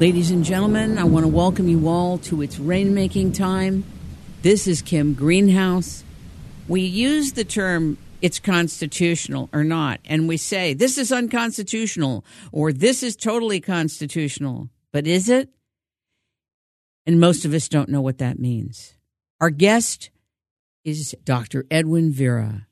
Ladies 0.00 0.30
and 0.30 0.42
gentlemen, 0.42 0.96
I 0.96 1.04
want 1.04 1.24
to 1.24 1.28
welcome 1.28 1.68
you 1.68 1.86
all 1.86 2.16
to 2.20 2.40
its 2.40 2.56
rainmaking 2.56 3.34
time. 3.34 3.84
This 4.40 4.66
is 4.66 4.80
Kim 4.80 5.12
Greenhouse. 5.12 6.04
We 6.68 6.80
use 6.80 7.34
the 7.34 7.44
term 7.44 7.98
it's 8.22 8.38
constitutional 8.38 9.50
or 9.52 9.62
not, 9.62 10.00
and 10.06 10.26
we 10.26 10.38
say 10.38 10.72
this 10.72 10.96
is 10.96 11.12
unconstitutional 11.12 12.24
or 12.50 12.72
this 12.72 13.02
is 13.02 13.14
totally 13.14 13.60
constitutional. 13.60 14.70
But 14.90 15.06
is 15.06 15.28
it? 15.28 15.50
And 17.04 17.20
most 17.20 17.44
of 17.44 17.52
us 17.52 17.68
don't 17.68 17.90
know 17.90 18.00
what 18.00 18.16
that 18.16 18.38
means. 18.38 18.94
Our 19.38 19.50
guest 19.50 20.08
is 20.82 21.14
Dr. 21.24 21.66
Edwin 21.70 22.10
Vieira, 22.10 22.64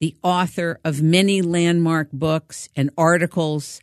the 0.00 0.16
author 0.22 0.80
of 0.82 1.02
many 1.02 1.42
landmark 1.42 2.10
books 2.10 2.70
and 2.74 2.88
articles 2.96 3.82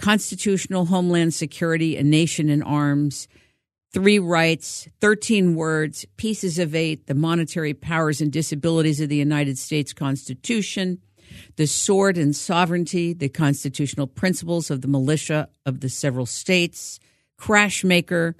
Constitutional 0.00 0.86
Homeland 0.86 1.34
Security, 1.34 1.98
A 1.98 2.02
Nation 2.02 2.48
in 2.48 2.62
Arms, 2.62 3.28
Three 3.92 4.18
Rights, 4.18 4.88
13 5.02 5.54
Words, 5.54 6.06
Pieces 6.16 6.58
of 6.58 6.74
Eight, 6.74 7.06
The 7.06 7.14
Monetary 7.14 7.74
Powers 7.74 8.22
and 8.22 8.32
Disabilities 8.32 9.00
of 9.02 9.10
the 9.10 9.16
United 9.16 9.58
States 9.58 9.92
Constitution, 9.92 11.02
The 11.56 11.66
Sword 11.66 12.16
and 12.16 12.34
Sovereignty, 12.34 13.12
The 13.12 13.28
Constitutional 13.28 14.06
Principles 14.06 14.70
of 14.70 14.80
the 14.80 14.88
Militia 14.88 15.50
of 15.66 15.80
the 15.80 15.90
Several 15.90 16.24
States, 16.24 16.98
Crashmaker, 17.38 18.36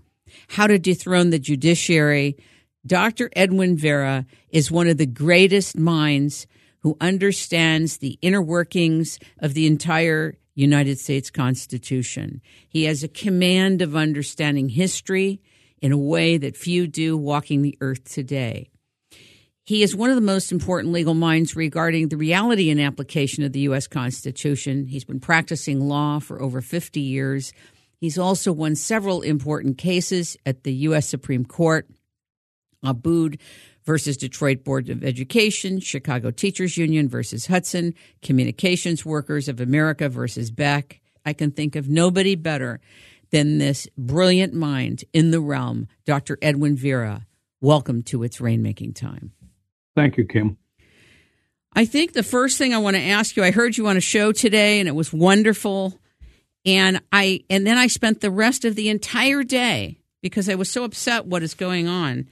How 0.48 0.66
to 0.66 0.78
Dethrone 0.78 1.28
the 1.28 1.38
Judiciary. 1.38 2.38
Dr. 2.86 3.28
Edwin 3.36 3.77
Vieira 3.77 4.24
is 4.48 4.70
one 4.70 4.88
of 4.88 4.97
the 4.97 5.05
greatest 5.05 5.77
minds 5.77 6.47
who 6.78 6.97
understands 7.02 7.98
the 7.98 8.19
inner 8.22 8.41
workings 8.41 9.19
of 9.41 9.52
the 9.52 9.66
entire 9.66 10.36
United 10.60 10.98
States 10.98 11.30
Constitution. 11.30 12.42
He 12.69 12.84
has 12.84 13.02
a 13.02 13.09
command 13.09 13.83
of 13.83 13.97
understanding 13.97 14.69
history 14.69 15.41
in 15.80 15.92
a 15.92 15.98
way 15.98 16.36
that 16.36 16.56
few 16.56 16.86
do 16.86 17.16
walking 17.16 17.62
the 17.62 17.78
earth 17.80 18.05
today. 18.05 18.70
He 19.64 19.83
is 19.83 19.94
one 19.94 20.11
of 20.11 20.16
the 20.16 20.22
most 20.22 20.53
important 20.53 20.92
legal 20.92 21.14
minds 21.14 21.55
regarding 21.55 22.08
the 22.08 22.16
reality 22.16 22.70
and 22.70 22.81
application 22.81 23.44
of 23.44 23.53
the 23.53 23.61
U.S. 23.61 23.86
Constitution. 23.86 24.86
He's 24.86 25.05
been 25.05 25.20
practicing 25.20 25.81
law 25.81 26.19
for 26.19 26.42
over 26.42 26.61
50 26.61 27.00
years. 27.00 27.53
He's 27.98 28.19
also 28.19 28.53
won 28.53 28.75
several 28.75 29.22
important 29.22 29.78
cases 29.78 30.36
at 30.44 30.64
the 30.64 30.72
U.S. 30.75 31.08
Supreme 31.08 31.44
Court. 31.44 31.88
Abood 32.84 33.38
versus 33.91 34.16
Detroit 34.16 34.62
Board 34.62 34.88
of 34.88 35.02
Education, 35.02 35.80
Chicago 35.80 36.30
Teachers 36.30 36.77
Union 36.77 37.08
versus 37.08 37.46
Hudson, 37.46 37.92
Communications 38.22 39.05
Workers 39.05 39.48
of 39.48 39.60
America 39.60 40.08
versus 40.08 40.52
Beck. 40.52 41.00
I 41.27 41.32
can 41.32 41.50
think 41.50 41.74
of 41.74 41.88
nobody 41.88 42.36
better 42.36 42.78
than 43.32 43.58
this 43.58 43.88
brilliant 43.98 44.55
mind 44.55 45.02
in 45.12 45.32
the 45.32 45.41
realm, 45.41 45.88
Dr. 46.06 46.38
Edwin 46.41 46.77
Vieira. 46.77 47.27
Welcome 47.60 48.05
to 48.05 48.22
its 48.22 48.38
rainmaking 48.38 48.94
time. 48.94 49.32
Thank 49.97 50.16
you, 50.19 50.25
Kim. 50.25 50.56
I 51.72 51.84
think 51.84 52.12
the 52.12 52.22
first 52.22 52.58
thing 52.58 52.72
I 52.72 52.78
want 52.78 52.94
to 52.94 53.02
ask 53.02 53.36
you, 53.36 53.42
I 53.42 53.50
heard 53.50 53.77
you 53.77 53.88
on 53.88 53.97
a 53.97 54.00
show 54.00 54.30
today 54.30 54.78
and 54.78 54.88
it 54.88 54.94
was 54.94 55.12
wonderful. 55.12 55.98
And 56.64 57.00
I 57.10 57.42
and 57.50 57.66
then 57.66 57.77
I 57.77 57.88
spent 57.88 58.20
the 58.20 58.30
rest 58.30 58.64
of 58.64 58.77
the 58.77 58.88
entire 58.88 59.42
day 59.42 59.98
because 60.22 60.48
I 60.48 60.54
was 60.54 60.70
so 60.70 60.84
upset 60.84 61.27
what 61.27 61.42
is 61.42 61.54
going 61.54 61.88
on 61.88 62.28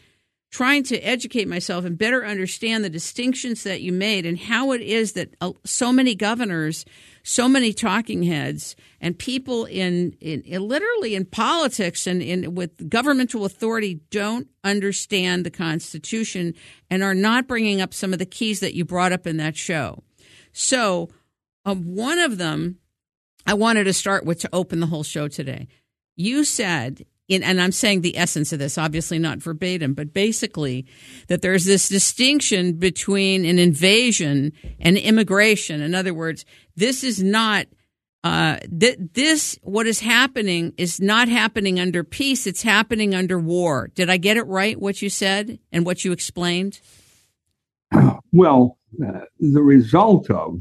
trying 0.51 0.83
to 0.83 0.99
educate 1.01 1.47
myself 1.47 1.85
and 1.85 1.99
better 1.99 2.25
understand 2.25 2.83
the 2.83 2.91
distinctions 2.91 3.65
that 3.65 3.83
you 3.83 3.93
made 3.93 4.25
and 4.25 4.39
how 4.39 4.73
it 4.73 4.81
is 4.81 5.13
that 5.13 5.35
uh, 5.41 5.53
so 5.65 5.93
many 5.93 6.15
governors, 6.15 6.87
so 7.23 7.49
many 7.49 7.73
talking 7.73 8.23
heads, 8.23 8.75
and 9.01 9.19
people 9.19 9.67
in, 9.67 10.17
in, 10.21 10.41
in 10.43 10.67
literally 10.67 11.15
in 11.15 11.27
politics 11.27 12.07
and 12.07 12.23
in 12.23 12.55
with 12.55 12.89
governmental 12.89 13.45
authority 13.45 14.01
don't 14.11 14.49
understand 14.65 15.45
the 15.45 15.51
Constitution 15.51 16.55
and 16.89 17.03
are 17.03 17.15
not 17.15 17.47
bringing 17.47 17.81
up 17.83 17.93
some 17.93 18.15
of 18.15 18.19
the 18.19 18.27
keys 18.27 18.61
that 18.61 18.75
you 18.75 18.85
brought 18.85 19.13
up 19.13 19.27
in 19.27 19.37
that 19.37 19.57
show. 19.57 20.03
So, 20.53 21.11
um, 21.67 21.95
one 21.95 22.19
of 22.19 22.39
them 22.39 22.79
I 23.47 23.55
wanted 23.55 23.85
to 23.85 23.93
start 23.93 24.25
with 24.25 24.41
to 24.41 24.51
open 24.53 24.81
the 24.81 24.87
whole 24.87 25.03
show 25.03 25.29
today. 25.29 25.69
You 26.17 26.45
said 26.45 27.05
in, 27.29 27.43
and 27.43 27.61
I'm 27.61 27.73
saying 27.73 28.01
the 28.01 28.17
essence 28.17 28.53
of 28.53 28.59
this, 28.59 28.79
obviously 28.79 29.19
not 29.19 29.39
verbatim, 29.39 29.95
but 29.95 30.13
basically 30.13 30.87
that 31.29 31.43
there's 31.43 31.67
this 31.67 31.89
distinction 31.89 32.75
between 32.75 33.45
an 33.45 33.59
invasion 33.59 34.53
and 34.81 34.97
immigration. 34.97 35.83
In 35.83 35.95
other 35.95 36.15
words, 36.15 36.45
this 36.75 37.05
is 37.05 37.23
not 37.23 37.67
uh, 38.25 38.59
th- 38.59 38.99
this 39.15 39.59
what 39.63 39.87
is 39.87 40.01
happening 40.01 40.73
is 40.77 41.01
not 41.01 41.29
happening 41.29 41.79
under 41.79 42.03
peace; 42.03 42.47
it's 42.47 42.63
happening 42.63 43.15
under 43.15 43.39
war. 43.39 43.91
Did 43.95 44.11
I 44.11 44.17
get 44.17 44.37
it 44.37 44.43
right? 44.43 44.79
What 44.79 45.01
you 45.01 45.09
said 45.09 45.61
and 45.71 45.87
what 45.87 46.05
you 46.05 46.13
explained? 46.13 46.81
Well, 48.33 48.79
uh, 49.07 49.21
the 49.39 49.63
result 49.63 50.31
of 50.31 50.61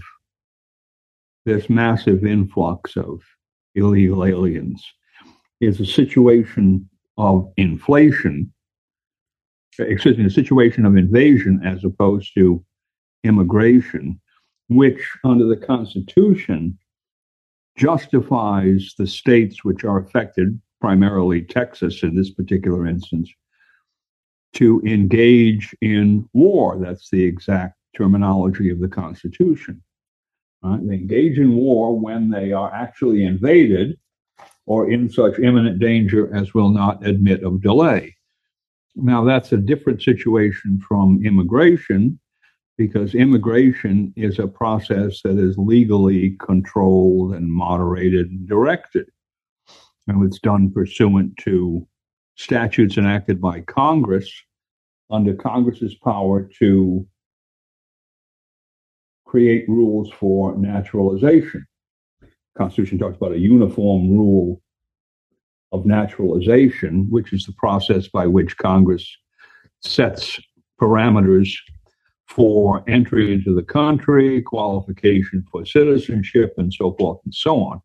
this 1.45 1.69
massive 1.69 2.25
influx 2.25 2.95
of 2.95 3.22
illegal 3.73 4.23
aliens 4.23 4.84
is 5.59 5.79
a 5.79 5.85
situation 5.85 6.88
of 7.18 7.51
inflation, 7.57 8.51
excuse 9.79 10.18
me, 10.18 10.25
a 10.25 10.29
situation 10.29 10.85
of 10.85 10.95
invasion 10.95 11.62
as 11.66 11.84
opposed 11.84 12.34
to 12.35 12.63
immigration, 13.23 14.19
which 14.69 15.00
under 15.23 15.46
the 15.46 15.57
Constitution 15.57 16.78
justifies 17.75 18.94
the 18.97 19.07
states 19.07 19.63
which 19.63 19.84
are 19.84 20.00
affected, 20.00 20.59
primarily 20.81 21.41
Texas 21.41 22.03
in 22.03 22.16
this 22.16 22.31
particular 22.31 22.88
instance, 22.88 23.31
to 24.53 24.81
engage 24.85 25.75
in 25.81 26.28
war. 26.34 26.78
That's 26.79 27.09
the 27.09 27.23
exact 27.23 27.75
terminology 27.96 28.69
of 28.69 28.79
the 28.79 28.88
Constitution. 28.88 29.81
Right? 30.63 30.79
They 30.88 30.96
engage 30.96 31.38
in 31.38 31.56
war 31.56 32.00
when 32.00 32.29
they 32.29 32.51
are 32.51 32.73
actually 32.73 33.23
invaded 33.23 33.97
or 34.67 34.91
in 34.91 35.09
such 35.09 35.39
imminent 35.39 35.79
danger 35.79 36.33
as 36.35 36.53
will 36.53 36.69
not 36.69 37.05
admit 37.05 37.41
of 37.44 37.61
delay. 37.61 38.16
Now, 38.95 39.23
that's 39.23 39.53
a 39.53 39.57
different 39.57 40.01
situation 40.01 40.79
from 40.79 41.25
immigration 41.25 42.19
because 42.78 43.16
immigration 43.16 44.13
is 44.16 44.38
a 44.38 44.47
process 44.47 45.22
that 45.23 45.39
is 45.39 45.57
legally 45.57 46.35
controlled 46.39 47.33
and 47.33 47.51
moderated 47.51 48.29
and 48.29 48.47
directed. 48.47 49.07
And 50.07 50.23
it's 50.25 50.39
done 50.39 50.72
pursuant 50.72 51.35
to 51.38 51.88
statutes 52.35 52.97
enacted 52.97 53.41
by 53.41 53.61
Congress 53.61 54.29
under 55.09 55.34
Congress's 55.34 55.95
power 55.95 56.49
to 56.59 57.07
create 59.25 59.67
rules 59.67 60.11
for 60.11 60.55
naturalization. 60.57 61.66
Constitution 62.57 62.97
talks 62.97 63.18
about 63.18 63.34
a 63.34 63.40
uniform 63.40 64.12
rule 64.12 64.62
of 65.72 65.85
naturalization, 65.85 67.07
which 67.09 67.34
is 67.34 67.45
the 67.45 67.53
process 67.53 68.07
by 68.07 68.25
which 68.25 68.57
Congress 68.57 69.07
sets 69.81 70.40
parameters 70.81 71.50
for 72.28 72.84
entry 72.88 73.34
into 73.34 73.53
the 73.53 73.63
country, 73.63 74.41
qualification 74.41 75.46
for 75.51 75.66
citizenship, 75.66 76.53
and 76.57 76.73
so 76.73 76.94
forth 76.94 77.19
and 77.25 77.34
so 77.34 77.59
on. 77.59 77.81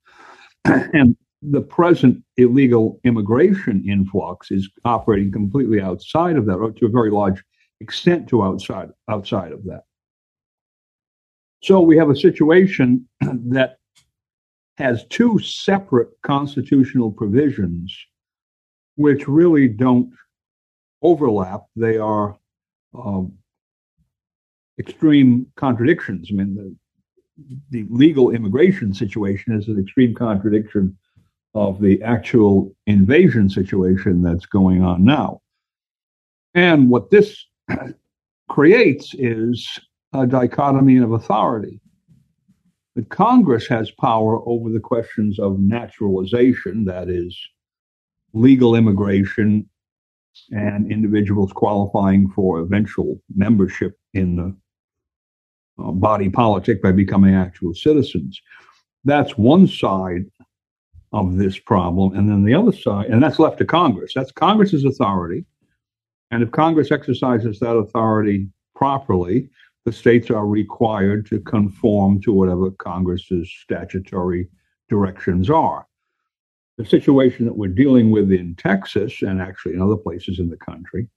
and 0.64 1.16
the 1.42 1.60
present 1.60 2.22
illegal 2.36 3.00
immigration 3.04 3.84
influx 3.88 4.50
is 4.50 4.68
operating 4.84 5.32
completely 5.32 5.80
outside 5.80 6.36
of 6.36 6.46
that, 6.46 6.56
or 6.56 6.70
to 6.72 6.86
a 6.86 6.90
very 6.90 7.10
large 7.10 7.42
extent 7.80 8.28
to 8.28 8.42
outside 8.42 8.88
outside 9.08 9.52
of 9.52 9.64
that. 9.64 9.82
So 11.62 11.80
we 11.80 11.96
have 11.96 12.10
a 12.10 12.16
situation 12.16 13.08
that 13.20 13.76
has 14.78 15.04
two 15.10 15.38
separate 15.38 16.10
constitutional 16.22 17.10
provisions 17.10 17.96
which 18.96 19.28
really 19.28 19.68
don't 19.68 20.12
overlap. 21.02 21.62
They 21.76 21.98
are 21.98 22.36
um, 22.94 23.32
extreme 24.78 25.46
contradictions. 25.56 26.28
I 26.30 26.34
mean, 26.34 26.54
the, 26.54 26.76
the 27.70 27.86
legal 27.90 28.30
immigration 28.30 28.94
situation 28.94 29.54
is 29.54 29.68
an 29.68 29.78
extreme 29.78 30.14
contradiction 30.14 30.96
of 31.54 31.80
the 31.80 32.02
actual 32.02 32.74
invasion 32.86 33.48
situation 33.48 34.22
that's 34.22 34.46
going 34.46 34.82
on 34.82 35.04
now. 35.04 35.40
And 36.54 36.88
what 36.88 37.10
this 37.10 37.46
creates 38.48 39.14
is 39.14 39.66
a 40.12 40.26
dichotomy 40.26 40.98
of 40.98 41.12
authority. 41.12 41.81
But 42.94 43.08
Congress 43.08 43.66
has 43.68 43.90
power 43.90 44.46
over 44.46 44.70
the 44.70 44.80
questions 44.80 45.38
of 45.38 45.58
naturalization, 45.58 46.84
that 46.84 47.08
is, 47.08 47.38
legal 48.34 48.74
immigration 48.74 49.68
and 50.50 50.90
individuals 50.90 51.52
qualifying 51.52 52.28
for 52.30 52.60
eventual 52.60 53.20
membership 53.34 53.98
in 54.14 54.36
the 54.36 54.56
uh, 55.82 55.92
body 55.92 56.28
politic 56.28 56.82
by 56.82 56.92
becoming 56.92 57.34
actual 57.34 57.74
citizens. 57.74 58.40
That's 59.04 59.36
one 59.36 59.66
side 59.66 60.24
of 61.12 61.36
this 61.36 61.58
problem. 61.58 62.14
And 62.16 62.28
then 62.28 62.44
the 62.44 62.54
other 62.54 62.72
side, 62.72 63.06
and 63.06 63.22
that's 63.22 63.38
left 63.38 63.58
to 63.58 63.64
Congress. 63.64 64.12
That's 64.14 64.32
Congress's 64.32 64.84
authority. 64.84 65.44
And 66.30 66.42
if 66.42 66.50
Congress 66.50 66.90
exercises 66.90 67.58
that 67.58 67.76
authority 67.76 68.48
properly, 68.74 69.50
the 69.84 69.92
states 69.92 70.30
are 70.30 70.46
required 70.46 71.26
to 71.26 71.40
conform 71.40 72.20
to 72.22 72.32
whatever 72.32 72.70
Congress's 72.70 73.52
statutory 73.62 74.48
directions 74.88 75.50
are. 75.50 75.86
The 76.78 76.86
situation 76.86 77.44
that 77.46 77.56
we're 77.56 77.68
dealing 77.68 78.10
with 78.10 78.32
in 78.32 78.54
Texas 78.56 79.22
and 79.22 79.40
actually 79.40 79.74
in 79.74 79.82
other 79.82 79.96
places 79.96 80.38
in 80.38 80.48
the 80.48 80.56
country 80.56 81.08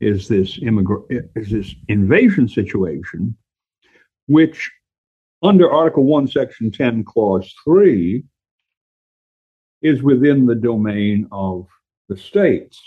is 0.00 0.28
this 0.28 0.58
immigra- 0.60 1.28
is 1.34 1.50
this 1.50 1.74
invasion 1.88 2.48
situation, 2.48 3.36
which 4.26 4.70
under 5.42 5.70
Article 5.70 6.04
1, 6.04 6.28
Section 6.28 6.70
10, 6.70 7.04
Clause 7.04 7.52
3, 7.64 8.24
is 9.82 10.02
within 10.02 10.46
the 10.46 10.54
domain 10.54 11.28
of 11.30 11.66
the 12.08 12.16
states. 12.16 12.80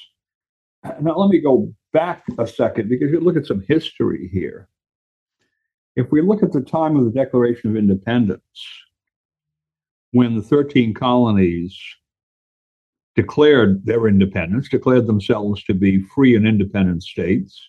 Now, 0.99 1.17
let 1.17 1.29
me 1.29 1.39
go 1.39 1.71
back 1.93 2.23
a 2.39 2.47
second 2.47 2.89
because 2.89 3.11
you 3.11 3.19
look 3.19 3.37
at 3.37 3.45
some 3.45 3.63
history 3.67 4.29
here. 4.33 4.67
If 5.97 6.11
we 6.11 6.21
look 6.21 6.43
at 6.43 6.53
the 6.53 6.61
time 6.61 6.95
of 6.95 7.05
the 7.05 7.11
Declaration 7.11 7.71
of 7.71 7.75
Independence, 7.75 8.61
when 10.11 10.35
the 10.35 10.43
13 10.43 10.93
colonies 10.93 11.75
declared 13.15 13.83
their 13.83 14.07
independence, 14.07 14.69
declared 14.69 15.07
themselves 15.07 15.63
to 15.63 15.73
be 15.73 16.03
free 16.03 16.35
and 16.35 16.47
independent 16.47 17.01
states 17.01 17.59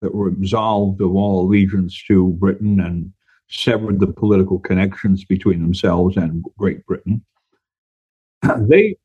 that 0.00 0.14
were 0.14 0.28
absolved 0.28 1.02
of 1.02 1.14
all 1.14 1.44
allegiance 1.44 2.02
to 2.08 2.30
Britain 2.40 2.80
and 2.80 3.12
severed 3.50 4.00
the 4.00 4.06
political 4.06 4.58
connections 4.58 5.26
between 5.26 5.60
themselves 5.60 6.16
and 6.16 6.42
Great 6.58 6.84
Britain. 6.86 7.22
They 8.60 8.96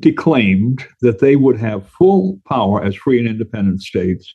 declaimed 0.00 0.86
that 1.02 1.20
they 1.20 1.36
would 1.36 1.58
have 1.58 1.88
full 1.90 2.40
power 2.48 2.82
as 2.82 2.96
free 2.96 3.18
and 3.18 3.28
independent 3.28 3.82
states. 3.82 4.34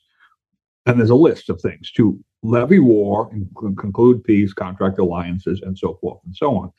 And 0.85 0.99
there's 0.99 1.09
a 1.09 1.15
list 1.15 1.49
of 1.49 1.61
things 1.61 1.91
to 1.93 2.19
levy 2.41 2.79
war, 2.79 3.29
conclude 3.77 4.23
peace, 4.23 4.53
contract 4.53 4.97
alliances, 4.97 5.61
and 5.61 5.77
so 5.77 5.97
forth 6.01 6.19
and 6.25 6.35
so 6.35 6.57
on. 6.57 6.71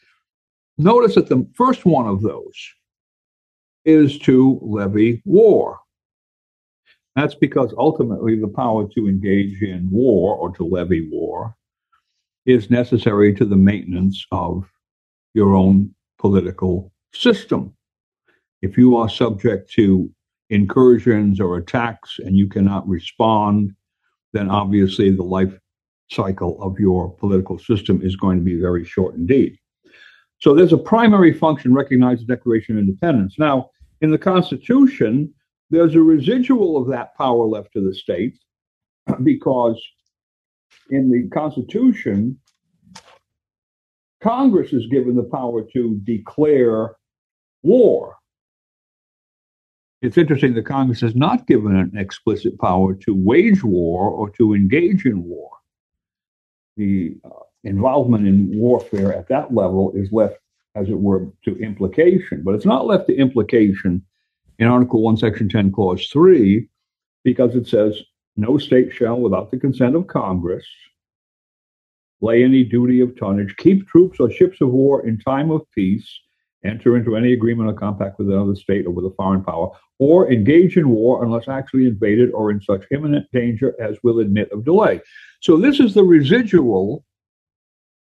Notice 0.78 1.14
that 1.14 1.28
the 1.28 1.46
first 1.54 1.84
one 1.84 2.06
of 2.06 2.22
those 2.22 2.54
is 3.84 4.18
to 4.20 4.58
levy 4.62 5.22
war. 5.24 5.78
That's 7.16 7.34
because 7.34 7.74
ultimately 7.76 8.38
the 8.38 8.48
power 8.48 8.88
to 8.94 9.08
engage 9.08 9.60
in 9.62 9.90
war 9.90 10.36
or 10.36 10.54
to 10.56 10.64
levy 10.64 11.08
war 11.10 11.54
is 12.46 12.70
necessary 12.70 13.34
to 13.34 13.44
the 13.44 13.56
maintenance 13.56 14.24
of 14.32 14.64
your 15.34 15.54
own 15.54 15.94
political 16.18 16.92
system. 17.12 17.74
If 18.62 18.78
you 18.78 18.96
are 18.96 19.08
subject 19.08 19.70
to 19.72 20.10
incursions 20.48 21.40
or 21.40 21.56
attacks 21.56 22.18
and 22.18 22.36
you 22.36 22.48
cannot 22.48 22.88
respond, 22.88 23.74
then 24.32 24.48
obviously 24.48 25.10
the 25.10 25.22
life 25.22 25.58
cycle 26.10 26.60
of 26.62 26.78
your 26.78 27.12
political 27.16 27.58
system 27.58 28.00
is 28.02 28.16
going 28.16 28.38
to 28.38 28.44
be 28.44 28.60
very 28.60 28.84
short 28.84 29.14
indeed. 29.14 29.56
So 30.38 30.54
there's 30.54 30.72
a 30.72 30.78
primary 30.78 31.32
function 31.32 31.74
recognized 31.74 32.22
the 32.22 32.34
Declaration 32.34 32.76
of 32.76 32.80
Independence. 32.80 33.36
Now, 33.38 33.70
in 34.00 34.10
the 34.10 34.18
Constitution, 34.18 35.32
there's 35.68 35.94
a 35.94 36.00
residual 36.00 36.76
of 36.76 36.88
that 36.88 37.16
power 37.16 37.46
left 37.46 37.72
to 37.74 37.80
the 37.80 37.94
states 37.94 38.38
because 39.22 39.80
in 40.90 41.10
the 41.10 41.28
Constitution, 41.28 42.38
Congress 44.22 44.72
is 44.72 44.86
given 44.86 45.14
the 45.16 45.22
power 45.22 45.62
to 45.72 46.00
declare 46.04 46.96
war. 47.62 48.16
It's 50.02 50.16
interesting 50.16 50.54
that 50.54 50.64
Congress 50.64 51.02
is 51.02 51.14
not 51.14 51.46
given 51.46 51.76
an 51.76 51.96
explicit 51.96 52.58
power 52.58 52.94
to 52.94 53.14
wage 53.14 53.62
war 53.62 54.08
or 54.08 54.30
to 54.30 54.54
engage 54.54 55.04
in 55.04 55.22
war. 55.24 55.50
The 56.78 57.18
uh, 57.24 57.28
involvement 57.64 58.26
in 58.26 58.58
warfare 58.58 59.14
at 59.14 59.28
that 59.28 59.54
level 59.54 59.92
is 59.94 60.10
left, 60.10 60.38
as 60.74 60.88
it 60.88 60.98
were, 60.98 61.26
to 61.44 61.58
implication, 61.58 62.42
but 62.42 62.54
it's 62.54 62.64
not 62.64 62.86
left 62.86 63.08
to 63.08 63.16
implication 63.16 64.02
in 64.58 64.66
Article 64.66 65.02
1, 65.02 65.18
Section 65.18 65.48
10, 65.50 65.72
Clause 65.72 66.08
3, 66.08 66.66
because 67.22 67.54
it 67.54 67.66
says, 67.66 68.02
no 68.36 68.56
state 68.56 68.92
shall, 68.92 69.20
without 69.20 69.50
the 69.50 69.58
consent 69.58 69.94
of 69.94 70.06
Congress, 70.06 70.64
lay 72.22 72.42
any 72.42 72.64
duty 72.64 73.00
of 73.00 73.18
tonnage, 73.18 73.54
keep 73.56 73.86
troops 73.86 74.18
or 74.18 74.30
ships 74.30 74.62
of 74.62 74.70
war 74.70 75.06
in 75.06 75.18
time 75.18 75.50
of 75.50 75.62
peace, 75.74 76.20
enter 76.64 76.96
into 76.96 77.16
any 77.16 77.32
agreement 77.32 77.68
or 77.68 77.72
compact 77.72 78.18
with 78.18 78.28
another 78.28 78.54
state 78.54 78.86
or 78.86 78.90
with 78.90 79.04
a 79.04 79.14
foreign 79.16 79.42
power, 79.42 79.70
or 79.98 80.30
engage 80.30 80.76
in 80.76 80.88
war 80.90 81.24
unless 81.24 81.48
actually 81.48 81.86
invaded 81.86 82.30
or 82.32 82.50
in 82.50 82.60
such 82.60 82.84
imminent 82.90 83.26
danger 83.32 83.74
as 83.80 83.96
will 84.02 84.20
admit 84.20 84.50
of 84.52 84.64
delay. 84.64 85.00
So 85.40 85.56
this 85.56 85.80
is 85.80 85.94
the 85.94 86.04
residual 86.04 87.04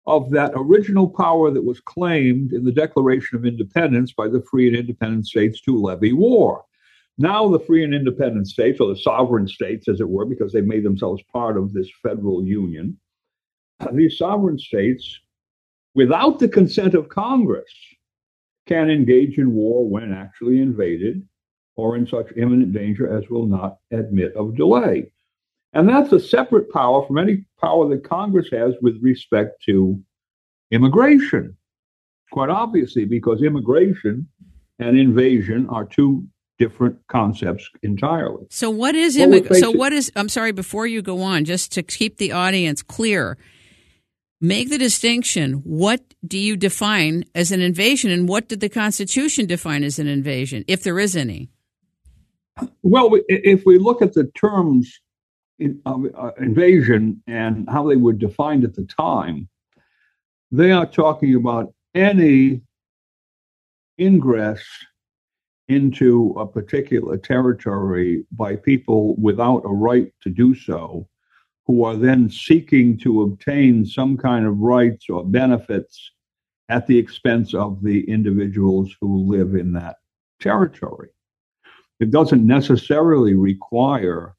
of 0.06 0.30
that 0.30 0.52
original 0.56 1.08
power 1.08 1.50
that 1.50 1.62
was 1.64 1.80
claimed 1.80 2.52
in 2.52 2.64
the 2.64 2.72
Declaration 2.72 3.38
of 3.38 3.46
Independence 3.46 4.12
by 4.12 4.28
the 4.28 4.42
free 4.50 4.66
and 4.66 4.76
independent 4.76 5.26
states 5.26 5.60
to 5.62 5.80
levy 5.80 6.12
war. 6.12 6.64
Now, 7.18 7.48
the 7.48 7.60
free 7.60 7.84
and 7.84 7.94
independent 7.94 8.48
states, 8.48 8.80
or 8.80 8.88
the 8.88 9.00
sovereign 9.00 9.46
states, 9.46 9.88
as 9.88 10.00
it 10.00 10.08
were, 10.08 10.24
because 10.24 10.52
they 10.52 10.62
made 10.62 10.82
themselves 10.82 11.22
part 11.32 11.56
of 11.56 11.72
this 11.72 11.88
federal 12.02 12.44
union, 12.44 12.98
these 13.92 14.18
sovereign 14.18 14.58
states, 14.58 15.20
without 15.94 16.38
the 16.38 16.48
consent 16.48 16.94
of 16.94 17.10
Congress, 17.10 17.70
can 18.66 18.90
engage 18.90 19.38
in 19.38 19.54
war 19.54 19.88
when 19.88 20.12
actually 20.12 20.60
invaded 20.60 21.26
or 21.76 21.96
in 21.96 22.06
such 22.06 22.26
imminent 22.36 22.72
danger 22.72 23.16
as 23.16 23.28
will 23.28 23.46
not 23.46 23.78
admit 23.90 24.34
of 24.34 24.56
delay. 24.56 25.10
And 25.72 25.88
that's 25.88 26.12
a 26.12 26.20
separate 26.20 26.70
power 26.70 27.06
from 27.06 27.18
any 27.18 27.44
power 27.60 27.88
that 27.88 28.04
Congress 28.04 28.48
has 28.52 28.74
with 28.82 29.02
respect 29.02 29.62
to 29.64 29.98
immigration. 30.70 31.56
Quite 32.30 32.50
obviously, 32.50 33.04
because 33.04 33.42
immigration 33.42 34.28
and 34.78 34.98
invasion 34.98 35.66
are 35.70 35.84
two 35.84 36.26
different 36.58 36.98
concepts 37.08 37.68
entirely. 37.82 38.46
So 38.50 38.70
what 38.70 38.94
is 38.94 39.16
immigration? 39.16 39.56
So 39.56 39.70
what 39.70 39.92
is 39.92 40.12
I'm 40.14 40.28
sorry 40.28 40.52
before 40.52 40.86
you 40.86 41.02
go 41.02 41.22
on 41.22 41.44
just 41.44 41.72
to 41.72 41.82
keep 41.82 42.18
the 42.18 42.32
audience 42.32 42.82
clear 42.82 43.38
make 44.42 44.68
the 44.68 44.76
distinction. 44.76 45.54
What 45.64 46.02
do 46.26 46.36
you 46.36 46.56
define 46.56 47.24
as 47.34 47.52
an 47.52 47.62
invasion, 47.62 48.10
and 48.10 48.28
what 48.28 48.48
did 48.48 48.60
the 48.60 48.68
Constitution 48.68 49.46
define 49.46 49.84
as 49.84 49.98
an 49.98 50.08
invasion, 50.08 50.64
if 50.68 50.82
there 50.82 50.98
is 50.98 51.16
any? 51.16 51.48
Well, 52.82 53.18
if 53.28 53.64
we 53.64 53.78
look 53.78 54.02
at 54.02 54.12
the 54.12 54.24
terms 54.34 55.00
of 55.86 56.06
uh, 56.14 56.30
invasion 56.38 57.22
and 57.26 57.68
how 57.70 57.88
they 57.88 57.96
were 57.96 58.12
defined 58.12 58.64
at 58.64 58.74
the 58.74 58.84
time, 58.84 59.48
they 60.50 60.72
are 60.72 60.86
talking 60.86 61.34
about 61.34 61.72
any 61.94 62.60
ingress 63.98 64.62
into 65.68 66.34
a 66.36 66.46
particular 66.46 67.16
territory 67.16 68.24
by 68.32 68.56
people 68.56 69.14
without 69.16 69.62
a 69.64 69.72
right 69.72 70.12
to 70.20 70.28
do 70.28 70.54
so 70.54 71.08
who 71.66 71.84
are 71.84 71.96
then 71.96 72.28
seeking 72.28 72.98
to 72.98 73.22
obtain 73.22 73.84
some 73.86 74.16
kind 74.16 74.46
of 74.46 74.58
rights 74.58 75.06
or 75.08 75.24
benefits 75.24 76.10
at 76.68 76.86
the 76.86 76.98
expense 76.98 77.54
of 77.54 77.82
the 77.82 78.08
individuals 78.08 78.94
who 79.00 79.30
live 79.30 79.54
in 79.54 79.72
that 79.72 79.96
territory. 80.40 81.10
It 82.00 82.10
doesn't 82.10 82.46
necessarily 82.46 83.34
require 83.34 84.34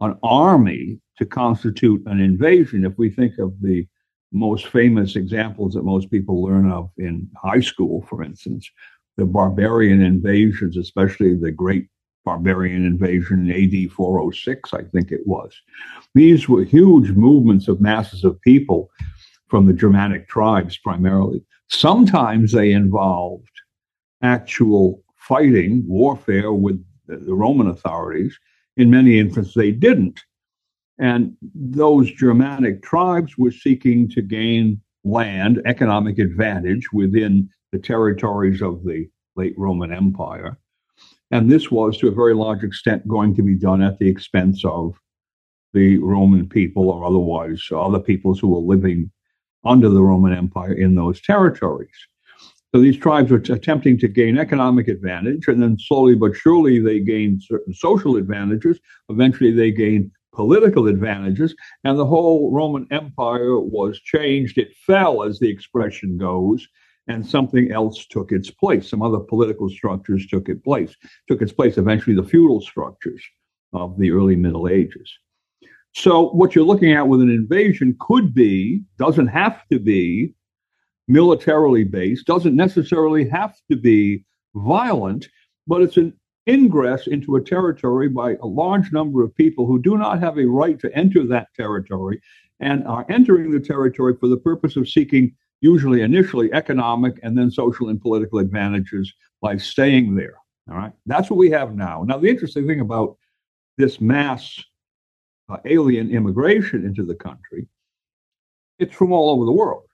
an 0.00 0.16
army 0.22 1.00
to 1.18 1.26
constitute 1.26 2.02
an 2.06 2.20
invasion. 2.20 2.84
If 2.84 2.96
we 2.96 3.10
think 3.10 3.38
of 3.38 3.60
the 3.60 3.86
most 4.32 4.66
famous 4.68 5.16
examples 5.16 5.74
that 5.74 5.84
most 5.84 6.10
people 6.10 6.42
learn 6.42 6.70
of 6.70 6.90
in 6.98 7.30
high 7.36 7.60
school, 7.60 8.02
for 8.08 8.22
instance, 8.22 8.68
the 9.16 9.24
barbarian 9.24 10.02
invasions, 10.02 10.76
especially 10.76 11.34
the 11.34 11.52
great 11.52 11.86
barbarian 12.24 12.84
invasion 12.84 13.50
in 13.50 13.84
AD 13.84 13.92
406, 13.92 14.72
I 14.72 14.82
think 14.84 15.12
it 15.12 15.26
was. 15.26 15.52
These 16.14 16.48
were 16.48 16.64
huge 16.64 17.10
movements 17.10 17.68
of 17.68 17.80
masses 17.80 18.24
of 18.24 18.40
people 18.40 18.90
from 19.48 19.66
the 19.66 19.72
Germanic 19.72 20.28
tribes 20.28 20.78
primarily. 20.78 21.44
Sometimes 21.68 22.52
they 22.52 22.72
involved 22.72 23.50
actual 24.22 25.02
fighting, 25.16 25.84
warfare 25.86 26.52
with 26.52 26.84
the 27.06 27.34
Roman 27.34 27.68
authorities. 27.68 28.38
In 28.76 28.90
many 28.90 29.18
instances, 29.18 29.54
they 29.54 29.70
didn't. 29.70 30.20
And 30.98 31.36
those 31.54 32.10
Germanic 32.12 32.82
tribes 32.82 33.36
were 33.36 33.50
seeking 33.50 34.08
to 34.10 34.22
gain 34.22 34.80
land, 35.04 35.60
economic 35.66 36.18
advantage 36.18 36.92
within 36.92 37.48
the 37.72 37.78
territories 37.78 38.62
of 38.62 38.84
the 38.84 39.08
late 39.36 39.54
Roman 39.58 39.92
Empire. 39.92 40.58
And 41.34 41.50
this 41.50 41.68
was, 41.68 41.98
to 41.98 42.06
a 42.06 42.14
very 42.14 42.32
large 42.32 42.62
extent, 42.62 43.08
going 43.08 43.34
to 43.34 43.42
be 43.42 43.56
done 43.56 43.82
at 43.82 43.98
the 43.98 44.08
expense 44.08 44.64
of 44.64 44.94
the 45.72 45.98
Roman 45.98 46.48
people 46.48 46.88
or 46.88 47.04
otherwise 47.04 47.60
other 47.72 47.98
peoples 47.98 48.38
who 48.38 48.46
were 48.46 48.60
living 48.60 49.10
under 49.64 49.88
the 49.88 50.00
Roman 50.00 50.32
Empire 50.32 50.74
in 50.74 50.94
those 50.94 51.20
territories. 51.20 51.90
So 52.72 52.80
these 52.80 52.96
tribes 52.96 53.32
are 53.32 53.42
attempting 53.52 53.98
to 53.98 54.06
gain 54.06 54.38
economic 54.38 54.86
advantage, 54.86 55.48
and 55.48 55.60
then 55.60 55.76
slowly 55.76 56.14
but 56.14 56.36
surely 56.36 56.78
they 56.78 57.00
gained 57.00 57.42
certain 57.42 57.74
social 57.74 58.14
advantages. 58.16 58.78
Eventually, 59.08 59.50
they 59.50 59.72
gained 59.72 60.12
political 60.32 60.86
advantages, 60.86 61.52
and 61.82 61.98
the 61.98 62.06
whole 62.06 62.52
Roman 62.52 62.86
Empire 62.92 63.58
was 63.58 63.98
changed. 63.98 64.56
It 64.56 64.72
fell, 64.86 65.24
as 65.24 65.40
the 65.40 65.50
expression 65.50 66.16
goes, 66.16 66.68
and 67.08 67.26
something 67.26 67.70
else 67.70 68.06
took 68.06 68.32
its 68.32 68.50
place. 68.50 68.88
Some 68.88 69.02
other 69.02 69.18
political 69.18 69.68
structures 69.68 70.26
took 70.26 70.48
its 70.48 70.62
place. 70.62 70.96
Took 71.28 71.42
its 71.42 71.52
place 71.52 71.76
eventually 71.76 72.16
the 72.16 72.24
feudal 72.24 72.60
structures 72.60 73.22
of 73.72 73.98
the 73.98 74.10
early 74.10 74.36
Middle 74.36 74.68
Ages. 74.68 75.12
So 75.92 76.30
what 76.30 76.54
you're 76.54 76.64
looking 76.64 76.92
at 76.92 77.06
with 77.06 77.20
an 77.20 77.30
invasion 77.30 77.96
could 78.00 78.34
be, 78.34 78.82
doesn't 78.98 79.28
have 79.28 79.62
to 79.70 79.78
be 79.78 80.34
militarily 81.06 81.84
based, 81.84 82.26
doesn't 82.26 82.56
necessarily 82.56 83.28
have 83.28 83.54
to 83.70 83.76
be 83.76 84.24
violent, 84.54 85.28
but 85.66 85.82
it's 85.82 85.96
an 85.96 86.12
ingress 86.48 87.06
into 87.06 87.36
a 87.36 87.44
territory 87.44 88.08
by 88.08 88.36
a 88.42 88.46
large 88.46 88.92
number 88.92 89.22
of 89.22 89.34
people 89.34 89.66
who 89.66 89.80
do 89.80 89.96
not 89.96 90.20
have 90.20 90.38
a 90.38 90.46
right 90.46 90.78
to 90.80 90.94
enter 90.96 91.26
that 91.26 91.48
territory 91.54 92.20
and 92.60 92.86
are 92.86 93.06
entering 93.08 93.50
the 93.50 93.60
territory 93.60 94.14
for 94.18 94.28
the 94.28 94.36
purpose 94.36 94.76
of 94.76 94.88
seeking 94.88 95.34
usually 95.64 96.02
initially 96.02 96.52
economic 96.52 97.18
and 97.22 97.38
then 97.38 97.50
social 97.50 97.88
and 97.88 97.98
political 97.98 98.38
advantages 98.38 99.10
by 99.40 99.56
staying 99.56 100.14
there. 100.14 100.36
All 100.70 100.76
right. 100.76 100.92
That's 101.06 101.30
what 101.30 101.38
we 101.38 101.50
have 101.52 101.74
now. 101.74 102.04
Now, 102.06 102.18
the 102.18 102.28
interesting 102.28 102.66
thing 102.66 102.80
about 102.80 103.16
this 103.78 103.98
mass 103.98 104.62
uh, 105.48 105.56
alien 105.64 106.10
immigration 106.10 106.84
into 106.84 107.02
the 107.02 107.14
country, 107.14 107.66
it's 108.78 108.94
from 108.94 109.10
all 109.10 109.30
over 109.30 109.46
the 109.46 109.52
world. 109.52 109.84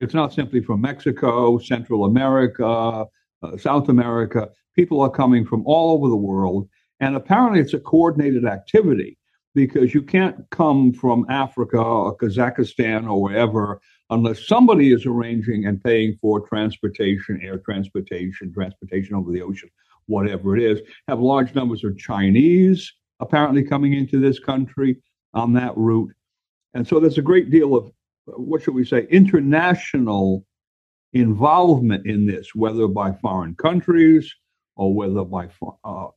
It's 0.00 0.14
not 0.14 0.32
simply 0.32 0.60
from 0.60 0.80
Mexico, 0.80 1.58
Central 1.58 2.04
America, 2.04 3.04
uh, 3.42 3.56
South 3.56 3.88
America. 3.88 4.48
People 4.76 5.00
are 5.00 5.10
coming 5.10 5.44
from 5.44 5.64
all 5.66 5.96
over 5.96 6.08
the 6.08 6.24
world. 6.30 6.68
And 7.00 7.16
apparently, 7.16 7.58
it's 7.58 7.74
a 7.74 7.80
coordinated 7.80 8.44
activity 8.44 9.18
because 9.56 9.92
you 9.92 10.02
can't 10.02 10.36
come 10.50 10.92
from 10.92 11.26
Africa 11.28 11.78
or 11.78 12.16
Kazakhstan 12.16 13.10
or 13.10 13.20
wherever 13.20 13.80
unless 14.12 14.46
somebody 14.46 14.92
is 14.92 15.06
arranging 15.06 15.66
and 15.66 15.82
paying 15.82 16.18
for 16.20 16.46
transportation, 16.46 17.40
air 17.42 17.58
transportation, 17.58 18.52
transportation 18.52 19.14
over 19.14 19.32
the 19.32 19.40
ocean, 19.40 19.70
whatever 20.06 20.54
it 20.56 20.62
is. 20.62 20.80
Have 21.08 21.20
large 21.20 21.54
numbers 21.54 21.82
of 21.82 21.96
Chinese 21.96 22.92
apparently 23.20 23.62
coming 23.62 23.94
into 23.94 24.20
this 24.20 24.38
country 24.38 24.96
on 25.32 25.54
that 25.54 25.74
route. 25.76 26.12
And 26.74 26.86
so 26.86 27.00
there's 27.00 27.18
a 27.18 27.22
great 27.22 27.50
deal 27.50 27.74
of, 27.74 27.90
what 28.26 28.62
should 28.62 28.74
we 28.74 28.84
say, 28.84 29.06
international 29.10 30.44
involvement 31.14 32.06
in 32.06 32.26
this, 32.26 32.54
whether 32.54 32.88
by 32.88 33.12
foreign 33.12 33.54
countries 33.54 34.32
or 34.76 34.94
whether 34.94 35.24
by 35.24 35.48
uh, 35.84 36.08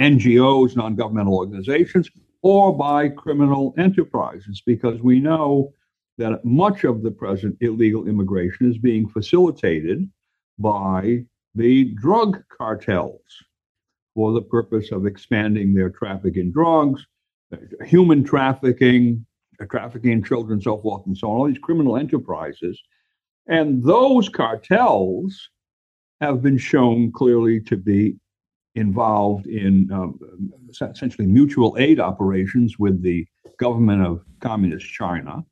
NGOs, 0.00 0.76
non 0.76 0.94
governmental 0.94 1.34
organizations, 1.34 2.08
or 2.42 2.76
by 2.76 3.08
criminal 3.08 3.74
enterprises, 3.76 4.62
because 4.64 5.00
we 5.00 5.18
know 5.18 5.72
that 6.20 6.44
much 6.44 6.84
of 6.84 7.02
the 7.02 7.10
present 7.10 7.56
illegal 7.60 8.06
immigration 8.06 8.70
is 8.70 8.76
being 8.76 9.08
facilitated 9.08 10.06
by 10.58 11.24
the 11.54 11.84
drug 11.94 12.42
cartels 12.56 13.22
for 14.14 14.32
the 14.32 14.42
purpose 14.42 14.92
of 14.92 15.06
expanding 15.06 15.72
their 15.72 15.88
traffic 15.88 16.36
in 16.36 16.52
drugs, 16.52 17.06
human 17.86 18.22
trafficking, 18.22 19.24
trafficking 19.70 20.12
in 20.12 20.22
children, 20.22 20.60
so 20.60 20.76
forth 20.76 21.06
and 21.06 21.16
so 21.16 21.30
on, 21.30 21.36
all 21.38 21.46
these 21.46 21.58
criminal 21.58 21.96
enterprises. 21.96 22.78
And 23.46 23.82
those 23.82 24.28
cartels 24.28 25.48
have 26.20 26.42
been 26.42 26.58
shown 26.58 27.12
clearly 27.12 27.60
to 27.62 27.78
be 27.78 28.16
involved 28.74 29.46
in 29.46 29.90
um, 29.90 30.20
essentially 30.68 31.26
mutual 31.26 31.76
aid 31.78 31.98
operations 31.98 32.78
with 32.78 33.02
the 33.02 33.26
government 33.58 34.04
of 34.04 34.22
Communist 34.40 34.86
China. 34.86 35.44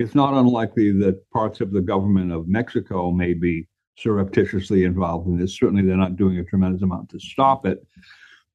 It's 0.00 0.14
not 0.14 0.32
unlikely 0.32 0.92
that 1.00 1.30
parts 1.30 1.60
of 1.60 1.72
the 1.72 1.82
government 1.82 2.32
of 2.32 2.48
Mexico 2.48 3.10
may 3.10 3.34
be 3.34 3.68
surreptitiously 3.98 4.84
involved 4.84 5.28
in 5.28 5.36
this. 5.36 5.58
Certainly, 5.58 5.82
they're 5.82 5.94
not 5.94 6.16
doing 6.16 6.38
a 6.38 6.44
tremendous 6.44 6.80
amount 6.80 7.10
to 7.10 7.20
stop 7.20 7.66
it. 7.66 7.86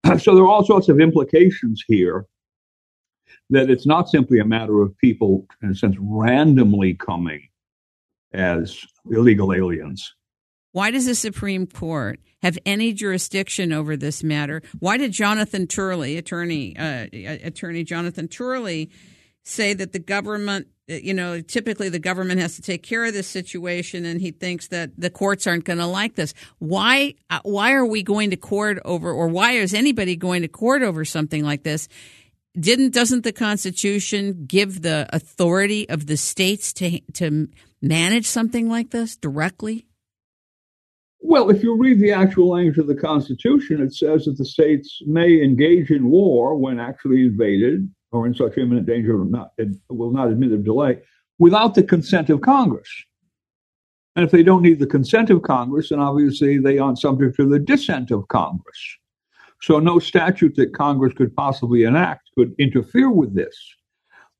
So, 0.20 0.34
there 0.34 0.44
are 0.44 0.48
all 0.48 0.66
sorts 0.66 0.90
of 0.90 1.00
implications 1.00 1.84
here 1.88 2.26
that 3.52 3.70
it's 3.70 3.86
not 3.86 4.10
simply 4.10 4.40
a 4.40 4.46
matter 4.46 4.82
of 4.82 4.98
people, 4.98 5.46
in 5.62 5.70
a 5.70 5.76
sense, 5.76 5.96
randomly 6.00 6.96
coming 6.96 7.48
as 8.34 8.84
illegal 9.12 9.54
aliens. 9.54 10.16
Why 10.72 10.90
does 10.90 11.06
the 11.06 11.16
Supreme 11.16 11.68
Court 11.68 12.20
have 12.42 12.58
any 12.66 12.92
jurisdiction 12.92 13.72
over 13.72 13.96
this 13.96 14.24
matter? 14.24 14.64
Why 14.80 14.98
did 14.98 15.12
Jonathan 15.12 15.68
Turley, 15.68 16.18
attorney, 16.18 16.76
uh, 16.76 17.06
attorney 17.14 17.84
Jonathan 17.84 18.28
Turley, 18.28 18.90
say 19.46 19.74
that 19.74 19.94
the 19.94 20.00
government 20.00 20.68
you 20.88 21.14
know, 21.14 21.42
typically 21.42 21.90
the 21.90 22.00
government 22.00 22.40
has 22.40 22.56
to 22.58 22.62
take 22.62 22.84
care 22.84 23.06
of 23.06 23.14
this 23.14 23.28
situation, 23.28 24.06
and 24.06 24.22
he 24.22 24.32
thinks 24.32 24.68
that 24.68 24.92
the 24.98 25.10
courts 25.10 25.48
aren't 25.48 25.66
going 25.66 25.80
to 25.80 25.88
like 25.88 26.16
this. 26.16 26.34
Why? 26.60 27.16
Uh, 27.30 27.40
why 27.44 27.74
are 27.74 27.86
we 27.86 28.04
going 28.04 28.30
to 28.30 28.36
court 28.36 28.80
over, 28.86 29.12
or 29.12 29.28
why 29.28 29.54
is 29.54 29.74
anybody 29.74 30.16
going 30.16 30.44
to 30.44 30.48
court 30.48 30.84
over 30.84 31.04
something 31.04 31.44
like 31.44 31.64
this? 31.64 31.88
Didn't 32.58 32.94
doesn't 32.94 33.24
the 33.24 33.34
Constitution 33.34 34.46
give 34.46 34.82
the 34.82 35.08
authority 35.12 35.90
of 35.90 36.06
the 36.06 36.18
states 36.18 36.72
to 36.74 37.00
to 37.14 37.48
manage 37.82 38.28
something 38.28 38.70
like 38.70 38.92
this 38.92 39.18
directly? 39.18 39.88
Well, 41.20 41.50
if 41.50 41.64
you 41.64 41.76
read 41.76 42.00
the 42.00 42.12
actual 42.12 42.52
language 42.52 42.78
of 42.78 42.86
the 42.86 42.96
Constitution, 42.96 43.82
it 43.82 43.96
says 43.96 44.26
that 44.26 44.38
the 44.38 44.46
states 44.46 45.02
may 45.08 45.42
engage 45.42 45.90
in 45.90 46.12
war 46.12 46.56
when 46.56 46.80
actually 46.80 47.22
invaded 47.22 47.90
or 48.16 48.26
in 48.26 48.34
such 48.34 48.58
imminent 48.58 48.88
danger 48.88 49.18
will 49.18 49.26
not, 49.26 49.52
will 49.90 50.12
not 50.12 50.30
admit 50.30 50.54
of 50.54 50.64
delay 50.64 51.00
without 51.38 51.76
the 51.76 51.84
consent 51.84 52.30
of 52.30 52.42
Congress. 52.42 52.90
And 54.16 54.24
if 54.24 54.32
they 54.32 54.44
don't 54.44 54.62
need 54.62 54.80
the 54.80 54.88
consent 54.88 55.30
of 55.30 55.42
Congress, 55.42 55.90
then 55.90 56.00
obviously 56.00 56.58
they 56.58 56.78
aren't 56.78 57.00
subject 57.00 57.36
to 57.36 57.50
the 57.50 57.60
dissent 57.60 58.12
of 58.12 58.28
Congress. 58.30 58.80
So 59.62 59.80
no 59.80 60.00
statute 60.00 60.56
that 60.56 60.74
Congress 60.74 61.14
could 61.14 61.36
possibly 61.36 61.84
enact 61.84 62.30
could 62.38 62.56
interfere 62.58 63.10
with 63.10 63.36
this. 63.36 63.56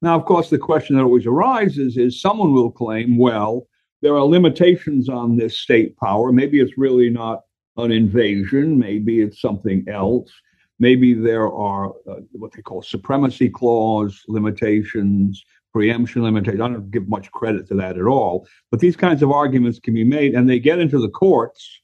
Now, 0.02 0.16
of 0.16 0.26
course, 0.26 0.50
the 0.50 0.58
question 0.58 0.96
that 0.96 1.04
always 1.04 1.26
arises 1.26 1.98
is 1.98 2.22
someone 2.22 2.54
will 2.54 2.72
claim, 2.72 3.18
well, 3.18 3.68
there 4.02 4.16
are 4.16 4.24
limitations 4.24 5.10
on 5.10 5.36
this 5.36 5.58
state 5.58 5.98
power. 5.98 6.32
Maybe 6.32 6.60
it's 6.60 6.78
really 6.78 7.10
not 7.10 7.42
an 7.78 7.92
invasion. 7.92 8.78
Maybe 8.78 9.22
it's 9.22 9.42
something 9.42 9.86
else. 9.90 10.32
Maybe 10.80 11.14
there 11.14 11.52
are 11.52 11.90
uh, 12.10 12.22
what 12.34 12.52
they 12.54 12.62
call 12.62 12.82
supremacy 12.82 13.50
clause 13.50 14.24
limitations, 14.28 15.44
preemption 15.72 16.24
limitations. 16.24 16.62
I 16.62 16.68
don't 16.68 16.92
give 16.92 17.08
much 17.08 17.32
credit 17.32 17.68
to 17.70 17.76
that 17.76 17.98
at 17.98 18.06
all. 18.06 18.48
But 18.72 18.82
these 18.82 18.96
kinds 18.96 19.24
of 19.24 19.32
arguments 19.32 19.80
can 19.80 19.94
be 19.94 20.04
made, 20.04 20.34
and 20.34 20.50
they 20.50 20.60
get 20.60 20.80
into 20.80 21.00
the 21.00 21.10
courts 21.10 21.82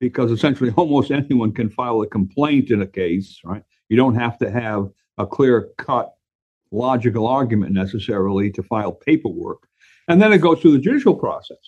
because 0.00 0.30
essentially 0.30 0.70
almost 0.76 1.10
anyone 1.10 1.52
can 1.52 1.70
file 1.70 2.02
a 2.02 2.06
complaint 2.06 2.70
in 2.70 2.82
a 2.82 2.86
case, 2.86 3.40
right? 3.44 3.62
You 3.88 3.96
don't 3.96 4.14
have 4.14 4.38
to 4.38 4.50
have 4.50 4.88
a 5.18 5.26
clear 5.26 5.68
cut 5.76 6.12
logical 6.72 7.26
argument 7.26 7.72
necessarily 7.72 8.50
to 8.52 8.62
file 8.62 8.92
paperwork. 8.92 9.66
And 10.08 10.20
then 10.20 10.32
it 10.32 10.38
goes 10.38 10.60
through 10.60 10.72
the 10.72 10.78
judicial 10.78 11.14
process. 11.14 11.58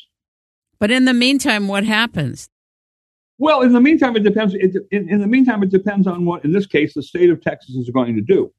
But 0.79 0.91
in 0.91 1.05
the 1.05 1.15
meantime, 1.15 1.69
what 1.69 1.85
happens? 1.85 2.49
Well, 3.39 3.63
in 3.63 3.73
the 3.73 3.81
meantime, 3.81 4.17
it 4.17 4.23
depends. 4.23 4.55
It, 4.55 4.77
in, 4.91 5.09
in 5.09 5.21
the 5.21 5.27
meantime, 5.27 5.63
it 5.63 5.71
depends 5.71 6.07
on 6.07 6.25
what, 6.25 6.45
in 6.45 6.53
this 6.53 6.67
case, 6.67 6.95
the 6.95 7.03
state 7.03 7.31
of 7.31 7.41
Texas 7.41 7.75
is 7.75 7.91
going 7.91 8.15
to 8.15 8.21
do. 8.21 8.53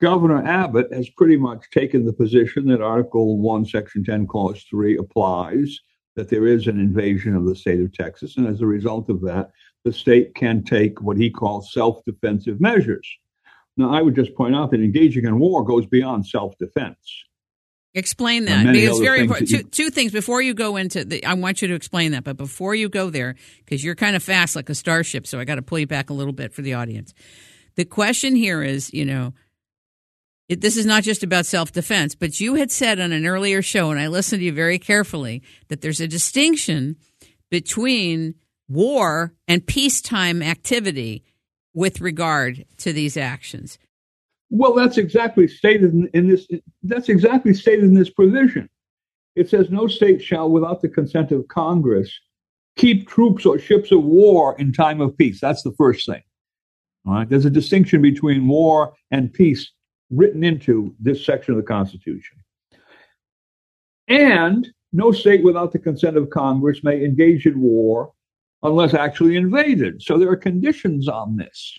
Governor 0.00 0.44
Abbott 0.44 0.92
has 0.92 1.08
pretty 1.10 1.36
much 1.36 1.64
taken 1.70 2.04
the 2.04 2.12
position 2.12 2.66
that 2.68 2.82
Article 2.82 3.38
1, 3.38 3.64
Section 3.64 4.04
10, 4.04 4.26
Clause 4.26 4.62
3 4.68 4.98
applies, 4.98 5.78
that 6.16 6.28
there 6.28 6.46
is 6.46 6.66
an 6.66 6.78
invasion 6.80 7.34
of 7.34 7.46
the 7.46 7.54
state 7.54 7.80
of 7.80 7.92
Texas. 7.92 8.36
And 8.36 8.46
as 8.46 8.60
a 8.60 8.66
result 8.66 9.08
of 9.08 9.20
that, 9.22 9.50
the 9.84 9.92
state 9.92 10.34
can 10.34 10.64
take 10.64 11.00
what 11.00 11.16
he 11.16 11.30
calls 11.30 11.72
self 11.72 12.04
defensive 12.04 12.60
measures. 12.60 13.08
Now, 13.76 13.92
I 13.92 14.02
would 14.02 14.14
just 14.14 14.34
point 14.34 14.56
out 14.56 14.70
that 14.70 14.80
engaging 14.80 15.26
in 15.26 15.38
war 15.38 15.62
goes 15.64 15.86
beyond 15.86 16.26
self 16.26 16.56
defense. 16.58 17.24
Explain 17.96 18.44
that 18.44 18.70
because 18.70 18.98
very 19.00 19.20
important. 19.20 19.48
Two, 19.48 19.62
two, 19.62 19.88
things 19.88 20.12
before 20.12 20.42
you 20.42 20.52
go 20.52 20.76
into 20.76 21.02
the. 21.02 21.24
I 21.24 21.32
want 21.32 21.62
you 21.62 21.68
to 21.68 21.74
explain 21.74 22.12
that, 22.12 22.24
but 22.24 22.36
before 22.36 22.74
you 22.74 22.90
go 22.90 23.08
there, 23.08 23.36
because 23.64 23.82
you're 23.82 23.94
kind 23.94 24.14
of 24.14 24.22
fast 24.22 24.54
like 24.54 24.68
a 24.68 24.74
starship, 24.74 25.26
so 25.26 25.40
I 25.40 25.46
got 25.46 25.54
to 25.54 25.62
pull 25.62 25.78
you 25.78 25.86
back 25.86 26.10
a 26.10 26.12
little 26.12 26.34
bit 26.34 26.52
for 26.52 26.60
the 26.60 26.74
audience. 26.74 27.14
The 27.76 27.86
question 27.86 28.36
here 28.36 28.62
is, 28.62 28.92
you 28.92 29.06
know, 29.06 29.32
it, 30.46 30.60
this 30.60 30.76
is 30.76 30.84
not 30.84 31.04
just 31.04 31.22
about 31.22 31.46
self 31.46 31.72
defense, 31.72 32.14
but 32.14 32.38
you 32.38 32.56
had 32.56 32.70
said 32.70 33.00
on 33.00 33.12
an 33.12 33.26
earlier 33.26 33.62
show, 33.62 33.90
and 33.90 33.98
I 33.98 34.08
listened 34.08 34.40
to 34.40 34.44
you 34.44 34.52
very 34.52 34.78
carefully, 34.78 35.42
that 35.68 35.80
there's 35.80 36.00
a 36.00 36.06
distinction 36.06 36.96
between 37.50 38.34
war 38.68 39.32
and 39.48 39.66
peacetime 39.66 40.42
activity 40.42 41.24
with 41.72 42.02
regard 42.02 42.66
to 42.76 42.92
these 42.92 43.16
actions. 43.16 43.78
Well, 44.50 44.74
that's 44.74 44.98
exactly 44.98 45.48
stated 45.48 45.92
in, 45.92 46.08
in, 46.14 46.28
this. 46.28 46.46
That's 46.82 47.08
exactly 47.08 47.52
stated 47.52 47.84
in 47.84 47.94
this 47.94 48.10
provision. 48.10 48.68
It 49.34 49.50
says 49.50 49.70
no 49.70 49.86
state 49.86 50.22
shall, 50.22 50.48
without 50.48 50.80
the 50.80 50.88
consent 50.88 51.32
of 51.32 51.46
Congress, 51.48 52.10
keep 52.76 53.08
troops 53.08 53.44
or 53.44 53.58
ships 53.58 53.92
of 53.92 54.04
war 54.04 54.56
in 54.58 54.72
time 54.72 55.00
of 55.00 55.16
peace. 55.16 55.40
That's 55.40 55.62
the 55.62 55.72
first 55.72 56.06
thing. 56.06 56.22
All 57.06 57.14
right. 57.14 57.28
There's 57.28 57.44
a 57.44 57.50
distinction 57.50 58.02
between 58.02 58.48
war 58.48 58.94
and 59.10 59.32
peace 59.32 59.70
written 60.10 60.44
into 60.44 60.94
this 61.00 61.24
section 61.24 61.52
of 61.52 61.58
the 61.58 61.66
Constitution. 61.66 62.38
And 64.08 64.68
no 64.92 65.12
state 65.12 65.42
without 65.42 65.72
the 65.72 65.78
consent 65.78 66.16
of 66.16 66.30
Congress 66.30 66.84
may 66.84 67.04
engage 67.04 67.46
in 67.46 67.60
war 67.60 68.12
unless 68.62 68.94
actually 68.94 69.36
invaded. 69.36 70.02
So 70.02 70.18
there 70.18 70.30
are 70.30 70.36
conditions 70.36 71.08
on 71.08 71.36
this. 71.36 71.78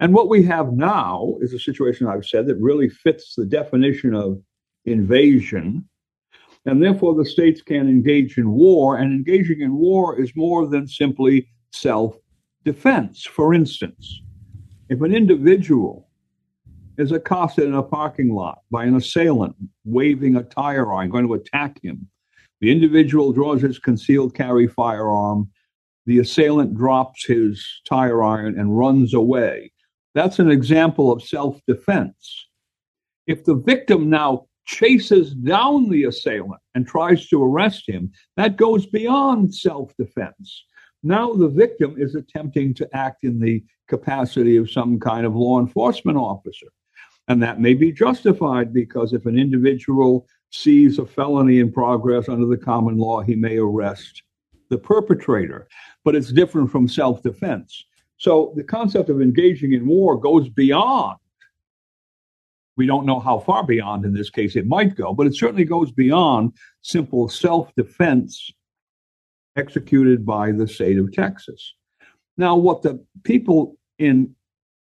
And 0.00 0.14
what 0.14 0.28
we 0.28 0.42
have 0.44 0.72
now 0.72 1.36
is 1.40 1.52
a 1.52 1.58
situation 1.58 2.06
I've 2.06 2.26
said 2.26 2.46
that 2.46 2.56
really 2.56 2.88
fits 2.88 3.34
the 3.36 3.44
definition 3.44 4.14
of 4.14 4.40
invasion. 4.86 5.86
And 6.64 6.82
therefore, 6.82 7.14
the 7.14 7.24
states 7.24 7.62
can 7.62 7.88
engage 7.88 8.38
in 8.38 8.50
war, 8.50 8.96
and 8.96 9.12
engaging 9.12 9.60
in 9.60 9.76
war 9.76 10.18
is 10.18 10.32
more 10.34 10.66
than 10.66 10.86
simply 10.86 11.48
self 11.72 12.16
defense. 12.64 13.24
For 13.24 13.54
instance, 13.54 14.22
if 14.88 15.00
an 15.02 15.14
individual 15.14 16.10
is 17.00 17.12
accosted 17.12 17.64
in 17.64 17.74
a 17.74 17.82
parking 17.82 18.34
lot 18.34 18.60
by 18.70 18.84
an 18.84 18.94
assailant 18.94 19.56
waving 19.84 20.36
a 20.36 20.42
tire 20.42 20.92
iron, 20.92 21.10
going 21.10 21.26
to 21.26 21.34
attack 21.34 21.82
him. 21.82 22.08
The 22.60 22.70
individual 22.70 23.32
draws 23.32 23.62
his 23.62 23.78
concealed 23.78 24.34
carry 24.34 24.66
firearm. 24.66 25.50
The 26.04 26.18
assailant 26.18 26.74
drops 26.74 27.24
his 27.24 27.66
tire 27.88 28.22
iron 28.22 28.58
and 28.58 28.76
runs 28.76 29.14
away. 29.14 29.72
That's 30.14 30.38
an 30.38 30.50
example 30.50 31.12
of 31.12 31.22
self 31.22 31.60
defense. 31.66 32.46
If 33.26 33.44
the 33.44 33.54
victim 33.54 34.10
now 34.10 34.46
chases 34.66 35.34
down 35.34 35.88
the 35.88 36.04
assailant 36.04 36.60
and 36.74 36.86
tries 36.86 37.28
to 37.28 37.42
arrest 37.42 37.88
him, 37.88 38.12
that 38.36 38.56
goes 38.56 38.86
beyond 38.86 39.54
self 39.54 39.94
defense. 39.96 40.64
Now 41.02 41.32
the 41.32 41.48
victim 41.48 41.94
is 41.98 42.14
attempting 42.14 42.74
to 42.74 42.96
act 42.96 43.24
in 43.24 43.40
the 43.40 43.64
capacity 43.88 44.56
of 44.56 44.70
some 44.70 44.98
kind 45.00 45.26
of 45.26 45.34
law 45.34 45.58
enforcement 45.58 46.18
officer. 46.18 46.66
And 47.28 47.42
that 47.42 47.60
may 47.60 47.74
be 47.74 47.92
justified 47.92 48.72
because 48.74 49.12
if 49.12 49.26
an 49.26 49.38
individual 49.38 50.26
sees 50.50 50.98
a 50.98 51.06
felony 51.06 51.60
in 51.60 51.72
progress 51.72 52.28
under 52.28 52.46
the 52.46 52.56
common 52.56 52.98
law, 52.98 53.20
he 53.20 53.36
may 53.36 53.56
arrest 53.56 54.22
the 54.68 54.78
perpetrator. 54.78 55.68
But 56.04 56.16
it's 56.16 56.32
different 56.32 56.70
from 56.70 56.88
self 56.88 57.22
defense. 57.22 57.84
So 58.20 58.52
the 58.54 58.62
concept 58.62 59.08
of 59.08 59.22
engaging 59.22 59.72
in 59.72 59.86
war 59.86 60.14
goes 60.14 60.46
beyond. 60.50 61.16
We 62.76 62.86
don't 62.86 63.06
know 63.06 63.18
how 63.18 63.38
far 63.38 63.64
beyond 63.64 64.04
in 64.04 64.12
this 64.12 64.28
case 64.28 64.56
it 64.56 64.66
might 64.66 64.94
go, 64.94 65.14
but 65.14 65.26
it 65.26 65.34
certainly 65.34 65.64
goes 65.64 65.90
beyond 65.90 66.52
simple 66.82 67.30
self 67.30 67.74
defense 67.76 68.52
executed 69.56 70.26
by 70.26 70.52
the 70.52 70.68
state 70.68 70.98
of 70.98 71.10
Texas. 71.12 71.74
Now, 72.36 72.56
what 72.56 72.82
the 72.82 73.02
people 73.24 73.78
in 73.98 74.34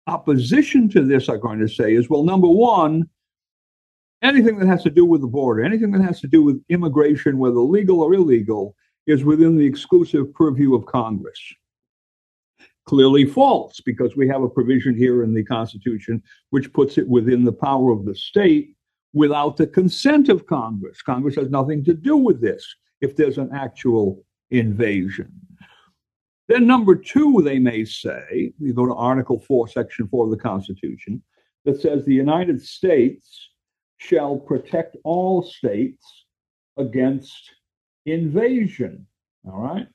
opposition 0.06 0.90
to 0.90 1.02
this 1.02 1.30
are 1.30 1.38
going 1.38 1.60
to 1.60 1.68
say 1.68 1.94
is 1.94 2.10
well, 2.10 2.24
number 2.24 2.48
one, 2.48 3.08
anything 4.20 4.58
that 4.58 4.68
has 4.68 4.82
to 4.82 4.90
do 4.90 5.06
with 5.06 5.22
the 5.22 5.26
border, 5.26 5.64
anything 5.64 5.92
that 5.92 6.02
has 6.02 6.20
to 6.20 6.28
do 6.28 6.42
with 6.42 6.62
immigration, 6.68 7.38
whether 7.38 7.54
legal 7.54 8.02
or 8.02 8.12
illegal, 8.12 8.76
is 9.06 9.24
within 9.24 9.56
the 9.56 9.64
exclusive 9.64 10.32
purview 10.34 10.74
of 10.74 10.84
Congress. 10.84 11.40
Clearly 12.86 13.24
false, 13.24 13.80
because 13.80 14.14
we 14.14 14.28
have 14.28 14.42
a 14.42 14.48
provision 14.48 14.94
here 14.94 15.22
in 15.22 15.32
the 15.32 15.44
Constitution 15.44 16.22
which 16.50 16.72
puts 16.72 16.98
it 16.98 17.08
within 17.08 17.44
the 17.44 17.52
power 17.52 17.90
of 17.90 18.04
the 18.04 18.14
state 18.14 18.76
without 19.14 19.56
the 19.56 19.66
consent 19.66 20.28
of 20.28 20.46
Congress. 20.46 21.00
Congress 21.00 21.36
has 21.36 21.48
nothing 21.48 21.82
to 21.84 21.94
do 21.94 22.16
with 22.16 22.40
this 22.40 22.66
if 23.00 23.16
there's 23.16 23.38
an 23.38 23.50
actual 23.54 24.24
invasion. 24.50 25.32
Then, 26.46 26.66
number 26.66 26.94
two, 26.94 27.40
they 27.42 27.58
may 27.58 27.86
say, 27.86 28.52
we 28.60 28.72
go 28.72 28.84
to 28.84 28.94
Article 28.94 29.40
4, 29.40 29.68
Section 29.68 30.08
4 30.08 30.26
of 30.26 30.30
the 30.30 30.36
Constitution, 30.36 31.22
that 31.64 31.80
says 31.80 32.04
the 32.04 32.12
United 32.12 32.62
States 32.62 33.50
shall 33.96 34.36
protect 34.36 34.96
all 35.04 35.42
states 35.42 36.26
against 36.76 37.50
invasion. 38.04 39.06
All 39.46 39.60
right? 39.60 39.86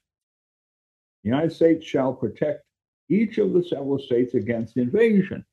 The 1.23 1.29
United 1.29 1.53
States 1.53 1.85
shall 1.85 2.13
protect 2.13 2.63
each 3.09 3.37
of 3.37 3.53
the 3.53 3.63
several 3.63 3.99
states 3.99 4.33
against 4.33 4.77
invasion. 4.77 5.45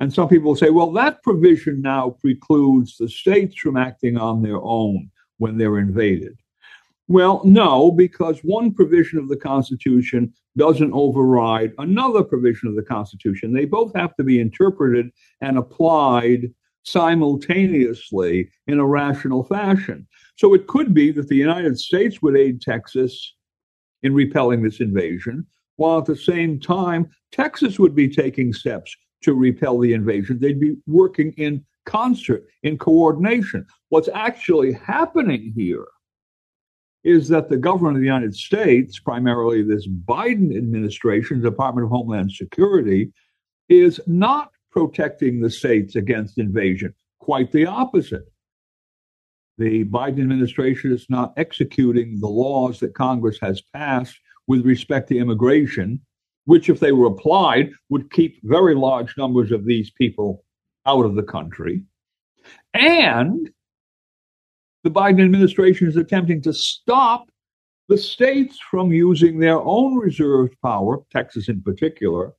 And 0.00 0.12
some 0.12 0.28
people 0.28 0.56
say, 0.56 0.70
well, 0.70 0.92
that 0.92 1.22
provision 1.22 1.82
now 1.82 2.16
precludes 2.20 2.96
the 2.96 3.08
states 3.08 3.56
from 3.56 3.76
acting 3.76 4.16
on 4.16 4.42
their 4.42 4.60
own 4.62 5.10
when 5.38 5.58
they're 5.58 5.78
invaded. 5.78 6.38
Well, 7.06 7.42
no, 7.44 7.90
because 7.90 8.38
one 8.44 8.72
provision 8.72 9.18
of 9.18 9.28
the 9.28 9.36
Constitution 9.36 10.32
doesn't 10.56 10.92
override 10.92 11.72
another 11.78 12.22
provision 12.22 12.68
of 12.68 12.76
the 12.76 12.82
Constitution. 12.82 13.52
They 13.52 13.64
both 13.64 13.92
have 13.96 14.14
to 14.16 14.24
be 14.24 14.40
interpreted 14.40 15.10
and 15.40 15.58
applied 15.58 16.52
simultaneously 16.84 18.50
in 18.68 18.78
a 18.78 18.86
rational 18.86 19.44
fashion. 19.44 20.06
So 20.36 20.54
it 20.54 20.66
could 20.66 20.94
be 20.94 21.10
that 21.12 21.28
the 21.28 21.36
United 21.36 21.78
States 21.78 22.22
would 22.22 22.36
aid 22.36 22.62
Texas 22.62 23.34
in 24.02 24.14
repelling 24.14 24.62
this 24.62 24.80
invasion, 24.80 25.46
while 25.80 25.98
at 25.98 26.04
the 26.04 26.14
same 26.14 26.60
time, 26.60 27.08
Texas 27.32 27.78
would 27.78 27.94
be 27.94 28.06
taking 28.06 28.52
steps 28.52 28.94
to 29.22 29.32
repel 29.32 29.78
the 29.78 29.94
invasion. 29.94 30.38
They'd 30.38 30.60
be 30.60 30.76
working 30.86 31.32
in 31.38 31.64
concert, 31.86 32.44
in 32.62 32.76
coordination. 32.76 33.64
What's 33.88 34.10
actually 34.12 34.72
happening 34.74 35.54
here 35.56 35.86
is 37.02 37.28
that 37.28 37.48
the 37.48 37.56
government 37.56 37.96
of 37.96 38.02
the 38.02 38.06
United 38.06 38.36
States, 38.36 38.98
primarily 38.98 39.62
this 39.62 39.88
Biden 39.88 40.54
administration, 40.54 41.40
Department 41.40 41.86
of 41.86 41.90
Homeland 41.90 42.32
Security, 42.32 43.10
is 43.70 43.98
not 44.06 44.50
protecting 44.70 45.40
the 45.40 45.48
states 45.48 45.96
against 45.96 46.36
invasion. 46.36 46.92
Quite 47.20 47.52
the 47.52 47.64
opposite. 47.64 48.30
The 49.56 49.84
Biden 49.84 50.20
administration 50.20 50.92
is 50.92 51.06
not 51.08 51.32
executing 51.38 52.20
the 52.20 52.28
laws 52.28 52.80
that 52.80 52.94
Congress 52.94 53.38
has 53.40 53.62
passed 53.74 54.18
with 54.50 54.66
respect 54.66 55.08
to 55.08 55.16
immigration, 55.16 56.00
which, 56.44 56.68
if 56.68 56.80
they 56.80 56.90
were 56.90 57.06
applied, 57.06 57.70
would 57.88 58.10
keep 58.10 58.40
very 58.42 58.74
large 58.74 59.16
numbers 59.16 59.52
of 59.52 59.64
these 59.64 59.92
people 59.92 60.44
out 60.86 61.04
of 61.04 61.14
the 61.14 61.22
country. 61.22 61.84
And 62.74 63.48
the 64.82 64.90
Biden 64.90 65.24
administration 65.24 65.86
is 65.86 65.96
attempting 65.96 66.42
to 66.42 66.52
stop 66.52 67.30
the 67.86 67.96
states 67.96 68.58
from 68.58 68.90
using 68.90 69.38
their 69.38 69.60
own 69.60 69.94
reserved 69.96 70.56
power, 70.64 70.98
Texas 71.12 71.48
in 71.48 71.62
particular, 71.62 72.32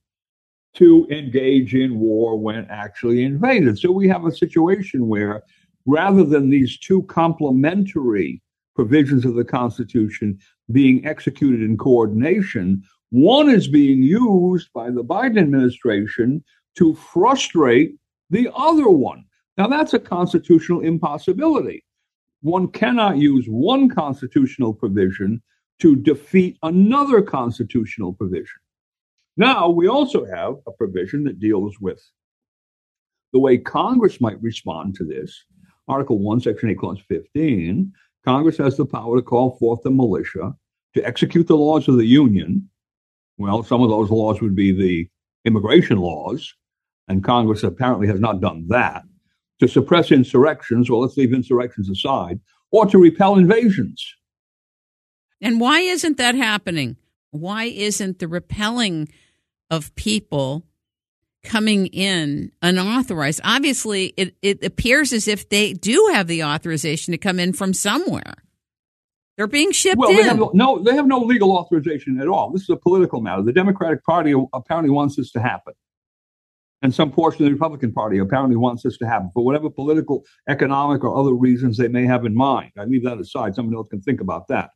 to 0.73 1.07
engage 1.09 1.75
in 1.75 1.97
war 1.97 2.37
when 2.37 2.67
actually 2.69 3.23
invaded. 3.23 3.79
So 3.79 3.89
we 3.89 4.09
have 4.09 4.25
a 4.25 4.35
situation 4.35 5.07
where 5.07 5.43
rather 5.85 6.25
than 6.25 6.49
these 6.49 6.77
two 6.77 7.03
complementary 7.03 8.41
provisions 8.75 9.23
of 9.23 9.35
the 9.35 9.45
Constitution 9.45 10.37
being 10.71 11.05
executed 11.05 11.61
in 11.61 11.77
coordination, 11.77 12.83
one 13.09 13.49
is 13.49 13.67
being 13.67 14.01
used 14.01 14.71
by 14.73 14.89
the 14.89 15.03
Biden 15.03 15.39
administration 15.39 16.43
to 16.77 16.95
frustrate 16.95 17.95
the 18.29 18.49
other 18.55 18.89
one. 18.89 19.25
Now, 19.57 19.67
that's 19.67 19.93
a 19.93 19.99
constitutional 19.99 20.81
impossibility 20.81 21.83
one 22.41 22.67
cannot 22.67 23.17
use 23.17 23.45
one 23.47 23.87
constitutional 23.87 24.73
provision 24.73 25.41
to 25.79 25.95
defeat 25.95 26.57
another 26.63 27.21
constitutional 27.21 28.13
provision. 28.13 28.59
Now, 29.37 29.69
we 29.69 29.87
also 29.87 30.25
have 30.25 30.55
a 30.67 30.71
provision 30.71 31.23
that 31.25 31.39
deals 31.39 31.79
with 31.79 32.01
the 33.33 33.39
way 33.39 33.57
Congress 33.57 34.19
might 34.19 34.41
respond 34.41 34.95
to 34.95 35.05
this. 35.05 35.45
Article 35.87 36.19
1, 36.19 36.41
Section 36.41 36.69
8, 36.69 36.77
Clause 36.77 37.01
15 37.07 37.91
Congress 38.23 38.57
has 38.57 38.77
the 38.77 38.85
power 38.85 39.17
to 39.17 39.23
call 39.23 39.57
forth 39.57 39.81
the 39.81 39.89
militia 39.89 40.53
to 40.93 41.05
execute 41.05 41.47
the 41.47 41.57
laws 41.57 41.87
of 41.87 41.97
the 41.97 42.05
Union. 42.05 42.69
Well, 43.37 43.63
some 43.63 43.81
of 43.81 43.89
those 43.89 44.09
laws 44.09 44.41
would 44.41 44.55
be 44.55 44.71
the 44.71 45.09
immigration 45.45 45.97
laws, 45.97 46.53
and 47.07 47.23
Congress 47.23 47.63
apparently 47.63 48.07
has 48.07 48.19
not 48.19 48.41
done 48.41 48.67
that 48.69 49.03
to 49.61 49.67
suppress 49.67 50.11
insurrections, 50.11 50.89
well, 50.89 51.01
let's 51.01 51.15
leave 51.15 51.33
insurrections 51.33 51.89
aside, 51.89 52.39
or 52.71 52.87
to 52.87 52.97
repel 52.97 53.35
invasions. 53.35 54.15
And 55.39 55.59
why 55.59 55.81
isn't 55.81 56.17
that 56.17 56.35
happening? 56.35 56.97
Why 57.29 57.65
isn't 57.65 58.19
the 58.19 58.27
repelling 58.27 59.07
of 59.69 59.93
people 59.95 60.65
coming 61.43 61.87
in 61.87 62.51
unauthorized? 62.61 63.41
Obviously, 63.43 64.13
it, 64.17 64.35
it 64.41 64.63
appears 64.63 65.13
as 65.13 65.27
if 65.27 65.47
they 65.49 65.73
do 65.73 66.09
have 66.13 66.27
the 66.27 66.43
authorization 66.43 67.11
to 67.11 67.17
come 67.17 67.39
in 67.39 67.53
from 67.53 67.73
somewhere. 67.73 68.35
They're 69.41 69.47
being 69.47 69.71
shipped 69.71 69.97
well, 69.97 70.11
in. 70.11 70.17
They 70.17 70.23
have 70.25 70.37
no, 70.37 70.51
no, 70.53 70.77
they 70.77 70.93
have 70.93 71.07
no 71.07 71.17
legal 71.17 71.53
authorization 71.53 72.21
at 72.21 72.27
all. 72.27 72.51
This 72.51 72.61
is 72.61 72.69
a 72.69 72.75
political 72.75 73.21
matter. 73.21 73.41
The 73.41 73.51
Democratic 73.51 74.03
Party 74.03 74.35
apparently 74.53 74.91
wants 74.91 75.15
this 75.15 75.31
to 75.31 75.41
happen. 75.41 75.73
And 76.83 76.93
some 76.93 77.11
portion 77.11 77.41
of 77.41 77.47
the 77.47 77.53
Republican 77.53 77.91
Party 77.91 78.19
apparently 78.19 78.55
wants 78.55 78.83
this 78.83 78.99
to 78.99 79.07
happen 79.07 79.31
for 79.33 79.43
whatever 79.43 79.67
political, 79.67 80.23
economic, 80.47 81.03
or 81.03 81.17
other 81.17 81.33
reasons 81.33 81.75
they 81.75 81.87
may 81.87 82.05
have 82.05 82.23
in 82.23 82.35
mind. 82.35 82.69
I 82.77 82.83
leave 82.83 83.03
that 83.03 83.17
aside. 83.17 83.55
Someone 83.55 83.73
else 83.73 83.87
can 83.89 83.99
think 83.99 84.21
about 84.21 84.47
that. 84.49 84.69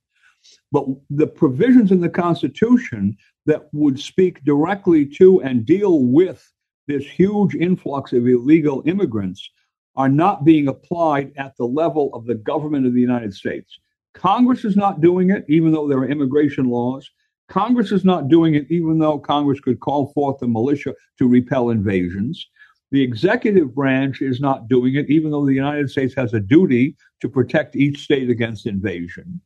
But 0.71 0.87
the 1.11 1.27
provisions 1.27 1.91
in 1.91 2.01
the 2.01 2.09
Constitution 2.09 3.17
that 3.45 3.69
would 3.71 3.99
speak 3.99 4.43
directly 4.45 5.05
to 5.17 5.43
and 5.43 5.63
deal 5.63 6.01
with 6.05 6.43
this 6.87 7.05
huge 7.05 7.53
influx 7.53 8.13
of 8.13 8.27
illegal 8.27 8.81
immigrants 8.87 9.47
are 9.95 10.09
not 10.09 10.43
being 10.43 10.67
applied 10.67 11.33
at 11.37 11.55
the 11.55 11.67
level 11.67 12.09
of 12.15 12.25
the 12.25 12.33
government 12.33 12.87
of 12.87 12.95
the 12.95 13.01
United 13.01 13.31
States. 13.31 13.77
Congress 14.15 14.65
is 14.65 14.75
not 14.75 15.01
doing 15.01 15.29
it, 15.29 15.45
even 15.47 15.71
though 15.71 15.87
there 15.87 15.99
are 15.99 16.07
immigration 16.07 16.65
laws. 16.65 17.09
Congress 17.47 17.91
is 17.91 18.03
not 18.03 18.27
doing 18.27 18.55
it, 18.55 18.65
even 18.71 18.97
though 18.97 19.19
Congress 19.19 19.59
could 19.59 19.79
call 19.79 20.11
forth 20.13 20.39
the 20.39 20.47
militia 20.47 20.95
to 21.19 21.27
repel 21.27 21.69
invasions. 21.69 22.47
The 22.91 23.03
executive 23.03 23.75
branch 23.75 24.21
is 24.21 24.39
not 24.39 24.67
doing 24.67 24.95
it, 24.95 25.09
even 25.09 25.31
though 25.31 25.45
the 25.45 25.53
United 25.53 25.91
States 25.91 26.15
has 26.15 26.33
a 26.33 26.39
duty 26.39 26.95
to 27.21 27.29
protect 27.29 27.75
each 27.75 27.99
state 27.99 28.29
against 28.29 28.65
invasion, 28.65 29.41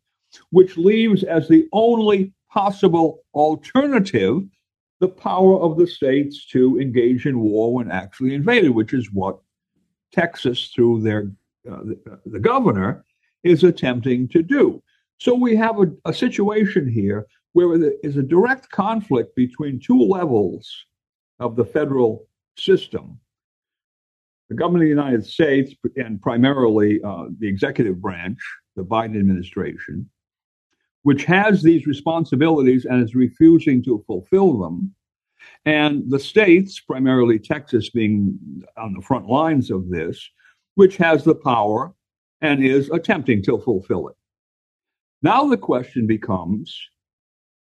which 0.51 0.77
leaves 0.77 1.23
as 1.23 1.47
the 1.47 1.67
only 1.73 2.31
possible 2.49 3.19
alternative 3.33 4.43
the 4.99 5.07
power 5.07 5.59
of 5.59 5.77
the 5.77 5.87
states 5.87 6.45
to 6.47 6.79
engage 6.79 7.25
in 7.25 7.39
war 7.39 7.73
when 7.73 7.89
actually 7.89 8.33
invaded, 8.33 8.69
which 8.69 8.93
is 8.93 9.11
what 9.11 9.39
Texas, 10.11 10.71
through 10.75 11.01
their 11.01 11.31
uh, 11.69 11.83
the, 11.83 12.19
the, 12.25 12.39
governor, 12.39 13.05
is 13.43 13.63
attempting 13.63 14.27
to 14.29 14.43
do. 14.43 14.81
So 15.17 15.33
we 15.33 15.55
have 15.55 15.79
a, 15.79 15.91
a 16.05 16.13
situation 16.13 16.89
here 16.89 17.25
where 17.53 17.77
there 17.77 17.93
is 18.03 18.17
a 18.17 18.23
direct 18.23 18.69
conflict 18.69 19.35
between 19.35 19.79
two 19.79 20.01
levels 20.01 20.85
of 21.39 21.55
the 21.55 21.65
federal 21.65 22.27
system. 22.57 23.19
The 24.49 24.55
government 24.55 24.83
of 24.83 24.87
the 24.87 25.01
United 25.01 25.25
States, 25.25 25.73
and 25.95 26.21
primarily 26.21 27.01
uh, 27.03 27.25
the 27.39 27.47
executive 27.47 28.01
branch, 28.01 28.39
the 28.75 28.83
Biden 28.83 29.19
administration, 29.19 30.09
which 31.03 31.23
has 31.25 31.61
these 31.61 31.85
responsibilities 31.85 32.85
and 32.85 33.03
is 33.03 33.15
refusing 33.15 33.83
to 33.83 34.03
fulfill 34.07 34.59
them. 34.59 34.93
And 35.65 36.09
the 36.09 36.19
states, 36.19 36.79
primarily 36.79 37.39
Texas 37.39 37.89
being 37.89 38.37
on 38.77 38.93
the 38.93 39.01
front 39.01 39.27
lines 39.27 39.71
of 39.71 39.89
this, 39.89 40.29
which 40.75 40.97
has 40.97 41.23
the 41.23 41.35
power 41.35 41.93
and 42.41 42.63
is 42.63 42.89
attempting 42.89 43.43
to 43.43 43.59
fulfill 43.59 44.07
it. 44.07 44.15
Now 45.21 45.47
the 45.47 45.57
question 45.57 46.07
becomes 46.07 46.79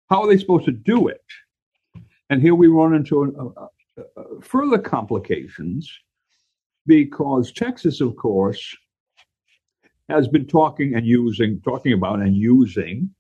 how 0.09 0.23
are 0.23 0.29
they 0.29 0.39
supposed 0.39 0.67
to 0.67 0.73
do 0.73 1.09
it? 1.09 1.25
And 2.29 2.41
here 2.41 2.55
we 2.55 2.69
run 2.69 2.95
into 2.95 3.23
a, 3.25 4.01
a, 4.01 4.05
a 4.21 4.41
further 4.41 4.79
complications 4.79 5.91
because 6.87 7.53
Texas, 7.53 8.01
of 8.01 8.17
course, 8.17 8.77
has 10.09 10.29
been 10.29 10.47
talking 10.47 10.95
and 10.95 11.07
using, 11.07 11.61
talking 11.63 11.93
about 11.93 12.21
and 12.21 12.37
using 12.37 13.11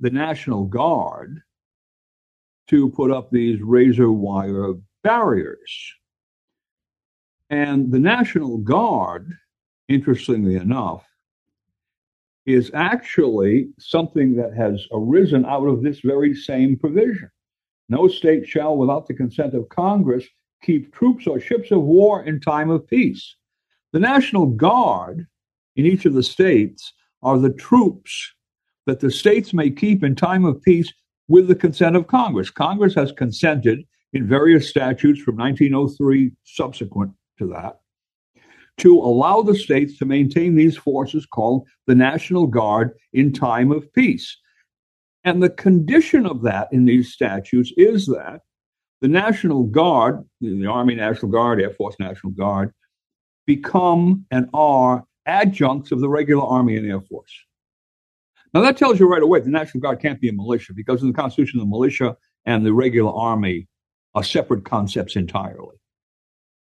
the 0.00 0.10
National 0.10 0.64
Guard 0.64 1.42
to 2.68 2.88
put 2.90 3.10
up 3.10 3.30
these 3.30 3.60
razor 3.60 4.10
wire 4.10 4.74
barriers. 5.02 5.92
And 7.50 7.92
the 7.92 7.98
National 7.98 8.58
Guard, 8.58 9.36
interestingly 9.88 10.56
enough, 10.56 11.04
is 12.46 12.70
actually 12.74 13.68
something 13.78 14.34
that 14.36 14.52
has 14.54 14.86
arisen 14.92 15.44
out 15.44 15.66
of 15.66 15.82
this 15.82 16.00
very 16.00 16.34
same 16.34 16.76
provision. 16.76 17.30
No 17.88 18.08
state 18.08 18.48
shall, 18.48 18.76
without 18.76 19.06
the 19.06 19.14
consent 19.14 19.54
of 19.54 19.68
Congress, 19.68 20.24
keep 20.62 20.92
troops 20.94 21.26
or 21.26 21.38
ships 21.38 21.70
of 21.70 21.82
war 21.82 22.24
in 22.24 22.40
time 22.40 22.70
of 22.70 22.86
peace. 22.86 23.36
The 23.92 24.00
National 24.00 24.46
Guard 24.46 25.26
in 25.76 25.86
each 25.86 26.06
of 26.06 26.14
the 26.14 26.22
states 26.22 26.92
are 27.22 27.38
the 27.38 27.52
troops 27.52 28.32
that 28.86 29.00
the 29.00 29.10
states 29.10 29.52
may 29.52 29.70
keep 29.70 30.02
in 30.02 30.14
time 30.14 30.44
of 30.44 30.62
peace 30.62 30.92
with 31.28 31.46
the 31.46 31.54
consent 31.54 31.94
of 31.94 32.08
Congress. 32.08 32.50
Congress 32.50 32.94
has 32.94 33.12
consented 33.12 33.84
in 34.12 34.26
various 34.26 34.68
statutes 34.68 35.20
from 35.20 35.36
1903 35.36 36.32
subsequent 36.44 37.12
to 37.38 37.46
that 37.48 37.81
to 38.78 38.98
allow 38.98 39.42
the 39.42 39.54
states 39.54 39.98
to 39.98 40.04
maintain 40.04 40.54
these 40.54 40.76
forces 40.76 41.26
called 41.26 41.66
the 41.86 41.94
National 41.94 42.46
Guard 42.46 42.92
in 43.12 43.32
time 43.32 43.70
of 43.70 43.92
peace. 43.92 44.36
And 45.24 45.42
the 45.42 45.50
condition 45.50 46.26
of 46.26 46.42
that 46.42 46.68
in 46.72 46.84
these 46.84 47.12
statutes 47.12 47.72
is 47.76 48.06
that 48.06 48.40
the 49.00 49.08
National 49.08 49.64
Guard, 49.64 50.24
the 50.40 50.66
Army 50.66 50.94
National 50.94 51.30
Guard, 51.30 51.60
Air 51.60 51.70
Force 51.70 51.96
National 52.00 52.32
Guard, 52.32 52.72
become 53.46 54.24
and 54.30 54.48
are 54.54 55.04
adjuncts 55.26 55.92
of 55.92 56.00
the 56.00 56.08
regular 56.08 56.44
Army 56.44 56.76
and 56.76 56.90
Air 56.90 57.00
Force. 57.00 57.32
Now, 58.54 58.60
that 58.60 58.76
tells 58.76 59.00
you 59.00 59.08
right 59.08 59.22
away 59.22 59.40
the 59.40 59.48
National 59.48 59.80
Guard 59.80 60.00
can't 60.00 60.20
be 60.20 60.28
a 60.28 60.32
militia 60.32 60.72
because 60.74 61.02
in 61.02 61.08
the 61.08 61.14
Constitution, 61.14 61.58
the 61.58 61.66
militia 61.66 62.16
and 62.44 62.66
the 62.66 62.72
regular 62.72 63.12
Army 63.12 63.68
are 64.14 64.24
separate 64.24 64.64
concepts 64.64 65.16
entirely. 65.16 65.76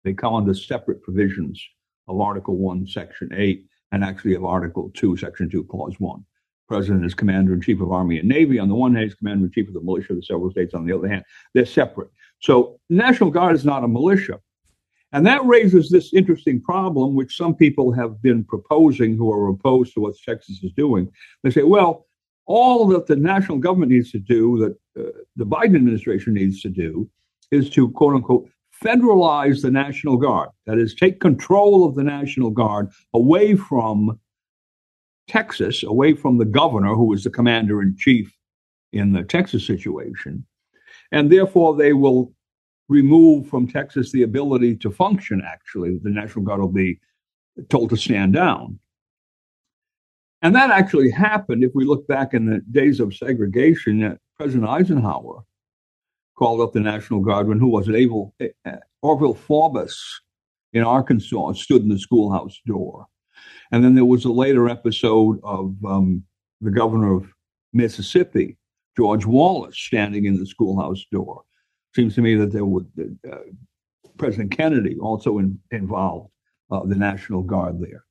They 0.05 0.13
come 0.15 0.35
under 0.35 0.55
separate 0.55 1.03
provisions 1.03 1.63
of 2.11 2.21
Article 2.21 2.57
1, 2.57 2.87
Section 2.89 3.31
8, 3.35 3.65
and 3.93 4.05
actually 4.05 4.35
of 4.35 4.45
Article 4.45 4.91
2, 4.95 5.17
Section 5.17 5.49
2, 5.49 5.65
Clause 5.65 5.95
1. 5.99 6.25
President 6.69 7.05
is 7.05 7.15
Commander 7.15 7.55
in 7.55 7.61
Chief 7.61 7.81
of 7.81 7.91
Army 7.91 8.19
and 8.19 8.29
Navy. 8.29 8.59
On 8.59 8.69
the 8.69 8.75
one 8.75 8.95
hand, 8.95 9.17
Commander 9.19 9.47
in 9.47 9.53
Chief 9.53 9.69
of 9.69 9.75
the 9.75 9.81
militia 9.81 10.13
of 10.13 10.19
the 10.19 10.23
several 10.23 10.51
states. 10.51 10.75
On 10.75 10.87
the 10.87 10.93
other 10.93 11.09
hand, 11.09 11.25
they're 11.55 11.67
separate. 11.67 12.11
So, 12.41 12.79
National 12.89 13.31
Guard 13.31 13.55
is 13.55 13.65
not 13.65 13.85
a 13.85 13.89
militia. 13.89 14.41
And 15.13 15.27
that 15.27 15.45
raises 15.45 15.91
this 15.91 16.15
interesting 16.15 16.61
problem, 16.61 17.15
which 17.15 17.37
some 17.37 17.55
people 17.55 17.93
have 17.93 18.23
been 18.23 18.45
proposing 18.45 19.17
who 19.17 19.33
are 19.33 19.49
opposed 19.49 19.95
to 19.95 20.01
what 20.01 20.15
Texas 20.25 20.63
is 20.63 20.73
doing. 20.73 21.11
They 21.43 21.51
say, 21.51 21.65
well, 21.65 22.07
all 22.47 22.87
that 22.89 23.07
the 23.07 23.17
national 23.17 23.59
government 23.59 23.91
needs 23.91 24.13
to 24.13 24.21
do, 24.21 24.59
that 24.59 25.03
uh, 25.03 25.11
the 25.35 25.47
Biden 25.47 25.77
administration 25.77 26.35
needs 26.35 26.61
to 26.63 26.69
do, 26.69 27.11
is 27.51 27.69
to 27.71 27.91
quote 27.91 28.15
unquote 28.15 28.49
federalize 28.83 29.63
the 29.63 29.71
National 29.71 30.17
Guard. 30.17 30.51
That 30.67 30.79
is, 30.79 30.95
take 30.95 31.21
control 31.21 31.87
of 31.87 31.95
the 31.95 32.05
National 32.05 32.51
Guard 32.51 32.91
away 33.15 33.55
from 33.55 34.19
Texas, 35.29 35.83
away 35.83 36.15
from 36.15 36.39
the 36.39 36.45
governor, 36.45 36.95
who 36.95 37.13
is 37.13 37.25
the 37.25 37.31
commander 37.31 37.83
in 37.83 37.97
chief 37.97 38.35
in 38.93 39.13
the 39.13 39.23
Texas 39.23 39.67
situation. 39.67 40.45
And 41.13 41.31
therefore, 41.31 41.77
they 41.77 41.93
will 41.93 42.33
remove 42.89 43.49
from 43.49 43.69
Texas 43.69 44.11
the 44.11 44.23
ability 44.23 44.77
to 44.77 44.91
function, 44.91 45.43
actually. 45.47 45.99
The 46.03 46.11
National 46.11 46.45
Guard 46.45 46.61
will 46.61 46.69
be 46.69 47.01
told 47.69 47.91
to 47.91 47.97
stand 47.97 48.33
down. 48.33 48.79
And 50.43 50.55
that 50.57 50.71
actually 50.71 51.11
happened 51.11 51.63
if 51.63 51.73
we 51.75 51.85
look 51.85 52.09
back 52.09 52.33
in 52.33 52.47
the 52.47 52.61
days 52.71 52.99
of 52.99 53.15
segregation. 53.15 54.01
That 54.01 54.19
President 54.39 54.69
Eisenhower 54.69 55.45
called 56.41 56.61
up 56.61 56.73
the 56.73 56.81
National 56.81 57.21
Guard 57.21 57.47
when 57.47 57.59
who 57.59 57.69
was 57.69 57.89
it? 57.89 58.57
Uh, 58.65 58.73
Orval 59.05 59.37
Faubus 59.37 59.95
in 60.73 60.83
Arkansas 60.83 61.53
stood 61.53 61.83
in 61.83 61.89
the 61.89 61.99
schoolhouse 61.99 62.59
door. 62.67 63.07
And 63.73 63.85
then 63.85 63.95
there 63.95 64.05
was 64.05 64.25
a 64.25 64.33
later 64.33 64.69
episode 64.69 65.39
of 65.45 65.75
um, 65.85 66.25
the 66.61 66.71
governor 66.71 67.15
of 67.15 67.33
Mississippi, 67.73 68.57
George 68.97 69.27
Wallace, 69.27 69.79
standing 69.79 70.25
in 70.25 70.39
the 70.39 70.47
schoolhouse 70.47 71.05
door 71.13 71.43
seems 71.95 72.15
to 72.15 72.23
me 72.23 72.35
that 72.37 72.53
there 72.53 72.65
would 72.65 72.87
uh, 73.31 73.37
President 74.17 74.57
Kennedy 74.57 74.97
also 75.01 75.39
in, 75.39 75.59
involved 75.71 76.31
uh, 76.71 76.85
the 76.85 76.95
National 76.95 77.43
Guard 77.43 77.81
there. 77.81 78.05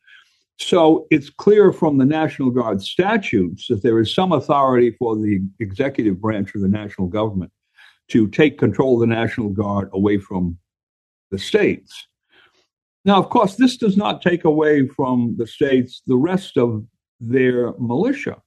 So 0.57 1.07
it's 1.09 1.29
clear 1.29 1.71
from 1.71 1.97
the 1.97 2.05
National 2.05 2.51
Guard 2.51 2.81
statutes 2.81 3.67
that 3.67 3.81
there 3.81 3.99
is 3.99 4.13
some 4.13 4.33
authority 4.33 4.91
for 4.99 5.15
the 5.15 5.41
executive 5.59 6.19
branch 6.19 6.53
of 6.55 6.61
the 6.61 6.67
national 6.67 7.07
government 7.07 7.51
to 8.09 8.27
take 8.27 8.57
control 8.57 8.95
of 8.95 9.01
the 9.01 9.15
National 9.15 9.49
Guard 9.49 9.89
away 9.93 10.17
from 10.17 10.57
the 11.31 11.39
states. 11.39 12.07
Now, 13.05 13.17
of 13.17 13.29
course, 13.29 13.55
this 13.55 13.77
does 13.77 13.95
not 13.95 14.21
take 14.21 14.45
away 14.45 14.87
from 14.87 15.35
the 15.37 15.47
states 15.47 16.01
the 16.05 16.17
rest 16.17 16.57
of 16.57 16.85
their 17.19 17.73
militia. 17.77 18.41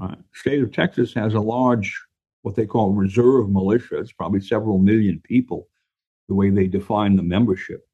Uh, 0.00 0.16
state 0.32 0.62
of 0.62 0.72
Texas 0.72 1.12
has 1.14 1.34
a 1.34 1.40
large 1.40 1.98
what 2.42 2.54
they 2.54 2.66
call 2.66 2.92
reserve 2.92 3.50
militia. 3.50 3.98
It's 3.98 4.12
probably 4.12 4.40
several 4.40 4.78
million 4.78 5.20
people, 5.24 5.68
the 6.28 6.34
way 6.34 6.50
they 6.50 6.66
define 6.66 7.16
the 7.16 7.22
membership. 7.22 7.87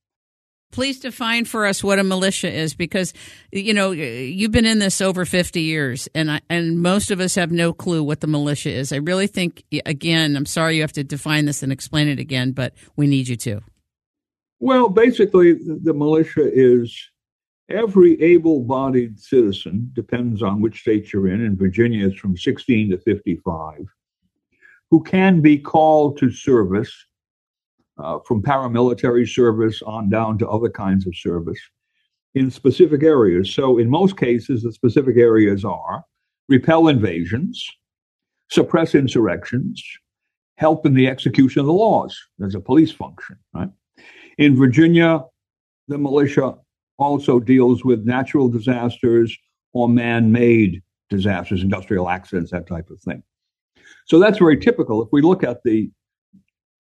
Please 0.75 0.99
define 0.99 1.45
for 1.45 1.67
us 1.67 1.85
what 1.85 2.01
a 2.01 2.03
militia 2.03 2.53
is, 2.53 2.75
because 2.75 3.15
you 3.53 3.73
know 3.73 3.93
you've 3.93 4.51
been 4.51 4.67
in 4.67 4.81
this 4.81 5.01
over 5.01 5.25
fifty 5.25 5.61
years, 5.61 6.09
and 6.17 6.33
I, 6.33 6.41
and 6.51 6.83
most 6.83 7.13
of 7.13 7.21
us 7.21 7.37
have 7.37 7.53
no 7.53 7.73
clue 7.73 8.03
what 8.03 8.21
the 8.21 8.27
militia 8.27 8.71
is. 8.71 8.93
I 8.93 8.97
really 8.97 9.29
think, 9.29 9.63
again, 9.87 10.37
I'm 10.37 10.47
sorry 10.47 10.75
you 10.75 10.81
have 10.83 10.93
to 10.95 11.05
define 11.05 11.45
this 11.45 11.63
and 11.63 11.71
explain 11.71 12.09
it 12.09 12.19
again, 12.19 12.51
but 12.51 12.75
we 12.97 13.07
need 13.07 13.29
you 13.29 13.37
to. 13.37 13.61
Well, 14.59 14.89
basically, 14.89 15.53
the, 15.53 15.79
the 15.81 15.95
militia 15.95 16.51
is 16.53 16.93
every 17.69 18.21
able-bodied 18.21 19.21
citizen. 19.21 19.93
Depends 19.93 20.43
on 20.43 20.61
which 20.61 20.81
state 20.81 21.13
you're 21.13 21.29
in. 21.29 21.41
In 21.41 21.57
Virginia, 21.57 22.09
it's 22.09 22.19
from 22.19 22.37
16 22.37 22.91
to 22.91 22.99
55 22.99 23.87
who 24.91 25.05
can 25.05 25.41
be 25.41 25.57
called 25.57 26.19
to 26.19 26.33
service 26.33 26.93
uh, 27.99 28.19
from 28.27 28.43
paramilitary 28.43 29.29
service 29.29 29.81
on 29.83 30.11
down 30.11 30.39
to 30.39 30.49
other 30.49 30.69
kinds 30.69 31.07
of 31.07 31.17
service 31.17 31.61
in 32.35 32.51
specific 32.51 33.03
areas. 33.03 33.53
So, 33.55 33.79
in 33.79 33.89
most 33.89 34.17
cases, 34.17 34.63
the 34.63 34.73
specific 34.73 35.17
areas 35.17 35.65
are 35.65 36.05
repel 36.49 36.89
invasions, 36.89 37.67
suppress 38.51 38.95
insurrections, 38.95 39.83
help 40.57 40.87
in 40.87 40.95
the 40.95 41.09
execution 41.09 41.61
of 41.61 41.67
the 41.67 41.73
laws. 41.73 42.19
There's 42.39 42.55
a 42.55 42.61
police 42.61 42.93
function, 42.93 43.37
right? 43.55 43.71
In 44.39 44.57
Virginia, 44.57 45.23
the 45.89 45.99
militia 45.99 46.55
also 46.99 47.41
deals 47.41 47.85
with 47.85 48.05
natural 48.05 48.49
disasters 48.49 49.37
or 49.73 49.89
man 49.89 50.33
made 50.33 50.83
disasters, 51.11 51.63
industrial 51.63 52.09
accidents, 52.09 52.51
that 52.51 52.67
type 52.67 52.91
of 52.91 53.01
thing. 53.01 53.23
So 54.07 54.19
that's 54.19 54.39
very 54.39 54.59
typical. 54.59 55.03
If 55.03 55.09
we 55.13 55.23
look 55.23 55.43
at 55.43 55.63
the 55.65 55.91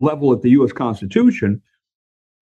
level 0.00 0.32
at 0.32 0.42
the 0.42 0.50
U.S. 0.50 0.72
Constitution, 0.72 1.62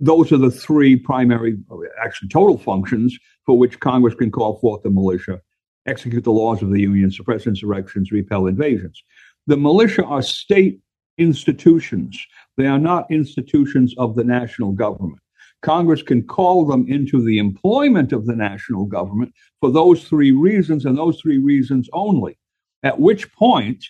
those 0.01 0.33
are 0.33 0.39
the 0.39 0.51
three 0.51 0.97
primary, 0.97 1.57
actually 2.03 2.29
total 2.29 2.59
functions 2.59 3.17
for 3.47 3.59
which 3.59 3.81
Congress 3.81 4.15
can 4.15 4.31
call 4.31 4.59
forth 4.59 4.83
the 4.83 4.91
militia, 4.91 5.41
execute 5.87 6.25
the 6.25 6.33
laws 6.33 6.63
of 6.63 6.71
the 6.71 6.81
Union, 6.81 7.11
suppress 7.11 7.47
insurrections, 7.47 8.11
repel 8.11 8.47
invasions. 8.47 9.03
The 9.47 9.57
militia 9.57 10.05
are 10.05 10.23
state 10.23 10.81
institutions. 11.19 12.19
They 12.57 12.67
are 12.67 12.79
not 12.79 13.11
institutions 13.11 13.95
of 13.99 14.15
the 14.15 14.25
national 14.25 14.73
government. 14.73 15.21
Congress 15.63 16.03
can 16.03 16.23
call 16.25 16.67
them 16.67 16.87
into 16.89 17.25
the 17.25 17.39
employment 17.39 18.13
of 18.13 18.27
the 18.27 18.35
national 18.35 18.85
government 18.85 19.33
for 19.61 19.71
those 19.71 20.05
three 20.05 20.33
reasons 20.33 20.85
and 20.85 20.99
those 20.99 21.21
three 21.21 21.39
reasons 21.39 21.89
only. 21.93 22.37
At 22.83 22.99
which 22.99 23.33
point, 23.33 23.85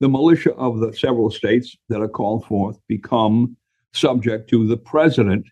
the 0.00 0.08
militia 0.08 0.54
of 0.54 0.80
the 0.80 0.92
several 0.92 1.30
states 1.30 1.76
that 1.88 2.00
are 2.00 2.08
called 2.08 2.44
forth 2.46 2.78
become 2.88 3.56
subject 3.92 4.48
to 4.50 4.66
the 4.66 4.76
president 4.76 5.46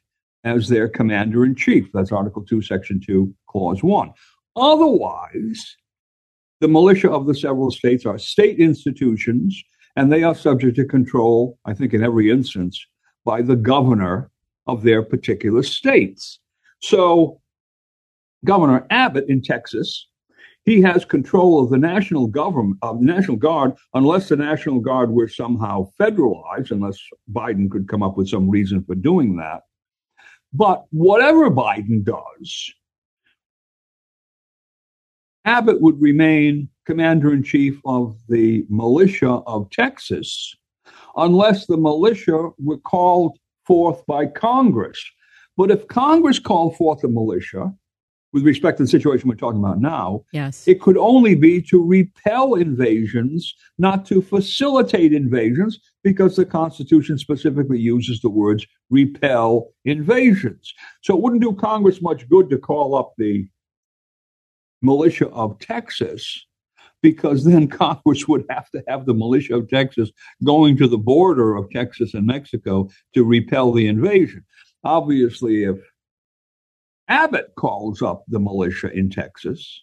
as 0.44 0.68
their 0.68 0.88
commander 0.88 1.44
in 1.44 1.54
chief. 1.54 1.90
That's 1.92 2.12
Article 2.12 2.44
2, 2.44 2.62
Section 2.62 3.00
2, 3.04 3.32
Clause 3.48 3.82
1. 3.82 4.12
Otherwise, 4.56 5.76
the 6.60 6.68
militia 6.68 7.10
of 7.10 7.26
the 7.26 7.34
several 7.34 7.70
states 7.70 8.06
are 8.06 8.18
state 8.18 8.58
institutions 8.58 9.62
and 9.96 10.10
they 10.10 10.22
are 10.22 10.34
subject 10.34 10.76
to 10.76 10.84
control, 10.84 11.58
I 11.64 11.74
think, 11.74 11.92
in 11.92 12.02
every 12.02 12.30
instance, 12.30 12.84
by 13.24 13.42
the 13.42 13.56
governor 13.56 14.30
of 14.66 14.82
their 14.82 15.02
particular 15.02 15.62
states. 15.62 16.40
So, 16.80 17.40
Governor 18.44 18.86
Abbott 18.90 19.28
in 19.28 19.42
Texas, 19.42 20.07
he 20.68 20.82
has 20.82 21.04
control 21.04 21.62
of 21.62 21.70
the 21.70 21.78
national 21.78 22.26
government, 22.26 22.76
of 22.82 23.00
the 23.00 23.06
National 23.06 23.38
Guard, 23.38 23.72
unless 23.94 24.28
the 24.28 24.36
National 24.36 24.80
Guard 24.80 25.10
were 25.10 25.26
somehow 25.26 25.90
federalized, 25.98 26.70
unless 26.70 26.98
Biden 27.32 27.70
could 27.70 27.88
come 27.88 28.02
up 28.02 28.18
with 28.18 28.28
some 28.28 28.50
reason 28.50 28.84
for 28.84 28.94
doing 28.94 29.36
that. 29.36 29.62
But 30.52 30.84
whatever 30.90 31.50
Biden 31.50 32.04
does, 32.04 32.72
Abbott 35.46 35.80
would 35.80 35.98
remain 36.02 36.68
commander 36.84 37.32
in 37.32 37.42
chief 37.42 37.80
of 37.86 38.18
the 38.28 38.66
militia 38.68 39.40
of 39.46 39.70
Texas 39.70 40.54
unless 41.16 41.66
the 41.66 41.78
militia 41.78 42.50
were 42.58 42.78
called 42.78 43.38
forth 43.66 44.04
by 44.06 44.26
Congress. 44.26 45.02
But 45.56 45.70
if 45.70 45.88
Congress 45.88 46.38
called 46.38 46.76
forth 46.76 47.02
a 47.04 47.08
militia, 47.08 47.72
with 48.32 48.44
respect 48.44 48.76
to 48.76 48.84
the 48.84 48.88
situation 48.88 49.28
we're 49.28 49.34
talking 49.34 49.60
about 49.60 49.80
now, 49.80 50.22
yes. 50.32 50.66
it 50.68 50.80
could 50.80 50.98
only 50.98 51.34
be 51.34 51.62
to 51.62 51.82
repel 51.82 52.54
invasions, 52.54 53.54
not 53.78 54.04
to 54.06 54.20
facilitate 54.20 55.12
invasions, 55.12 55.78
because 56.02 56.36
the 56.36 56.44
Constitution 56.44 57.18
specifically 57.18 57.78
uses 57.78 58.20
the 58.20 58.28
words 58.28 58.66
repel 58.90 59.70
invasions. 59.84 60.74
So 61.02 61.16
it 61.16 61.22
wouldn't 61.22 61.42
do 61.42 61.54
Congress 61.54 62.02
much 62.02 62.28
good 62.28 62.50
to 62.50 62.58
call 62.58 62.94
up 62.94 63.14
the 63.16 63.48
militia 64.82 65.28
of 65.30 65.58
Texas 65.58 66.46
because 67.02 67.44
then 67.44 67.68
Congress 67.68 68.28
would 68.28 68.44
have 68.50 68.70
to 68.70 68.82
have 68.88 69.06
the 69.06 69.14
militia 69.14 69.56
of 69.56 69.68
Texas 69.68 70.10
going 70.44 70.76
to 70.76 70.88
the 70.88 70.98
border 70.98 71.56
of 71.56 71.70
Texas 71.70 72.14
and 72.14 72.26
Mexico 72.26 72.88
to 73.14 73.24
repel 73.24 73.72
the 73.72 73.86
invasion. 73.86 74.44
Obviously, 74.84 75.64
if 75.64 75.76
Abbott 77.08 77.52
calls 77.56 78.02
up 78.02 78.24
the 78.28 78.38
militia 78.38 78.90
in 78.92 79.10
Texas, 79.10 79.82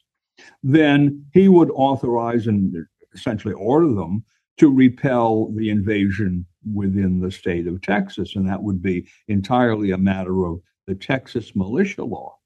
then 0.63 1.25
he 1.33 1.49
would 1.49 1.71
authorize 1.71 2.47
and 2.47 2.75
essentially 3.13 3.53
order 3.53 3.87
them 3.93 4.23
to 4.57 4.71
repel 4.71 5.51
the 5.53 5.69
invasion 5.69 6.45
within 6.73 7.19
the 7.19 7.31
state 7.31 7.67
of 7.67 7.81
Texas. 7.81 8.35
And 8.35 8.47
that 8.47 8.61
would 8.61 8.81
be 8.81 9.07
entirely 9.27 9.91
a 9.91 9.97
matter 9.97 10.45
of 10.45 10.61
the 10.87 10.95
Texas 10.95 11.55
militia 11.55 12.03
law. 12.03 12.37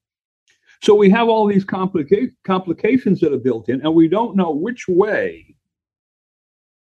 So 0.82 0.94
we 0.94 1.10
have 1.10 1.28
all 1.28 1.46
these 1.46 1.64
complica- 1.64 2.32
complications 2.44 3.20
that 3.20 3.32
are 3.32 3.38
built 3.38 3.68
in, 3.68 3.82
and 3.82 3.94
we 3.94 4.08
don't 4.08 4.34
know 4.34 4.50
which 4.50 4.88
way, 4.88 5.54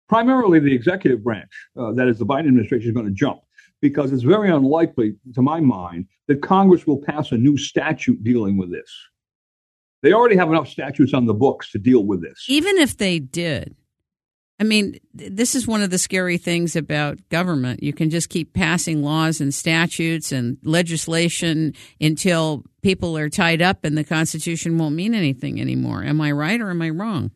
primarily 0.09 0.59
the 0.59 0.75
executive 0.75 1.23
branch, 1.23 1.53
uh, 1.79 1.93
that 1.93 2.09
is, 2.09 2.19
the 2.19 2.27
Biden 2.27 2.49
administration, 2.49 2.89
is 2.89 2.95
going 2.95 3.07
to 3.07 3.13
jump, 3.13 3.43
because 3.85 4.15
it's 4.15 4.23
very 4.23 4.51
unlikely, 4.51 5.15
to 5.35 5.43
my 5.43 5.61
mind, 5.61 6.07
that 6.27 6.41
Congress 6.41 6.87
will 6.87 7.03
pass 7.03 7.33
a 7.33 7.37
new 7.37 7.55
statute 7.59 8.25
dealing 8.25 8.57
with 8.57 8.73
this. 8.73 8.91
They 10.03 10.15
already 10.15 10.37
have 10.37 10.49
enough 10.49 10.69
statutes 10.69 11.13
on 11.13 11.27
the 11.27 11.35
books 11.35 11.71
to 11.73 11.79
deal 11.79 12.03
with 12.07 12.23
this. 12.23 12.47
Even 12.49 12.79
if 12.79 12.97
they 12.97 13.19
did, 13.19 13.77
I 14.59 14.65
mean, 14.65 14.99
this 15.13 15.55
is 15.55 15.67
one 15.67 15.83
of 15.83 15.91
the 15.91 15.99
scary 15.99 16.39
things 16.39 16.77
about 16.77 17.19
government. 17.29 17.83
You 17.83 17.93
can 17.93 18.09
just 18.09 18.31
keep 18.31 18.55
passing 18.55 19.03
laws 19.03 19.43
and 19.43 19.53
statutes 19.53 20.33
and 20.33 20.57
legislation 20.63 21.75
until 22.01 22.65
people 22.81 23.19
are 23.19 23.29
tied 23.29 23.61
up 23.61 23.85
and 23.85 23.99
the 23.99 24.05
Constitution 24.05 24.79
won't 24.79 24.95
mean 24.95 25.13
anything 25.13 25.61
anymore. 25.61 26.03
Am 26.03 26.23
I 26.23 26.33
right 26.33 26.59
or 26.59 26.71
am 26.71 26.81
I 26.81 26.89
wrong? 26.89 27.33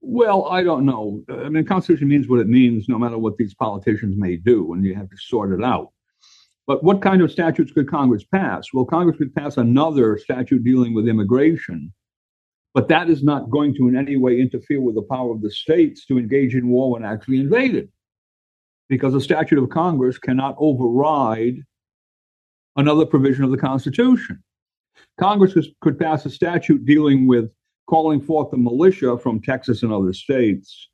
Well, 0.00 0.46
I 0.46 0.62
don't 0.62 0.86
know. 0.86 1.22
I 1.28 1.48
mean, 1.48 1.64
the 1.64 1.64
Constitution 1.64 2.08
means 2.08 2.28
what 2.28 2.40
it 2.40 2.48
means, 2.48 2.88
no 2.88 2.98
matter 2.98 3.18
what 3.18 3.36
these 3.36 3.54
politicians 3.54 4.16
may 4.16 4.36
do, 4.36 4.72
and 4.72 4.84
you 4.84 4.94
have 4.94 5.10
to 5.10 5.16
sort 5.16 5.52
it 5.52 5.62
out. 5.62 5.90
But 6.66 6.82
what 6.82 7.02
kind 7.02 7.20
of 7.20 7.30
statutes 7.30 7.72
could 7.72 7.90
Congress 7.90 8.24
pass? 8.24 8.68
Well, 8.72 8.84
Congress 8.84 9.18
could 9.18 9.34
pass 9.34 9.56
another 9.56 10.16
statute 10.18 10.64
dealing 10.64 10.94
with 10.94 11.08
immigration 11.08 11.92
but 12.74 12.88
that 12.88 13.10
is 13.10 13.22
not 13.22 13.50
going 13.50 13.74
to 13.74 13.88
in 13.88 13.96
any 13.96 14.16
way 14.16 14.40
interfere 14.40 14.80
with 14.80 14.94
the 14.94 15.02
power 15.02 15.32
of 15.32 15.42
the 15.42 15.50
states 15.50 16.06
to 16.06 16.18
engage 16.18 16.54
in 16.54 16.68
war 16.68 16.92
when 16.92 17.04
actually 17.04 17.40
invaded. 17.40 17.88
Because 18.88 19.14
a 19.14 19.20
statute 19.20 19.60
of 19.60 19.70
Congress 19.70 20.18
cannot 20.18 20.56
override 20.58 21.56
another 22.76 23.06
provision 23.06 23.44
of 23.44 23.50
the 23.50 23.56
Constitution. 23.56 24.42
Congress 25.18 25.54
could 25.80 25.98
pass 25.98 26.26
a 26.26 26.30
statute 26.30 26.84
dealing 26.84 27.26
with 27.26 27.50
calling 27.90 28.20
forth 28.20 28.50
the 28.50 28.56
militia 28.56 29.18
from 29.18 29.42
Texas 29.42 29.82
and 29.82 29.92
other 29.92 30.12
states 30.12 30.88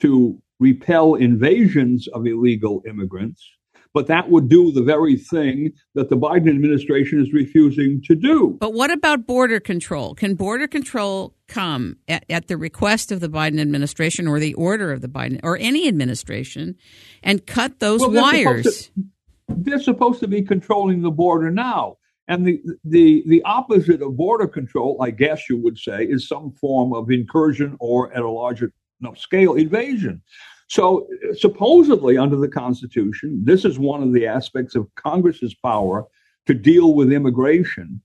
to 0.00 0.40
repel 0.60 1.16
invasions 1.16 2.08
of 2.08 2.26
illegal 2.26 2.82
immigrants 2.86 3.46
but 3.92 4.06
that 4.06 4.30
would 4.30 4.48
do 4.48 4.70
the 4.70 4.82
very 4.82 5.16
thing 5.16 5.72
that 5.94 6.08
the 6.08 6.16
Biden 6.16 6.48
administration 6.48 7.20
is 7.20 7.32
refusing 7.32 8.00
to 8.02 8.14
do. 8.14 8.56
But 8.60 8.72
what 8.72 8.90
about 8.90 9.26
border 9.26 9.58
control? 9.58 10.14
Can 10.14 10.34
border 10.34 10.68
control 10.68 11.34
come 11.48 11.96
at, 12.08 12.24
at 12.30 12.46
the 12.46 12.56
request 12.56 13.10
of 13.10 13.20
the 13.20 13.28
Biden 13.28 13.60
administration 13.60 14.28
or 14.28 14.38
the 14.38 14.54
order 14.54 14.92
of 14.92 15.00
the 15.00 15.08
Biden 15.08 15.40
or 15.42 15.56
any 15.58 15.88
administration 15.88 16.76
and 17.22 17.46
cut 17.46 17.80
those 17.80 18.00
well, 18.00 18.10
they're 18.10 18.22
wires? 18.22 18.62
Supposed 18.62 18.94
to, 18.94 19.02
they're 19.48 19.80
supposed 19.80 20.20
to 20.20 20.28
be 20.28 20.42
controlling 20.42 21.02
the 21.02 21.10
border 21.10 21.50
now. 21.50 21.96
And 22.30 22.46
the, 22.46 22.62
the, 22.84 23.24
the 23.26 23.42
opposite 23.42 24.00
of 24.00 24.16
border 24.16 24.46
control, 24.46 24.96
I 25.02 25.10
guess 25.10 25.50
you 25.50 25.58
would 25.58 25.76
say, 25.76 26.04
is 26.04 26.28
some 26.28 26.52
form 26.52 26.94
of 26.94 27.10
incursion 27.10 27.76
or 27.80 28.12
at 28.12 28.22
a 28.22 28.30
larger 28.30 28.72
enough 29.00 29.18
scale 29.18 29.54
invasion. 29.54 30.22
So, 30.68 31.08
uh, 31.28 31.34
supposedly, 31.34 32.16
under 32.16 32.36
the 32.36 32.48
Constitution, 32.48 33.42
this 33.44 33.64
is 33.64 33.80
one 33.80 34.04
of 34.04 34.12
the 34.12 34.28
aspects 34.28 34.76
of 34.76 34.86
Congress's 34.94 35.56
power 35.56 36.06
to 36.46 36.54
deal 36.54 36.94
with 36.94 37.12
immigration 37.12 38.00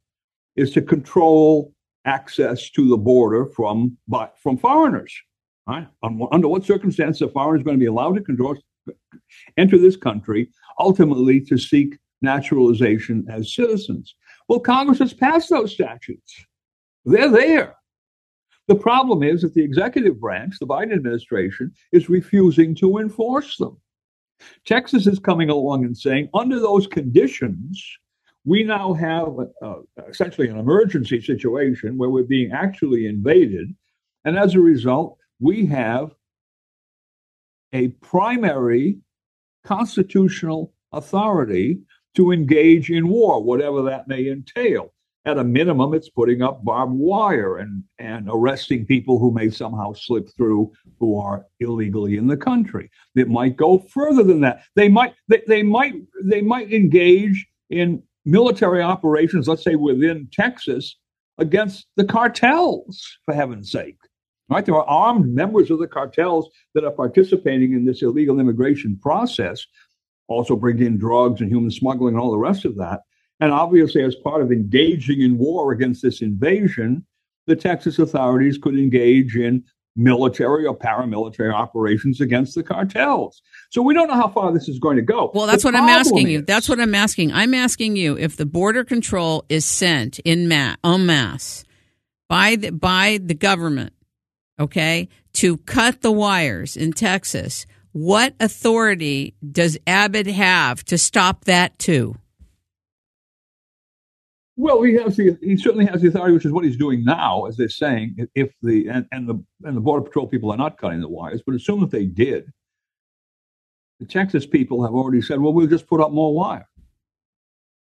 is 0.55 0.71
to 0.71 0.81
control 0.81 1.71
access 2.05 2.71
to 2.71 2.89
the 2.89 2.97
border 2.97 3.45
from 3.45 3.95
from 4.41 4.57
foreigners. 4.57 5.13
Right? 5.67 5.87
Under 6.31 6.47
what 6.47 6.65
circumstances 6.65 7.21
a 7.21 7.29
foreigner 7.29 7.57
is 7.57 7.63
going 7.63 7.77
to 7.77 7.79
be 7.79 7.85
allowed 7.85 8.15
to 8.15 8.21
control, 8.21 8.57
enter 9.57 9.77
this 9.77 9.97
country, 9.97 10.49
ultimately 10.79 11.41
to 11.41 11.59
seek 11.59 11.97
naturalization 12.21 13.25
as 13.29 13.53
citizens? 13.53 14.15
Well, 14.47 14.59
Congress 14.59 14.99
has 14.99 15.13
passed 15.13 15.49
those 15.49 15.73
statutes. 15.73 16.45
They're 17.05 17.31
there. 17.31 17.75
The 18.67 18.75
problem 18.75 19.21
is 19.21 19.41
that 19.41 19.53
the 19.53 19.63
executive 19.63 20.19
branch, 20.19 20.55
the 20.59 20.67
Biden 20.67 20.93
administration, 20.93 21.71
is 21.91 22.09
refusing 22.09 22.73
to 22.75 22.97
enforce 22.97 23.57
them. 23.57 23.77
Texas 24.65 25.07
is 25.07 25.19
coming 25.19 25.49
along 25.49 25.85
and 25.85 25.97
saying, 25.97 26.29
under 26.33 26.59
those 26.59 26.87
conditions, 26.87 27.83
we 28.43 28.63
now 28.63 28.93
have 28.93 29.27
uh, 29.61 29.75
essentially 30.07 30.49
an 30.49 30.57
emergency 30.57 31.21
situation 31.21 31.97
where 31.97 32.09
we're 32.09 32.23
being 32.23 32.51
actually 32.51 33.07
invaded. 33.07 33.73
And 34.23 34.37
as 34.37 34.55
a 34.55 34.59
result, 34.59 35.17
we 35.39 35.65
have 35.67 36.13
a 37.73 37.89
primary 38.01 38.99
constitutional 39.63 40.73
authority 40.91 41.79
to 42.15 42.31
engage 42.31 42.89
in 42.89 43.07
war, 43.07 43.41
whatever 43.43 43.81
that 43.83 44.07
may 44.07 44.27
entail. 44.27 44.91
At 45.25 45.39
a 45.39 45.43
minimum, 45.43 45.95
it's 45.95 46.09
putting 46.09 46.43
up 46.43 46.63
barbed 46.63 46.93
wire 46.93 47.57
and, 47.57 47.83
and 47.97 48.29
arresting 48.31 48.85
people 48.85 49.17
who 49.17 49.31
may 49.31 49.49
somehow 49.49 49.93
slip 49.93 50.29
through 50.37 50.71
who 50.99 51.17
are 51.19 51.45
illegally 51.59 52.17
in 52.17 52.27
the 52.27 52.37
country. 52.37 52.91
It 53.15 53.27
might 53.27 53.55
go 53.55 53.79
further 53.79 54.23
than 54.23 54.41
that. 54.41 54.61
They 54.75 54.87
might 54.87 55.15
they, 55.27 55.41
they 55.47 55.63
might 55.63 55.95
they 56.23 56.41
might 56.41 56.71
engage 56.71 57.47
in 57.71 58.03
military 58.25 58.83
operations, 58.83 59.47
let's 59.47 59.63
say 59.63 59.75
within 59.75 60.27
Texas, 60.31 60.95
against 61.39 61.87
the 61.95 62.05
cartels, 62.05 63.03
for 63.25 63.33
heaven's 63.33 63.71
sake. 63.71 63.97
Right? 64.47 64.63
There 64.63 64.75
are 64.75 64.85
armed 64.85 65.33
members 65.33 65.71
of 65.71 65.79
the 65.79 65.87
cartels 65.87 66.49
that 66.75 66.83
are 66.83 66.91
participating 66.91 67.73
in 67.73 67.83
this 67.83 68.03
illegal 68.03 68.39
immigration 68.39 68.95
process, 69.01 69.65
also 70.27 70.55
bring 70.55 70.79
in 70.79 70.97
drugs 70.97 71.41
and 71.41 71.49
human 71.49 71.71
smuggling 71.71 72.13
and 72.13 72.21
all 72.21 72.31
the 72.31 72.37
rest 72.37 72.65
of 72.65 72.75
that. 72.77 73.01
And 73.39 73.51
obviously, 73.51 74.03
as 74.03 74.15
part 74.15 74.41
of 74.41 74.51
engaging 74.51 75.21
in 75.21 75.37
war 75.37 75.71
against 75.71 76.01
this 76.01 76.21
invasion, 76.21 77.05
the 77.47 77.55
Texas 77.55 77.99
authorities 77.99 78.57
could 78.57 78.75
engage 78.75 79.35
in 79.35 79.63
military 79.95 80.65
or 80.65 80.77
paramilitary 80.77 81.53
operations 81.53 82.19
against 82.19 82.55
the 82.55 82.63
cartels. 82.63 83.41
So 83.69 83.81
we 83.81 83.93
don't 83.93 84.07
know 84.07 84.15
how 84.15 84.27
far 84.27 84.53
this 84.53 84.67
is 84.67 84.79
going 84.79 84.97
to 84.97 85.01
go. 85.01 85.31
Well, 85.33 85.47
that's 85.47 85.63
the 85.63 85.69
what 85.69 85.75
I'm 85.75 85.89
asking 85.89 86.27
is, 86.27 86.33
you. 86.33 86.41
That's 86.41 86.67
what 86.67 86.79
I'm 86.79 86.95
asking. 86.95 87.31
I'm 87.31 87.53
asking 87.53 87.95
you 87.95 88.17
if 88.17 88.35
the 88.35 88.45
border 88.45 88.83
control 88.83 89.45
is 89.49 89.65
sent 89.65 90.19
in 90.19 90.47
mass, 90.47 90.77
en 90.83 91.05
masse 91.05 91.63
by 92.27 92.55
the, 92.55 92.71
by 92.71 93.19
the 93.23 93.35
government, 93.35 93.93
okay, 94.59 95.07
to 95.33 95.57
cut 95.57 96.01
the 96.01 96.11
wires 96.11 96.75
in 96.75 96.91
Texas. 96.91 97.65
What 97.95 98.35
authority 98.41 99.35
does 99.53 99.77
Abbott 99.87 100.27
have 100.27 100.83
to 100.83 100.97
stop 100.97 101.45
that 101.45 101.79
too? 101.79 102.17
Well, 104.57 104.81
he 104.81 104.95
has 104.95 105.15
the 105.15 105.37
he 105.41 105.55
certainly 105.55 105.85
has 105.85 106.01
the 106.01 106.09
authority, 106.09 106.33
which 106.33 106.43
is 106.43 106.51
what 106.51 106.65
he's 106.65 106.75
doing 106.75 107.05
now, 107.05 107.45
as 107.45 107.55
they're 107.55 107.69
saying. 107.69 108.27
If 108.35 108.51
the 108.61 108.89
and, 108.89 109.05
and 109.13 109.29
the 109.29 109.41
and 109.63 109.77
the 109.77 109.79
border 109.79 110.03
patrol 110.03 110.27
people 110.27 110.51
are 110.51 110.57
not 110.57 110.77
cutting 110.77 110.99
the 110.99 111.07
wires, 111.07 111.41
but 111.45 111.55
assume 111.55 111.79
that 111.79 111.91
they 111.91 112.03
did, 112.03 112.51
the 114.01 114.05
Texas 114.05 114.45
people 114.45 114.83
have 114.83 114.93
already 114.93 115.21
said, 115.21 115.39
"Well, 115.39 115.53
we'll 115.53 115.67
just 115.67 115.87
put 115.87 116.01
up 116.01 116.11
more 116.11 116.35
wire. 116.35 116.67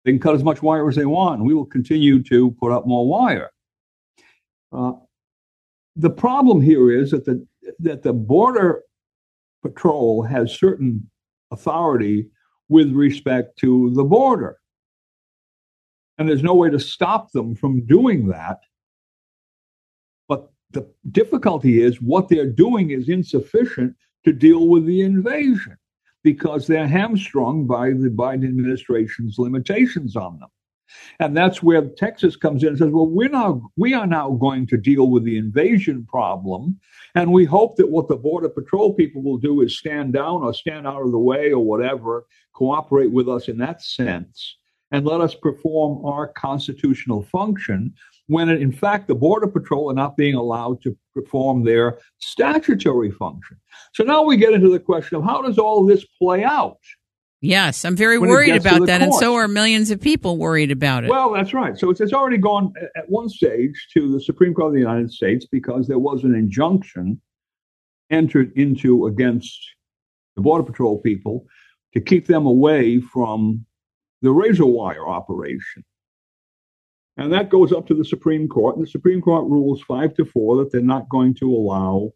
They 0.04 0.14
can 0.14 0.20
cut 0.20 0.34
as 0.34 0.44
much 0.44 0.64
wire 0.64 0.90
as 0.90 0.96
they 0.96 1.06
want, 1.06 1.44
we 1.44 1.54
will 1.54 1.68
continue 1.68 2.24
to 2.24 2.50
put 2.60 2.72
up 2.72 2.88
more 2.88 3.08
wire." 3.08 3.52
Uh, 4.72 4.94
the 5.96 6.10
problem 6.10 6.60
here 6.60 6.90
is 6.90 7.12
that 7.12 7.26
the 7.26 7.46
that 7.78 8.02
the 8.02 8.14
border 8.14 8.82
patrol 9.62 10.24
has 10.24 10.58
certain 10.58 11.10
authority 11.52 12.28
with 12.70 12.92
respect 12.94 13.58
to 13.60 13.92
the 13.94 14.04
border 14.04 14.58
and 16.22 16.30
there's 16.30 16.44
no 16.44 16.54
way 16.54 16.70
to 16.70 16.80
stop 16.80 17.32
them 17.32 17.56
from 17.56 17.84
doing 17.88 18.28
that. 18.28 18.60
But 20.28 20.52
the 20.70 20.88
difficulty 21.12 21.82
is 21.82 22.00
what 22.00 22.30
they're 22.30 22.46
doing 22.46 22.92
is 22.92 23.10
insufficient 23.10 23.96
to 24.26 24.32
deal 24.32 24.68
with 24.68 24.86
the 24.86 25.02
invasion 25.02 25.78
because 26.24 26.68
they're 26.68 26.88
hamstrung 26.88 27.66
by 27.66 27.90
the 27.90 28.14
Biden 28.16 28.48
administration's 28.48 29.40
limitations 29.40 30.16
on 30.16 30.38
them. 30.40 30.50
And 31.20 31.36
that's 31.36 31.62
where 31.62 31.82
Texas 31.82 32.36
comes 32.36 32.64
in 32.64 32.70
and 32.70 32.78
says, 32.78 32.90
well, 32.92 33.08
we're 33.08 33.30
now 33.30 33.70
we 33.78 33.94
are 33.94 34.08
now 34.08 34.32
going 34.32 34.68
to 34.68 34.78
deal 34.78 35.10
with 35.10 35.24
the 35.24 35.38
invasion 35.38 36.06
problem. 36.10 36.80
And 37.16 37.32
we 37.32 37.46
hope 37.46 37.76
that 37.78 37.90
what 37.90 38.08
the 38.08 38.16
Border 38.16 38.50
Patrol 38.50 38.94
people 38.94 39.22
will 39.22 39.38
do 39.38 39.62
is 39.62 39.78
stand 39.78 40.14
down 40.14 40.42
or 40.44 40.54
stand 40.54 40.88
out 40.88 41.02
of 41.02 41.12
the 41.12 41.20
way 41.20 41.52
or 41.52 41.64
whatever, 41.64 42.26
cooperate 42.54 43.12
with 43.12 43.30
us 43.30 43.48
in 43.48 43.58
that 43.60 43.82
sense 43.82 44.58
and 44.92 45.06
let 45.06 45.22
us 45.22 45.34
perform 45.34 46.06
our 46.06 46.28
constitutional 46.28 47.24
function 47.24 47.94
when 48.28 48.50
in 48.50 48.72
fact 48.72 49.08
the 49.08 49.16
border 49.16 49.48
patrol 49.48 49.90
are 49.90 49.96
not 49.96 50.16
being 50.16 50.36
allowed 50.36 50.82
to 50.82 50.96
perform 51.14 51.64
their 51.64 51.98
statutory 52.20 53.12
function 53.12 53.58
so 53.94 54.04
now 54.04 54.22
we 54.22 54.38
get 54.38 54.54
into 54.54 54.70
the 54.70 54.80
question 54.80 55.18
of 55.18 55.24
how 55.24 55.42
does 55.42 55.58
all 55.58 55.86
this 55.86 56.06
play 56.22 56.44
out 56.44 56.78
yes 57.42 57.84
i'm 57.84 57.96
very 57.96 58.18
worried 58.18 58.56
about 58.56 58.86
that 58.86 59.02
and 59.02 59.14
so 59.16 59.36
are 59.36 59.48
millions 59.48 59.92
of 59.92 60.00
people 60.00 60.38
worried 60.38 60.72
about 60.72 61.04
it 61.04 61.10
well 61.10 61.32
that's 61.32 61.54
right 61.54 61.78
so 61.78 61.90
it's, 61.90 62.00
it's 62.00 62.14
already 62.14 62.38
gone 62.38 62.74
at 62.96 63.10
one 63.10 63.28
stage 63.28 63.88
to 63.94 64.12
the 64.12 64.22
supreme 64.22 64.54
court 64.54 64.68
of 64.68 64.74
the 64.74 64.80
united 64.80 65.12
states 65.12 65.46
because 65.52 65.88
there 65.88 66.00
was 66.00 66.24
an 66.24 66.36
injunction 66.36 67.20
entered 68.12 68.52
into 68.56 69.08
against 69.08 69.60
the 70.36 70.42
border 70.42 70.64
patrol 70.64 71.00
people 71.00 71.46
to 71.94 72.02
keep 72.02 72.28
them 72.28 72.46
away 72.46 73.00
from 73.00 73.66
the 74.22 74.32
razor 74.32 74.66
wire 74.66 75.08
operation. 75.08 75.84
And 77.18 77.32
that 77.34 77.50
goes 77.50 77.72
up 77.72 77.88
to 77.88 77.94
the 77.94 78.06
Supreme 78.06 78.48
Court, 78.48 78.76
and 78.76 78.86
the 78.86 78.90
Supreme 78.90 79.22
Court 79.22 79.50
rules 79.50 79.82
five 79.82 80.14
to 80.16 80.26
four 80.26 80.58
that 80.58 80.72
they're 80.72 80.82
not 80.82 81.10
going 81.10 81.34
to 81.36 81.54
allow 81.54 82.14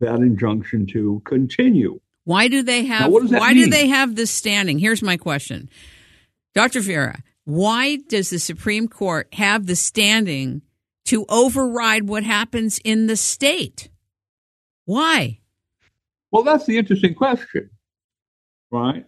that 0.00 0.16
injunction 0.16 0.86
to 0.86 1.22
continue. 1.24 2.00
Why 2.24 2.48
do 2.48 2.62
they 2.62 2.84
have 2.84 3.10
now, 3.10 3.38
why 3.38 3.52
mean? 3.52 3.64
do 3.64 3.70
they 3.70 3.88
have 3.88 4.14
this 4.14 4.30
standing? 4.30 4.78
Here's 4.78 5.02
my 5.02 5.16
question. 5.16 5.68
Dr. 6.54 6.80
Vieira, 6.80 7.20
why 7.44 7.96
does 8.08 8.30
the 8.30 8.38
Supreme 8.38 8.86
Court 8.88 9.28
have 9.34 9.66
the 9.66 9.74
standing 9.74 10.62
to 11.06 11.26
override 11.28 12.08
what 12.08 12.22
happens 12.22 12.78
in 12.84 13.06
the 13.06 13.16
state? 13.16 13.88
Why? 14.84 15.40
Well, 16.30 16.42
that's 16.42 16.66
the 16.66 16.78
interesting 16.78 17.14
question, 17.14 17.70
right? 18.70 19.04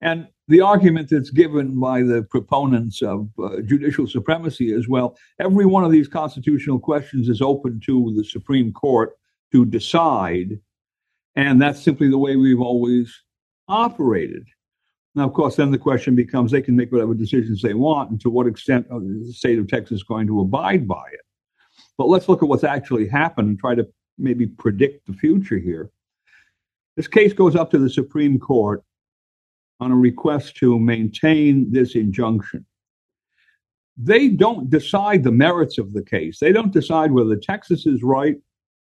And 0.00 0.28
the 0.48 0.60
argument 0.60 1.08
that's 1.10 1.30
given 1.30 1.78
by 1.78 2.02
the 2.02 2.22
proponents 2.28 3.02
of 3.02 3.28
uh, 3.38 3.60
judicial 3.64 4.06
supremacy 4.06 4.72
is 4.72 4.88
well, 4.88 5.16
every 5.38 5.64
one 5.64 5.84
of 5.84 5.92
these 5.92 6.08
constitutional 6.08 6.80
questions 6.80 7.28
is 7.28 7.40
open 7.40 7.80
to 7.86 8.12
the 8.16 8.24
Supreme 8.24 8.72
Court 8.72 9.12
to 9.52 9.64
decide. 9.64 10.58
And 11.36 11.60
that's 11.60 11.82
simply 11.82 12.08
the 12.08 12.18
way 12.18 12.36
we've 12.36 12.60
always 12.60 13.14
operated. 13.68 14.46
Now, 15.14 15.24
of 15.24 15.32
course, 15.32 15.56
then 15.56 15.70
the 15.70 15.78
question 15.78 16.14
becomes 16.14 16.50
they 16.50 16.62
can 16.62 16.76
make 16.76 16.92
whatever 16.92 17.14
decisions 17.14 17.62
they 17.62 17.74
want, 17.74 18.10
and 18.10 18.20
to 18.20 18.30
what 18.30 18.46
extent 18.46 18.86
is 18.90 19.28
the 19.28 19.32
state 19.32 19.58
of 19.58 19.68
Texas 19.68 20.02
going 20.02 20.26
to 20.28 20.40
abide 20.40 20.86
by 20.86 21.04
it? 21.12 21.20
But 21.98 22.08
let's 22.08 22.28
look 22.28 22.42
at 22.42 22.48
what's 22.48 22.64
actually 22.64 23.08
happened 23.08 23.48
and 23.48 23.58
try 23.58 23.74
to 23.74 23.86
maybe 24.18 24.46
predict 24.46 25.06
the 25.06 25.12
future 25.14 25.58
here. 25.58 25.90
This 26.96 27.08
case 27.08 27.32
goes 27.32 27.56
up 27.56 27.70
to 27.70 27.78
the 27.78 27.90
Supreme 27.90 28.38
Court 28.38 28.84
on 29.80 29.90
a 29.90 29.96
request 29.96 30.56
to 30.56 30.78
maintain 30.78 31.70
this 31.72 31.94
injunction. 31.94 32.64
They 33.96 34.28
don't 34.28 34.70
decide 34.70 35.24
the 35.24 35.32
merits 35.32 35.78
of 35.78 35.92
the 35.92 36.02
case. 36.02 36.38
They 36.38 36.52
don't 36.52 36.72
decide 36.72 37.12
whether 37.12 37.36
Texas 37.36 37.86
is 37.86 38.02
right 38.02 38.36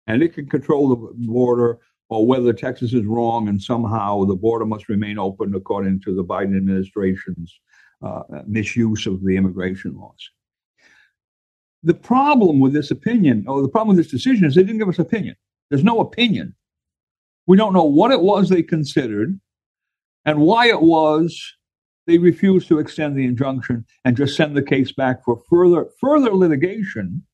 and 0.06 0.22
it 0.22 0.34
can 0.34 0.48
control 0.48 0.88
the 0.88 0.96
border 1.26 1.78
or 2.08 2.26
whether 2.26 2.52
Texas 2.52 2.92
is 2.92 3.04
wrong 3.04 3.48
and 3.48 3.60
somehow 3.60 4.24
the 4.24 4.34
border 4.34 4.64
must 4.64 4.88
remain 4.88 5.18
open 5.18 5.54
according 5.54 6.00
to 6.00 6.14
the 6.14 6.24
Biden 6.24 6.56
administration's 6.56 7.58
uh, 8.02 8.22
misuse 8.46 9.06
of 9.06 9.24
the 9.24 9.36
immigration 9.36 9.96
laws. 9.96 10.30
The 11.82 11.94
problem 11.94 12.60
with 12.60 12.72
this 12.72 12.90
opinion, 12.90 13.44
or 13.48 13.62
the 13.62 13.68
problem 13.68 13.96
with 13.96 14.04
this 14.04 14.12
decision, 14.12 14.44
is 14.44 14.54
they 14.54 14.62
didn't 14.62 14.78
give 14.78 14.88
us 14.88 14.98
opinion. 14.98 15.36
There's 15.70 15.84
no 15.84 16.00
opinion. 16.00 16.54
We 17.46 17.56
don't 17.56 17.72
know 17.72 17.84
what 17.84 18.10
it 18.10 18.20
was 18.20 18.48
they 18.48 18.62
considered 18.62 19.38
and 20.24 20.40
why 20.40 20.68
it 20.68 20.82
was 20.82 21.56
they 22.06 22.18
refused 22.18 22.68
to 22.68 22.78
extend 22.78 23.16
the 23.16 23.24
injunction 23.24 23.84
and 24.04 24.16
just 24.16 24.36
send 24.36 24.56
the 24.56 24.62
case 24.62 24.92
back 24.92 25.24
for 25.24 25.40
further 25.48 25.86
further 26.00 26.30
litigation 26.30 27.24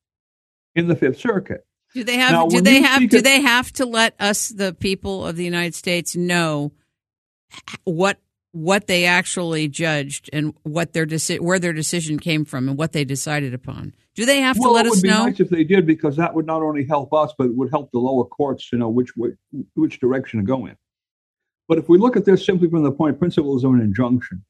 in 0.74 0.88
the 0.88 0.96
Fifth 0.96 1.20
Circuit. 1.20 1.66
Do 1.94 2.04
they 2.04 2.16
have? 2.16 2.32
Now, 2.32 2.46
do 2.46 2.60
they 2.60 2.80
have? 2.82 3.08
Do 3.08 3.20
they 3.20 3.40
have 3.40 3.72
to 3.74 3.86
let 3.86 4.14
us, 4.18 4.48
the 4.48 4.72
people 4.72 5.26
of 5.26 5.36
the 5.36 5.44
United 5.44 5.74
States, 5.74 6.16
know 6.16 6.72
what 7.84 8.18
what 8.52 8.86
they 8.86 9.06
actually 9.06 9.66
judged 9.66 10.28
and 10.32 10.54
what 10.62 10.92
their 10.92 11.06
deci- 11.06 11.40
where 11.40 11.58
their 11.58 11.72
decision 11.72 12.18
came 12.18 12.44
from 12.44 12.68
and 12.68 12.78
what 12.78 12.92
they 12.92 13.04
decided 13.04 13.54
upon? 13.54 13.94
Do 14.14 14.26
they 14.26 14.40
have 14.40 14.56
to 14.56 14.68
let 14.68 14.86
us 14.86 15.02
know? 15.02 15.08
It 15.08 15.18
would 15.18 15.24
be 15.24 15.30
nice 15.30 15.40
if 15.40 15.50
they 15.50 15.64
did, 15.64 15.86
because 15.86 16.16
that 16.16 16.34
would 16.34 16.46
not 16.46 16.62
only 16.62 16.84
help 16.84 17.14
us, 17.14 17.32
but 17.36 17.46
it 17.46 17.56
would 17.56 17.70
help 17.70 17.90
the 17.92 17.98
lower 17.98 18.24
courts 18.24 18.68
to 18.70 18.76
know 18.76 18.88
which 18.88 19.10
which 19.74 20.00
direction 20.00 20.40
to 20.40 20.46
go 20.46 20.66
in. 20.66 20.76
But 21.68 21.78
if 21.78 21.88
we 21.88 21.98
look 21.98 22.16
at 22.16 22.24
this 22.24 22.44
simply 22.44 22.68
from 22.68 22.82
the 22.82 22.92
point 22.92 23.18
principles 23.18 23.64
of 23.64 23.72
an 23.72 23.80
injunction, 23.80 24.44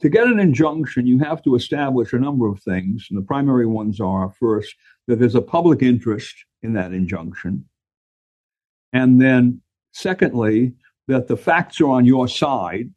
to 0.00 0.08
get 0.08 0.26
an 0.26 0.40
injunction, 0.40 1.06
you 1.06 1.18
have 1.20 1.42
to 1.44 1.54
establish 1.54 2.12
a 2.12 2.18
number 2.18 2.48
of 2.48 2.60
things. 2.60 3.06
And 3.08 3.18
the 3.18 3.24
primary 3.24 3.66
ones 3.66 4.00
are 4.00 4.30
first, 4.40 4.74
that 5.06 5.18
there's 5.18 5.34
a 5.34 5.42
public 5.42 5.82
interest 5.82 6.34
in 6.66 6.74
that 6.74 6.92
injunction. 6.92 7.64
And 8.92 9.20
then, 9.20 9.62
secondly, 9.92 10.74
that 11.08 11.28
the 11.28 11.36
facts 11.36 11.80
are 11.80 11.88
on 11.88 12.04
your 12.04 12.28
side. 12.28 12.90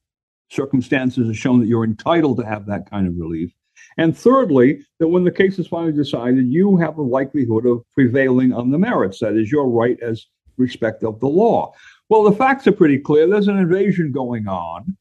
Circumstances 0.49 1.27
have 1.27 1.37
shown 1.37 1.59
that 1.59 1.67
you're 1.67 1.83
entitled 1.83 2.37
to 2.37 2.45
have 2.45 2.65
that 2.65 2.89
kind 2.89 3.07
of 3.07 3.15
relief. 3.17 3.53
And 3.97 4.17
thirdly, 4.17 4.83
that 4.99 5.07
when 5.07 5.23
the 5.23 5.31
case 5.31 5.59
is 5.59 5.67
finally 5.67 5.93
decided, 5.93 6.47
you 6.47 6.77
have 6.77 6.97
a 6.97 7.03
likelihood 7.03 7.65
of 7.65 7.83
prevailing 7.93 8.51
on 8.51 8.71
the 8.71 8.77
merits. 8.77 9.19
That 9.19 9.35
is 9.35 9.51
your 9.51 9.69
right 9.69 9.99
as 10.01 10.25
respect 10.57 11.03
of 11.03 11.19
the 11.19 11.27
law. 11.27 11.73
Well, 12.09 12.23
the 12.23 12.31
facts 12.31 12.67
are 12.67 12.71
pretty 12.71 12.97
clear. 12.97 13.27
There's 13.27 13.47
an 13.47 13.57
invasion 13.57 14.11
going 14.11 14.47
on. 14.47 14.97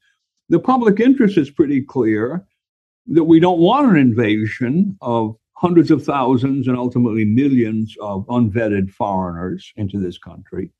The 0.49 0.59
public 0.59 0.99
interest 0.99 1.37
is 1.37 1.49
pretty 1.49 1.81
clear 1.81 2.45
that 3.07 3.23
we 3.23 3.39
don't 3.39 3.59
want 3.59 3.89
an 3.89 3.97
invasion 3.97 4.97
of 5.01 5.35
hundreds 5.59 5.91
of 5.91 6.03
thousands 6.03 6.69
and 6.69 6.77
ultimately 6.77 7.25
millions 7.25 7.93
of 8.01 8.25
unvetted 8.27 8.89
foreigners 8.89 9.73
into 9.75 9.99
this 9.99 10.17
country. 10.17 10.71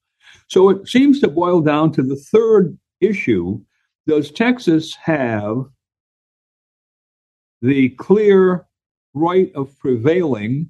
So 0.48 0.70
it 0.70 0.88
seems 0.88 1.20
to 1.20 1.28
boil 1.28 1.60
down 1.60 1.92
to 1.94 2.02
the 2.02 2.16
third 2.16 2.78
issue 3.02 3.62
Does 4.08 4.32
Texas 4.32 4.96
have 4.96 5.66
the 7.62 7.90
clear 7.90 8.66
right 9.14 9.52
of 9.54 9.78
prevailing 9.80 10.70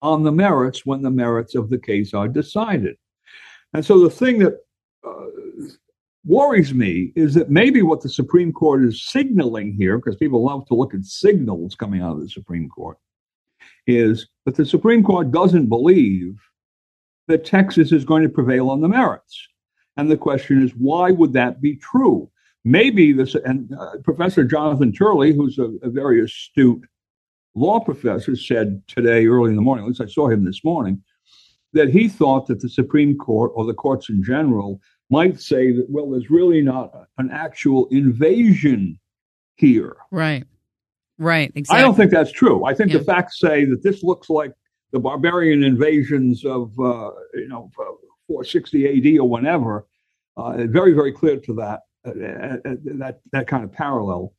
on 0.00 0.22
the 0.22 0.32
merits 0.32 0.86
when 0.86 1.02
the 1.02 1.10
merits 1.10 1.54
of 1.54 1.68
the 1.68 1.78
case 1.78 2.14
are 2.14 2.28
decided? 2.28 2.96
And 3.74 3.84
so 3.84 4.00
the 4.00 4.10
thing 4.10 4.38
that 4.38 4.54
uh, 5.06 5.26
worries 6.24 6.72
me 6.72 7.12
is 7.14 7.34
that 7.34 7.50
maybe 7.50 7.82
what 7.82 8.00
the 8.00 8.08
Supreme 8.08 8.52
Court 8.52 8.82
is 8.84 9.04
signaling 9.04 9.74
here, 9.74 9.98
because 9.98 10.16
people 10.16 10.42
love 10.42 10.66
to 10.68 10.74
look 10.74 10.94
at 10.94 11.04
signals 11.04 11.74
coming 11.74 12.00
out 12.00 12.16
of 12.16 12.22
the 12.22 12.30
Supreme 12.30 12.70
Court, 12.70 12.96
is 13.88 14.28
that 14.44 14.54
the 14.54 14.66
Supreme 14.66 15.02
Court 15.02 15.32
doesn't 15.32 15.66
believe 15.66 16.38
that 17.26 17.44
Texas 17.44 17.90
is 17.90 18.04
going 18.04 18.22
to 18.22 18.28
prevail 18.28 18.70
on 18.70 18.80
the 18.80 18.88
merits. 18.88 19.48
And 19.96 20.10
the 20.10 20.16
question 20.16 20.62
is, 20.62 20.72
why 20.72 21.10
would 21.10 21.32
that 21.32 21.60
be 21.60 21.76
true? 21.76 22.30
Maybe 22.64 23.12
this, 23.12 23.34
and 23.34 23.72
uh, 23.78 23.96
Professor 24.04 24.44
Jonathan 24.44 24.92
Turley, 24.92 25.32
who's 25.32 25.58
a, 25.58 25.70
a, 25.82 25.88
very 25.88 26.22
astute 26.22 26.84
law 27.54 27.80
professor, 27.80 28.36
said 28.36 28.82
today, 28.88 29.26
early 29.26 29.50
in 29.50 29.56
the 29.56 29.62
morning, 29.62 29.84
at 29.84 29.88
least 29.88 30.00
I 30.00 30.06
saw 30.06 30.28
him 30.28 30.44
this 30.44 30.62
morning, 30.62 31.02
that 31.72 31.88
he 31.88 32.08
thought 32.08 32.46
that 32.46 32.60
the 32.60 32.68
Supreme 32.68 33.16
Court 33.16 33.52
or 33.54 33.64
the 33.64 33.74
courts 33.74 34.08
in 34.08 34.22
general 34.22 34.80
might 35.10 35.40
say 35.40 35.72
that, 35.72 35.86
well, 35.88 36.10
there's 36.10 36.30
really 36.30 36.60
not 36.60 36.92
an 37.16 37.30
actual 37.30 37.88
invasion 37.90 38.98
here. 39.56 39.96
Right. 40.10 40.44
Right. 41.18 41.50
Exactly. 41.54 41.78
I 41.78 41.82
don't 41.82 41.94
think 41.94 42.10
that's 42.10 42.32
true. 42.32 42.64
I 42.64 42.74
think 42.74 42.92
yeah. 42.92 42.98
the 42.98 43.04
facts 43.04 43.40
say 43.40 43.64
that 43.64 43.82
this 43.82 44.02
looks 44.02 44.30
like 44.30 44.52
the 44.92 45.00
barbarian 45.00 45.62
invasions 45.64 46.44
of, 46.44 46.78
uh, 46.78 47.10
you 47.34 47.48
know, 47.48 47.70
460 48.28 49.14
AD 49.14 49.20
or 49.20 49.28
whenever. 49.28 49.86
Uh, 50.36 50.66
very, 50.66 50.92
very 50.92 51.12
clear 51.12 51.36
to 51.36 51.54
that, 51.54 51.80
uh, 52.06 52.10
uh, 52.10 52.56
uh, 52.64 52.76
that, 52.98 53.20
that 53.32 53.48
kind 53.48 53.64
of 53.64 53.72
parallel. 53.72 54.32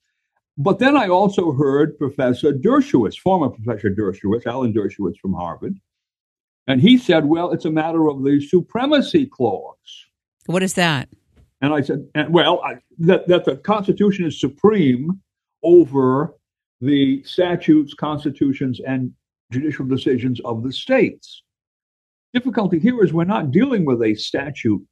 But 0.57 0.79
then 0.79 0.95
I 0.95 1.09
also 1.09 1.51
heard 1.51 1.97
Professor 1.97 2.53
Dershowitz, 2.53 3.17
former 3.19 3.49
Professor 3.49 3.89
Dershowitz, 3.89 4.45
Alan 4.45 4.73
Dershowitz 4.73 5.17
from 5.21 5.33
Harvard, 5.33 5.75
and 6.67 6.79
he 6.81 6.97
said, 6.97 7.25
well, 7.25 7.51
it's 7.51 7.65
a 7.65 7.71
matter 7.71 8.07
of 8.09 8.23
the 8.23 8.39
supremacy 8.39 9.25
clause. 9.25 10.05
What 10.45 10.63
is 10.63 10.75
that? 10.75 11.09
And 11.61 11.73
I 11.73 11.81
said, 11.81 12.07
well, 12.29 12.61
I, 12.63 12.75
that, 12.99 13.27
that 13.27 13.45
the 13.45 13.57
Constitution 13.57 14.25
is 14.25 14.39
supreme 14.39 15.21
over 15.63 16.35
the 16.81 17.23
statutes, 17.23 17.93
constitutions, 17.93 18.79
and 18.85 19.11
judicial 19.51 19.85
decisions 19.85 20.39
of 20.45 20.63
the 20.63 20.71
states. 20.71 21.43
Difficulty 22.33 22.79
here 22.79 23.03
is 23.03 23.11
we're 23.11 23.25
not 23.25 23.51
dealing 23.51 23.85
with 23.85 24.01
a 24.03 24.13
statute 24.13 24.85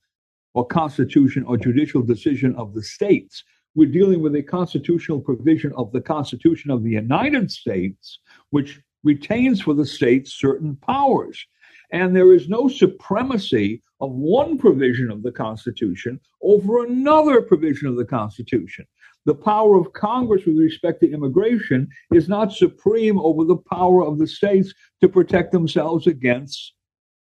or 0.53 0.65
constitution 0.65 1.43
or 1.43 1.57
judicial 1.57 2.01
decision 2.01 2.55
of 2.55 2.73
the 2.73 2.81
states. 2.81 3.43
We're 3.75 3.91
dealing 3.91 4.21
with 4.21 4.35
a 4.35 4.41
constitutional 4.41 5.21
provision 5.21 5.71
of 5.73 5.91
the 5.91 6.01
Constitution 6.01 6.71
of 6.71 6.83
the 6.83 6.89
United 6.91 7.51
States, 7.51 8.19
which 8.49 8.81
retains 9.03 9.61
for 9.61 9.75
the 9.75 9.85
states 9.85 10.33
certain 10.33 10.75
powers. 10.77 11.45
And 11.91 12.15
there 12.15 12.33
is 12.33 12.49
no 12.49 12.67
supremacy 12.67 13.83
of 14.01 14.11
one 14.11 14.57
provision 14.57 15.11
of 15.11 15.21
the 15.21 15.31
Constitution 15.31 16.19
over 16.41 16.85
another 16.85 17.41
provision 17.41 17.87
of 17.87 17.95
the 17.95 18.05
Constitution. 18.05 18.85
The 19.27 19.35
power 19.35 19.75
of 19.75 19.91
Congress 19.91 20.45
with 20.45 20.57
respect 20.57 21.01
to 21.01 21.11
immigration 21.11 21.89
is 22.13 22.29
not 22.29 22.53
supreme 22.53 23.19
over 23.19 23.43
the 23.43 23.57
power 23.57 24.05
of 24.05 24.19
the 24.19 24.25
states 24.25 24.73
to 25.01 25.09
protect 25.09 25.51
themselves 25.51 26.07
against 26.07 26.73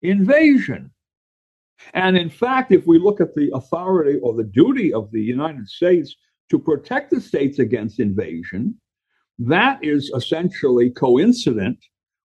invasion. 0.03 0.91
And 1.95 2.19
in 2.19 2.29
fact, 2.29 2.73
if 2.73 2.87
we 2.87 2.99
look 2.99 3.23
at 3.23 3.35
the 3.35 3.51
authority 3.55 4.19
or 4.23 4.35
the 4.35 4.45
duty 4.45 4.93
of 4.93 5.11
the 5.13 5.23
United 5.23 5.67
States 5.67 6.15
to 6.51 6.59
protect 6.59 7.11
the 7.11 7.23
states 7.23 7.59
against 7.59 7.99
invasion, 7.99 8.79
that 9.39 9.83
is 9.83 10.13
essentially 10.15 10.91
coincident 10.91 11.79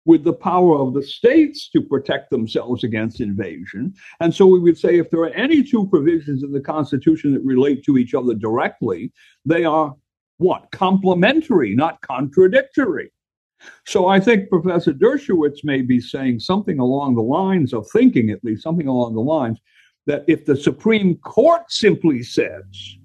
with 0.05 0.23
the 0.23 0.33
power 0.33 0.77
of 0.77 0.93
the 0.93 1.01
states 1.01 1.67
to 1.69 1.81
protect 1.81 2.29
themselves 2.29 2.83
against 2.83 3.21
invasion. 3.21 3.93
And 4.19 4.33
so 4.33 4.45
we 4.45 4.59
would 4.59 4.77
say 4.77 4.97
if 4.97 5.09
there 5.09 5.21
are 5.21 5.29
any 5.29 5.63
two 5.63 5.87
provisions 5.87 6.43
in 6.43 6.51
the 6.51 6.61
Constitution 6.61 7.33
that 7.33 7.43
relate 7.43 7.83
to 7.85 7.97
each 7.97 8.13
other 8.13 8.35
directly, 8.35 9.11
they 9.45 9.65
are 9.65 9.95
what? 10.37 10.69
Complementary, 10.71 11.75
not 11.75 12.01
contradictory. 12.01 13.11
So 13.85 14.07
I 14.07 14.19
think 14.19 14.49
Professor 14.49 14.93
Dershowitz 14.93 15.63
may 15.63 15.81
be 15.81 15.99
saying 15.99 16.39
something 16.39 16.77
along 16.77 17.15
the 17.15 17.23
lines 17.23 17.73
of 17.73 17.87
thinking, 17.89 18.29
at 18.29 18.43
least 18.43 18.61
something 18.61 18.87
along 18.87 19.15
the 19.15 19.21
lines, 19.21 19.59
that 20.05 20.23
if 20.27 20.45
the 20.45 20.55
Supreme 20.55 21.15
Court 21.17 21.71
simply 21.71 22.21
says 22.21 22.97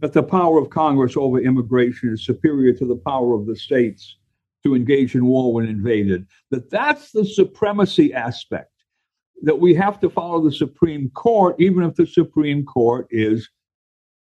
that 0.00 0.12
the 0.12 0.22
power 0.22 0.58
of 0.58 0.70
Congress 0.70 1.16
over 1.16 1.40
immigration 1.40 2.12
is 2.12 2.24
superior 2.24 2.72
to 2.74 2.86
the 2.86 3.00
power 3.04 3.34
of 3.34 3.46
the 3.46 3.56
states, 3.56 4.18
to 4.64 4.74
engage 4.74 5.14
in 5.14 5.26
war 5.26 5.52
when 5.52 5.66
invaded, 5.66 6.26
that 6.50 6.70
that's 6.70 7.12
the 7.12 7.24
supremacy 7.24 8.12
aspect, 8.14 8.70
that 9.42 9.58
we 9.58 9.74
have 9.74 10.00
to 10.00 10.10
follow 10.10 10.42
the 10.42 10.52
Supreme 10.52 11.10
Court, 11.10 11.56
even 11.58 11.84
if 11.84 11.94
the 11.94 12.06
Supreme 12.06 12.64
Court 12.64 13.06
is 13.10 13.48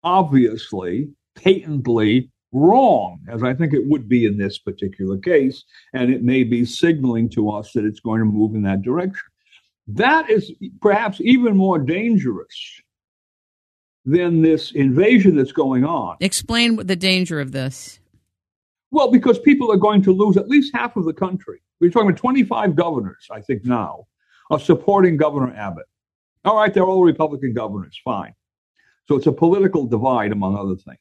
obviously, 0.04 1.10
patently 1.36 2.32
wrong, 2.52 3.20
as 3.30 3.44
I 3.44 3.54
think 3.54 3.74
it 3.74 3.88
would 3.88 4.10
be 4.10 4.26
in 4.26 4.38
this 4.38 4.58
particular 4.58 5.18
case, 5.18 5.64
and 5.94 6.12
it 6.12 6.24
may 6.24 6.44
be 6.44 6.66
signaling 6.66 7.30
to 7.30 7.50
us 7.50 7.72
that 7.74 7.86
it's 7.86 8.00
going 8.00 8.20
to 8.20 8.26
move 8.26 8.56
in 8.56 8.64
that 8.64 8.82
direction. 8.82 9.24
That 9.88 10.30
is 10.30 10.52
perhaps 10.82 11.20
even 11.22 11.56
more 11.56 11.80
dangerous 11.80 12.82
than 14.06 14.42
this 14.42 14.72
invasion 14.72 15.36
that's 15.36 15.52
going 15.52 15.86
on. 15.86 16.18
Explain 16.20 16.76
the 16.76 16.96
danger 16.96 17.40
of 17.40 17.52
this. 17.52 18.01
Well, 18.92 19.10
because 19.10 19.40
people 19.40 19.72
are 19.72 19.78
going 19.78 20.02
to 20.04 20.14
lose 20.14 20.36
at 20.36 20.50
least 20.50 20.76
half 20.76 20.98
of 20.98 21.06
the 21.06 21.14
country. 21.14 21.62
We're 21.80 21.90
talking 21.90 22.10
about 22.10 22.20
25 22.20 22.76
governors, 22.76 23.28
I 23.32 23.40
think 23.40 23.66
now, 23.66 24.06
are 24.50 24.60
supporting 24.60 25.16
Governor 25.16 25.54
Abbott. 25.56 25.86
All 26.44 26.58
right, 26.58 26.74
they're 26.74 26.84
all 26.84 27.04
Republican 27.04 27.54
governors, 27.54 28.00
fine. 28.04 28.34
So 29.08 29.16
it's 29.16 29.28
a 29.28 29.32
political 29.32 29.86
divide, 29.86 30.32
among 30.32 30.58
other 30.58 30.76
things. 30.76 31.00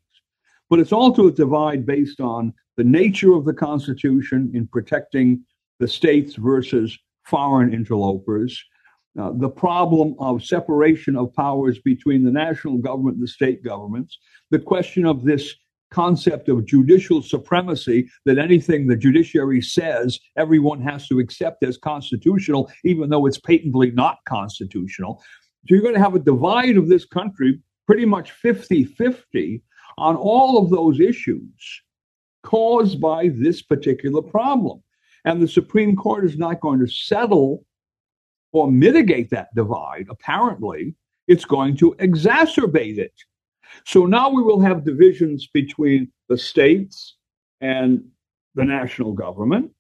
But 0.69 0.79
it's 0.79 0.93
also 0.93 1.27
a 1.27 1.33
divide 1.33 1.85
based 1.85 2.21
on 2.21 2.55
the 2.77 2.85
nature 2.85 3.35
of 3.35 3.45
the 3.45 3.53
Constitution 3.53 4.51
in 4.55 4.69
protecting 4.69 5.45
the 5.81 5.89
states 5.89 6.37
versus 6.37 6.97
foreign 7.25 7.75
interlopers, 7.75 8.63
uh, 9.19 9.33
the 9.35 9.49
problem 9.49 10.15
of 10.21 10.45
separation 10.45 11.17
of 11.17 11.35
powers 11.35 11.81
between 11.81 12.25
the 12.25 12.31
national 12.31 12.79
government 12.79 13.17
and 13.17 13.25
the 13.25 13.29
state 13.29 13.65
governments, 13.65 14.19
the 14.51 14.59
question 14.59 15.05
of 15.05 15.25
this 15.25 15.55
concept 15.91 16.49
of 16.49 16.67
judicial 16.67 17.23
supremacy 17.23 18.09
that 18.25 18.39
anything 18.39 18.87
the 18.87 18.97
judiciary 18.97 19.61
says, 19.61 20.19
everyone 20.37 20.81
has 20.81 21.09
to 21.09 21.19
accept 21.19 21.65
as 21.65 21.77
constitutional, 21.77 22.71
even 22.85 23.11
though 23.11 23.27
it's 23.27 23.41
patently 23.41 23.91
not 23.91 24.19
constitutional. 24.29 25.23
So 25.69 25.75
you're 25.75 25.83
going 25.83 25.95
to 25.95 26.01
have 26.01 26.15
a 26.15 26.21
divide 26.21 26.77
of 26.77 26.89
this 26.89 27.05
country 27.05 27.61
pretty 27.87 28.07
much 28.07 28.31
50 28.33 28.85
50 28.85 29.63
on 29.99 30.17
all 30.17 30.59
of 30.59 30.71
those 30.71 31.01
issues 31.01 31.83
caused 32.43 33.01
by 33.01 33.29
this 33.29 33.63
particular 33.63 34.23
problem. 34.23 34.83
And 35.25 35.43
the 35.43 35.49
Supreme 35.49 35.97
Court 35.97 36.25
is 36.25 36.39
not 36.39 36.61
going 36.61 36.81
to 36.81 36.87
settle 36.87 37.65
or 38.53 38.71
mitigate 38.71 39.31
that 39.31 39.49
divide, 39.55 40.07
apparently. 40.09 40.95
It's 41.29 41.45
going 41.45 41.77
to 41.77 41.95
exacerbate 42.01 42.99
it. 42.99 43.13
So 43.85 44.07
now 44.07 44.31
we 44.31 44.43
will 44.43 44.61
have 44.61 44.85
divisions 44.85 45.49
between 45.53 46.11
the 46.29 46.39
states 46.39 47.17
and 47.61 48.05
the 48.55 48.65
national 48.65 49.13
government, 49.13 49.71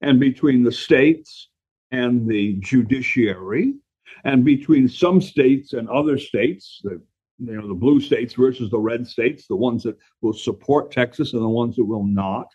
and 0.00 0.20
between 0.20 0.62
the 0.62 0.72
states 0.72 1.48
and 1.90 2.28
the 2.28 2.54
judiciary, 2.60 3.74
and 4.24 4.44
between 4.44 4.88
some 4.88 5.20
states 5.20 5.72
and 5.72 5.88
other 5.88 6.18
states, 6.18 6.80
the 6.84 7.00
you 7.38 7.52
know 7.54 7.68
the 7.68 7.74
blue 7.74 8.00
states 8.00 8.34
versus 8.34 8.70
the 8.70 8.78
red 8.78 9.06
states, 9.06 9.46
the 9.46 9.56
ones 9.56 9.84
that 9.84 9.96
will 10.22 10.32
support 10.32 10.90
Texas 10.90 11.32
and 11.32 11.42
the 11.42 11.48
ones 11.48 11.76
that 11.76 11.84
will 11.84 12.04
not. 12.04 12.48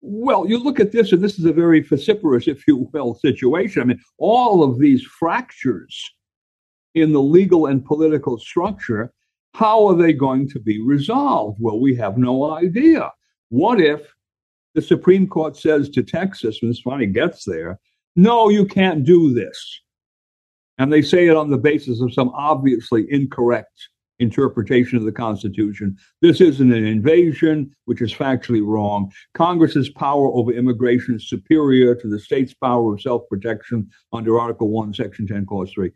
Well, 0.00 0.48
you 0.48 0.58
look 0.58 0.80
at 0.80 0.92
this, 0.92 1.12
and 1.12 1.22
this 1.22 1.38
is 1.38 1.44
a 1.44 1.52
very 1.52 1.80
vociferous, 1.80 2.48
if 2.48 2.66
you 2.66 2.88
will, 2.92 3.14
situation. 3.14 3.82
I 3.82 3.84
mean, 3.86 4.00
all 4.18 4.62
of 4.62 4.78
these 4.78 5.02
fractures 5.02 6.00
in 6.94 7.12
the 7.12 7.20
legal 7.20 7.66
and 7.66 7.84
political 7.84 8.38
structure 8.38 9.12
how 9.56 9.86
are 9.86 9.96
they 9.96 10.12
going 10.12 10.46
to 10.46 10.60
be 10.60 10.82
resolved? 10.82 11.56
Well, 11.58 11.80
we 11.80 11.96
have 11.96 12.18
no 12.18 12.50
idea. 12.50 13.10
What 13.48 13.80
if 13.80 14.02
the 14.74 14.82
Supreme 14.82 15.26
Court 15.26 15.56
says 15.56 15.88
to 15.90 16.02
Texas, 16.02 16.60
when 16.60 16.70
this 16.70 16.80
finally 16.80 17.06
gets 17.06 17.42
there, 17.46 17.80
no, 18.16 18.50
you 18.50 18.66
can't 18.66 19.02
do 19.02 19.32
this. 19.32 19.80
And 20.76 20.92
they 20.92 21.00
say 21.00 21.28
it 21.28 21.36
on 21.38 21.48
the 21.48 21.56
basis 21.56 22.02
of 22.02 22.12
some 22.12 22.28
obviously 22.34 23.06
incorrect 23.10 23.88
interpretation 24.18 24.98
of 24.98 25.04
the 25.04 25.12
Constitution. 25.12 25.96
This 26.20 26.42
isn't 26.42 26.70
an 26.70 26.84
invasion, 26.84 27.74
which 27.86 28.02
is 28.02 28.12
factually 28.12 28.62
wrong. 28.62 29.10
Congress's 29.32 29.88
power 29.88 30.28
over 30.34 30.52
immigration 30.52 31.14
is 31.14 31.30
superior 31.30 31.94
to 31.94 32.08
the 32.10 32.20
state's 32.20 32.52
power 32.52 32.92
of 32.92 33.00
self 33.00 33.22
protection 33.30 33.88
under 34.12 34.38
Article 34.38 34.68
1, 34.68 34.92
Section 34.92 35.26
10, 35.26 35.46
Clause 35.46 35.72
3. 35.72 35.90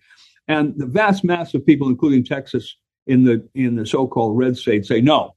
And 0.49 0.73
the 0.79 0.87
vast 0.87 1.25
mass 1.25 1.53
of 1.53 1.67
people, 1.67 1.89
including 1.89 2.25
Texas, 2.25 2.75
in 3.07 3.25
the 3.25 3.49
in 3.55 3.77
the 3.77 3.87
so-called 3.87 4.37
red 4.37 4.57
state 4.57 4.87
say 4.87 5.01
no. 5.01 5.35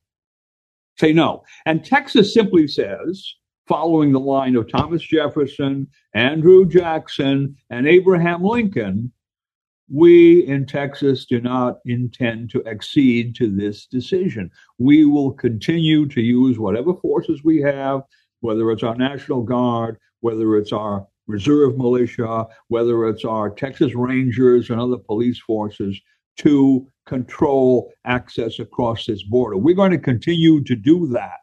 Say 0.99 1.11
no. 1.11 1.43
And 1.65 1.83
Texas 1.83 2.33
simply 2.33 2.67
says, 2.67 3.35
following 3.67 4.11
the 4.11 4.19
line 4.19 4.55
of 4.55 4.69
Thomas 4.69 5.01
Jefferson, 5.01 5.87
Andrew 6.13 6.65
Jackson, 6.67 7.55
and 7.69 7.87
Abraham 7.87 8.43
Lincoln, 8.43 9.11
we 9.91 10.45
in 10.45 10.65
Texas 10.65 11.25
do 11.25 11.41
not 11.41 11.79
intend 11.85 12.49
to 12.51 12.65
accede 12.67 13.35
to 13.35 13.49
this 13.49 13.85
decision. 13.85 14.49
We 14.77 15.05
will 15.05 15.31
continue 15.31 16.07
to 16.07 16.21
use 16.21 16.59
whatever 16.59 16.93
forces 16.95 17.43
we 17.43 17.61
have, 17.61 18.01
whether 18.41 18.69
it's 18.71 18.83
our 18.83 18.95
National 18.95 19.41
Guard, 19.41 19.97
whether 20.21 20.57
it's 20.57 20.71
our 20.71 21.07
reserve 21.27 21.77
militia, 21.77 22.47
whether 22.67 23.07
it's 23.07 23.25
our 23.25 23.49
Texas 23.49 23.95
Rangers 23.95 24.69
and 24.69 24.79
other 24.79 24.97
police 24.97 25.39
forces, 25.39 25.99
to 26.37 26.87
control 27.05 27.91
access 28.05 28.59
across 28.59 29.05
this 29.05 29.23
border. 29.23 29.57
We're 29.57 29.75
going 29.75 29.91
to 29.91 29.97
continue 29.97 30.63
to 30.63 30.75
do 30.75 31.07
that. 31.07 31.39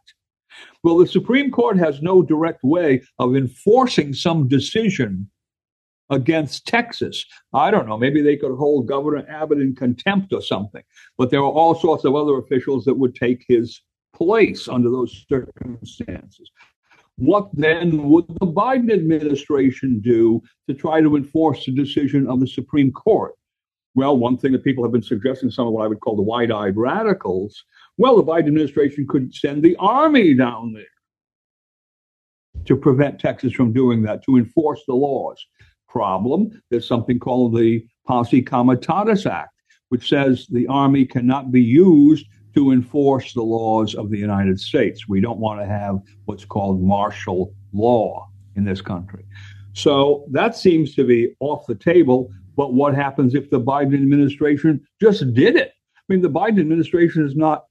Well, 0.82 0.98
the 0.98 1.06
Supreme 1.06 1.50
Court 1.50 1.78
has 1.78 2.00
no 2.02 2.22
direct 2.22 2.62
way 2.62 3.02
of 3.18 3.36
enforcing 3.36 4.14
some 4.14 4.48
decision 4.48 5.30
against 6.08 6.66
Texas. 6.66 7.24
I 7.52 7.70
don't 7.70 7.88
know. 7.88 7.96
Maybe 7.96 8.20
they 8.20 8.36
could 8.36 8.56
hold 8.56 8.88
Governor 8.88 9.24
Abbott 9.28 9.60
in 9.60 9.74
contempt 9.74 10.32
or 10.32 10.42
something. 10.42 10.82
But 11.16 11.30
there 11.30 11.40
are 11.40 11.50
all 11.50 11.74
sorts 11.74 12.04
of 12.04 12.14
other 12.14 12.38
officials 12.38 12.84
that 12.84 12.98
would 12.98 13.14
take 13.14 13.44
his 13.46 13.80
place 14.14 14.68
under 14.68 14.90
those 14.90 15.24
circumstances. 15.28 16.50
What 17.16 17.50
then 17.52 18.08
would 18.08 18.26
the 18.28 18.46
Biden 18.46 18.92
administration 18.92 20.00
do 20.00 20.42
to 20.68 20.74
try 20.74 21.00
to 21.00 21.16
enforce 21.16 21.66
the 21.66 21.72
decision 21.72 22.26
of 22.26 22.40
the 22.40 22.46
Supreme 22.46 22.90
Court? 22.92 23.34
Well, 23.94 24.16
one 24.16 24.38
thing 24.38 24.52
that 24.52 24.64
people 24.64 24.84
have 24.84 24.92
been 24.92 25.02
suggesting, 25.02 25.50
some 25.50 25.66
of 25.66 25.72
what 25.72 25.84
I 25.84 25.88
would 25.88 26.00
call 26.00 26.16
the 26.16 26.22
wide 26.22 26.52
eyed 26.52 26.76
radicals, 26.76 27.64
well, 27.98 28.16
the 28.16 28.22
Biden 28.22 28.48
administration 28.48 29.06
could 29.08 29.34
send 29.34 29.62
the 29.62 29.76
army 29.76 30.34
down 30.34 30.72
there 30.72 30.84
to 32.66 32.76
prevent 32.76 33.18
Texas 33.18 33.52
from 33.52 33.72
doing 33.72 34.02
that, 34.02 34.22
to 34.24 34.36
enforce 34.36 34.82
the 34.86 34.94
laws 34.94 35.44
problem. 35.88 36.62
There's 36.70 36.86
something 36.86 37.18
called 37.18 37.56
the 37.56 37.84
Posse 38.06 38.42
Comitatus 38.42 39.26
Act, 39.26 39.54
which 39.88 40.08
says 40.08 40.46
the 40.50 40.66
Army 40.68 41.04
cannot 41.04 41.50
be 41.50 41.62
used 41.62 42.26
to 42.54 42.72
enforce 42.72 43.32
the 43.32 43.42
laws 43.42 43.94
of 43.94 44.10
the 44.10 44.18
United 44.18 44.58
States. 44.58 45.08
We 45.08 45.20
don't 45.20 45.38
want 45.38 45.60
to 45.60 45.66
have 45.66 46.00
what's 46.24 46.44
called 46.44 46.82
martial 46.82 47.54
law 47.72 48.28
in 48.56 48.64
this 48.64 48.80
country. 48.80 49.24
So 49.72 50.26
that 50.30 50.56
seems 50.56 50.94
to 50.96 51.04
be 51.04 51.34
off 51.40 51.66
the 51.66 51.76
table. 51.76 52.30
But 52.56 52.74
what 52.74 52.94
happens 52.94 53.34
if 53.34 53.50
the 53.50 53.60
Biden 53.60 53.94
administration 53.94 54.86
just 55.00 55.32
did 55.34 55.56
it? 55.56 55.72
I 55.96 56.12
mean, 56.12 56.22
the 56.22 56.30
Biden 56.30 56.60
administration 56.60 57.24
is 57.24 57.36
not 57.36 57.64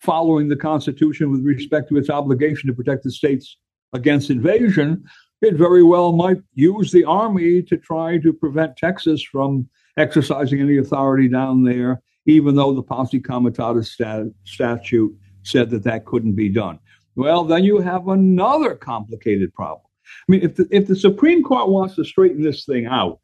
following 0.00 0.48
the 0.48 0.56
Constitution 0.56 1.30
with 1.30 1.44
respect 1.44 1.88
to 1.88 1.96
its 1.96 2.10
obligation 2.10 2.68
to 2.68 2.74
protect 2.74 3.04
the 3.04 3.10
states 3.10 3.56
against 3.92 4.30
invasion 4.30 5.04
it 5.42 5.54
very 5.54 5.82
well 5.82 6.12
might 6.12 6.38
use 6.54 6.92
the 6.92 7.04
army 7.04 7.62
to 7.62 7.76
try 7.76 8.18
to 8.18 8.32
prevent 8.32 8.76
Texas 8.76 9.22
from 9.22 9.68
exercising 9.96 10.60
any 10.60 10.78
authority 10.78 11.28
down 11.28 11.62
there, 11.62 12.02
even 12.26 12.56
though 12.56 12.74
the 12.74 12.82
Posse 12.82 13.20
Comitatus 13.20 13.92
stat- 13.92 14.26
statute 14.44 15.14
said 15.42 15.70
that 15.70 15.84
that 15.84 16.06
couldn't 16.06 16.34
be 16.34 16.48
done. 16.48 16.78
Well, 17.14 17.44
then 17.44 17.64
you 17.64 17.78
have 17.78 18.08
another 18.08 18.74
complicated 18.74 19.52
problem. 19.54 19.86
I 20.28 20.32
mean, 20.32 20.42
if 20.42 20.56
the, 20.56 20.68
if 20.70 20.86
the 20.86 20.96
Supreme 20.96 21.42
Court 21.42 21.68
wants 21.68 21.96
to 21.96 22.04
straighten 22.04 22.42
this 22.42 22.64
thing 22.64 22.86
out, 22.86 23.20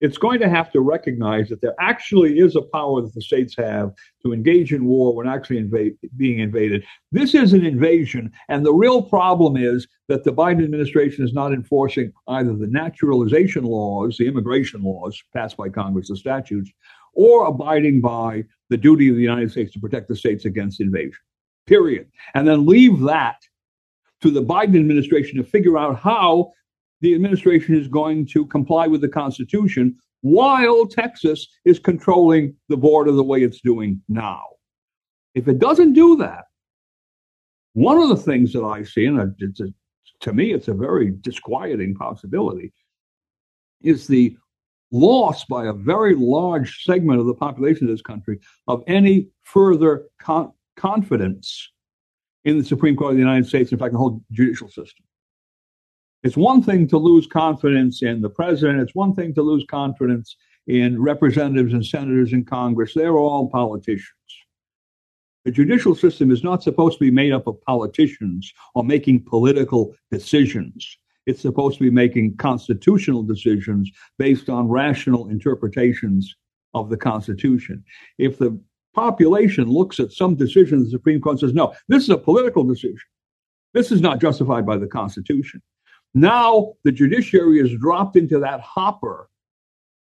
it's 0.00 0.18
going 0.18 0.40
to 0.40 0.48
have 0.48 0.70
to 0.72 0.80
recognize 0.80 1.48
that 1.48 1.60
there 1.60 1.74
actually 1.80 2.38
is 2.38 2.54
a 2.54 2.62
power 2.62 3.00
that 3.00 3.14
the 3.14 3.22
states 3.22 3.54
have 3.56 3.92
to 4.24 4.32
engage 4.32 4.72
in 4.72 4.84
war 4.84 5.14
when 5.14 5.26
actually 5.26 5.58
invade, 5.58 5.96
being 6.16 6.38
invaded. 6.38 6.84
This 7.12 7.34
is 7.34 7.52
an 7.52 7.64
invasion, 7.64 8.30
and 8.48 8.64
the 8.64 8.74
real 8.74 9.02
problem 9.02 9.56
is 9.56 9.86
that 10.08 10.24
the 10.24 10.32
Biden 10.32 10.64
administration 10.64 11.24
is 11.24 11.32
not 11.32 11.52
enforcing 11.52 12.12
either 12.28 12.54
the 12.54 12.68
naturalization 12.68 13.64
laws, 13.64 14.16
the 14.18 14.28
immigration 14.28 14.82
laws 14.82 15.20
passed 15.34 15.56
by 15.56 15.68
Congress, 15.68 16.08
the 16.08 16.16
statutes, 16.16 16.70
or 17.14 17.46
abiding 17.46 18.00
by 18.00 18.44
the 18.68 18.76
duty 18.76 19.08
of 19.08 19.16
the 19.16 19.22
United 19.22 19.50
States 19.50 19.72
to 19.72 19.80
protect 19.80 20.08
the 20.08 20.16
states 20.16 20.44
against 20.44 20.80
invasion. 20.80 21.18
Period. 21.66 22.08
And 22.34 22.46
then 22.46 22.66
leave 22.66 23.00
that 23.00 23.36
to 24.20 24.30
the 24.30 24.42
Biden 24.42 24.76
administration 24.76 25.38
to 25.38 25.44
figure 25.44 25.78
out 25.78 25.98
how 25.98 26.52
the 27.00 27.14
administration 27.14 27.74
is 27.74 27.88
going 27.88 28.26
to 28.26 28.46
comply 28.46 28.86
with 28.86 29.00
the 29.00 29.08
Constitution 29.08 29.96
while 30.22 30.86
Texas 30.86 31.46
is 31.64 31.78
controlling 31.78 32.54
the 32.68 32.76
border 32.76 33.12
the 33.12 33.22
way 33.22 33.42
it's 33.42 33.60
doing 33.60 34.00
now. 34.08 34.42
If 35.34 35.48
it 35.48 35.58
doesn't 35.58 35.92
do 35.92 36.16
that, 36.16 36.44
one 37.74 37.98
of 37.98 38.08
the 38.08 38.16
things 38.16 38.52
that 38.54 38.64
I 38.64 38.82
see, 38.82 39.04
and 39.04 39.20
a, 39.20 39.34
to 40.20 40.32
me, 40.32 40.52
it's 40.52 40.68
a 40.68 40.74
very 40.74 41.12
disquieting 41.20 41.94
possibility, 41.94 42.72
is 43.82 44.06
the 44.06 44.36
loss 44.90 45.44
by 45.44 45.66
a 45.66 45.72
very 45.72 46.14
large 46.14 46.82
segment 46.84 47.20
of 47.20 47.26
the 47.26 47.34
population 47.34 47.86
of 47.86 47.92
this 47.92 48.02
country 48.02 48.40
of 48.66 48.82
any 48.86 49.28
further 49.42 50.06
con- 50.20 50.52
confidence 50.76 51.70
in 52.44 52.58
the 52.58 52.64
Supreme 52.64 52.96
Court 52.96 53.10
of 53.10 53.16
the 53.16 53.22
United 53.22 53.46
States, 53.46 53.72
in 53.72 53.78
fact, 53.78 53.92
the 53.92 53.98
whole 53.98 54.22
judicial 54.30 54.68
system. 54.68 55.04
It's 56.22 56.36
one 56.36 56.62
thing 56.62 56.88
to 56.88 56.98
lose 56.98 57.26
confidence 57.26 58.02
in 58.02 58.20
the 58.20 58.30
president. 58.30 58.80
It's 58.80 58.94
one 58.94 59.14
thing 59.14 59.34
to 59.34 59.42
lose 59.42 59.64
confidence 59.70 60.36
in 60.66 61.00
representatives 61.00 61.72
and 61.72 61.84
senators 61.84 62.32
in 62.32 62.44
Congress. 62.44 62.94
They're 62.94 63.18
all 63.18 63.48
politicians. 63.48 64.10
The 65.44 65.52
judicial 65.52 65.94
system 65.94 66.32
is 66.32 66.42
not 66.42 66.64
supposed 66.64 66.98
to 66.98 67.04
be 67.04 67.12
made 67.12 67.32
up 67.32 67.46
of 67.46 67.60
politicians 67.60 68.52
or 68.74 68.82
making 68.82 69.24
political 69.24 69.94
decisions. 70.10 70.98
It's 71.26 71.42
supposed 71.42 71.78
to 71.78 71.84
be 71.84 71.90
making 71.90 72.36
constitutional 72.36 73.22
decisions 73.22 73.90
based 74.18 74.48
on 74.48 74.68
rational 74.68 75.28
interpretations 75.28 76.34
of 76.74 76.90
the 76.90 76.96
Constitution. 76.96 77.84
If 78.18 78.38
the 78.38 78.58
population 78.94 79.68
looks 79.68 80.00
at 80.00 80.10
some 80.10 80.34
decision, 80.34 80.82
the 80.82 80.90
Supreme 80.90 81.20
Court 81.20 81.38
says, 81.38 81.54
no, 81.54 81.74
this 81.88 82.02
is 82.02 82.10
a 82.10 82.18
political 82.18 82.64
decision. 82.64 82.98
This 83.72 83.92
is 83.92 84.00
not 84.00 84.20
justified 84.20 84.66
by 84.66 84.78
the 84.78 84.86
Constitution. 84.88 85.62
Now 86.16 86.72
the 86.82 86.92
judiciary 86.92 87.60
is 87.60 87.78
dropped 87.78 88.16
into 88.16 88.38
that 88.38 88.60
hopper 88.60 89.28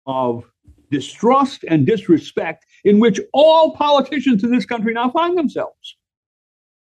of 0.06 0.44
distrust 0.88 1.64
and 1.68 1.84
disrespect 1.84 2.64
in 2.84 3.00
which 3.00 3.18
all 3.32 3.74
politicians 3.74 4.44
in 4.44 4.52
this 4.52 4.64
country 4.64 4.94
now 4.94 5.10
find 5.10 5.36
themselves. 5.36 5.96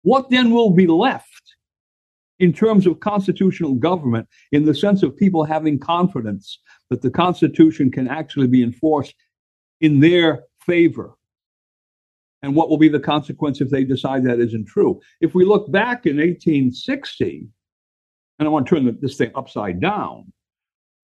What 0.03 0.31
then 0.31 0.51
will 0.51 0.71
be 0.71 0.89
left 0.89 1.55
in 2.41 2.53
terms 2.53 2.89
of 2.89 2.99
constitutional 2.99 3.75
government 3.75 4.27
in 4.51 4.65
the 4.65 4.75
sense 4.75 5.05
of 5.05 5.17
people 5.17 5.45
having 5.45 5.79
confidence 5.79 6.59
that 6.89 7.01
the 7.01 7.11
Constitution 7.11 7.89
can 7.89 8.09
actually 8.09 8.49
be 8.49 8.65
enforced 8.65 9.15
in 9.81 10.01
their 10.01 10.43
favor? 10.67 11.15
And 12.43 12.57
what 12.57 12.69
will 12.69 12.79
be 12.79 12.89
the 12.89 12.99
consequence 12.99 13.61
if 13.61 13.71
they 13.71 13.85
decide 13.85 14.25
that 14.25 14.41
isn't 14.41 14.67
true? 14.67 15.01
If 15.21 15.37
we 15.37 15.45
look 15.45 15.71
back 15.71 16.05
in 16.07 16.17
1860, 16.17 17.47
and 18.41 18.49
I 18.49 18.51
want 18.51 18.67
to 18.67 18.75
turn 18.75 18.99
this 19.01 19.17
thing 19.17 19.31
upside 19.35 19.81
down. 19.81 20.33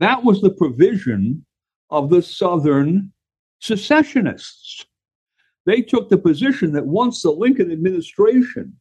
That 0.01 0.24
was 0.24 0.41
the 0.41 0.51
provision 0.51 1.45
of 1.91 2.09
the 2.09 2.22
Southern 2.22 3.12
secessionists. 3.61 4.87
They 5.66 5.82
took 5.82 6.09
the 6.09 6.18
position 6.18 6.72
that 6.72 6.87
once 6.87 7.22
the 7.22 7.30
Lincoln 7.30 7.70
administration 7.70 8.74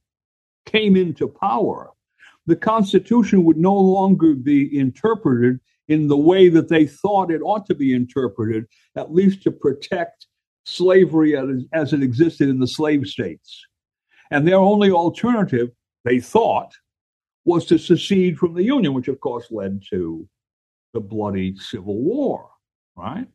came 0.65 0.95
into 0.95 1.27
power, 1.27 1.91
the 2.45 2.55
Constitution 2.55 3.43
would 3.43 3.57
no 3.57 3.75
longer 3.75 4.33
be 4.33 4.77
interpreted 4.77 5.59
in 5.89 6.07
the 6.07 6.17
way 6.17 6.47
that 6.47 6.69
they 6.69 6.87
thought 6.87 7.31
it 7.31 7.41
ought 7.41 7.65
to 7.65 7.75
be 7.75 7.93
interpreted, 7.93 8.65
at 8.95 9.13
least 9.13 9.43
to 9.43 9.51
protect 9.51 10.27
slavery 10.65 11.37
as, 11.37 11.65
as 11.73 11.91
it 11.91 12.01
existed 12.01 12.47
in 12.47 12.59
the 12.59 12.67
slave 12.67 13.05
states. 13.05 13.65
And 14.31 14.47
their 14.47 14.57
only 14.57 14.91
alternative, 14.91 15.69
they 16.05 16.19
thought, 16.19 16.71
was 17.45 17.65
to 17.67 17.77
secede 17.77 18.37
from 18.37 18.53
the 18.53 18.63
Union, 18.63 18.93
which 18.93 19.07
of 19.07 19.19
course 19.19 19.47
led 19.51 19.81
to 19.91 20.27
the 20.93 20.99
bloody 20.99 21.55
Civil 21.57 22.01
War, 22.01 22.49
right? 22.95 23.27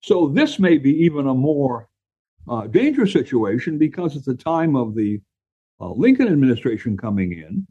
So 0.00 0.28
this 0.28 0.58
may 0.58 0.78
be 0.78 0.90
even 1.04 1.28
a 1.28 1.34
more 1.34 1.88
uh, 2.48 2.66
dangerous 2.66 3.12
situation 3.12 3.78
because 3.78 4.16
at 4.16 4.24
the 4.24 4.34
time 4.34 4.74
of 4.74 4.94
the 4.94 5.20
uh, 5.80 5.92
Lincoln 5.92 6.28
administration 6.28 6.96
coming 6.96 7.32
in, 7.32 7.66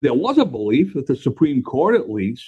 there 0.00 0.14
was 0.14 0.38
a 0.38 0.44
belief 0.44 0.94
that 0.94 1.06
the 1.06 1.16
Supreme 1.16 1.62
Court, 1.62 1.94
at 1.94 2.08
least, 2.08 2.46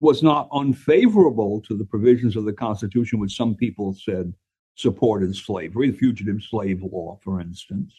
was 0.00 0.22
not 0.22 0.48
unfavorable 0.52 1.62
to 1.62 1.76
the 1.76 1.84
provisions 1.84 2.36
of 2.36 2.44
the 2.44 2.52
Constitution, 2.52 3.18
which 3.18 3.36
some 3.36 3.54
people 3.54 3.94
said 3.94 4.32
supported 4.74 5.34
slavery, 5.34 5.90
the 5.90 5.96
fugitive 5.96 6.42
slave 6.42 6.82
law, 6.82 7.18
for 7.24 7.40
instance, 7.40 7.94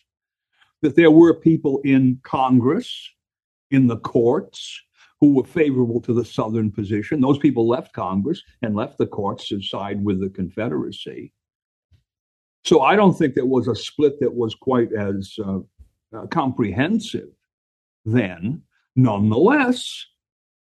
that 0.81 0.95
there 0.95 1.09
were 1.09 1.33
people 1.33 1.81
in 1.83 2.19
Congress, 2.23 3.09
in 3.71 3.87
the 3.87 3.97
courts, 3.97 4.81
who 5.19 5.33
were 5.33 5.43
favorable 5.43 5.99
to 6.01 6.13
the 6.13 6.25
Southern 6.25 6.71
position. 6.71 7.21
Those 7.21 7.39
people 7.39 7.67
left 7.67 7.93
Congress 7.93 8.41
and 8.61 8.75
left 8.75 8.97
the 8.97 9.07
courts 9.07 9.47
to 9.47 9.61
side 9.61 10.03
with 10.03 10.21
the 10.21 10.29
Confederacy. 10.29 11.33
So 12.63 12.81
I 12.81 12.95
don't 12.95 13.17
think 13.17 13.33
there 13.33 13.45
was 13.45 13.67
a 13.67 13.75
split 13.75 14.19
that 14.19 14.33
was 14.33 14.53
quite 14.53 14.91
as 14.93 15.33
uh, 15.43 15.59
uh, 16.15 16.27
comprehensive 16.27 17.29
then. 18.05 18.61
Nonetheless, 18.95 20.05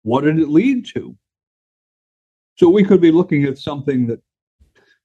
what 0.04 0.22
did 0.22 0.40
it 0.40 0.50
lead 0.50 0.86
to? 0.94 1.16
So 2.56 2.70
we 2.70 2.84
could 2.84 3.02
be 3.02 3.12
looking 3.12 3.46
at 3.46 3.58
something 3.58 4.08
that, 4.08 4.22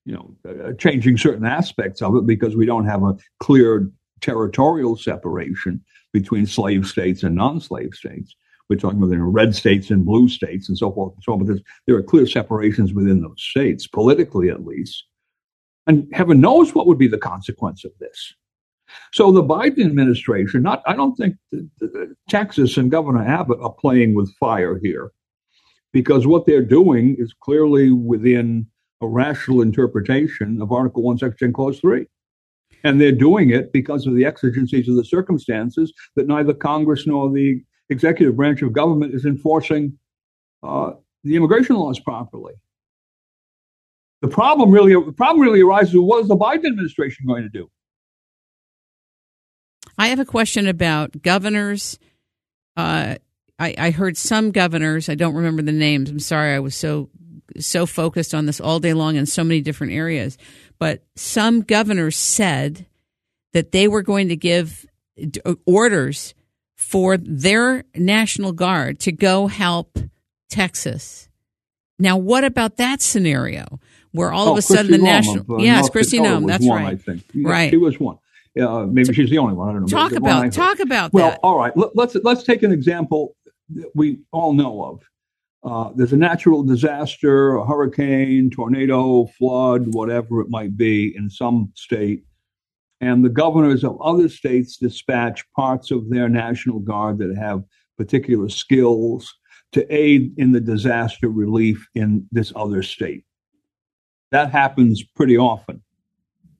you 0.05 0.15
know, 0.15 0.37
uh, 0.49 0.73
changing 0.75 1.19
certain 1.19 1.45
aspects 1.45 2.03
of 2.03 2.17
it 2.17 2.27
because 2.27 2.57
we 2.57 2.67
don't 2.67 2.87
have 2.87 3.03
a 3.03 3.17
clear 3.41 3.91
territorial 4.21 4.97
separation 4.97 5.85
between 6.21 6.47
slave 6.47 6.87
states 6.87 7.23
and 7.23 7.35
non-slave 7.35 7.93
states. 7.95 8.35
We're 8.69 8.81
talking 8.81 8.99
about 8.99 9.11
the 9.11 9.23
red 9.41 9.55
states 9.55 9.91
and 9.91 10.05
blue 10.05 10.29
states 10.29 10.69
and 10.69 10.79
so 10.79 10.91
forth 10.91 11.15
and 11.15 11.23
so 11.23 11.33
on. 11.33 11.45
But 11.45 11.59
there 11.87 11.97
are 11.97 12.03
clear 12.03 12.27
separations 12.27 12.95
within 12.95 13.21
those 13.21 13.43
states, 13.53 13.87
politically 13.87 14.49
at 14.49 14.65
least. 14.65 15.05
And 15.87 16.09
heaven 16.13 16.41
knows 16.41 16.75
what 16.75 16.87
would 16.87 16.99
be 16.99 17.07
the 17.07 17.27
consequence 17.33 17.85
of 17.85 17.93
this. 18.01 18.35
So 19.13 19.31
the 19.31 19.43
Biden 19.43 19.85
administration, 19.85 20.63
not 20.63 20.83
I 20.87 20.95
don't 20.95 21.17
think 21.17 21.37
Texas 22.29 22.77
and 22.77 22.91
Governor 22.91 23.25
Abbott 23.27 23.61
are 23.61 23.77
playing 23.85 24.15
with 24.15 24.35
fire 24.37 24.79
here, 24.83 25.13
because 25.93 26.27
what 26.27 26.47
they're 26.47 26.63
doing 26.81 27.17
is 27.19 27.35
clearly 27.47 27.91
within 27.91 28.67
a 29.03 29.07
rational 29.07 29.61
interpretation 29.61 30.63
of 30.63 30.73
Article 30.73 31.03
One, 31.03 31.19
Section 31.19 31.53
Clause 31.53 31.79
Three, 31.81 32.07
and 32.85 33.01
they're 33.01 33.13
doing 33.13 33.51
it 33.51 33.73
because 33.73 34.07
of 34.07 34.15
the 34.15 34.25
exigencies 34.25 34.89
of 34.89 34.97
the 34.97 35.05
circumstances 35.05 35.93
that 36.15 36.27
neither 36.27 36.55
Congress 36.55 37.07
nor 37.07 37.31
the 37.31 37.63
executive 37.91 38.37
branch 38.37 38.63
of 38.63 38.73
government 38.73 39.15
is 39.15 39.25
enforcing 39.25 39.99
uh, 40.63 40.93
the 41.25 41.37
immigration 41.37 41.77
laws 41.77 41.99
properly. 42.01 42.55
The 44.23 44.29
problem 44.29 44.71
really, 44.71 44.95
the 44.95 45.13
problem 45.13 45.43
really 45.43 45.61
arises: 45.61 45.95
what 45.95 46.23
is 46.23 46.29
the 46.29 46.37
Biden 46.37 46.67
administration 46.67 47.27
going 47.27 47.43
to 47.43 47.49
do? 47.49 47.69
I 49.99 50.09
have 50.09 50.19
a 50.19 50.25
question 50.25 50.67
about 50.67 51.23
governors. 51.23 51.99
Uh, 52.77 53.17
I, 53.59 53.75
I 53.79 53.91
heard 53.91 54.17
some 54.17 54.51
governors. 54.51 55.09
I 55.09 55.15
don't 55.15 55.35
remember 55.35 55.63
the 55.63 55.73
names. 55.73 56.11
I'm 56.11 56.19
sorry. 56.19 56.55
I 56.55 56.59
was 56.59 56.75
so 56.75 57.11
so 57.59 57.87
focused 57.87 58.35
on 58.35 58.47
this 58.47 58.61
all 58.61 58.81
day 58.81 58.93
long 58.93 59.17
in 59.17 59.25
so 59.25 59.43
many 59.45 59.61
different 59.61 59.93
areas. 59.93 60.37
But 60.79 61.05
some 61.15 61.63
governors 61.63 62.17
said 62.17 62.87
that 63.53 63.73
they 63.73 63.89
were 63.89 64.03
going 64.03 64.29
to 64.29 64.37
give 64.37 64.87
orders 65.65 66.35
for 66.75 67.17
their 67.17 67.85
National 67.95 68.53
Guard 68.53 69.01
to 69.01 69.13
go 69.13 69.47
help 69.47 69.99
Texas. 70.51 71.29
Now, 71.99 72.19
what 72.19 72.45
about 72.45 72.77
that 72.77 73.01
scenario 73.01 73.81
where 74.13 74.33
all 74.33 74.49
oh, 74.49 74.53
of 74.53 74.59
a 74.59 74.63
sudden 74.63 74.93
the 74.93 74.99
national? 74.99 75.41
Of, 75.41 75.51
uh, 75.51 75.57
yes, 75.57 75.89
Kristi 75.89 76.21
Noem. 76.21 76.47
That's 76.47 76.65
one, 76.65 76.83
right. 76.83 76.93
I 76.93 76.97
think. 76.97 77.23
right. 77.35 77.71
She 77.71 77.79
was 77.79 77.99
one. 77.99 78.19
Uh, 78.61 78.87
maybe 78.87 79.13
she's 79.13 79.31
the 79.31 79.39
only 79.39 79.55
one. 79.55 79.69
I 79.69 79.73
don't 79.73 79.83
know. 79.83 79.87
Talk 79.87 80.13
about 80.13 80.53
talk 80.53 80.81
about 80.81 81.13
well, 81.13 81.31
that. 81.31 81.41
all 81.43 81.59
right. 81.59 81.77
Let, 81.77 81.95
let's 81.95 82.15
let's 82.17 82.43
take 82.43 82.63
an 82.63 82.73
example 82.73 83.37
that 83.75 83.91
we 83.95 84.21
all 84.33 84.53
know 84.55 84.83
of. 84.85 85.03
Uh, 85.67 85.91
there's 85.97 86.13
a 86.13 86.17
natural 86.17 86.63
disaster, 86.63 87.57
a 87.57 87.67
hurricane, 87.67 88.49
tornado, 88.51 89.27
flood, 89.37 89.93
whatever 89.95 90.41
it 90.41 90.49
might 90.49 90.77
be 90.77 91.13
in 91.17 91.29
some 91.29 91.73
state, 91.75 92.23
and 93.01 93.25
the 93.25 93.29
governors 93.29 93.83
of 93.83 94.01
other 94.01 94.29
states 94.29 94.77
dispatch 94.77 95.45
parts 95.57 95.91
of 95.91 96.09
their 96.09 96.29
national 96.29 96.79
guard 96.79 97.19
that 97.19 97.37
have 97.37 97.65
particular 97.99 98.49
skills 98.49 99.35
to 99.73 99.93
aid 99.93 100.33
in 100.37 100.53
the 100.53 100.61
disaster 100.61 101.29
relief 101.29 101.85
in 101.97 102.29
this 102.31 102.53
other 102.55 102.81
state. 102.81 103.25
That 104.31 104.53
happens 104.53 105.03
pretty 105.03 105.37
often, 105.37 105.83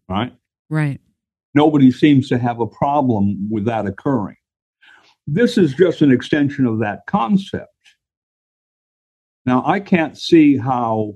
right? 0.09 0.33
Right. 0.69 1.01
Nobody 1.55 1.93
seems 1.93 2.29
to 2.29 2.39
have 2.39 2.59
a 2.59 2.67
problem 2.67 3.49
with 3.51 3.67
that 3.67 3.87
occurring. 3.87 4.37
This 5.29 5.57
is 5.57 5.75
just 5.75 6.03
an 6.03 6.11
extension 6.11 6.67
of 6.67 6.81
that 6.81 7.07
concept. 7.07 7.69
Now, 9.47 9.63
I 9.65 9.79
can't 9.81 10.19
see 10.19 10.57
how, 10.57 11.15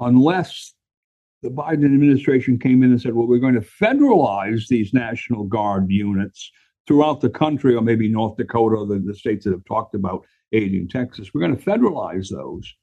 unless 0.00 0.74
the 1.42 1.50
Biden 1.50 1.84
administration 1.84 2.58
came 2.58 2.82
in 2.82 2.90
and 2.90 3.00
said, 3.00 3.14
well, 3.14 3.26
we're 3.26 3.38
going 3.38 3.54
to 3.54 3.60
federalize 3.60 4.66
these 4.66 4.94
National 4.94 5.44
Guard 5.44 5.90
units 5.90 6.50
throughout 6.86 7.20
the 7.20 7.30
country, 7.30 7.74
or 7.74 7.82
maybe 7.82 8.08
North 8.08 8.36
Dakota, 8.38 8.86
the, 8.86 8.98
the 8.98 9.14
states 9.14 9.44
that 9.44 9.52
have 9.52 9.64
talked 9.66 9.94
about 9.94 10.26
aiding 10.52 10.88
Texas, 10.88 11.32
we're 11.32 11.42
going 11.42 11.56
to 11.56 11.62
federalize 11.62 12.30
those, 12.30 12.74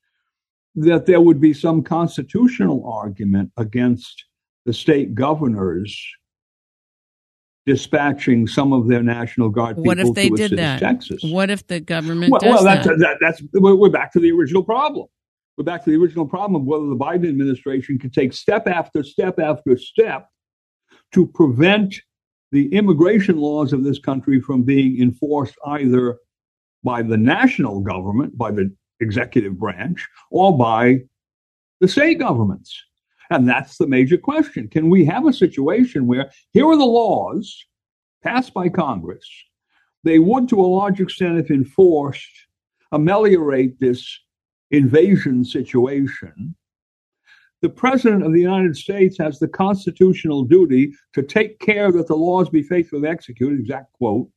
that 0.76 1.08
there 1.08 1.22
would 1.22 1.42
be 1.42 1.54
some 1.54 1.82
constitutional 1.82 2.88
argument 2.88 3.52
against 3.58 4.26
the 4.66 4.74
state 4.74 5.16
governors 5.16 6.00
dispatching 7.66 8.48
some 8.48 8.74
of 8.74 8.88
their 8.88 9.02
National 9.02 9.50
Guard 9.50 9.78
people 9.78 9.86
what 9.86 10.00
if 10.00 10.14
they 10.14 10.30
to 10.30 10.36
did 10.36 10.58
that? 10.58 10.80
Texas. 10.80 11.24
What 11.24 11.50
if 11.50 11.66
the 11.68 11.80
government 11.80 12.32
well, 12.32 12.40
does 12.40 12.54
well 12.54 12.64
that's, 12.64 12.88
that? 12.88 13.00
that? 13.00 13.18
That's 13.20 13.42
we're 13.54 13.90
back 13.90 14.14
to 14.14 14.20
the 14.20 14.32
original 14.32 14.64
problem. 14.64 15.08
We're 15.58 15.64
back 15.64 15.84
to 15.86 15.90
the 15.90 15.98
original 15.98 16.28
problem 16.28 16.62
of 16.62 16.68
whether 16.68 16.86
the 16.86 16.96
Biden 16.96 17.30
administration 17.30 17.98
can 17.98 18.10
take 18.10 18.34
step 18.34 18.68
after 18.68 19.04
step 19.04 19.40
after 19.40 19.78
step 19.78 20.28
to 21.14 21.26
prevent 21.26 21.96
the 22.52 22.74
immigration 22.74 23.38
laws 23.38 23.74
of 23.74 23.84
this 23.84 24.00
country 24.00 24.40
from 24.40 24.64
being 24.64 25.02
enforced 25.02 25.56
either 25.66 26.18
by 26.84 27.02
the 27.02 27.18
national 27.18 27.80
government, 27.82 28.38
by 28.38 28.52
the 28.52 28.74
executive 29.00 29.58
branch, 29.58 30.08
or 30.30 30.58
by 30.58 31.00
the 31.82 31.88
state 31.88 32.20
governments. 32.20 32.82
And 33.30 33.48
that's 33.48 33.78
the 33.78 33.88
major 33.88 34.18
question. 34.18 34.68
Can 34.68 34.90
we 34.90 35.06
have 35.06 35.26
a 35.26 35.34
situation 35.34 36.08
where 36.08 36.30
here 36.52 36.68
are 36.68 36.78
the 36.78 36.86
laws 36.86 37.66
passed 38.24 38.54
by 38.54 38.70
Congress? 38.70 39.28
They 40.04 40.20
would, 40.20 40.48
to 40.50 40.62
a 40.62 40.68
large 40.68 41.00
extent, 41.00 41.40
if 41.40 41.50
enforced, 41.50 42.30
ameliorate 42.92 43.80
this 43.80 44.08
invasion 44.72 45.44
situation. 45.44 46.56
The 47.62 47.70
President 47.70 48.24
of 48.24 48.34
the 48.34 48.42
United 48.42 48.78
States 48.78 49.18
has 49.18 49.40
the 49.40 49.48
constitutional 49.48 50.44
duty 50.44 50.94
to 51.14 51.24
take 51.24 51.58
care 51.60 51.92
that 51.92 52.08
the 52.08 52.16
laws 52.16 52.50
be 52.50 52.62
faithfully 52.62 53.08
executed, 53.08 53.60
exact 53.60 53.92
quote, 53.94 54.30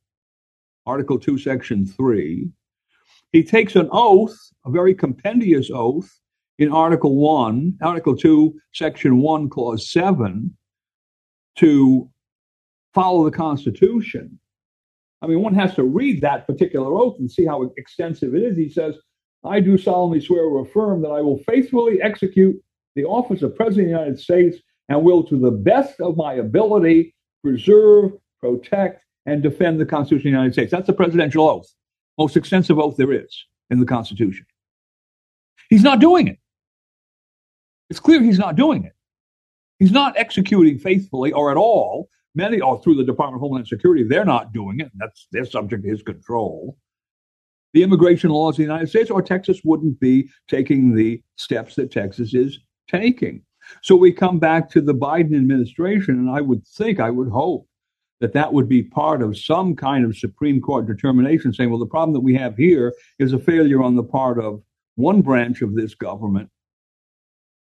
Article 0.87 1.19
2, 1.19 1.37
Section 1.37 1.85
3. 1.85 2.49
He 3.31 3.43
takes 3.43 3.75
an 3.75 3.89
oath, 3.91 4.35
a 4.65 4.71
very 4.71 4.95
compendious 4.95 5.69
oath, 5.71 6.09
in 6.59 6.71
Article 6.71 7.15
1, 7.15 7.77
Article 7.81 8.15
2, 8.15 8.53
Section 8.73 9.19
1, 9.19 9.49
Clause 9.49 9.89
7, 9.89 10.55
to 11.55 12.09
follow 12.93 13.23
the 13.23 13.35
Constitution. 13.35 14.37
I 15.21 15.27
mean, 15.27 15.41
one 15.41 15.55
has 15.55 15.73
to 15.75 15.83
read 15.83 16.21
that 16.21 16.45
particular 16.47 16.93
oath 16.93 17.17
and 17.19 17.31
see 17.31 17.45
how 17.45 17.63
extensive 17.77 18.35
it 18.35 18.43
is. 18.43 18.57
He 18.57 18.69
says, 18.69 18.95
I 19.45 19.61
do 19.61 19.77
solemnly 19.77 20.19
swear 20.19 20.43
or 20.43 20.63
affirm 20.63 21.01
that 21.01 21.09
I 21.09 21.21
will 21.21 21.37
faithfully 21.39 22.01
execute 22.01 22.61
the 22.95 23.05
office 23.05 23.41
of 23.41 23.55
President 23.55 23.87
of 23.87 23.93
the 23.93 23.97
United 23.97 24.19
States 24.19 24.57
and 24.89 25.01
will, 25.03 25.23
to 25.23 25.39
the 25.39 25.51
best 25.51 26.01
of 26.01 26.17
my 26.17 26.33
ability, 26.33 27.15
preserve, 27.41 28.11
protect, 28.41 29.05
and 29.25 29.41
defend 29.41 29.79
the 29.79 29.85
Constitution 29.85 30.29
of 30.29 30.31
the 30.31 30.37
United 30.37 30.53
States. 30.53 30.71
That's 30.71 30.89
a 30.89 30.93
presidential 30.93 31.47
oath, 31.47 31.73
most 32.17 32.35
extensive 32.35 32.79
oath 32.79 32.97
there 32.97 33.13
is 33.13 33.45
in 33.69 33.79
the 33.79 33.85
Constitution. 33.85 34.45
He's 35.69 35.83
not 35.83 35.99
doing 35.99 36.27
it. 36.27 36.39
It's 37.89 37.99
clear 37.99 38.21
he's 38.21 38.39
not 38.39 38.55
doing 38.55 38.83
it. 38.83 38.93
He's 39.79 39.91
not 39.91 40.17
executing 40.17 40.77
faithfully 40.77 41.31
or 41.31 41.51
at 41.51 41.57
all. 41.57 42.09
Many, 42.35 42.61
or 42.61 42.81
through 42.81 42.95
the 42.95 43.03
Department 43.03 43.37
of 43.37 43.41
Homeland 43.41 43.67
Security, 43.67 44.03
they're 44.03 44.23
not 44.23 44.53
doing 44.53 44.79
it. 44.79 44.91
That's 44.95 45.27
they're 45.31 45.45
subject 45.45 45.83
to 45.83 45.89
his 45.89 46.03
control. 46.03 46.77
The 47.73 47.83
immigration 47.83 48.29
laws 48.29 48.53
of 48.53 48.57
the 48.57 48.63
United 48.63 48.89
States, 48.89 49.09
or 49.09 49.21
Texas 49.21 49.61
wouldn't 49.63 49.99
be 49.99 50.29
taking 50.47 50.95
the 50.95 51.21
steps 51.37 51.75
that 51.75 51.91
Texas 51.91 52.33
is 52.33 52.59
taking. 52.87 53.41
So 53.81 53.95
we 53.95 54.11
come 54.11 54.39
back 54.39 54.69
to 54.71 54.81
the 54.81 54.93
Biden 54.93 55.35
administration, 55.35 56.15
and 56.15 56.29
I 56.29 56.41
would 56.41 56.65
think, 56.67 56.99
I 56.99 57.09
would 57.09 57.29
hope 57.29 57.67
that 58.21 58.33
that 58.33 58.53
would 58.53 58.69
be 58.69 58.83
part 58.83 59.21
of 59.21 59.37
some 59.37 59.75
kind 59.75 60.05
of 60.05 60.17
Supreme 60.17 60.61
Court 60.61 60.85
determination 60.85 61.53
saying, 61.53 61.69
well, 61.69 61.79
the 61.79 61.85
problem 61.85 62.13
that 62.13 62.19
we 62.19 62.35
have 62.35 62.57
here 62.57 62.93
is 63.17 63.33
a 63.33 63.39
failure 63.39 63.81
on 63.81 63.95
the 63.95 64.03
part 64.03 64.39
of 64.39 64.61
one 64.95 65.21
branch 65.21 65.61
of 65.61 65.75
this 65.75 65.95
government 65.95 66.49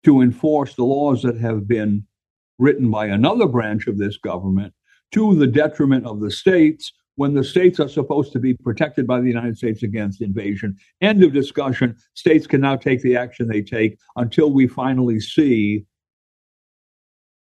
to 0.05 0.21
enforce 0.21 0.75
the 0.75 0.83
laws 0.83 1.21
that 1.23 1.37
have 1.37 1.67
been 1.67 2.05
written 2.57 2.89
by 2.89 3.07
another 3.07 3.47
branch 3.47 3.87
of 3.87 3.97
this 3.97 4.17
government 4.17 4.73
to 5.11 5.35
the 5.35 5.47
detriment 5.47 6.05
of 6.05 6.21
the 6.21 6.31
states 6.31 6.93
when 7.15 7.33
the 7.33 7.43
states 7.43 7.79
are 7.79 7.87
supposed 7.87 8.31
to 8.33 8.39
be 8.39 8.53
protected 8.53 9.07
by 9.07 9.19
the 9.19 9.27
United 9.27 9.57
States 9.57 9.83
against 9.83 10.21
invasion. 10.21 10.75
End 11.01 11.23
of 11.23 11.33
discussion. 11.33 11.95
States 12.13 12.45
can 12.45 12.61
now 12.61 12.75
take 12.75 13.01
the 13.01 13.15
action 13.15 13.47
they 13.47 13.61
take 13.61 13.97
until 14.15 14.51
we 14.51 14.67
finally 14.67 15.19
see 15.19 15.85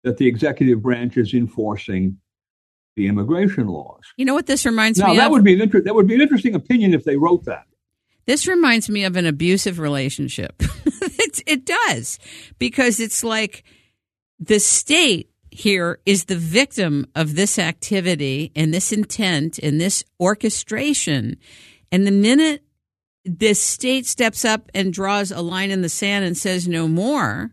that 0.03 0.16
the 0.16 0.26
executive 0.26 0.82
branch 0.82 1.16
is 1.16 1.32
enforcing 1.32 2.18
the 2.96 3.07
immigration 3.07 3.68
laws. 3.68 4.03
You 4.16 4.24
know 4.24 4.34
what 4.34 4.46
this 4.46 4.66
reminds 4.66 4.98
now, 4.98 5.09
me 5.09 5.16
that 5.16 5.26
of? 5.26 5.32
Would 5.32 5.44
be 5.44 5.55
an 5.55 5.62
inter- 5.62 5.80
that 5.82 5.94
would 5.94 6.09
be 6.09 6.14
an 6.14 6.20
interesting 6.20 6.55
opinion 6.55 6.92
if 6.92 7.05
they 7.05 7.16
wrote 7.16 7.44
that. 7.44 7.64
This 8.26 8.46
reminds 8.46 8.90
me 8.90 9.05
of 9.05 9.16
an 9.16 9.26
abusive 9.26 9.78
relationship. 9.78 10.62
it, 11.39 11.43
it 11.47 11.64
does, 11.64 12.18
because 12.59 13.01
it's 13.01 13.24
like 13.24 13.64
the 14.39 14.59
state 14.59 15.30
here 15.51 16.01
is 16.07 16.24
the 16.24 16.37
victim 16.37 17.07
of 17.14 17.35
this 17.35 17.59
activity 17.59 18.51
and 18.57 18.72
this 18.72 18.93
intent 18.93 19.59
and 19.59 19.80
this 19.80 20.03
orchestration. 20.18 21.37
And 21.91 22.07
the 22.07 22.11
minute 22.11 22.64
this 23.24 23.62
state 23.62 24.07
steps 24.07 24.45
up 24.45 24.70
and 24.74 24.93
draws 24.93 25.30
a 25.30 25.43
line 25.43 25.70
in 25.70 25.83
the 25.83 25.89
sand 25.89 26.24
and 26.24 26.37
says 26.37 26.66
no 26.66 26.89
more, 26.89 27.53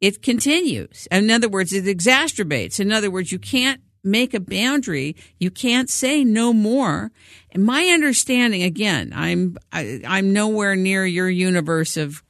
it 0.00 0.22
continues. 0.22 1.08
In 1.10 1.30
other 1.30 1.48
words, 1.48 1.72
it 1.72 1.84
exacerbates. 1.84 2.78
In 2.78 2.92
other 2.92 3.10
words, 3.10 3.32
you 3.32 3.38
can't 3.38 3.80
make 4.04 4.34
a 4.34 4.40
boundary. 4.40 5.16
You 5.38 5.50
can't 5.50 5.88
say 5.88 6.24
no 6.24 6.52
more. 6.52 7.12
And 7.50 7.64
my 7.64 7.84
understanding, 7.86 8.62
again, 8.62 9.12
I'm 9.14 9.56
I, 9.72 9.82
am 9.82 10.00
i 10.06 10.18
am 10.18 10.32
nowhere 10.32 10.76
near 10.76 11.06
your 11.06 11.28
universe 11.28 11.96
of 11.96 12.22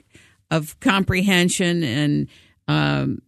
of 0.50 0.78
comprehension 0.80 1.82
and 1.82 2.28
um, 2.68 3.22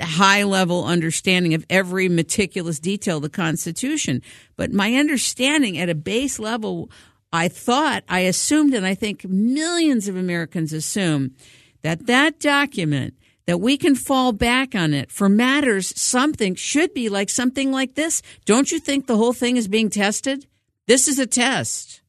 high 0.00 0.42
level 0.42 0.84
understanding 0.84 1.54
of 1.54 1.64
every 1.70 2.08
meticulous 2.08 2.78
detail 2.78 3.18
of 3.18 3.22
the 3.22 3.28
Constitution. 3.30 4.22
But 4.56 4.72
my 4.72 4.94
understanding 4.94 5.78
at 5.78 5.88
a 5.88 5.94
base 5.94 6.38
level, 6.38 6.90
I 7.32 7.48
thought, 7.48 8.04
I 8.08 8.20
assumed, 8.20 8.74
and 8.74 8.86
I 8.86 8.94
think 8.94 9.24
millions 9.24 10.08
of 10.08 10.16
Americans 10.16 10.72
assume 10.72 11.34
that 11.82 12.06
that 12.06 12.40
document 12.40 13.14
that 13.46 13.60
we 13.60 13.76
can 13.76 13.94
fall 13.94 14.32
back 14.32 14.74
on 14.74 14.94
it 14.94 15.10
for 15.10 15.28
matters 15.28 16.00
something 16.00 16.54
should 16.54 16.94
be 16.94 17.08
like 17.08 17.28
something 17.28 17.70
like 17.70 17.94
this. 17.94 18.22
Don't 18.44 18.70
you 18.72 18.78
think 18.78 19.06
the 19.06 19.16
whole 19.16 19.32
thing 19.32 19.56
is 19.56 19.68
being 19.68 19.90
tested? 19.90 20.46
This 20.86 21.08
is 21.08 21.18
a 21.18 21.26
test. 21.26 22.02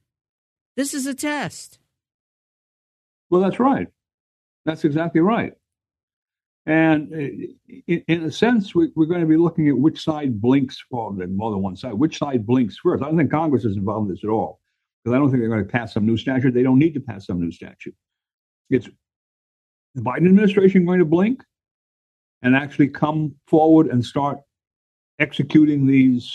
This 0.76 0.94
is 0.94 1.06
a 1.06 1.14
test. 1.14 1.80
Well, 3.30 3.42
that's 3.42 3.60
right. 3.60 3.88
That's 4.66 4.84
exactly 4.84 5.22
right. 5.22 5.54
And 6.66 7.14
uh, 7.14 7.74
in, 7.88 8.24
a 8.24 8.32
sense, 8.32 8.74
we, 8.74 8.86
are 8.86 9.06
going 9.06 9.22
to 9.22 9.28
be 9.28 9.38
looking 9.38 9.70
at 9.70 9.78
which 9.78 10.04
side 10.04 10.42
blinks, 10.42 10.84
well, 10.90 11.12
more 11.12 11.52
than 11.52 11.62
one 11.62 11.76
side, 11.76 11.94
which 11.94 12.18
side 12.18 12.46
blinks 12.46 12.78
first. 12.82 13.04
I 13.04 13.08
don't 13.08 13.18
think 13.18 13.30
Congress 13.30 13.66
is 13.66 13.78
involved 13.78 14.10
in 14.10 14.16
this 14.16 14.24
at 14.24 14.32
all 14.32 14.60
because 15.04 15.16
I 15.16 15.20
don't 15.20 15.30
think 15.30 15.42
they're 15.42 15.50
going 15.50 15.66
to 15.66 15.72
pass 15.72 15.94
some 15.94 16.06
new 16.06 16.18
statute. 16.18 16.54
They 16.54 16.64
don't 16.64 16.80
need 16.80 16.96
to 16.96 17.00
pass 17.00 17.28
some 17.28 17.40
new 17.40 17.52
statute. 17.52 17.94
It's 18.72 18.90
the 19.96 20.02
Biden 20.02 20.28
administration 20.28 20.86
going 20.86 21.00
to 21.00 21.06
blink 21.06 21.44
and 22.42 22.56
actually 22.56 22.90
come 22.90 23.36
forward 23.48 23.88
and 23.88 24.06
start 24.06 24.40
executing 25.20 25.88
these 25.88 26.32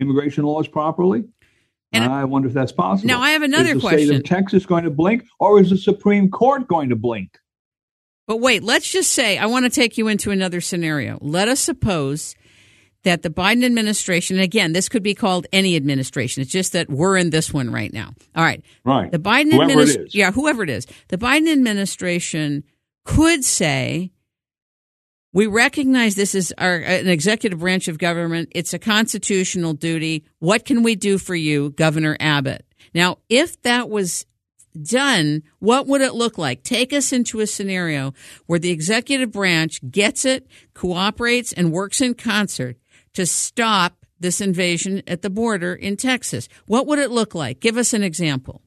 immigration 0.00 0.44
laws 0.44 0.68
properly? 0.68 1.24
And 1.94 2.04
I 2.04 2.24
wonder 2.24 2.48
if 2.48 2.54
that's 2.54 2.72
possible. 2.72 3.08
Now, 3.08 3.20
I 3.20 3.32
have 3.32 3.42
another 3.42 3.78
question. 3.78 3.78
is 3.78 3.82
the 3.82 3.88
question. 3.88 4.06
State 4.06 4.16
of 4.16 4.24
Texas 4.24 4.66
going 4.66 4.84
to 4.84 4.90
blink, 4.90 5.24
or 5.38 5.60
is 5.60 5.68
the 5.68 5.76
Supreme 5.76 6.30
Court 6.30 6.66
going 6.66 6.88
to 6.88 6.96
blink? 6.96 7.38
But 8.26 8.38
wait, 8.38 8.62
let's 8.62 8.90
just 8.90 9.10
say 9.10 9.36
I 9.36 9.46
want 9.46 9.66
to 9.66 9.70
take 9.70 9.98
you 9.98 10.08
into 10.08 10.30
another 10.30 10.60
scenario. 10.62 11.18
Let 11.20 11.48
us 11.48 11.60
suppose 11.60 12.34
that 13.02 13.22
the 13.22 13.30
Biden 13.30 13.64
administration, 13.64 14.38
again, 14.38 14.72
this 14.72 14.88
could 14.88 15.02
be 15.02 15.14
called 15.14 15.46
any 15.52 15.76
administration. 15.76 16.40
It's 16.40 16.52
just 16.52 16.72
that 16.72 16.88
we're 16.88 17.16
in 17.16 17.30
this 17.30 17.52
one 17.52 17.70
right 17.70 17.92
now. 17.92 18.14
All 18.34 18.44
right. 18.44 18.64
Right. 18.84 19.10
The 19.10 19.18
Biden 19.18 19.52
administration, 19.60 20.06
yeah, 20.12 20.30
whoever 20.30 20.62
it 20.62 20.70
is, 20.70 20.86
the 21.08 21.18
Biden 21.18 21.50
administration 21.50 22.64
could 23.04 23.44
say, 23.44 24.12
we 25.32 25.46
recognize 25.46 26.14
this 26.14 26.34
is 26.34 26.52
our, 26.58 26.76
an 26.76 27.08
executive 27.08 27.60
branch 27.60 27.88
of 27.88 27.98
government. 27.98 28.50
It's 28.54 28.74
a 28.74 28.78
constitutional 28.78 29.72
duty. 29.72 30.24
What 30.40 30.64
can 30.64 30.82
we 30.82 30.94
do 30.94 31.18
for 31.18 31.34
you, 31.34 31.70
Governor 31.70 32.16
Abbott? 32.20 32.66
Now, 32.94 33.18
if 33.28 33.60
that 33.62 33.88
was 33.88 34.26
done, 34.80 35.42
what 35.58 35.86
would 35.86 36.02
it 36.02 36.14
look 36.14 36.36
like? 36.36 36.62
Take 36.62 36.92
us 36.92 37.12
into 37.12 37.40
a 37.40 37.46
scenario 37.46 38.12
where 38.46 38.58
the 38.58 38.70
executive 38.70 39.32
branch 39.32 39.80
gets 39.90 40.24
it, 40.24 40.46
cooperates, 40.74 41.52
and 41.52 41.72
works 41.72 42.00
in 42.00 42.14
concert 42.14 42.76
to 43.14 43.26
stop 43.26 44.04
this 44.20 44.40
invasion 44.40 45.02
at 45.06 45.22
the 45.22 45.30
border 45.30 45.74
in 45.74 45.96
Texas. 45.96 46.48
What 46.66 46.86
would 46.86 46.98
it 46.98 47.10
look 47.10 47.34
like? 47.34 47.60
Give 47.60 47.76
us 47.76 47.92
an 47.92 48.02
example. 48.02 48.62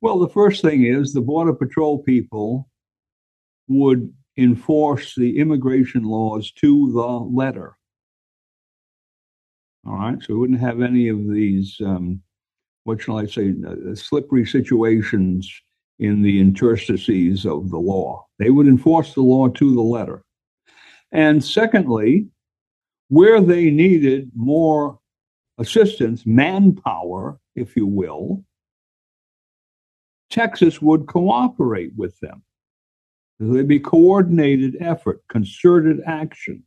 Well, 0.00 0.18
the 0.18 0.28
first 0.28 0.62
thing 0.62 0.84
is 0.84 1.12
the 1.12 1.20
Border 1.20 1.52
Patrol 1.52 2.02
people 2.02 2.68
would 3.68 4.12
enforce 4.36 5.14
the 5.14 5.38
immigration 5.38 6.04
laws 6.04 6.50
to 6.52 6.92
the 6.92 7.06
letter. 7.06 7.76
All 9.86 9.94
right, 9.94 10.22
so 10.22 10.34
we 10.34 10.40
wouldn't 10.40 10.60
have 10.60 10.82
any 10.82 11.08
of 11.08 11.28
these, 11.28 11.76
um, 11.84 12.20
what 12.84 13.00
shall 13.00 13.18
I 13.18 13.26
say, 13.26 13.54
uh, 13.66 13.94
slippery 13.94 14.44
situations 14.44 15.50
in 15.98 16.22
the 16.22 16.40
interstices 16.40 17.44
of 17.44 17.70
the 17.70 17.78
law. 17.78 18.26
They 18.38 18.50
would 18.50 18.68
enforce 18.68 19.14
the 19.14 19.22
law 19.22 19.48
to 19.48 19.74
the 19.74 19.80
letter. 19.80 20.22
And 21.10 21.42
secondly, 21.42 22.28
where 23.08 23.40
they 23.40 23.70
needed 23.70 24.30
more 24.34 24.98
assistance, 25.58 26.26
manpower, 26.26 27.40
if 27.56 27.76
you 27.76 27.86
will, 27.86 28.44
Texas 30.30 30.82
would 30.82 31.06
cooperate 31.06 31.92
with 31.96 32.18
them. 32.20 32.42
There'd 33.40 33.68
be 33.68 33.78
coordinated 33.78 34.76
effort, 34.80 35.22
concerted 35.28 36.00
action. 36.06 36.64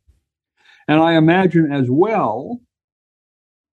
And 0.88 1.00
I 1.00 1.14
imagine 1.14 1.70
as 1.70 1.90
well, 1.90 2.60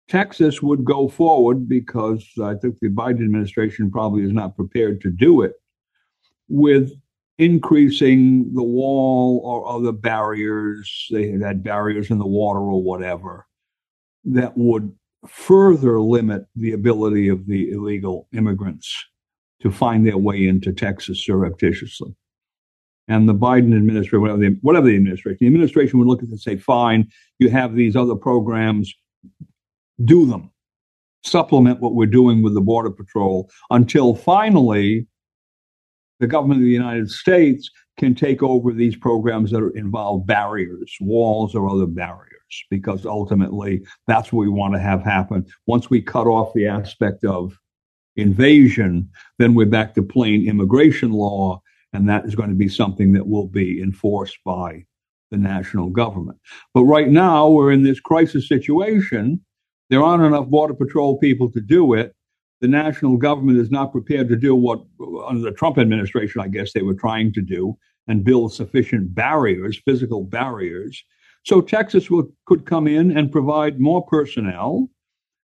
Texas 0.10 0.62
would 0.62 0.84
go 0.84 1.08
forward 1.08 1.70
because 1.70 2.28
I 2.44 2.56
think 2.56 2.80
the 2.80 2.90
Biden 2.90 3.24
administration 3.24 3.90
probably 3.90 4.24
is 4.24 4.34
not 4.34 4.56
prepared 4.56 5.02
to 5.02 5.12
do 5.12 5.42
it 5.42 5.54
with 6.50 6.92
increasing 7.38 8.54
the 8.54 8.64
wall 8.64 9.42
or 9.46 9.68
other 9.68 9.94
barriers. 9.94 11.08
They 11.10 11.32
had 11.32 11.64
barriers 11.64 12.10
in 12.10 12.18
the 12.18 12.28
water 12.28 12.60
or 12.60 12.84
whatever 12.84 13.48
that 14.26 14.58
would 14.58 14.94
further 15.28 16.02
limit 16.02 16.46
the 16.56 16.74
ability 16.74 17.30
of 17.30 17.48
the 17.48 17.72
illegal 17.72 18.28
immigrants 18.34 18.94
to 19.62 19.72
find 19.72 20.06
their 20.06 20.18
way 20.18 20.48
into 20.48 20.74
Texas 20.74 21.24
surreptitiously 21.24 22.16
and 23.10 23.28
the 23.28 23.34
Biden 23.34 23.76
administration, 23.76 24.22
whatever 24.22 24.40
the, 24.40 24.58
whatever 24.62 24.88
the 24.88 24.96
administration, 24.96 25.38
the 25.42 25.48
administration 25.48 26.00
would 26.00 26.08
look 26.08 26.20
at 26.20 26.30
it 26.30 26.32
and 26.32 26.40
say, 26.40 26.56
fine, 26.56 27.10
you 27.40 27.50
have 27.50 27.76
these 27.76 27.96
other 27.96 28.16
programs, 28.16 28.94
do 30.06 30.26
them. 30.26 30.52
Supplement 31.24 31.82
what 31.82 31.96
we're 31.96 32.06
doing 32.06 32.42
with 32.44 32.54
the 32.54 32.62
Border 32.62 32.92
Patrol 32.92 33.50
until 33.72 34.16
finally 34.16 35.08
the 36.20 36.28
government 36.28 36.60
of 36.60 36.66
the 36.66 36.72
United 36.72 37.10
States 37.10 37.70
can 37.98 38.14
take 38.14 38.44
over 38.44 38.72
these 38.72 38.96
programs 38.96 39.52
that 39.52 39.72
involve 39.76 40.26
barriers, 40.26 40.96
walls, 41.02 41.56
or 41.56 41.68
other 41.70 41.88
barriers, 41.88 42.64
because 42.70 43.06
ultimately 43.06 43.82
that's 44.08 44.32
what 44.32 44.42
we 44.42 44.50
want 44.50 44.74
to 44.74 44.80
have 44.80 45.04
happen. 45.04 45.46
Once 45.66 45.90
we 45.90 46.02
cut 46.02 46.28
off 46.28 46.54
the 46.54 46.68
aspect 46.68 47.26
of 47.26 47.58
invasion, 48.16 49.10
then 49.40 49.56
we're 49.56 49.66
back 49.66 49.96
to 49.96 50.04
plain 50.04 50.48
immigration 50.48 51.12
law 51.12 51.62
and 51.94 52.08
that 52.08 52.26
is 52.26 52.36
going 52.36 52.50
to 52.50 52.56
be 52.56 52.70
something 52.70 53.14
that 53.14 53.28
will 53.28 53.48
be 53.48 53.82
enforced 53.82 54.38
by 54.46 54.86
the 55.32 55.38
national 55.38 55.90
government. 55.90 56.38
But 56.74 56.84
right 56.84 57.10
now, 57.10 57.50
we're 57.50 57.72
in 57.72 57.84
this 57.84 58.00
crisis 58.00 58.48
situation. 58.48 59.42
There 59.90 60.04
aren't 60.04 60.24
enough 60.24 60.48
Border 60.48 60.74
Patrol 60.74 61.18
people 61.18 61.52
to 61.52 61.62
do 61.62 61.94
it. 61.94 62.16
The 62.62 62.68
national 62.68 63.18
government 63.18 63.60
is 63.60 63.72
not 63.72 63.92
prepared 63.92 64.28
to 64.30 64.36
do 64.36 64.54
what, 64.54 64.82
under 65.26 65.42
the 65.42 65.52
Trump 65.52 65.78
administration, 65.78 66.42
I 66.42 66.48
guess 66.48 66.74
they 66.74 66.82
were 66.82 66.96
trying 66.96 67.32
to 67.34 67.42
do 67.42 67.78
and 68.08 68.24
build 68.24 68.54
sufficient 68.54 69.14
barriers, 69.16 69.80
physical 69.86 70.24
barriers. 70.24 71.04
So 71.46 71.62
Texas 71.62 72.10
could 72.46 72.66
come 72.66 72.88
in 72.88 73.16
and 73.16 73.32
provide 73.32 73.80
more 73.80 74.06
personnel 74.06 74.90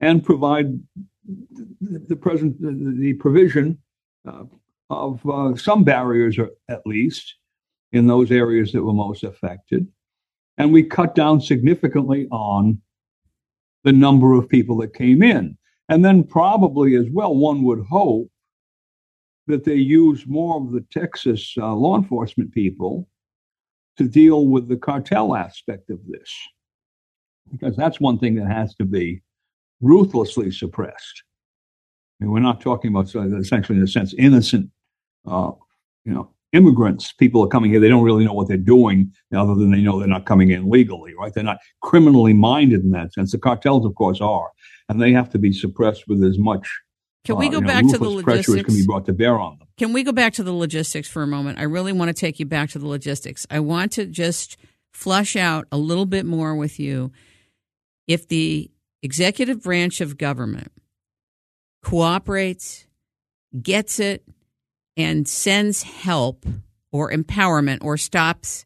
and 0.00 0.24
provide 0.24 0.78
the, 1.26 1.98
the 2.08 2.16
present 2.16 2.60
the, 2.60 2.94
the 2.98 3.12
provision 3.14 3.78
uh, 4.26 4.44
of 4.92 5.26
uh, 5.26 5.56
some 5.56 5.84
barriers, 5.84 6.38
at 6.68 6.86
least, 6.86 7.34
in 7.92 8.06
those 8.06 8.30
areas 8.30 8.72
that 8.72 8.82
were 8.82 8.92
most 8.92 9.24
affected. 9.24 9.86
And 10.58 10.72
we 10.72 10.82
cut 10.82 11.14
down 11.14 11.40
significantly 11.40 12.28
on 12.30 12.80
the 13.84 13.92
number 13.92 14.34
of 14.34 14.48
people 14.48 14.76
that 14.78 14.94
came 14.94 15.22
in. 15.22 15.56
And 15.88 16.04
then, 16.04 16.24
probably 16.24 16.94
as 16.94 17.06
well, 17.10 17.34
one 17.34 17.62
would 17.64 17.84
hope 17.88 18.30
that 19.46 19.64
they 19.64 19.74
use 19.74 20.26
more 20.26 20.56
of 20.56 20.70
the 20.70 20.84
Texas 20.90 21.54
uh, 21.58 21.74
law 21.74 21.96
enforcement 21.96 22.52
people 22.52 23.08
to 23.98 24.08
deal 24.08 24.46
with 24.46 24.68
the 24.68 24.76
cartel 24.76 25.34
aspect 25.34 25.90
of 25.90 25.98
this. 26.06 26.30
Because 27.50 27.76
that's 27.76 28.00
one 28.00 28.18
thing 28.18 28.36
that 28.36 28.46
has 28.46 28.74
to 28.76 28.84
be 28.84 29.20
ruthlessly 29.80 30.50
suppressed. 30.50 31.24
I 32.20 32.24
mean, 32.24 32.32
we're 32.32 32.40
not 32.40 32.60
talking 32.60 32.94
about 32.94 33.12
essentially, 33.14 33.78
in 33.78 33.84
a 33.84 33.88
sense, 33.88 34.14
innocent, 34.16 34.70
uh, 35.26 35.52
you 36.04 36.12
know, 36.12 36.30
immigrants. 36.52 37.12
People 37.12 37.42
are 37.44 37.48
coming 37.48 37.70
here; 37.70 37.80
they 37.80 37.88
don't 37.88 38.04
really 38.04 38.24
know 38.24 38.32
what 38.32 38.48
they're 38.48 38.56
doing, 38.56 39.12
other 39.34 39.54
than 39.54 39.70
they 39.70 39.80
know 39.80 39.98
they're 39.98 40.08
not 40.08 40.26
coming 40.26 40.50
in 40.50 40.68
legally, 40.68 41.14
right? 41.18 41.32
They're 41.32 41.44
not 41.44 41.58
criminally 41.82 42.32
minded 42.32 42.82
in 42.82 42.90
that 42.92 43.12
sense. 43.12 43.32
The 43.32 43.38
cartels, 43.38 43.86
of 43.86 43.94
course, 43.94 44.20
are, 44.20 44.50
and 44.88 45.00
they 45.00 45.12
have 45.12 45.30
to 45.30 45.38
be 45.38 45.52
suppressed 45.52 46.04
with 46.08 46.22
as 46.22 46.38
much. 46.38 46.68
Can 47.24 47.36
we 47.36 47.46
uh, 47.46 47.50
go 47.50 47.56
you 47.56 47.60
know, 47.62 47.68
back 47.68 47.86
to 47.86 47.98
the 47.98 48.04
ruthless 48.04 48.24
pressure 48.24 48.40
as 48.40 48.48
logistics? 48.48 48.74
can 48.74 48.82
be 48.82 48.86
brought 48.86 49.06
to 49.06 49.12
bear 49.12 49.38
on 49.38 49.58
them. 49.58 49.68
Can 49.78 49.92
we 49.92 50.02
go 50.02 50.12
back 50.12 50.34
to 50.34 50.42
the 50.42 50.52
logistics 50.52 51.08
for 51.08 51.22
a 51.22 51.26
moment? 51.26 51.58
I 51.58 51.62
really 51.62 51.92
want 51.92 52.08
to 52.08 52.14
take 52.14 52.40
you 52.40 52.46
back 52.46 52.70
to 52.70 52.78
the 52.78 52.88
logistics. 52.88 53.46
I 53.50 53.60
want 53.60 53.92
to 53.92 54.06
just 54.06 54.56
flush 54.92 55.36
out 55.36 55.66
a 55.72 55.76
little 55.76 56.06
bit 56.06 56.26
more 56.26 56.54
with 56.54 56.80
you. 56.80 57.12
If 58.08 58.28
the 58.28 58.70
executive 59.02 59.62
branch 59.62 60.00
of 60.00 60.18
government 60.18 60.72
cooperates, 61.82 62.86
gets 63.60 64.00
it, 64.00 64.24
and 64.96 65.26
sends 65.26 65.82
help 65.82 66.44
or 66.90 67.10
empowerment 67.10 67.78
or 67.82 67.96
stops 67.96 68.64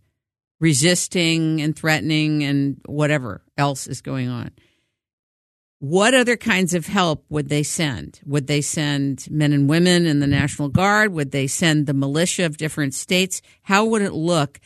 resisting 0.60 1.60
and 1.60 1.76
threatening 1.76 2.42
and 2.42 2.80
whatever 2.86 3.42
else 3.56 3.86
is 3.86 4.00
going 4.00 4.28
on. 4.28 4.50
What 5.78 6.14
other 6.14 6.36
kinds 6.36 6.72
of 6.72 6.86
help 6.86 7.24
would 7.28 7.48
they 7.48 7.62
send? 7.62 8.20
Would 8.24 8.46
they 8.46 8.62
send 8.62 9.30
men 9.30 9.52
and 9.52 9.68
women 9.68 10.06
in 10.06 10.20
the 10.20 10.26
National 10.26 10.68
Guard? 10.68 11.12
Would 11.12 11.32
they 11.32 11.46
send 11.46 11.86
the 11.86 11.94
militia 11.94 12.46
of 12.46 12.56
different 12.56 12.94
states? 12.94 13.42
How 13.62 13.84
would 13.84 14.00
it 14.00 14.14
look 14.14 14.58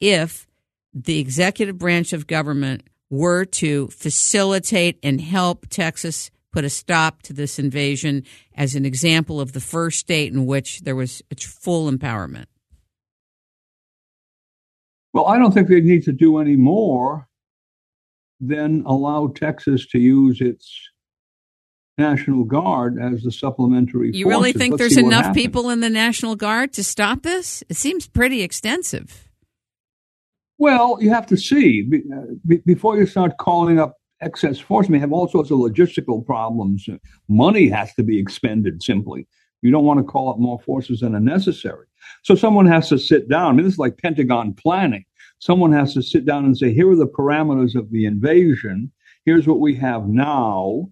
if 0.00 0.46
the 0.94 1.18
executive 1.18 1.78
branch 1.78 2.12
of 2.12 2.28
government 2.28 2.84
were 3.10 3.44
to 3.44 3.88
facilitate 3.88 4.98
and 5.02 5.20
help 5.20 5.66
Texas 5.68 6.30
put 6.52 6.64
a 6.64 6.70
stop 6.70 7.22
to 7.22 7.32
this 7.32 7.58
invasion 7.58 8.24
as 8.54 8.74
an 8.74 8.84
example 8.84 9.40
of 9.40 9.52
the 9.52 9.60
first 9.60 9.98
state 9.98 10.32
in 10.32 10.46
which 10.46 10.82
there 10.82 10.94
was 10.94 11.22
its 11.30 11.44
full 11.44 11.90
empowerment? 11.90 12.44
Well, 15.12 15.26
I 15.26 15.38
don't 15.38 15.52
think 15.52 15.68
they 15.68 15.80
need 15.80 16.04
to 16.04 16.12
do 16.12 16.38
any 16.38 16.56
more 16.56 17.28
than 18.40 18.82
allow 18.86 19.28
Texas 19.28 19.86
to 19.88 19.98
use 19.98 20.40
its 20.40 20.72
National 21.98 22.44
Guard 22.44 22.98
as 23.00 23.22
the 23.22 23.30
supplementary. 23.30 24.10
You 24.14 24.28
really 24.28 24.52
forces. 24.52 24.58
think 24.60 24.70
Let's 24.72 24.80
there's 24.80 24.96
enough 24.96 25.24
happens. 25.26 25.42
people 25.42 25.70
in 25.70 25.80
the 25.80 25.90
National 25.90 26.36
Guard 26.36 26.72
to 26.74 26.84
stop 26.84 27.22
this? 27.22 27.62
It 27.68 27.76
seems 27.76 28.08
pretty 28.08 28.42
extensive. 28.42 29.28
Well, 30.58 30.96
you 31.00 31.10
have 31.10 31.26
to 31.26 31.36
see 31.36 31.82
Be- 31.82 32.02
uh, 32.12 32.22
be- 32.46 32.62
before 32.64 32.96
you 32.96 33.04
start 33.06 33.36
calling 33.36 33.78
up 33.78 33.96
excess 34.22 34.58
force. 34.58 34.88
May 34.88 34.98
have 34.98 35.12
all 35.12 35.28
sorts 35.28 35.50
of 35.50 35.58
logistical 35.58 36.24
problems. 36.24 36.88
Money 37.28 37.68
has 37.68 37.92
to 37.94 38.02
be 38.02 38.18
expended. 38.18 38.82
Simply, 38.82 39.26
you 39.60 39.70
don't 39.70 39.84
want 39.84 39.98
to 39.98 40.04
call 40.04 40.30
up 40.30 40.38
more 40.38 40.60
forces 40.60 41.00
than 41.00 41.14
are 41.14 41.20
necessary. 41.20 41.86
So 42.22 42.34
someone 42.34 42.66
has 42.66 42.88
to 42.88 42.98
sit 42.98 43.28
down. 43.28 43.52
I 43.52 43.52
mean, 43.52 43.64
this 43.64 43.74
is 43.74 43.78
like 43.78 43.98
Pentagon 43.98 44.54
planning. 44.54 45.04
Someone 45.38 45.72
has 45.72 45.92
to 45.94 46.02
sit 46.02 46.24
down 46.24 46.44
and 46.44 46.56
say, 46.56 46.72
here 46.72 46.90
are 46.90 46.96
the 46.96 47.06
parameters 47.06 47.74
of 47.74 47.90
the 47.90 48.06
invasion. 48.06 48.92
Here's 49.24 49.46
what 49.46 49.60
we 49.60 49.74
have 49.76 50.08
now. 50.08 50.88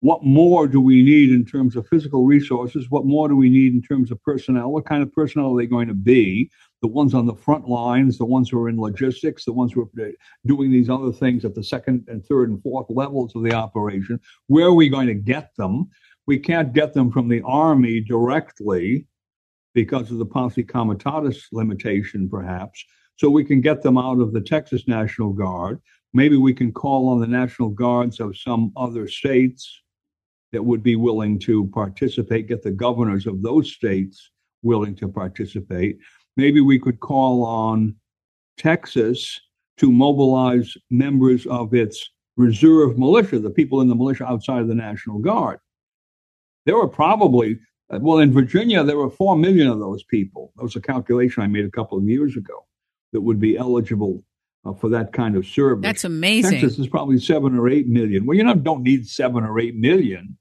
What 0.00 0.24
more 0.24 0.68
do 0.68 0.80
we 0.80 1.02
need 1.02 1.30
in 1.30 1.44
terms 1.44 1.74
of 1.74 1.88
physical 1.88 2.24
resources? 2.24 2.88
What 2.88 3.04
more 3.04 3.28
do 3.28 3.34
we 3.34 3.50
need 3.50 3.72
in 3.74 3.82
terms 3.82 4.12
of 4.12 4.22
personnel? 4.22 4.70
What 4.70 4.86
kind 4.86 5.02
of 5.02 5.12
personnel 5.12 5.52
are 5.52 5.58
they 5.58 5.66
going 5.66 5.88
to 5.88 5.94
be? 5.94 6.50
The 6.80 6.88
ones 6.88 7.12
on 7.12 7.26
the 7.26 7.34
front 7.34 7.68
lines, 7.68 8.18
the 8.18 8.24
ones 8.24 8.48
who 8.48 8.60
are 8.60 8.68
in 8.68 8.78
logistics, 8.78 9.44
the 9.44 9.52
ones 9.52 9.72
who 9.72 9.82
are 9.82 10.06
uh, 10.06 10.10
doing 10.46 10.70
these 10.70 10.88
other 10.88 11.12
things 11.12 11.44
at 11.44 11.54
the 11.54 11.64
second 11.64 12.04
and 12.08 12.24
third 12.24 12.50
and 12.50 12.62
fourth 12.62 12.86
levels 12.88 13.34
of 13.34 13.42
the 13.42 13.52
operation. 13.52 14.20
Where 14.46 14.66
are 14.66 14.74
we 14.74 14.88
going 14.88 15.08
to 15.08 15.14
get 15.14 15.50
them? 15.56 15.88
We 16.26 16.38
can't 16.38 16.72
get 16.72 16.94
them 16.94 17.10
from 17.10 17.28
the 17.28 17.42
Army 17.44 18.00
directly 18.00 19.06
because 19.74 20.10
of 20.10 20.18
the 20.18 20.26
posse 20.26 20.62
comitatus 20.62 21.48
limitation, 21.52 22.28
perhaps. 22.28 22.84
So 23.16 23.28
we 23.28 23.44
can 23.44 23.60
get 23.60 23.82
them 23.82 23.98
out 23.98 24.20
of 24.20 24.32
the 24.32 24.40
Texas 24.40 24.86
National 24.86 25.32
Guard. 25.32 25.80
Maybe 26.14 26.36
we 26.36 26.54
can 26.54 26.72
call 26.72 27.08
on 27.08 27.20
the 27.20 27.26
National 27.26 27.68
Guards 27.68 28.20
of 28.20 28.36
some 28.38 28.72
other 28.76 29.08
states 29.08 29.82
that 30.52 30.64
would 30.64 30.82
be 30.82 30.96
willing 30.96 31.38
to 31.40 31.66
participate, 31.68 32.48
get 32.48 32.62
the 32.62 32.70
governors 32.70 33.26
of 33.26 33.42
those 33.42 33.72
states 33.72 34.30
willing 34.62 34.94
to 34.96 35.08
participate. 35.08 35.98
Maybe 36.38 36.60
we 36.60 36.78
could 36.78 37.00
call 37.00 37.44
on 37.44 37.96
Texas 38.56 39.40
to 39.78 39.92
mobilize 39.92 40.74
members 40.88 41.46
of 41.46 41.74
its 41.74 42.10
reserve 42.36 42.96
militia, 42.96 43.40
the 43.40 43.50
people 43.50 43.80
in 43.80 43.88
the 43.88 43.94
militia 43.94 44.24
outside 44.24 44.60
of 44.60 44.68
the 44.68 44.74
National 44.74 45.18
Guard. 45.18 45.58
There 46.64 46.76
were 46.76 46.88
probably, 46.88 47.58
well, 47.90 48.18
in 48.18 48.32
Virginia, 48.32 48.84
there 48.84 48.96
were 48.96 49.10
4 49.10 49.36
million 49.36 49.68
of 49.68 49.80
those 49.80 50.04
people. 50.04 50.52
That 50.56 50.62
was 50.62 50.76
a 50.76 50.80
calculation 50.80 51.42
I 51.42 51.48
made 51.48 51.64
a 51.64 51.70
couple 51.70 51.98
of 51.98 52.04
years 52.04 52.36
ago 52.36 52.66
that 53.12 53.20
would 53.20 53.40
be 53.40 53.56
eligible 53.56 54.22
uh, 54.64 54.74
for 54.74 54.88
that 54.90 55.12
kind 55.12 55.36
of 55.36 55.44
service. 55.44 55.82
That's 55.82 56.04
amazing. 56.04 56.60
Texas 56.60 56.78
is 56.78 56.88
probably 56.88 57.18
seven 57.18 57.58
or 57.58 57.68
eight 57.68 57.88
million. 57.88 58.26
Well, 58.26 58.36
you 58.36 58.44
know, 58.44 58.54
don't 58.54 58.82
need 58.82 59.08
seven 59.08 59.44
or 59.44 59.58
eight 59.58 59.76
million. 59.76 60.36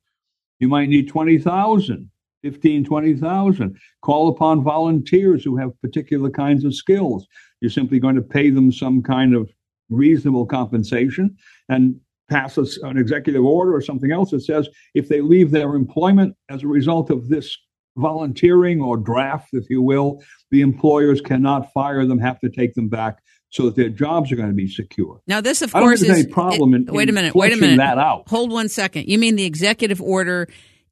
You 0.59 0.67
might 0.67 0.89
need 0.89 1.07
20,000, 1.07 2.09
15, 2.43 2.85
20,000. 2.85 3.77
Call 4.01 4.29
upon 4.29 4.63
volunteers 4.63 5.43
who 5.43 5.57
have 5.57 5.79
particular 5.81 6.29
kinds 6.29 6.63
of 6.63 6.75
skills. 6.75 7.27
You're 7.61 7.71
simply 7.71 7.99
going 7.99 8.15
to 8.15 8.21
pay 8.21 8.49
them 8.49 8.71
some 8.71 9.01
kind 9.01 9.35
of 9.35 9.49
reasonable 9.89 10.45
compensation 10.45 11.35
and 11.69 11.99
pass 12.29 12.57
us 12.57 12.77
an 12.83 12.97
executive 12.97 13.43
order 13.43 13.73
or 13.73 13.81
something 13.81 14.11
else 14.11 14.31
that 14.31 14.41
says 14.41 14.67
if 14.93 15.07
they 15.07 15.21
leave 15.21 15.51
their 15.51 15.75
employment 15.75 16.35
as 16.49 16.63
a 16.63 16.67
result 16.67 17.09
of 17.09 17.29
this 17.29 17.57
volunteering 17.95 18.81
or 18.81 18.97
draft, 18.97 19.49
if 19.53 19.69
you 19.69 19.81
will, 19.81 20.21
the 20.51 20.61
employers 20.61 21.21
cannot 21.21 21.71
fire 21.73 22.05
them, 22.05 22.19
have 22.19 22.39
to 22.39 22.49
take 22.49 22.73
them 22.75 22.89
back 22.89 23.19
so 23.49 23.63
that 23.63 23.75
their 23.75 23.89
jobs 23.89 24.31
are 24.31 24.35
going 24.35 24.49
to 24.49 24.53
be 24.53 24.67
secure. 24.67 25.21
Now, 25.25 25.41
this, 25.41 25.61
of 25.61 25.71
course, 25.71 26.01
is. 26.01 26.09
any 26.09 26.27
problem 26.27 26.73
in, 26.73 26.83
it- 26.83 26.91
wait 26.91 27.07
a 27.07 27.09
in 27.09 27.15
minute. 27.15 27.33
Wait 27.33 27.53
a 27.53 27.57
minute. 27.57 27.77
that 27.77 27.97
out. 27.97 28.27
Hold 28.27 28.51
one 28.51 28.69
second. 28.69 29.07
You 29.07 29.17
mean 29.17 29.35
the 29.35 29.45
executive 29.45 30.01
order 30.01 30.47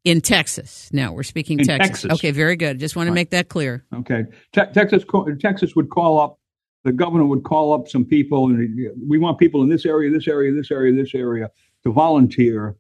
in 0.06 0.22
Texas? 0.22 0.90
Now 0.94 1.12
we're 1.12 1.24
speaking 1.24 1.58
Texas. 1.58 2.02
Texas. 2.04 2.12
Okay, 2.14 2.32
very 2.32 2.56
good. 2.56 2.80
Just 2.80 2.96
want 2.96 3.08
to 3.08 3.12
Right. 3.12 3.16
make 3.16 3.30
that 3.32 3.50
clear. 3.50 3.84
Okay, 3.94 4.24
Te- 4.54 4.72
Texas 4.74 5.04
Texas 5.40 5.76
would 5.76 5.90
call 5.90 6.20
up 6.20 6.40
the 6.86 6.92
governor 6.92 7.26
would 7.26 7.44
call 7.44 7.74
up 7.74 7.88
some 7.88 8.06
people, 8.06 8.46
and 8.48 8.88
uh, 8.88 8.92
we 9.08 9.18
want 9.18 9.40
people 9.40 9.64
in 9.64 9.70
this 9.70 9.86
area, 9.88 10.12
this 10.12 10.28
area, 10.28 10.54
this 10.54 10.70
area, 10.72 10.94
this 10.94 11.16
area 11.16 11.50
to 11.84 11.92
volunteer. 11.92 12.76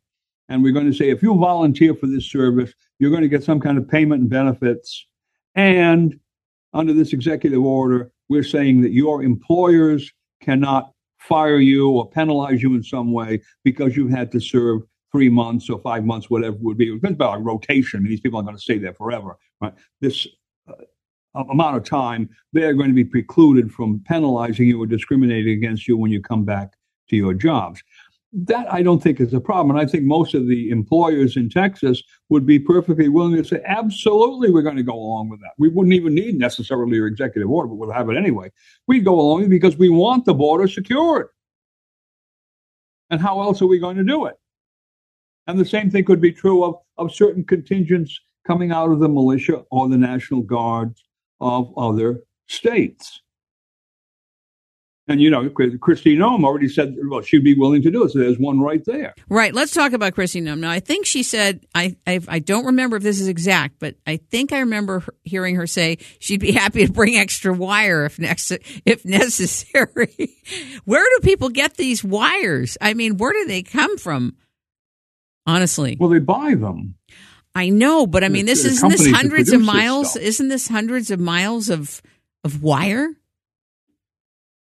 And 0.47 0.61
we're 0.61 0.73
going 0.73 0.85
to 0.85 0.93
say, 0.93 1.09
if 1.09 1.23
you 1.23 1.35
volunteer 1.35 1.95
for 1.95 2.05
this 2.05 2.29
service, 2.29 2.71
you're 2.99 3.09
going 3.09 3.23
to 3.23 3.27
get 3.27 3.43
some 3.43 3.59
kind 3.59 3.79
of 3.79 3.87
payment 3.89 4.21
and 4.21 4.29
benefits. 4.29 5.07
And 5.55 6.19
under 6.71 6.93
this 6.93 7.13
executive 7.13 7.63
order, 7.63 8.11
we're 8.29 8.43
saying 8.43 8.81
that 8.81 8.91
your 8.91 9.23
employers 9.23 10.11
cannot 10.39 10.91
fire 11.17 11.57
you 11.57 11.89
or 11.89 12.07
penalize 12.07 12.61
you 12.61 12.75
in 12.75 12.83
some 12.83 13.11
way 13.11 13.41
because 13.63 13.97
you've 13.97 14.11
had 14.11 14.31
to 14.33 14.39
serve 14.39 14.81
three 15.15 15.29
months 15.29 15.69
or 15.69 15.79
five 15.79 16.03
months, 16.03 16.29
whatever 16.29 16.57
it 16.57 16.61
would 16.61 16.77
be. 16.77 16.89
It 16.89 16.95
depends 16.95 17.15
about 17.15 17.41
rotation. 17.41 17.99
I 17.99 18.01
mean, 18.01 18.09
these 18.09 18.19
people 18.19 18.35
aren't 18.35 18.47
going 18.47 18.57
to 18.57 18.61
stay 18.61 18.77
there 18.77 18.93
forever, 18.93 19.37
right? 19.61 19.73
This 20.01 20.27
uh, 20.67 20.73
amount 21.49 21.77
of 21.77 21.85
time, 21.85 22.29
they're 22.51 22.73
going 22.73 22.89
to 22.89 22.93
be 22.93 23.05
precluded 23.05 23.71
from 23.71 24.03
penalizing 24.05 24.67
you 24.67 24.83
or 24.83 24.85
discriminating 24.85 25.53
against 25.53 25.87
you 25.87 25.95
when 25.95 26.11
you 26.11 26.21
come 26.21 26.43
back 26.43 26.73
to 27.07 27.15
your 27.15 27.33
jobs. 27.33 27.81
That 28.33 28.67
I 28.73 28.83
don't 28.83 29.01
think 29.01 29.21
is 29.21 29.33
a 29.33 29.39
problem. 29.39 29.77
And 29.77 29.87
I 29.87 29.89
think 29.89 30.03
most 30.03 30.33
of 30.33 30.49
the 30.49 30.69
employers 30.69 31.37
in 31.37 31.49
Texas 31.49 32.03
would 32.27 32.45
be 32.45 32.59
perfectly 32.59 33.07
willing 33.07 33.37
to 33.37 33.45
say, 33.45 33.61
absolutely, 33.65 34.51
we're 34.51 34.63
going 34.63 34.75
to 34.75 34.83
go 34.83 34.95
along 34.95 35.29
with 35.29 35.39
that. 35.39 35.53
We 35.57 35.69
wouldn't 35.69 35.93
even 35.93 36.13
need 36.13 36.37
necessarily 36.37 36.97
your 36.97 37.07
executive 37.07 37.49
order, 37.49 37.69
but 37.69 37.75
we'll 37.75 37.91
have 37.91 38.09
it 38.09 38.17
anyway. 38.17 38.51
We'd 38.85 39.05
go 39.05 39.17
along 39.17 39.47
because 39.47 39.77
we 39.77 39.87
want 39.87 40.25
the 40.25 40.33
border 40.33 40.67
secured. 40.67 41.27
And 43.09 43.21
how 43.21 43.39
else 43.39 43.61
are 43.61 43.67
we 43.67 43.79
going 43.79 43.95
to 43.95 44.03
do 44.03 44.25
it? 44.25 44.35
And 45.47 45.59
the 45.59 45.65
same 45.65 45.91
thing 45.91 46.05
could 46.05 46.21
be 46.21 46.31
true 46.31 46.63
of, 46.63 46.75
of 46.97 47.13
certain 47.13 47.43
contingents 47.43 48.19
coming 48.47 48.71
out 48.71 48.91
of 48.91 48.99
the 48.99 49.09
militia 49.09 49.63
or 49.71 49.89
the 49.89 49.97
National 49.97 50.41
Guard 50.41 50.93
of 51.39 51.73
other 51.77 52.21
states. 52.47 53.21
And 55.07 55.21
you 55.21 55.29
know, 55.29 55.47
Christine 55.49 56.17
Noem 56.17 56.43
already 56.43 56.67
said, 56.67 56.95
well, 57.07 57.21
she'd 57.21 57.43
be 57.43 57.53
willing 57.53 57.83
to 57.83 57.91
do 57.91 58.03
it. 58.03 58.11
So 58.11 58.17
there's 58.17 58.39
one 58.39 58.59
right 58.59 58.83
there. 58.85 59.13
Right. 59.29 59.53
Let's 59.53 59.71
talk 59.71 59.93
about 59.93 60.15
Chrissy 60.15 60.41
Noem. 60.41 60.59
Now, 60.59 60.71
I 60.71 60.79
think 60.79 61.05
she 61.05 61.21
said, 61.21 61.63
I, 61.75 61.95
I, 62.07 62.19
I 62.27 62.39
don't 62.39 62.65
remember 62.65 62.97
if 62.97 63.03
this 63.03 63.21
is 63.21 63.27
exact, 63.27 63.75
but 63.77 63.95
I 64.07 64.17
think 64.17 64.51
I 64.51 64.59
remember 64.61 65.03
hearing 65.23 65.57
her 65.57 65.67
say 65.67 65.99
she'd 66.19 66.39
be 66.39 66.53
happy 66.53 66.87
to 66.87 66.91
bring 66.91 67.17
extra 67.17 67.53
wire 67.53 68.05
if, 68.05 68.17
next, 68.17 68.51
if 68.83 69.05
necessary. 69.05 70.35
where 70.85 71.03
do 71.03 71.19
people 71.21 71.49
get 71.49 71.75
these 71.75 72.03
wires? 72.03 72.75
I 72.81 72.95
mean, 72.95 73.17
where 73.17 73.31
do 73.31 73.45
they 73.45 73.61
come 73.61 73.99
from? 73.99 74.35
Honestly. 75.45 75.97
Well, 75.99 76.09
they 76.09 76.19
buy 76.19 76.55
them. 76.55 76.95
I 77.53 77.69
know, 77.69 78.05
but 78.05 78.23
I 78.23 78.29
mean, 78.29 78.45
this 78.45 78.65
isn't 78.65 78.89
this 78.89 79.09
hundreds 79.09 79.53
of 79.53 79.61
miles. 79.61 80.17
Isn't 80.17 80.49
this 80.49 80.67
hundreds 80.67 81.09
of 81.09 81.19
miles 81.19 81.69
of 81.69 82.01
of 82.43 82.61
wire? 82.61 83.09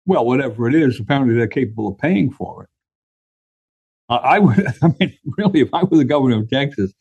Well, 0.08 0.26
whatever 0.26 0.68
it 0.68 0.74
is, 0.74 1.00
apparently 1.00 1.36
they're 1.36 1.48
capable 1.48 1.90
of 1.90 2.00
paying 2.00 2.32
for 2.32 2.64
it. 2.64 2.70
I 4.10 4.40
would, 4.40 4.66
I 4.82 4.88
mean, 5.00 5.18
really, 5.38 5.62
if 5.62 5.70
I 5.74 5.84
were 5.84 5.98
the 5.98 6.04
governor 6.04 6.40
of 6.40 6.50
Texas 6.50 6.94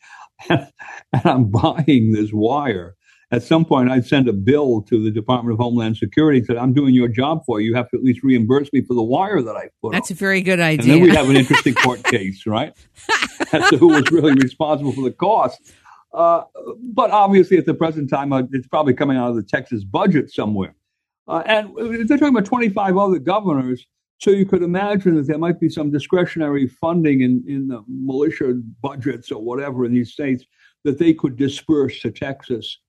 and, 0.47 0.67
and 1.13 1.25
I'm 1.25 1.45
buying 1.45 2.11
this 2.11 2.31
wire, 2.31 2.95
at 3.31 3.43
some 3.43 3.63
point 3.63 3.91
I'd 3.91 4.05
send 4.05 4.27
a 4.27 4.33
bill 4.33 4.81
to 4.83 5.03
the 5.03 5.11
Department 5.11 5.53
of 5.53 5.59
Homeland 5.59 5.97
Security 5.97 6.41
that 6.41 6.57
I'm 6.57 6.73
doing 6.73 6.93
your 6.93 7.07
job 7.07 7.43
for 7.45 7.61
you. 7.61 7.69
You 7.69 7.75
have 7.75 7.89
to 7.91 7.97
at 7.97 8.03
least 8.03 8.23
reimburse 8.23 8.71
me 8.73 8.81
for 8.81 8.93
the 8.93 9.03
wire 9.03 9.41
that 9.41 9.55
I 9.55 9.69
put. 9.81 9.91
That's 9.91 10.11
on. 10.11 10.15
a 10.15 10.17
very 10.17 10.41
good 10.41 10.59
idea. 10.59 10.93
And 10.93 11.01
then 11.03 11.09
we'd 11.09 11.15
have 11.15 11.29
an 11.29 11.35
interesting 11.35 11.75
court 11.75 12.03
case, 12.03 12.45
right? 12.45 12.73
As 13.51 13.69
to 13.69 13.77
who 13.77 13.87
was 13.89 14.09
really 14.11 14.33
responsible 14.33 14.91
for 14.91 15.01
the 15.01 15.11
cost. 15.11 15.71
Uh, 16.11 16.43
but 16.81 17.11
obviously, 17.11 17.57
at 17.57 17.65
the 17.65 17.73
present 17.73 18.09
time, 18.09 18.33
uh, 18.33 18.43
it's 18.51 18.67
probably 18.67 18.93
coming 18.93 19.17
out 19.17 19.29
of 19.29 19.35
the 19.35 19.43
Texas 19.43 19.83
budget 19.83 20.31
somewhere. 20.31 20.75
Uh, 21.27 21.43
and 21.45 21.69
they're 21.77 22.17
talking 22.17 22.35
about 22.35 22.45
25 22.45 22.97
other 22.97 23.19
governors. 23.19 23.85
So 24.17 24.31
you 24.31 24.45
could 24.45 24.63
imagine 24.63 25.15
that 25.15 25.27
there 25.27 25.37
might 25.37 25.59
be 25.59 25.69
some 25.69 25.91
discretionary 25.91 26.67
funding 26.67 27.21
in, 27.21 27.43
in 27.47 27.67
the 27.67 27.83
militia 27.87 28.59
budgets 28.81 29.31
or 29.31 29.41
whatever 29.41 29.85
in 29.85 29.93
these 29.93 30.11
states 30.11 30.43
that 30.83 30.97
they 30.97 31.13
could 31.13 31.37
disperse 31.37 32.01
to 32.01 32.11
Texas 32.11 32.79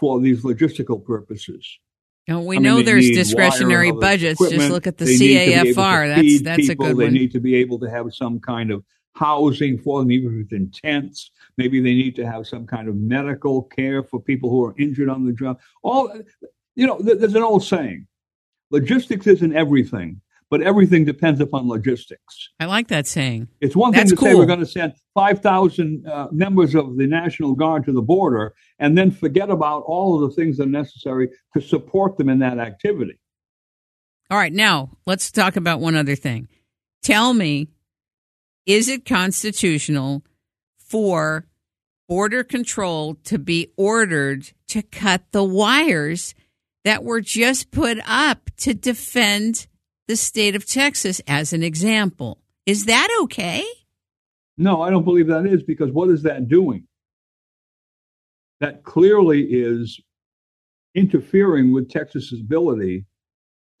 for 0.00 0.18
these 0.18 0.42
logistical 0.42 1.04
purposes. 1.04 1.78
Don't 2.26 2.46
we 2.46 2.56
I 2.56 2.60
know 2.60 2.82
there's 2.82 3.10
discretionary 3.10 3.92
budgets? 3.92 4.40
Just 4.40 4.70
look 4.70 4.86
at 4.86 4.98
the 4.98 5.04
they 5.04 5.16
CAFR. 5.16 6.14
That's 6.14 6.42
that's 6.42 6.68
people. 6.68 6.86
a 6.86 6.88
good 6.88 6.96
they 6.98 7.04
one. 7.04 7.12
They 7.12 7.18
need 7.20 7.32
to 7.32 7.40
be 7.40 7.54
able 7.56 7.78
to 7.80 7.90
have 7.90 8.12
some 8.14 8.40
kind 8.40 8.70
of 8.70 8.84
housing 9.14 9.78
for 9.78 10.00
them, 10.00 10.10
even 10.10 10.38
if 10.38 10.44
it's 10.44 10.52
in 10.52 10.70
tents. 10.70 11.30
Maybe 11.56 11.80
they 11.80 11.94
need 11.94 12.16
to 12.16 12.26
have 12.26 12.46
some 12.46 12.66
kind 12.66 12.88
of 12.88 12.96
medical 12.96 13.62
care 13.64 14.02
for 14.02 14.20
people 14.20 14.48
who 14.48 14.64
are 14.64 14.74
injured 14.78 15.08
on 15.08 15.26
the 15.26 15.32
job. 15.32 15.60
All 15.82 16.12
you 16.76 16.86
know, 16.86 16.98
there's 17.00 17.34
an 17.34 17.42
old 17.42 17.64
saying: 17.64 18.06
logistics 18.70 19.26
isn't 19.26 19.54
everything, 19.54 20.20
but 20.50 20.60
everything 20.60 21.04
depends 21.04 21.40
upon 21.40 21.68
logistics. 21.68 22.50
I 22.58 22.66
like 22.66 22.88
that 22.88 23.06
saying. 23.06 23.48
It's 23.60 23.76
one 23.76 23.92
That's 23.92 24.10
thing 24.10 24.10
to 24.10 24.16
cool. 24.16 24.28
say 24.28 24.34
we're 24.34 24.46
going 24.46 24.58
to 24.58 24.66
send 24.66 24.94
5,000 25.14 26.06
uh, 26.06 26.26
members 26.32 26.74
of 26.74 26.96
the 26.96 27.06
National 27.06 27.54
Guard 27.54 27.84
to 27.84 27.92
the 27.92 28.02
border 28.02 28.52
and 28.78 28.98
then 28.98 29.12
forget 29.12 29.48
about 29.48 29.84
all 29.86 30.22
of 30.22 30.28
the 30.28 30.34
things 30.34 30.56
that 30.56 30.64
are 30.64 30.66
necessary 30.66 31.30
to 31.54 31.60
support 31.60 32.18
them 32.18 32.28
in 32.28 32.40
that 32.40 32.58
activity. 32.58 33.18
All 34.28 34.38
right, 34.38 34.52
now 34.52 34.90
let's 35.06 35.30
talk 35.30 35.56
about 35.56 35.80
one 35.80 35.94
other 35.94 36.16
thing. 36.16 36.48
Tell 37.02 37.32
me, 37.32 37.68
is 38.66 38.88
it 38.88 39.04
constitutional 39.04 40.24
for 40.78 41.46
border 42.08 42.42
control 42.42 43.14
to 43.24 43.38
be 43.38 43.72
ordered 43.76 44.50
to 44.68 44.82
cut 44.82 45.22
the 45.30 45.44
wires 45.44 46.34
that 46.84 47.04
were 47.04 47.20
just 47.20 47.70
put 47.70 47.98
up 48.04 48.50
to 48.56 48.74
defend 48.74 49.68
the 50.10 50.16
state 50.16 50.56
of 50.56 50.66
Texas 50.66 51.20
as 51.28 51.52
an 51.52 51.62
example. 51.62 52.40
Is 52.66 52.86
that 52.86 53.08
okay? 53.22 53.64
No, 54.58 54.82
I 54.82 54.90
don't 54.90 55.04
believe 55.04 55.28
that 55.28 55.46
is 55.46 55.62
because 55.62 55.92
what 55.92 56.10
is 56.10 56.24
that 56.24 56.48
doing? 56.48 56.88
That 58.58 58.82
clearly 58.82 59.42
is 59.42 60.00
interfering 60.96 61.72
with 61.72 61.88
Texas's 61.88 62.40
ability 62.40 63.04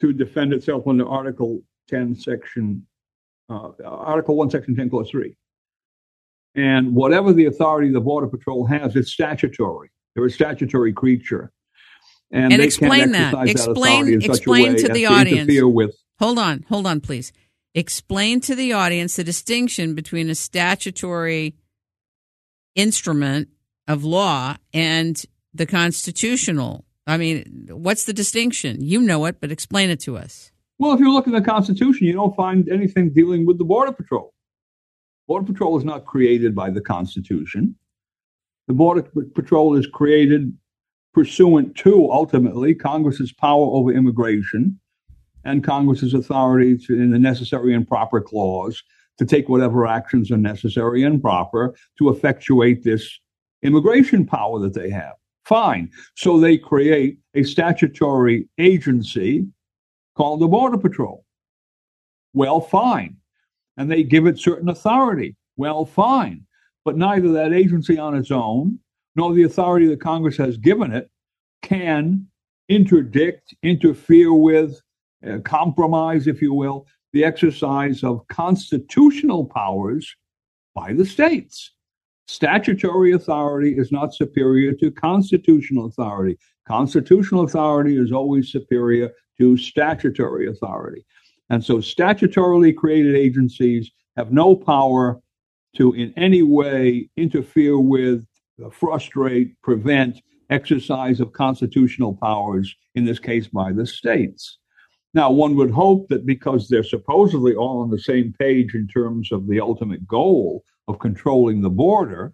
to 0.00 0.12
defend 0.12 0.52
itself 0.52 0.86
under 0.86 1.04
Article 1.04 1.62
10, 1.88 2.14
Section 2.14 2.86
uh, 3.48 3.70
Article 3.84 4.36
1, 4.36 4.50
Section 4.50 4.76
10, 4.76 4.88
Clause 4.88 5.10
3. 5.10 5.34
And 6.54 6.94
whatever 6.94 7.32
the 7.32 7.46
authority 7.46 7.90
the 7.90 8.00
Border 8.00 8.28
Patrol 8.28 8.66
has, 8.66 8.94
it's 8.94 9.10
statutory. 9.10 9.90
They're 10.14 10.26
a 10.26 10.30
statutory 10.30 10.92
creature. 10.92 11.50
And, 12.30 12.52
and 12.52 12.62
explain 12.62 13.10
that. 13.10 13.34
Explain, 13.48 14.22
explain 14.22 14.76
to 14.76 14.88
the 14.90 15.06
audience. 15.06 15.50
with 15.64 15.96
Hold 16.20 16.38
on, 16.38 16.66
hold 16.68 16.86
on, 16.86 17.00
please. 17.00 17.32
Explain 17.74 18.40
to 18.42 18.54
the 18.54 18.74
audience 18.74 19.16
the 19.16 19.24
distinction 19.24 19.94
between 19.94 20.28
a 20.28 20.34
statutory 20.34 21.54
instrument 22.74 23.48
of 23.88 24.04
law 24.04 24.56
and 24.74 25.22
the 25.54 25.64
constitutional. 25.64 26.84
I 27.06 27.16
mean, 27.16 27.68
what's 27.70 28.04
the 28.04 28.12
distinction? 28.12 28.82
You 28.82 29.00
know 29.00 29.24
it, 29.24 29.40
but 29.40 29.50
explain 29.50 29.88
it 29.88 30.00
to 30.00 30.18
us. 30.18 30.52
Well, 30.78 30.92
if 30.92 31.00
you 31.00 31.10
look 31.10 31.26
in 31.26 31.32
the 31.32 31.40
Constitution, 31.40 32.06
you 32.06 32.12
don't 32.12 32.36
find 32.36 32.68
anything 32.68 33.12
dealing 33.12 33.46
with 33.46 33.56
the 33.56 33.64
Border 33.64 33.92
Patrol. 33.92 34.34
Border 35.26 35.46
Patrol 35.46 35.78
is 35.78 35.84
not 35.84 36.04
created 36.04 36.54
by 36.54 36.70
the 36.70 36.80
Constitution. 36.82 37.76
The 38.68 38.74
Border 38.74 39.02
Patrol 39.34 39.74
is 39.74 39.86
created 39.86 40.52
pursuant 41.14 41.76
to, 41.76 42.10
ultimately, 42.10 42.74
Congress's 42.74 43.32
power 43.32 43.64
over 43.64 43.90
immigration 43.90 44.80
and 45.44 45.64
Congress's 45.64 46.14
authority 46.14 46.76
to, 46.76 46.94
in 46.94 47.10
the 47.10 47.18
necessary 47.18 47.74
and 47.74 47.86
proper 47.86 48.20
clause 48.20 48.82
to 49.18 49.26
take 49.26 49.48
whatever 49.48 49.86
actions 49.86 50.30
are 50.30 50.36
necessary 50.36 51.02
and 51.02 51.20
proper 51.20 51.74
to 51.98 52.08
effectuate 52.08 52.82
this 52.82 53.18
immigration 53.62 54.24
power 54.24 54.58
that 54.60 54.74
they 54.74 54.90
have. 54.90 55.12
Fine. 55.44 55.90
So 56.16 56.38
they 56.38 56.56
create 56.56 57.18
a 57.34 57.42
statutory 57.42 58.48
agency 58.58 59.46
called 60.16 60.40
the 60.40 60.48
Border 60.48 60.78
Patrol. 60.78 61.24
Well, 62.32 62.60
fine. 62.60 63.16
And 63.76 63.90
they 63.90 64.02
give 64.02 64.26
it 64.26 64.38
certain 64.38 64.68
authority. 64.68 65.36
Well, 65.56 65.84
fine. 65.84 66.46
But 66.84 66.96
neither 66.96 67.32
that 67.32 67.52
agency 67.52 67.98
on 67.98 68.14
its 68.14 68.30
own 68.30 68.78
nor 69.16 69.34
the 69.34 69.42
authority 69.42 69.86
that 69.86 70.00
Congress 70.00 70.36
has 70.36 70.56
given 70.56 70.92
it 70.92 71.10
can 71.62 72.26
interdict, 72.68 73.54
interfere 73.62 74.32
with, 74.32 74.80
uh, 75.28 75.38
compromise, 75.44 76.26
if 76.26 76.40
you 76.40 76.54
will, 76.54 76.86
the 77.12 77.24
exercise 77.24 78.04
of 78.04 78.26
constitutional 78.28 79.44
powers 79.44 80.14
by 80.74 80.92
the 80.92 81.04
states. 81.04 81.72
Statutory 82.28 83.12
authority 83.12 83.76
is 83.76 83.90
not 83.90 84.14
superior 84.14 84.72
to 84.74 84.90
constitutional 84.92 85.86
authority. 85.86 86.38
Constitutional 86.66 87.42
authority 87.42 87.96
is 87.96 88.12
always 88.12 88.52
superior 88.52 89.10
to 89.38 89.56
statutory 89.56 90.46
authority. 90.48 91.04
And 91.48 91.64
so, 91.64 91.78
statutorily 91.78 92.76
created 92.76 93.16
agencies 93.16 93.90
have 94.16 94.30
no 94.30 94.54
power 94.54 95.20
to 95.76 95.92
in 95.94 96.14
any 96.16 96.42
way 96.42 97.10
interfere 97.16 97.78
with, 97.78 98.24
frustrate, 98.70 99.60
prevent 99.62 100.20
exercise 100.50 101.18
of 101.20 101.32
constitutional 101.32 102.14
powers, 102.14 102.74
in 102.94 103.04
this 103.04 103.18
case 103.18 103.48
by 103.48 103.72
the 103.72 103.86
states. 103.86 104.59
Now, 105.12 105.30
one 105.30 105.56
would 105.56 105.70
hope 105.70 106.08
that 106.08 106.24
because 106.24 106.68
they're 106.68 106.84
supposedly 106.84 107.54
all 107.54 107.80
on 107.80 107.90
the 107.90 107.98
same 107.98 108.32
page 108.38 108.74
in 108.74 108.86
terms 108.86 109.32
of 109.32 109.48
the 109.48 109.60
ultimate 109.60 110.06
goal 110.06 110.64
of 110.86 111.00
controlling 111.00 111.62
the 111.62 111.70
border, 111.70 112.32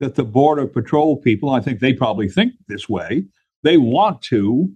that 0.00 0.14
the 0.14 0.24
Border 0.24 0.66
Patrol 0.66 1.16
people, 1.16 1.50
I 1.50 1.60
think 1.60 1.80
they 1.80 1.92
probably 1.92 2.28
think 2.28 2.54
this 2.68 2.88
way, 2.88 3.24
they 3.62 3.76
want 3.76 4.22
to 4.22 4.70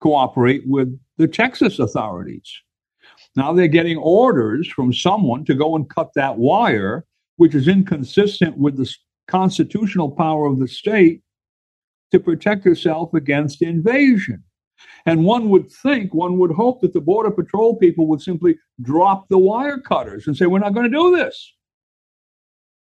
cooperate 0.00 0.62
with 0.66 0.98
the 1.18 1.28
Texas 1.28 1.78
authorities. 1.78 2.50
Now 3.36 3.52
they're 3.52 3.68
getting 3.68 3.98
orders 3.98 4.68
from 4.68 4.92
someone 4.92 5.44
to 5.46 5.54
go 5.54 5.76
and 5.76 5.88
cut 5.88 6.10
that 6.14 6.38
wire, 6.38 7.04
which 7.36 7.54
is 7.54 7.68
inconsistent 7.68 8.56
with 8.58 8.76
the 8.76 8.92
constitutional 9.28 10.10
power 10.10 10.46
of 10.46 10.58
the 10.58 10.68
state 10.68 11.22
to 12.10 12.20
protect 12.20 12.64
herself 12.64 13.14
against 13.14 13.62
invasion. 13.62 14.42
And 15.06 15.24
one 15.24 15.48
would 15.50 15.70
think, 15.70 16.14
one 16.14 16.38
would 16.38 16.52
hope 16.52 16.80
that 16.80 16.92
the 16.92 17.00
Border 17.00 17.30
Patrol 17.30 17.76
people 17.76 18.06
would 18.06 18.20
simply 18.20 18.56
drop 18.82 19.28
the 19.28 19.38
wire 19.38 19.78
cutters 19.78 20.26
and 20.26 20.36
say, 20.36 20.46
We're 20.46 20.60
not 20.60 20.74
going 20.74 20.90
to 20.90 20.96
do 20.96 21.16
this. 21.16 21.52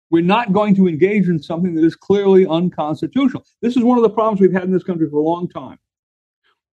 We're 0.10 0.24
not 0.24 0.54
going 0.54 0.74
to 0.76 0.88
engage 0.88 1.28
in 1.28 1.42
something 1.42 1.76
that 1.76 1.84
is 1.84 1.96
clearly 1.96 2.48
unconstitutional. 2.48 3.44
This 3.62 3.76
is 3.76 3.84
one 3.84 3.98
of 3.98 4.04
the 4.04 4.10
problems 4.10 4.40
we've 4.40 4.54
had 4.54 4.64
in 4.64 4.72
this 4.72 4.84
country 4.84 5.10
for 5.10 5.18
a 5.18 5.24
long 5.24 5.50
time. 5.50 5.78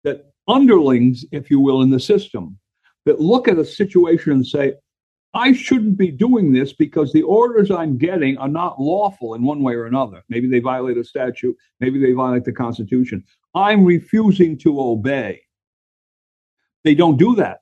That 0.05 0.33
underlings, 0.47 1.25
if 1.33 1.51
you 1.51 1.59
will, 1.59 1.83
in 1.83 1.91
the 1.91 1.99
system, 1.99 2.59
that 3.07 3.21
look 3.21 3.49
at 3.49 3.59
a 3.59 3.65
situation 3.65 4.33
and 4.33 4.47
say, 4.47 4.75
I 5.35 5.53
shouldn't 5.53 5.99
be 5.99 6.13
doing 6.13 6.53
this 6.53 6.73
because 6.73 7.13
the 7.13 7.23
orders 7.23 7.71
I'm 7.71 7.99
getting 7.99 8.39
are 8.39 8.49
not 8.49 8.81
lawful 8.81 9.35
in 9.35 9.43
one 9.43 9.63
way 9.63 9.75
or 9.75 9.87
another. 9.87 10.25
Maybe 10.29 10.49
they 10.49 10.61
violate 10.61 10.97
a 10.97 11.05
statute, 11.05 11.57
maybe 11.81 12.01
they 12.01 12.13
violate 12.13 12.45
the 12.45 12.53
Constitution. 12.53 13.25
I'm 13.55 13.85
refusing 13.85 14.57
to 14.59 14.81
obey. 14.81 15.43
They 16.85 16.95
don't 16.95 17.17
do 17.17 17.35
that. 17.37 17.61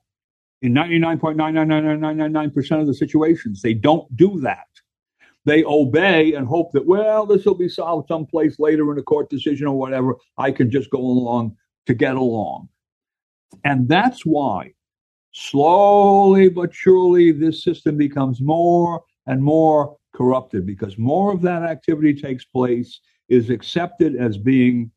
In 0.61 0.73
99.99999% 0.73 2.81
of 2.81 2.87
the 2.87 2.93
situations, 2.93 3.61
they 3.61 3.73
don't 3.73 4.13
do 4.15 4.39
that. 4.41 4.67
They 5.45 5.63
obey 5.65 6.33
and 6.33 6.47
hope 6.47 6.71
that, 6.71 6.85
well, 6.85 7.25
this 7.25 7.45
will 7.45 7.55
be 7.55 7.67
solved 7.67 8.07
someplace 8.07 8.59
later 8.59 8.89
in 8.91 8.99
a 8.99 9.03
court 9.03 9.29
decision 9.29 9.67
or 9.67 9.77
whatever. 9.77 10.15
I 10.37 10.51
can 10.51 10.71
just 10.71 10.89
go 10.89 10.99
along 10.99 11.57
to 11.87 11.93
get 11.93 12.15
along. 12.15 12.69
And 13.65 13.89
that's 13.89 14.25
why, 14.25 14.73
slowly 15.33 16.49
but 16.49 16.73
surely, 16.73 17.31
this 17.31 17.63
system 17.63 17.97
becomes 17.97 18.41
more 18.41 19.03
and 19.27 19.43
more 19.43 19.97
corrupted 20.15 20.65
because 20.65 20.97
more 20.97 21.33
of 21.33 21.41
that 21.41 21.63
activity 21.63 22.13
takes 22.13 22.45
place, 22.45 22.99
is 23.29 23.49
accepted 23.49 24.15
as 24.15 24.37
being 24.37 24.91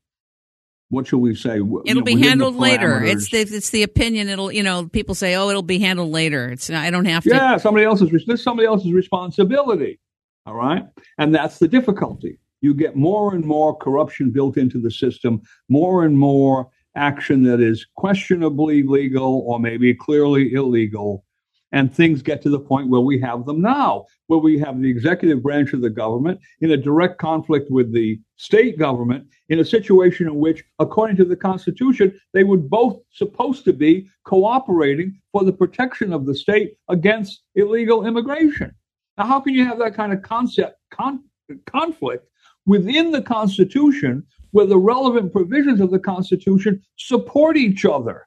what 0.88 1.06
shall 1.08 1.18
we 1.18 1.34
say? 1.34 1.56
It'll 1.56 1.82
you 1.84 1.94
know, 1.96 2.02
be 2.02 2.20
handled 2.20 2.54
later. 2.56 3.02
It's 3.02 3.30
the 3.30 3.40
it's 3.40 3.70
the 3.70 3.82
opinion. 3.82 4.28
It'll 4.28 4.52
you 4.52 4.62
know 4.62 4.86
people 4.86 5.14
say, 5.14 5.34
oh, 5.34 5.48
it'll 5.48 5.62
be 5.62 5.78
handled 5.80 6.10
later. 6.10 6.48
It's 6.48 6.70
not, 6.70 6.84
I 6.84 6.90
don't 6.90 7.06
have 7.06 7.24
to. 7.24 7.30
Yeah, 7.30 7.56
somebody 7.56 7.84
else's 7.84 8.10
this 8.26 8.42
somebody 8.42 8.66
else's 8.66 8.92
responsibility. 8.92 9.98
All 10.46 10.54
right, 10.54 10.84
and 11.18 11.34
that's 11.34 11.58
the 11.58 11.66
difficulty. 11.66 12.38
You 12.60 12.72
get 12.72 12.94
more 12.96 13.34
and 13.34 13.44
more 13.44 13.76
corruption 13.76 14.30
built 14.30 14.56
into 14.56 14.80
the 14.80 14.90
system, 14.90 15.42
more 15.68 16.04
and 16.04 16.16
more 16.16 16.68
action 16.96 17.42
that 17.44 17.60
is 17.60 17.86
questionably 17.96 18.82
legal 18.82 19.44
or 19.46 19.60
maybe 19.60 19.94
clearly 19.94 20.52
illegal 20.54 21.24
and 21.72 21.94
things 21.94 22.22
get 22.22 22.40
to 22.42 22.48
the 22.48 22.60
point 22.60 22.88
where 22.88 23.00
we 23.00 23.20
have 23.20 23.44
them 23.44 23.60
now, 23.60 24.06
where 24.28 24.38
we 24.38 24.58
have 24.58 24.80
the 24.80 24.88
executive 24.88 25.42
branch 25.42 25.72
of 25.72 25.80
the 25.80 25.90
government 25.90 26.40
in 26.60 26.70
a 26.70 26.76
direct 26.76 27.18
conflict 27.18 27.70
with 27.70 27.92
the 27.92 28.18
state 28.36 28.78
government 28.78 29.26
in 29.48 29.58
a 29.58 29.64
situation 29.64 30.26
in 30.26 30.36
which, 30.36 30.64
according 30.78 31.16
to 31.16 31.24
the 31.24 31.36
Constitution, 31.36 32.18
they 32.32 32.44
would 32.44 32.70
both 32.70 32.98
supposed 33.12 33.64
to 33.64 33.72
be 33.72 34.08
cooperating 34.24 35.20
for 35.32 35.44
the 35.44 35.52
protection 35.52 36.12
of 36.12 36.24
the 36.24 36.34
state 36.34 36.76
against 36.88 37.42
illegal 37.56 38.06
immigration. 38.06 38.74
Now, 39.18 39.26
how 39.26 39.40
can 39.40 39.54
you 39.54 39.64
have 39.64 39.78
that 39.78 39.94
kind 39.94 40.12
of 40.12 40.22
concept 40.22 40.78
con- 40.90 41.24
conflict 41.66 42.26
within 42.66 43.12
the 43.12 43.22
Constitution 43.22 44.26
where 44.50 44.66
the 44.66 44.78
relevant 44.78 45.32
provisions 45.32 45.80
of 45.80 45.90
the 45.90 45.98
Constitution 45.98 46.82
support 46.96 47.56
each 47.56 47.84
other? 47.84 48.26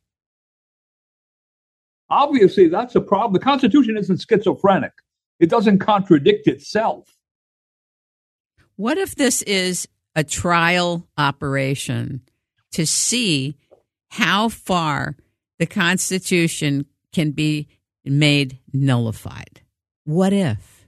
Obviously, 2.09 2.67
that's 2.67 2.95
a 2.95 3.01
problem. 3.01 3.33
The 3.33 3.39
Constitution 3.39 3.97
isn't 3.97 4.25
schizophrenic, 4.27 4.93
it 5.39 5.49
doesn't 5.49 5.79
contradict 5.79 6.47
itself. 6.47 7.07
What 8.75 8.97
if 8.97 9.15
this 9.15 9.41
is 9.43 9.87
a 10.15 10.23
trial 10.23 11.07
operation 11.17 12.21
to 12.71 12.85
see 12.85 13.57
how 14.09 14.49
far 14.49 15.15
the 15.59 15.65
Constitution 15.65 16.85
can 17.13 17.31
be 17.31 17.67
made 18.05 18.57
nullified? 18.73 19.61
What 20.05 20.33
if? 20.33 20.78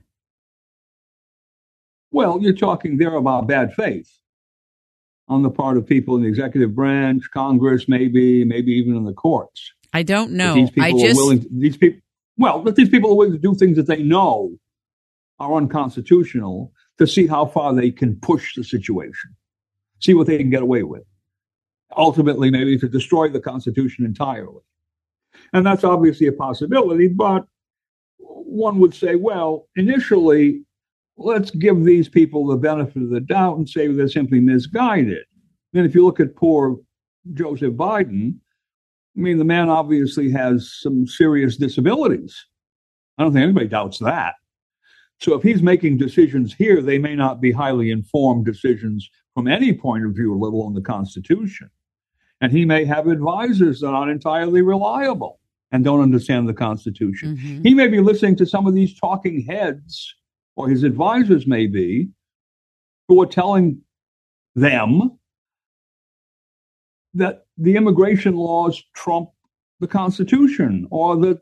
Well, 2.12 2.40
you're 2.42 2.54
talking 2.54 2.98
there 2.98 3.16
about 3.16 3.48
bad 3.48 3.74
faith 3.74 4.10
on 5.28 5.44
the 5.44 5.50
part 5.50 5.78
of 5.78 5.88
people 5.88 6.16
in 6.16 6.24
the 6.24 6.28
executive 6.28 6.76
branch, 6.76 7.24
Congress, 7.34 7.88
maybe, 7.88 8.44
maybe 8.44 8.74
even 8.74 8.98
in 8.98 9.06
the 9.06 9.14
courts. 9.14 9.72
I 9.94 10.04
don't 10.04 10.32
know. 10.32 10.56
These 10.56 10.72
people 10.72 10.84
I 10.84 10.92
just 10.92 11.20
are 11.20 11.24
willing. 11.24 11.42
To, 11.42 11.50
these 11.52 11.78
people. 11.78 12.02
Well, 12.38 12.62
but 12.62 12.76
these 12.76 12.90
people 12.90 13.12
are 13.12 13.16
willing 13.16 13.34
to 13.34 13.40
do 13.40 13.56
things 13.56 13.78
that 13.78 13.88
they 13.88 14.04
know 14.04 14.58
are 15.40 15.54
unconstitutional 15.56 16.72
to 16.98 17.08
see 17.08 17.28
how 17.28 17.46
far 17.46 17.74
they 17.74 17.92
can 17.92 18.16
push 18.18 18.56
the 18.56 18.64
situation, 18.64 19.32
see 20.00 20.14
what 20.14 20.28
they 20.28 20.38
can 20.38 20.50
get 20.50 20.62
away 20.62 20.84
with. 20.84 21.04
Ultimately, 21.96 22.52
maybe 22.52 22.78
to 22.78 22.88
destroy 22.88 23.28
the 23.28 23.42
Constitution 23.42 24.06
entirely. 24.06 24.62
And 25.54 25.66
that's 25.66 25.84
obviously 25.84 26.28
a 26.28 26.32
possibility, 26.32 27.08
but 27.08 27.46
one 28.18 28.80
would 28.80 28.94
say, 28.94 29.16
well, 29.16 29.68
initially, 29.76 30.64
let's 31.18 31.52
give 31.52 31.84
these 31.84 32.10
people 32.10 32.48
the 32.48 32.58
benefit 32.58 33.04
of 33.04 33.10
the 33.10 33.20
doubt 33.20 33.58
and 33.58 33.70
say 33.70 33.88
they're 33.88 34.08
simply 34.08 34.40
misguided. 34.40 35.24
Then, 35.74 35.86
if 35.86 35.96
you 35.96 36.06
look 36.06 36.20
at 36.20 36.36
poor 36.36 36.78
Joseph 37.34 37.74
Biden, 37.74 38.36
I 39.18 39.20
mean, 39.20 39.38
the 39.38 39.46
man 39.46 39.70
obviously 39.70 40.32
has 40.32 40.74
some 40.80 41.06
serious 41.08 41.58
disabilities. 41.58 42.36
I 43.18 43.24
don't 43.24 43.34
think 43.34 43.44
anybody 43.44 43.68
doubts 43.68 44.00
that. 44.00 44.36
So 45.20 45.36
if 45.36 45.44
he's 45.44 45.62
making 45.62 45.98
decisions 45.98 46.54
here, 46.54 46.82
they 46.82 46.98
may 46.98 47.16
not 47.16 47.42
be 47.42 47.52
highly 47.52 47.92
informed 47.92 48.46
decisions 48.46 49.08
from 49.36 49.48
any 49.48 49.72
point 49.72 50.06
of 50.06 50.16
view, 50.16 50.38
let 50.38 50.54
alone 50.54 50.74
the 50.74 50.82
Constitution. 50.82 51.70
And 52.42 52.52
he 52.52 52.66
may 52.66 52.86
have 52.86 53.08
advisors 53.08 53.82
that 53.82 53.90
aren't 53.90 54.12
entirely 54.12 54.64
reliable 54.64 55.40
and 55.72 55.84
don't 55.84 56.02
understand 56.02 56.50
the 56.50 56.54
Constitution. 56.54 57.38
Mm-hmm. 57.38 57.62
He 57.62 57.74
may 57.76 57.88
be 57.88 58.00
listening 58.00 58.36
to 58.38 58.46
some 58.46 58.66
of 58.66 58.74
these 58.74 59.00
talking 59.00 59.46
heads, 59.46 60.16
or 60.62 60.70
his 60.70 60.84
advisors 60.84 61.48
may 61.48 61.66
be, 61.66 62.08
who 63.08 63.20
are 63.20 63.26
telling 63.26 63.82
them 64.54 65.18
that 67.16 67.46
the 67.58 67.76
immigration 67.76 68.36
laws 68.36 68.84
trump 68.96 69.30
the 69.80 69.88
Constitution, 69.88 70.88
or 70.92 71.18
that 71.18 71.40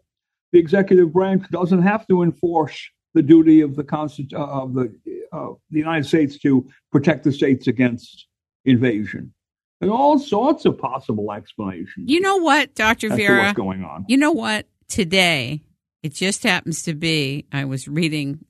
the 0.54 0.60
executive 0.60 1.12
branch 1.12 1.44
doesn't 1.52 1.82
have 1.82 2.08
to 2.08 2.24
enforce 2.24 2.80
the 3.14 3.22
duty 3.22 3.60
of 3.60 3.76
the 3.76 3.84
Consti- 3.84 4.34
uh, 4.34 4.38
of 4.38 4.74
the 4.74 4.86
uh, 5.34 5.50
the 5.70 5.80
United 5.80 6.06
States 6.06 6.40
to 6.40 6.66
protect 6.94 7.26
the 7.26 7.34
states 7.34 7.68
against 7.68 8.26
invasion. 8.64 9.34
And 9.82 9.92
all 9.92 10.18
sorts 10.18 10.64
of 10.64 10.78
possible 10.78 11.34
explanations. 11.34 12.10
You 12.10 12.22
know 12.22 12.38
what, 12.38 12.74
Doctor 12.74 13.10
Vieira? 13.10 13.44
What's 13.44 13.58
going 13.58 13.84
on? 13.84 14.06
You 14.08 14.16
know 14.16 14.32
what? 14.32 14.66
Today, 14.88 15.62
it 16.04 16.14
just 16.14 16.44
happens 16.44 16.84
to 16.84 16.94
be. 16.94 17.46
I 17.52 17.66
was 17.66 17.90
reading 17.90 18.46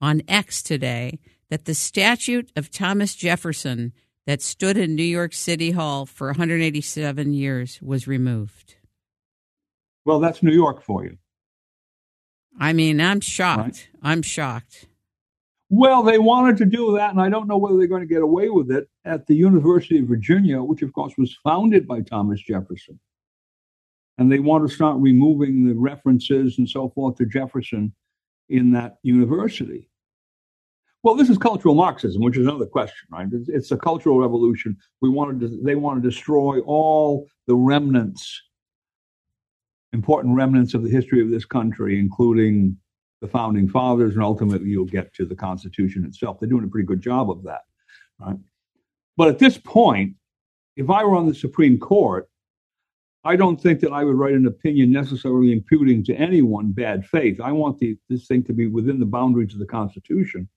on 0.00 0.22
X 0.28 0.62
today 0.62 1.18
that 1.50 1.64
the 1.64 1.74
statute 1.74 2.50
of 2.56 2.70
Thomas 2.70 3.14
Jefferson 3.14 3.92
that 4.26 4.42
stood 4.42 4.76
in 4.76 4.96
New 4.96 5.02
York 5.04 5.32
City 5.32 5.70
Hall 5.70 6.04
for 6.04 6.28
187 6.28 7.32
years 7.32 7.80
was 7.80 8.08
removed. 8.08 8.76
Well, 10.04 10.20
that's 10.20 10.42
New 10.42 10.52
York 10.52 10.82
for 10.82 11.04
you. 11.04 11.18
I 12.58 12.72
mean, 12.72 13.00
I'm 13.00 13.20
shocked. 13.20 13.60
Right? 13.60 13.88
I'm 14.02 14.22
shocked. 14.22 14.86
Well, 15.68 16.02
they 16.02 16.18
wanted 16.18 16.56
to 16.58 16.64
do 16.64 16.96
that, 16.96 17.10
and 17.10 17.20
I 17.20 17.28
don't 17.28 17.48
know 17.48 17.58
whether 17.58 17.76
they're 17.76 17.88
going 17.88 18.06
to 18.06 18.14
get 18.14 18.22
away 18.22 18.48
with 18.50 18.70
it 18.70 18.88
at 19.04 19.26
the 19.26 19.34
University 19.34 19.98
of 19.98 20.06
Virginia, 20.06 20.62
which, 20.62 20.82
of 20.82 20.92
course, 20.92 21.14
was 21.18 21.36
founded 21.42 21.88
by 21.88 22.02
Thomas 22.02 22.40
Jefferson. 22.40 23.00
And 24.18 24.30
they 24.30 24.38
want 24.38 24.66
to 24.66 24.74
start 24.74 24.96
removing 24.98 25.66
the 25.66 25.74
references 25.74 26.58
and 26.58 26.68
so 26.68 26.88
forth 26.90 27.16
to 27.16 27.26
Jefferson 27.26 27.92
in 28.48 28.72
that 28.72 28.96
university. 29.02 29.88
Well, 31.02 31.14
this 31.14 31.30
is 31.30 31.38
cultural 31.38 31.74
Marxism, 31.74 32.20
which 32.22 32.36
is 32.36 32.46
another 32.46 32.66
question, 32.66 33.06
right? 33.12 33.28
It's, 33.30 33.48
it's 33.48 33.70
a 33.70 33.76
cultural 33.76 34.18
revolution. 34.18 34.76
We 35.00 35.08
wanted 35.08 35.40
to, 35.40 35.60
they 35.62 35.76
want 35.76 36.02
to 36.02 36.08
destroy 36.08 36.60
all 36.60 37.26
the 37.46 37.54
remnants, 37.54 38.42
important 39.92 40.34
remnants 40.34 40.74
of 40.74 40.82
the 40.82 40.90
history 40.90 41.22
of 41.22 41.30
this 41.30 41.44
country, 41.44 42.00
including 42.00 42.76
the 43.20 43.28
founding 43.28 43.68
fathers, 43.68 44.14
and 44.14 44.22
ultimately 44.22 44.68
you'll 44.68 44.84
get 44.84 45.14
to 45.14 45.24
the 45.24 45.36
Constitution 45.36 46.04
itself. 46.04 46.38
They're 46.40 46.48
doing 46.48 46.64
a 46.64 46.68
pretty 46.68 46.86
good 46.86 47.00
job 47.00 47.30
of 47.30 47.42
that, 47.44 47.62
right? 48.18 48.36
But 49.16 49.28
at 49.28 49.38
this 49.38 49.58
point, 49.58 50.14
if 50.76 50.90
I 50.90 51.04
were 51.04 51.16
on 51.16 51.28
the 51.28 51.34
Supreme 51.34 51.78
Court, 51.78 52.28
I 53.26 53.34
don't 53.34 53.60
think 53.60 53.80
that 53.80 53.92
I 53.92 54.04
would 54.04 54.14
write 54.14 54.34
an 54.34 54.46
opinion 54.46 54.92
necessarily 54.92 55.50
imputing 55.50 56.04
to 56.04 56.14
anyone 56.14 56.70
bad 56.70 57.04
faith. 57.04 57.40
I 57.40 57.50
want 57.50 57.78
the, 57.78 57.96
this 58.08 58.26
thing 58.28 58.44
to 58.44 58.52
be 58.52 58.68
within 58.68 59.00
the 59.00 59.06
boundaries 59.06 59.52
of 59.52 59.58
the 59.58 59.66
Constitution 59.66 60.48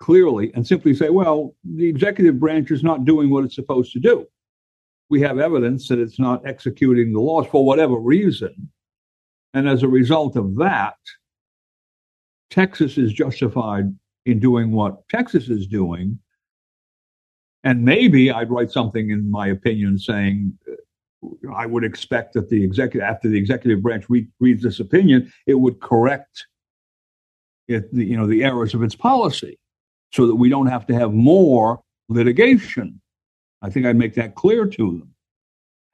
clearly 0.00 0.50
and 0.54 0.66
simply 0.66 0.92
say, 0.92 1.10
well, 1.10 1.54
the 1.62 1.88
executive 1.88 2.40
branch 2.40 2.72
is 2.72 2.82
not 2.82 3.04
doing 3.04 3.30
what 3.30 3.44
it's 3.44 3.54
supposed 3.54 3.92
to 3.92 4.00
do. 4.00 4.26
We 5.08 5.20
have 5.20 5.38
evidence 5.38 5.86
that 5.88 6.00
it's 6.00 6.18
not 6.18 6.44
executing 6.44 7.12
the 7.12 7.20
laws 7.20 7.46
for 7.46 7.64
whatever 7.64 7.96
reason. 7.96 8.70
And 9.54 9.68
as 9.68 9.84
a 9.84 9.88
result 9.88 10.36
of 10.36 10.56
that, 10.56 10.96
Texas 12.50 12.98
is 12.98 13.12
justified 13.12 13.94
in 14.26 14.40
doing 14.40 14.72
what 14.72 15.08
Texas 15.08 15.48
is 15.48 15.66
doing. 15.68 16.18
And 17.62 17.84
maybe 17.84 18.32
I'd 18.32 18.50
write 18.50 18.72
something 18.72 19.10
in 19.10 19.30
my 19.30 19.48
opinion 19.48 19.98
saying, 19.98 20.58
I 21.54 21.66
would 21.66 21.84
expect 21.84 22.34
that 22.34 22.48
the 22.48 22.62
executive, 22.62 23.06
after 23.06 23.28
the 23.28 23.38
executive 23.38 23.82
branch 23.82 24.08
re- 24.08 24.28
reads 24.40 24.62
this 24.62 24.80
opinion, 24.80 25.32
it 25.46 25.54
would 25.54 25.80
correct 25.80 26.46
it, 27.68 27.88
you 27.92 28.16
know, 28.16 28.26
the 28.26 28.42
errors 28.42 28.74
of 28.74 28.82
its 28.82 28.94
policy 28.94 29.58
so 30.12 30.26
that 30.26 30.34
we 30.34 30.48
don't 30.48 30.66
have 30.66 30.86
to 30.86 30.94
have 30.94 31.12
more 31.12 31.80
litigation. 32.08 33.00
I 33.62 33.70
think 33.70 33.86
I'd 33.86 33.96
make 33.96 34.14
that 34.14 34.34
clear 34.34 34.66
to 34.66 34.98
them. 34.98 35.14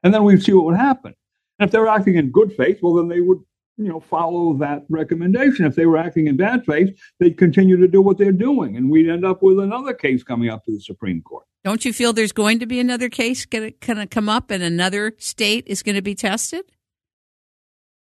And 0.03 0.15
then 0.15 0.25
we'd 0.25 0.43
see 0.43 0.53
what 0.53 0.65
would 0.67 0.77
happen. 0.77 1.15
And 1.59 1.69
if 1.69 1.73
they're 1.73 1.89
acting 1.89 2.17
in 2.17 2.31
good 2.31 2.55
faith, 2.55 2.79
well, 2.83 2.95
then 2.95 3.09
they 3.09 3.21
would, 3.21 3.41
you 3.77 3.89
know, 3.89 4.01
follow 4.01 4.55
that 4.55 4.85
recommendation. 4.89 5.67
If 5.67 5.75
they 5.75 5.87
were 5.87 5.99
acting 5.99 6.27
in 6.27 6.37
bad 6.37 6.65
faith, 6.65 6.99
they'd 7.21 7.37
continue 7.37 7.77
to 7.77 7.89
do 7.89 8.01
what 8.01 8.19
they're 8.19 8.33
doing. 8.33 8.77
And 8.77 8.91
we'd 8.91 9.09
end 9.09 9.25
up 9.25 9.43
with 9.43 9.59
another 9.59 9.93
case 9.93 10.23
coming 10.23 10.49
up 10.49 10.65
to 10.65 10.73
the 10.73 10.81
Supreme 10.81 11.23
Court. 11.23 11.45
Don't 11.65 11.85
you 11.85 11.93
feel 11.93 12.13
there's 12.13 12.33
going 12.33 12.59
to 12.61 12.67
be 12.67 12.81
another 12.81 13.09
case 13.09 13.45
going 13.45 13.75
to 13.81 14.07
come 14.07 14.29
up 14.29 14.51
and 14.51 14.63
another 14.63 15.15
state 15.19 15.65
is 15.67 15.83
going 15.83 15.97
to 15.97 16.03
be 16.03 16.15
tested? 16.15 16.65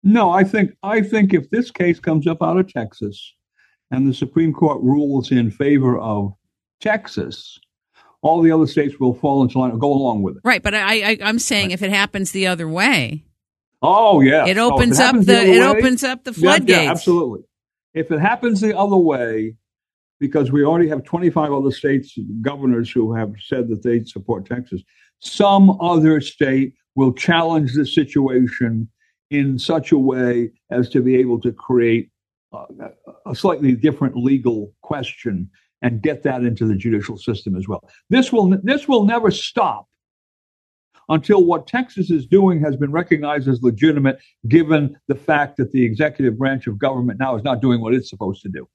No, 0.03 0.31
I 0.31 0.43
think 0.43 0.71
I 0.83 1.01
think 1.01 1.33
if 1.33 1.49
this 1.49 1.71
case 1.71 1.99
comes 1.99 2.27
up 2.27 2.43
out 2.43 2.57
of 2.57 2.71
Texas, 2.71 3.33
and 3.93 4.07
the 4.07 4.13
Supreme 4.13 4.53
Court 4.53 4.81
rules 4.81 5.31
in 5.31 5.51
favor 5.51 5.97
of 5.99 6.33
Texas, 6.81 7.59
all 8.21 8.41
the 8.41 8.51
other 8.51 8.67
states 8.67 8.99
will 8.99 9.13
fall 9.13 9.43
into 9.43 9.59
line, 9.59 9.71
and 9.71 9.79
go 9.79 9.93
along 9.93 10.23
with 10.23 10.35
it. 10.35 10.41
Right, 10.43 10.63
but 10.63 10.73
I, 10.73 11.11
I 11.11 11.17
am 11.21 11.39
saying 11.39 11.67
right. 11.67 11.73
if 11.73 11.83
it 11.83 11.91
happens 11.91 12.31
the 12.31 12.47
other 12.47 12.67
way, 12.67 13.23
oh 13.83 14.21
yeah, 14.21 14.47
it 14.47 14.57
opens 14.57 14.99
oh, 14.99 15.03
it 15.03 15.07
up 15.07 15.15
the, 15.15 15.25
the 15.25 15.43
it 15.43 15.59
way, 15.59 15.67
opens 15.67 16.03
up 16.03 16.23
the 16.23 16.33
floodgates. 16.33 16.69
Yeah, 16.69 16.83
yeah, 16.83 16.91
absolutely. 16.91 17.41
If 17.93 18.11
it 18.11 18.19
happens 18.19 18.61
the 18.61 18.75
other 18.75 18.95
way, 18.95 19.55
because 20.19 20.51
we 20.51 20.63
already 20.63 20.87
have 20.89 21.03
25 21.03 21.51
other 21.51 21.71
states 21.71 22.17
governors 22.41 22.89
who 22.89 23.13
have 23.13 23.33
said 23.39 23.67
that 23.67 23.83
they 23.83 24.03
support 24.03 24.45
Texas. 24.45 24.81
some 25.19 25.77
other 25.81 26.21
state 26.21 26.73
will 26.95 27.13
challenge 27.13 27.73
the 27.73 27.85
situation 27.85 28.87
in 29.29 29.59
such 29.59 29.91
a 29.91 29.97
way 29.97 30.51
as 30.71 30.89
to 30.89 31.01
be 31.01 31.15
able 31.15 31.41
to 31.41 31.51
create 31.51 32.09
uh, 32.53 32.65
a 33.25 33.35
slightly 33.35 33.73
different 33.75 34.15
legal 34.15 34.71
question 34.81 35.49
and 35.81 36.01
get 36.01 36.23
that 36.23 36.43
into 36.43 36.65
the 36.65 36.75
judicial 36.75 37.17
system 37.17 37.55
as 37.57 37.67
well. 37.67 37.81
This 38.09 38.31
will 38.31 38.57
this 38.63 38.87
will 38.87 39.03
never 39.03 39.31
stop 39.31 39.87
until 41.09 41.45
what 41.45 41.67
Texas 41.67 42.09
is 42.11 42.25
doing 42.25 42.59
has 42.61 42.75
been 42.75 42.91
recognized 42.91 43.47
as 43.47 43.61
legitimate, 43.61 44.19
given 44.47 44.95
the 45.07 45.15
fact 45.15 45.57
that 45.57 45.71
the 45.71 45.83
executive 45.83 46.37
branch 46.37 46.67
of 46.67 46.77
government 46.77 47.19
now 47.19 47.35
is 47.35 47.43
not 47.43 47.61
doing 47.61 47.81
what 47.81 47.93
it's 47.93 48.09
supposed 48.09 48.41
to 48.43 48.49
do. 48.49 48.67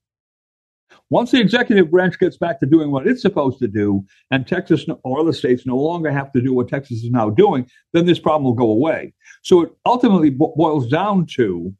Once 1.11 1.31
the 1.31 1.41
executive 1.41 1.91
branch 1.91 2.19
gets 2.19 2.37
back 2.37 2.61
to 2.61 2.67
doing 2.67 2.91
what 2.91 3.07
it's 3.07 3.23
supposed 3.23 3.59
to 3.59 3.69
do, 3.69 4.05
and 4.31 4.47
Texas 4.47 4.85
or 5.05 5.21
other 5.21 5.33
states 5.33 5.67
no 5.67 5.77
longer 5.77 6.11
have 6.11 6.33
to 6.33 6.41
do 6.41 6.53
what 6.53 6.69
Texas 6.69 7.03
is 7.03 7.11
now 7.11 7.31
doing, 7.31 7.69
then 7.93 8.05
this 8.05 8.19
problem 8.19 8.45
will 8.45 8.55
go 8.55 8.71
away. 8.71 9.13
So 9.43 9.63
it 9.63 9.73
ultimately 9.87 10.31
boils 10.31 10.89
down 10.89 11.27
to, 11.37 11.75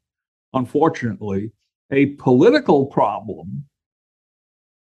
unfortunately, 0.55 1.53
a 1.91 2.07
political 2.17 2.87
problem 2.87 3.65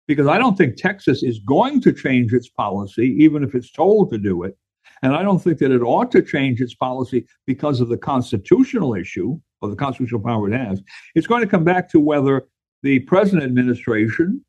because 0.07 0.27
I 0.27 0.39
don't 0.39 0.57
think 0.57 0.77
Texas 0.77 1.23
is 1.23 1.39
going 1.41 1.81
to 1.83 1.93
change 1.93 2.33
its 2.33 2.49
policy, 2.49 3.17
even 3.19 3.43
if 3.43 3.55
it's 3.55 3.73
told 3.73 4.11
to 4.13 4.19
do 4.19 4.43
it. 4.43 4.57
And 5.03 5.15
I 5.15 5.23
don't 5.23 5.39
think 5.39 5.59
that 5.59 5.71
it 5.71 5.83
ought 5.83 6.11
to 6.13 6.23
change 6.23 6.61
its 6.61 6.75
policy 6.75 7.27
because 7.47 7.81
of 7.81 7.89
the 7.89 7.99
constitutional 7.99 8.95
issue 8.95 9.39
or 9.61 9.69
the 9.69 9.77
constitutional 9.77 10.21
power 10.21 10.53
it 10.53 10.57
has. 10.57 10.83
It's 11.15 11.27
going 11.27 11.43
to 11.43 11.49
come 11.49 11.65
back 11.65 11.89
to 11.91 12.01
whether 12.01 12.47
the 12.83 13.01
present 13.01 13.43
administration, 13.43 14.45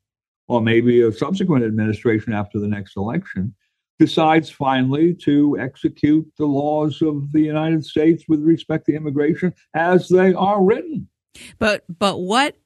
or 0.48 0.60
maybe 0.60 1.00
a 1.00 1.12
subsequent 1.12 1.64
administration 1.64 2.32
after 2.32 2.58
the 2.58 2.68
next 2.68 2.96
election, 2.96 3.54
decides 3.98 4.50
finally 4.50 5.14
to 5.14 5.56
execute 5.58 6.26
the 6.36 6.46
laws 6.46 7.00
of 7.00 7.32
the 7.32 7.40
United 7.40 7.84
States 7.84 8.24
with 8.28 8.42
respect 8.42 8.86
to 8.86 8.94
immigration 8.94 9.54
as 9.74 10.08
they 10.08 10.34
are 10.34 10.62
written. 10.62 11.08
But 11.58 11.84
but 11.98 12.18
what 12.18 12.56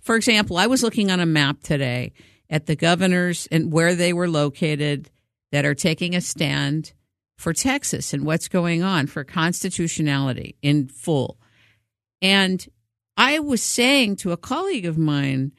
for 0.00 0.16
example, 0.16 0.56
I 0.56 0.66
was 0.66 0.82
looking 0.82 1.10
on 1.10 1.20
a 1.20 1.26
map 1.26 1.62
today 1.62 2.12
at 2.50 2.66
the 2.66 2.76
governors 2.76 3.48
and 3.50 3.72
where 3.72 3.94
they 3.94 4.12
were 4.12 4.28
located 4.28 5.10
that 5.52 5.64
are 5.64 5.74
taking 5.74 6.14
a 6.14 6.20
stand 6.20 6.92
for 7.38 7.54
Texas 7.54 8.12
and 8.12 8.26
what's 8.26 8.48
going 8.48 8.82
on 8.82 9.06
for 9.06 9.24
constitutionality 9.24 10.56
in 10.60 10.88
full. 10.88 11.38
And 12.20 12.66
I 13.16 13.38
was 13.38 13.62
saying 13.62 14.16
to 14.16 14.32
a 14.32 14.36
colleague 14.36 14.84
of 14.84 14.98
mine, 14.98 15.52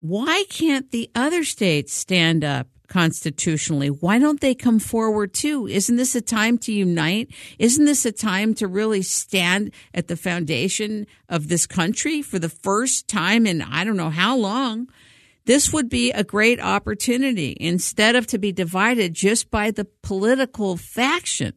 why 0.00 0.44
can't 0.50 0.90
the 0.90 1.08
other 1.14 1.44
states 1.44 1.94
stand 1.94 2.44
up 2.44 2.68
constitutionally? 2.88 3.88
Why 3.88 4.18
don't 4.18 4.40
they 4.40 4.54
come 4.54 4.80
forward 4.80 5.32
too? 5.32 5.68
Isn't 5.68 5.96
this 5.96 6.14
a 6.16 6.20
time 6.20 6.58
to 6.58 6.72
unite? 6.72 7.30
Isn't 7.58 7.84
this 7.84 8.04
a 8.04 8.12
time 8.12 8.54
to 8.54 8.66
really 8.66 9.02
stand 9.02 9.72
at 9.94 10.08
the 10.08 10.16
foundation 10.16 11.06
of 11.28 11.48
this 11.48 11.66
country 11.66 12.20
for 12.20 12.38
the 12.38 12.48
first 12.48 13.06
time 13.06 13.46
in 13.46 13.62
I 13.62 13.84
don't 13.84 13.96
know 13.96 14.10
how 14.10 14.36
long? 14.36 14.88
This 15.46 15.72
would 15.72 15.88
be 15.88 16.10
a 16.10 16.24
great 16.24 16.60
opportunity 16.60 17.56
instead 17.58 18.16
of 18.16 18.26
to 18.28 18.38
be 18.38 18.50
divided 18.52 19.14
just 19.14 19.48
by 19.50 19.70
the 19.70 19.86
political 20.02 20.76
faction. 20.76 21.54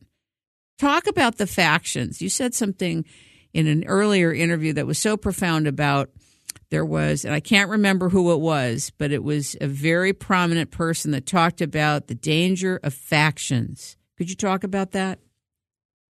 Talk 0.78 1.08
about 1.08 1.38
the 1.38 1.48
factions. 1.48 2.22
You 2.22 2.30
said 2.30 2.54
something 2.54 3.04
in 3.52 3.66
an 3.66 3.84
earlier 3.86 4.32
interview 4.32 4.74
that 4.74 4.86
was 4.86 5.00
so 5.00 5.18
profound 5.18 5.68
about 5.68 6.12
there 6.70 6.86
was, 6.86 7.26
and 7.26 7.34
I 7.34 7.40
can't 7.40 7.72
remember 7.72 8.10
who 8.10 8.32
it 8.32 8.40
was, 8.40 8.92
but 9.00 9.12
it 9.12 9.24
was 9.24 9.56
a 9.60 9.68
very 9.68 10.14
prominent 10.14 10.70
person 10.70 11.10
that 11.12 11.26
talked 11.26 11.60
about 11.60 12.08
the 12.08 12.16
danger 12.16 12.80
of 12.84 12.94
factions. 12.94 13.98
Could 14.18 14.30
you 14.30 14.36
talk 14.36 14.64
about 14.64 14.92
that? 14.92 15.18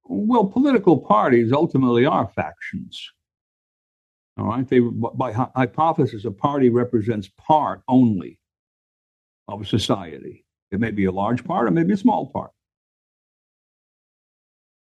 Well, 0.04 0.48
political 0.48 0.98
parties 0.98 1.54
ultimately 1.54 2.06
are 2.06 2.28
factions. 2.28 3.10
All 4.40 4.45
right. 4.45 4.68
They, 4.68 4.80
by 4.80 5.34
hypothesis, 5.34 6.24
a 6.24 6.32
party 6.32 6.70
represents 6.70 7.30
part 7.38 7.82
only 7.90 8.40
of 9.49 9.61
a 9.61 9.66
society. 9.66 10.45
It 10.72 10.80
may 10.80 10.91
be 10.91 11.06
a 11.06 11.11
large 11.11 11.44
part 11.44 11.68
or 11.68 11.72
maybe 11.72 11.94
a 11.94 11.98
small 11.98 12.28
part. 12.28 12.52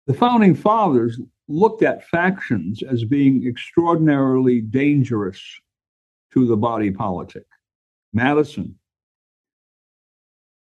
The 0.06 0.14
founding 0.14 0.54
fathers 0.54 1.20
looked 1.48 1.82
at 1.82 2.08
factions 2.08 2.82
as 2.82 3.04
being 3.04 3.46
extraordinarily 3.46 4.62
dangerous 4.62 5.40
to 6.32 6.46
the 6.46 6.56
body 6.56 6.90
politic. 6.90 7.44
Madison, 8.14 8.76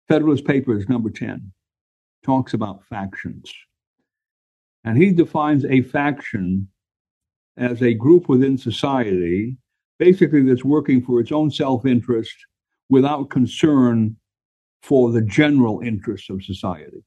Federalist 0.08 0.44
Papers 0.44 0.88
number 0.88 1.10
10, 1.10 1.52
talks 2.24 2.54
about 2.54 2.84
factions. 2.86 3.52
And 4.82 4.98
he 4.98 5.12
defines 5.12 5.64
a 5.64 5.82
faction 5.82 6.68
as 7.60 7.82
a 7.82 7.94
group 7.94 8.28
within 8.28 8.56
society, 8.56 9.56
basically 9.98 10.42
that's 10.42 10.64
working 10.64 11.02
for 11.02 11.20
its 11.20 11.30
own 11.30 11.50
self 11.50 11.84
interest 11.86 12.34
without 12.88 13.30
concern 13.30 14.16
for 14.82 15.12
the 15.12 15.20
general 15.20 15.80
interests 15.80 16.30
of 16.30 16.42
society. 16.42 17.04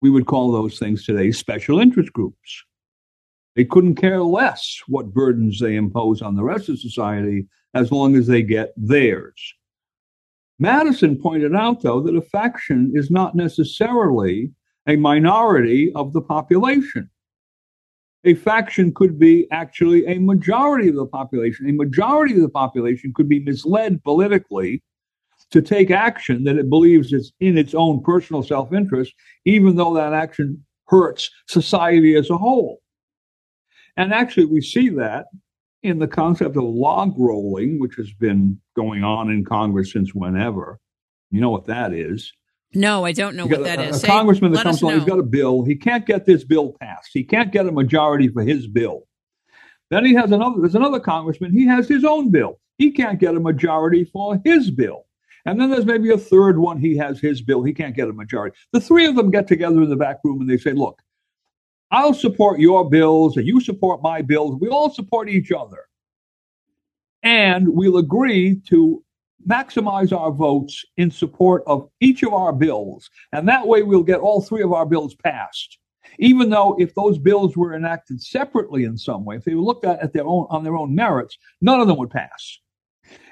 We 0.00 0.10
would 0.10 0.26
call 0.26 0.50
those 0.50 0.78
things 0.78 1.04
today 1.04 1.30
special 1.30 1.78
interest 1.78 2.12
groups. 2.12 2.64
They 3.54 3.66
couldn't 3.66 3.96
care 3.96 4.22
less 4.22 4.80
what 4.86 5.12
burdens 5.12 5.60
they 5.60 5.76
impose 5.76 6.22
on 6.22 6.34
the 6.34 6.44
rest 6.44 6.68
of 6.68 6.78
society 6.78 7.46
as 7.74 7.92
long 7.92 8.16
as 8.16 8.26
they 8.26 8.42
get 8.42 8.72
theirs. 8.76 9.54
Madison 10.58 11.20
pointed 11.20 11.54
out, 11.54 11.82
though, 11.82 12.00
that 12.00 12.16
a 12.16 12.22
faction 12.22 12.92
is 12.94 13.10
not 13.10 13.34
necessarily 13.34 14.50
a 14.86 14.96
minority 14.96 15.92
of 15.94 16.12
the 16.12 16.22
population 16.22 17.10
a 18.24 18.34
faction 18.34 18.92
could 18.92 19.18
be 19.18 19.46
actually 19.50 20.06
a 20.06 20.18
majority 20.18 20.88
of 20.88 20.96
the 20.96 21.06
population. 21.06 21.68
A 21.68 21.72
majority 21.72 22.34
of 22.34 22.42
the 22.42 22.48
population 22.48 23.12
could 23.14 23.28
be 23.28 23.40
misled 23.40 24.02
politically 24.02 24.82
to 25.50 25.62
take 25.62 25.90
action 25.90 26.44
that 26.44 26.56
it 26.56 26.68
believes 26.68 27.12
is 27.12 27.32
in 27.40 27.56
its 27.56 27.74
own 27.74 28.02
personal 28.02 28.42
self 28.42 28.72
interest, 28.72 29.14
even 29.44 29.76
though 29.76 29.94
that 29.94 30.12
action 30.12 30.64
hurts 30.86 31.30
society 31.46 32.16
as 32.16 32.30
a 32.30 32.36
whole. 32.36 32.80
And 33.96 34.12
actually, 34.12 34.46
we 34.46 34.60
see 34.60 34.88
that 34.90 35.26
in 35.82 35.98
the 35.98 36.08
concept 36.08 36.56
of 36.56 36.64
log 36.64 37.14
rolling, 37.18 37.78
which 37.78 37.94
has 37.96 38.12
been 38.12 38.60
going 38.76 39.04
on 39.04 39.30
in 39.30 39.44
Congress 39.44 39.92
since 39.92 40.14
whenever. 40.14 40.78
You 41.30 41.40
know 41.40 41.50
what 41.50 41.66
that 41.66 41.92
is. 41.92 42.32
No, 42.74 43.04
I 43.04 43.12
don't 43.12 43.34
know 43.34 43.46
what 43.46 43.64
that 43.64 43.78
a, 43.78 43.88
is. 43.88 44.04
A 44.04 44.06
congressman 44.06 44.52
that 44.52 44.62
comes 44.62 44.82
along, 44.82 44.94
he's 44.94 45.04
got 45.04 45.18
a 45.18 45.22
bill. 45.22 45.64
He 45.64 45.74
can't 45.74 46.04
get 46.04 46.26
this 46.26 46.44
bill 46.44 46.74
passed. 46.80 47.10
He 47.12 47.24
can't 47.24 47.50
get 47.50 47.66
a 47.66 47.72
majority 47.72 48.28
for 48.28 48.42
his 48.42 48.66
bill. 48.66 49.04
Then 49.90 50.04
he 50.04 50.14
has 50.14 50.30
another. 50.30 50.60
There's 50.60 50.74
another 50.74 51.00
congressman. 51.00 51.52
He 51.52 51.66
has 51.66 51.88
his 51.88 52.04
own 52.04 52.30
bill. 52.30 52.60
He 52.76 52.90
can't 52.90 53.18
get 53.18 53.34
a 53.34 53.40
majority 53.40 54.04
for 54.04 54.40
his 54.44 54.70
bill. 54.70 55.06
And 55.46 55.58
then 55.58 55.70
there's 55.70 55.86
maybe 55.86 56.10
a 56.10 56.18
third 56.18 56.58
one. 56.58 56.78
He 56.78 56.96
has 56.98 57.20
his 57.20 57.40
bill. 57.40 57.62
He 57.62 57.72
can't 57.72 57.96
get 57.96 58.08
a 58.08 58.12
majority. 58.12 58.54
The 58.72 58.80
three 58.80 59.06
of 59.06 59.16
them 59.16 59.30
get 59.30 59.48
together 59.48 59.82
in 59.82 59.88
the 59.88 59.96
back 59.96 60.18
room 60.22 60.42
and 60.42 60.50
they 60.50 60.58
say, 60.58 60.72
"Look, 60.72 61.00
I'll 61.90 62.12
support 62.12 62.60
your 62.60 62.88
bills 62.88 63.38
and 63.38 63.46
you 63.46 63.60
support 63.60 64.02
my 64.02 64.20
bills. 64.20 64.60
We 64.60 64.68
all 64.68 64.90
support 64.90 65.30
each 65.30 65.50
other, 65.52 65.86
and 67.22 67.70
we'll 67.70 67.96
agree 67.96 68.60
to 68.68 69.02
maximize 69.46 70.16
our 70.16 70.32
votes 70.32 70.84
in 70.96 71.10
support 71.10 71.62
of 71.66 71.88
each 72.00 72.22
of 72.22 72.32
our 72.32 72.52
bills. 72.52 73.10
And 73.32 73.48
that 73.48 73.66
way 73.66 73.82
we'll 73.82 74.02
get 74.02 74.20
all 74.20 74.42
three 74.42 74.62
of 74.62 74.72
our 74.72 74.86
bills 74.86 75.14
passed. 75.14 75.78
Even 76.18 76.50
though 76.50 76.74
if 76.78 76.94
those 76.94 77.18
bills 77.18 77.56
were 77.56 77.74
enacted 77.74 78.20
separately 78.20 78.84
in 78.84 78.96
some 78.96 79.24
way, 79.24 79.36
if 79.36 79.44
they 79.44 79.54
were 79.54 79.62
looked 79.62 79.84
at, 79.84 80.00
at 80.00 80.12
their 80.12 80.26
own 80.26 80.46
on 80.50 80.64
their 80.64 80.76
own 80.76 80.94
merits, 80.94 81.36
none 81.60 81.80
of 81.80 81.86
them 81.86 81.98
would 81.98 82.10
pass. 82.10 82.58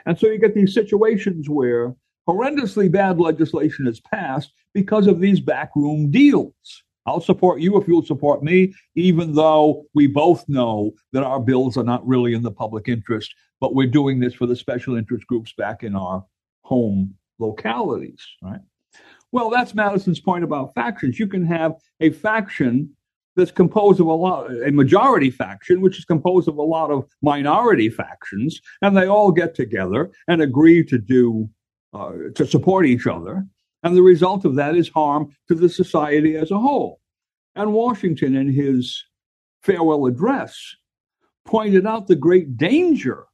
And 0.04 0.18
so 0.18 0.28
you 0.28 0.38
get 0.38 0.54
these 0.54 0.74
situations 0.74 1.48
where 1.48 1.94
horrendously 2.28 2.90
bad 2.90 3.18
legislation 3.18 3.86
is 3.86 4.00
passed 4.00 4.52
because 4.72 5.06
of 5.06 5.20
these 5.20 5.40
backroom 5.40 6.10
deals. 6.10 6.82
I'll 7.06 7.20
support 7.20 7.60
you 7.60 7.80
if 7.80 7.86
you'll 7.86 8.04
support 8.04 8.42
me, 8.42 8.74
even 8.94 9.34
though 9.34 9.86
we 9.94 10.06
both 10.06 10.48
know 10.48 10.92
that 11.12 11.22
our 11.22 11.40
bills 11.40 11.76
are 11.76 11.84
not 11.84 12.06
really 12.06 12.34
in 12.34 12.42
the 12.42 12.50
public 12.50 12.88
interest 12.88 13.32
but 13.60 13.74
we're 13.74 13.86
doing 13.86 14.20
this 14.20 14.34
for 14.34 14.46
the 14.46 14.56
special 14.56 14.96
interest 14.96 15.26
groups 15.26 15.52
back 15.52 15.82
in 15.82 15.94
our 15.94 16.24
home 16.62 17.14
localities, 17.38 18.20
right? 18.42 18.60
Well, 19.32 19.50
that's 19.50 19.74
Madison's 19.74 20.20
point 20.20 20.44
about 20.44 20.74
factions. 20.74 21.18
You 21.18 21.26
can 21.26 21.44
have 21.46 21.74
a 22.00 22.10
faction 22.10 22.90
that's 23.34 23.50
composed 23.50 24.00
of 24.00 24.06
a 24.06 24.12
lot, 24.12 24.50
a 24.50 24.72
majority 24.72 25.30
faction, 25.30 25.80
which 25.80 25.98
is 25.98 26.04
composed 26.04 26.48
of 26.48 26.56
a 26.56 26.62
lot 26.62 26.90
of 26.90 27.06
minority 27.22 27.90
factions, 27.90 28.60
and 28.80 28.96
they 28.96 29.06
all 29.06 29.30
get 29.30 29.54
together 29.54 30.10
and 30.28 30.40
agree 30.40 30.82
to 30.84 30.98
do 30.98 31.48
uh, 31.92 32.12
to 32.34 32.46
support 32.46 32.86
each 32.86 33.06
other. 33.06 33.46
And 33.86 33.96
the 33.96 34.02
result 34.02 34.44
of 34.44 34.56
that 34.56 34.74
is 34.74 34.88
harm 34.88 35.30
to 35.46 35.54
the 35.54 35.68
society 35.68 36.34
as 36.34 36.50
a 36.50 36.58
whole. 36.58 36.98
And 37.54 37.72
Washington, 37.72 38.34
in 38.34 38.52
his 38.52 39.04
farewell 39.62 40.06
address, 40.06 40.58
pointed 41.44 41.86
out 41.86 42.08
the 42.08 42.16
great 42.16 42.56
danger 42.56 43.26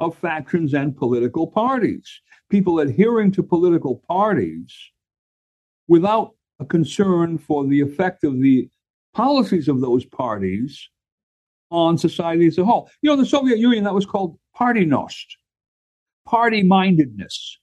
of 0.00 0.18
factions 0.18 0.74
and 0.74 0.96
political 0.96 1.46
parties. 1.46 2.10
People 2.50 2.80
adhering 2.80 3.30
to 3.34 3.42
political 3.44 4.02
parties 4.08 4.74
without 5.86 6.32
a 6.58 6.64
concern 6.64 7.38
for 7.38 7.64
the 7.64 7.80
effect 7.80 8.24
of 8.24 8.40
the 8.40 8.68
policies 9.12 9.68
of 9.68 9.80
those 9.80 10.04
parties 10.04 10.88
on 11.70 11.96
society 11.96 12.48
as 12.48 12.58
a 12.58 12.64
whole. 12.64 12.90
You 13.00 13.10
know, 13.10 13.16
the 13.16 13.26
Soviet 13.26 13.58
Union, 13.58 13.84
that 13.84 13.94
was 13.94 14.06
called 14.06 14.40
partynost, 14.58 15.36
party 16.26 16.64
mindedness. 16.64 17.60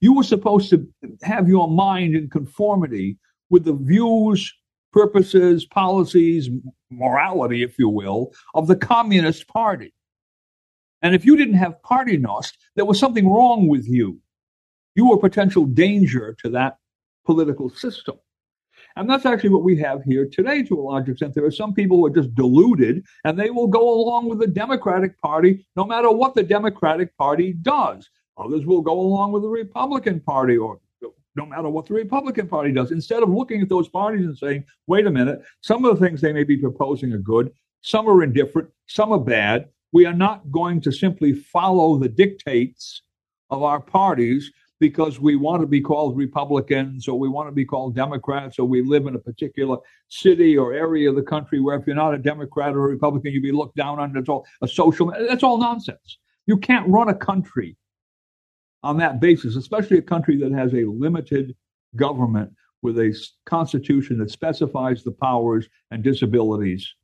You 0.00 0.14
were 0.14 0.22
supposed 0.22 0.70
to 0.70 0.86
have 1.22 1.48
your 1.48 1.68
mind 1.68 2.14
in 2.14 2.28
conformity 2.28 3.18
with 3.50 3.64
the 3.64 3.74
views, 3.74 4.52
purposes, 4.92 5.64
policies, 5.64 6.50
morality, 6.90 7.62
if 7.62 7.78
you 7.78 7.88
will, 7.88 8.32
of 8.54 8.66
the 8.66 8.76
Communist 8.76 9.48
Party. 9.48 9.92
And 11.02 11.14
if 11.14 11.24
you 11.24 11.36
didn't 11.36 11.54
have 11.54 11.82
party 11.82 12.18
partynost, 12.18 12.52
there 12.76 12.84
was 12.84 12.98
something 12.98 13.28
wrong 13.28 13.68
with 13.68 13.88
you. 13.88 14.20
You 14.94 15.08
were 15.08 15.16
a 15.16 15.20
potential 15.20 15.64
danger 15.64 16.36
to 16.42 16.50
that 16.50 16.78
political 17.24 17.70
system. 17.70 18.16
And 18.96 19.08
that's 19.08 19.24
actually 19.24 19.50
what 19.50 19.62
we 19.62 19.76
have 19.76 20.02
here 20.02 20.26
today 20.26 20.62
to 20.64 20.78
a 20.78 20.82
large 20.82 21.08
extent. 21.08 21.34
There 21.34 21.44
are 21.44 21.50
some 21.50 21.74
people 21.74 21.98
who 21.98 22.06
are 22.06 22.10
just 22.10 22.34
deluded 22.34 23.04
and 23.24 23.38
they 23.38 23.50
will 23.50 23.68
go 23.68 23.88
along 23.88 24.28
with 24.28 24.40
the 24.40 24.46
Democratic 24.46 25.18
Party 25.20 25.66
no 25.76 25.84
matter 25.84 26.10
what 26.10 26.34
the 26.34 26.42
Democratic 26.42 27.16
Party 27.16 27.52
does. 27.52 28.08
Others 28.40 28.66
will 28.66 28.80
go 28.80 28.98
along 28.98 29.32
with 29.32 29.42
the 29.42 29.48
Republican 29.48 30.20
Party 30.20 30.56
or 30.56 30.80
no 31.36 31.46
matter 31.46 31.68
what 31.68 31.86
the 31.86 31.94
Republican 31.94 32.48
Party 32.48 32.72
does. 32.72 32.90
Instead 32.90 33.22
of 33.22 33.28
looking 33.28 33.62
at 33.62 33.68
those 33.68 33.88
parties 33.88 34.26
and 34.26 34.36
saying, 34.36 34.64
wait 34.86 35.06
a 35.06 35.10
minute, 35.10 35.40
some 35.60 35.84
of 35.84 35.98
the 35.98 36.04
things 36.04 36.20
they 36.20 36.32
may 36.32 36.44
be 36.44 36.56
proposing 36.56 37.12
are 37.12 37.18
good, 37.18 37.52
some 37.82 38.08
are 38.08 38.22
indifferent, 38.22 38.68
some 38.86 39.12
are 39.12 39.20
bad. 39.20 39.68
We 39.92 40.06
are 40.06 40.14
not 40.14 40.50
going 40.50 40.80
to 40.82 40.92
simply 40.92 41.32
follow 41.32 41.98
the 41.98 42.08
dictates 42.08 43.02
of 43.50 43.62
our 43.62 43.80
parties 43.80 44.50
because 44.80 45.20
we 45.20 45.36
want 45.36 45.60
to 45.60 45.66
be 45.66 45.80
called 45.80 46.16
Republicans 46.16 47.06
or 47.06 47.18
we 47.18 47.28
want 47.28 47.48
to 47.48 47.52
be 47.52 47.64
called 47.64 47.94
Democrats 47.94 48.58
or 48.58 48.64
we 48.64 48.82
live 48.82 49.06
in 49.06 49.14
a 49.14 49.18
particular 49.18 49.76
city 50.08 50.56
or 50.56 50.72
area 50.72 51.10
of 51.10 51.16
the 51.16 51.22
country 51.22 51.60
where 51.60 51.78
if 51.78 51.86
you're 51.86 51.94
not 51.94 52.14
a 52.14 52.18
Democrat 52.18 52.74
or 52.74 52.86
a 52.86 52.88
Republican, 52.88 53.32
you'd 53.32 53.42
be 53.42 53.52
looked 53.52 53.76
down 53.76 53.98
on. 53.98 54.16
It's 54.16 54.28
all 54.28 54.46
a 54.62 54.68
social. 54.68 55.12
That's 55.28 55.42
all 55.42 55.58
nonsense. 55.58 56.18
You 56.46 56.56
can't 56.56 56.88
run 56.88 57.08
a 57.08 57.14
country 57.14 57.76
on 58.82 58.96
that 58.98 59.20
basis, 59.20 59.56
especially 59.56 59.98
a 59.98 60.02
country 60.02 60.36
that 60.38 60.52
has 60.52 60.72
a 60.72 60.84
limited 60.84 61.54
government 61.96 62.52
with 62.82 62.98
a 62.98 63.14
constitution 63.44 64.18
that 64.18 64.30
specifies 64.30 65.04
the 65.04 65.12
powers 65.12 65.68
and 65.90 66.02
disabilities 66.02 66.94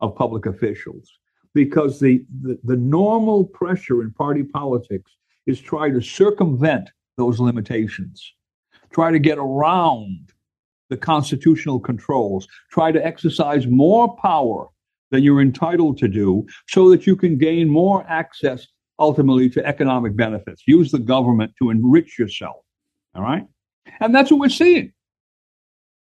of 0.00 0.14
public 0.14 0.46
officials. 0.46 1.10
Because 1.54 2.00
the, 2.00 2.24
the, 2.40 2.58
the 2.64 2.76
normal 2.76 3.44
pressure 3.44 4.02
in 4.02 4.12
party 4.12 4.42
politics 4.42 5.10
is 5.46 5.60
try 5.60 5.90
to 5.90 6.00
circumvent 6.00 6.90
those 7.16 7.40
limitations, 7.40 8.32
try 8.92 9.10
to 9.10 9.18
get 9.18 9.38
around 9.38 10.32
the 10.88 10.96
constitutional 10.96 11.80
controls, 11.80 12.46
try 12.70 12.92
to 12.92 13.04
exercise 13.04 13.66
more 13.66 14.16
power 14.16 14.68
than 15.10 15.22
you're 15.22 15.42
entitled 15.42 15.98
to 15.98 16.08
do 16.08 16.46
so 16.68 16.88
that 16.90 17.06
you 17.06 17.16
can 17.16 17.36
gain 17.36 17.68
more 17.68 18.04
access 18.08 18.66
ultimately 19.02 19.50
to 19.50 19.66
economic 19.66 20.16
benefits. 20.16 20.62
Use 20.66 20.90
the 20.92 20.98
government 20.98 21.52
to 21.58 21.70
enrich 21.70 22.18
yourself. 22.18 22.56
All 23.14 23.22
right? 23.22 23.46
And 24.00 24.14
that's 24.14 24.30
what 24.30 24.40
we're 24.40 24.48
seeing. 24.48 24.92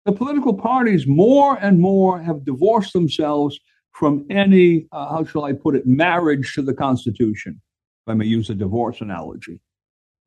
The 0.07 0.13
political 0.13 0.55
parties 0.55 1.07
more 1.07 1.59
and 1.61 1.81
more 1.81 2.23
have 2.23 2.45
divorced 2.45 2.93
themselves 2.93 3.59
from 3.93 4.25
any, 4.31 4.87
uh, 4.93 5.09
how 5.11 5.25
shall 5.25 5.45
I 5.45 5.53
put 5.53 5.75
it, 5.75 5.87
marriage 5.87 6.55
to 6.55 6.63
the 6.63 6.75
Constitution 6.75 7.61
if 8.07 8.13
I 8.13 8.15
may 8.15 8.27
use 8.27 8.51
a 8.51 8.55
divorce 8.55 9.01
analogy, 9.01 9.61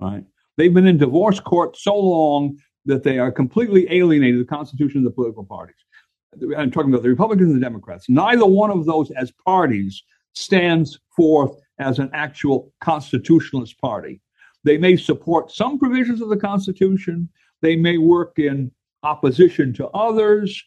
right? 0.02 0.26
They've 0.57 0.73
been 0.73 0.88
in 0.88 0.98
divorce 0.98 1.40
court 1.40 1.77
so 1.77 1.98
long 1.98 2.57
that 2.86 3.03
they 3.03 3.19
are 3.19 3.31
completely 3.31 3.88
alienated 3.90 4.41
the 4.41 4.45
constitution 4.45 4.99
of 4.99 5.06
the 5.06 5.11
political 5.11 5.45
parties. 5.45 5.76
I'm 6.57 6.72
talking 6.72 6.91
about 6.91 7.03
the 7.03 7.10
Republicans 7.10 7.52
and 7.52 7.61
the 7.61 7.65
Democrats. 7.65 8.10
Neither 8.10 8.45
one 8.45 8.72
of 8.72 8.86
those 8.86 9.11
as 9.11 9.31
parties 9.45 10.03
stands 10.34 10.99
forth 11.15 11.56
as 11.80 11.99
an 11.99 12.10
actual 12.14 12.72
constitutionalist 12.81 13.80
party. 13.80 14.22
They 14.64 14.77
may 14.77 14.97
support 14.97 15.51
some 15.51 15.80
provisions 15.80 16.22
of 16.22 16.30
the 16.30 16.38
Constitution. 16.38 17.30
They 17.61 17.76
may 17.76 17.97
work 17.97 18.38
in 18.38 18.72
opposition 19.03 19.73
to 19.73 19.88
others. 19.89 20.64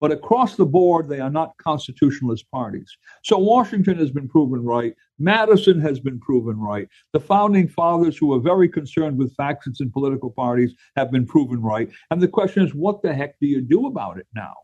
But 0.00 0.12
across 0.12 0.54
the 0.54 0.64
board, 0.64 1.08
they 1.08 1.18
are 1.18 1.30
not 1.30 1.56
constitutionalist 1.58 2.48
parties. 2.52 2.88
So 3.24 3.36
Washington 3.36 3.98
has 3.98 4.12
been 4.12 4.28
proven 4.28 4.64
right. 4.64 4.94
Madison 5.18 5.80
has 5.80 5.98
been 5.98 6.20
proven 6.20 6.56
right. 6.58 6.88
The 7.12 7.20
founding 7.20 7.66
fathers, 7.66 8.16
who 8.16 8.28
were 8.28 8.38
very 8.38 8.68
concerned 8.68 9.18
with 9.18 9.34
factions 9.34 9.80
and 9.80 9.92
political 9.92 10.30
parties, 10.30 10.72
have 10.96 11.10
been 11.10 11.26
proven 11.26 11.60
right. 11.60 11.90
And 12.12 12.20
the 12.20 12.28
question 12.28 12.64
is, 12.64 12.74
what 12.74 13.02
the 13.02 13.12
heck 13.12 13.38
do 13.40 13.48
you 13.48 13.60
do 13.60 13.86
about 13.86 14.18
it 14.18 14.26
now? 14.34 14.54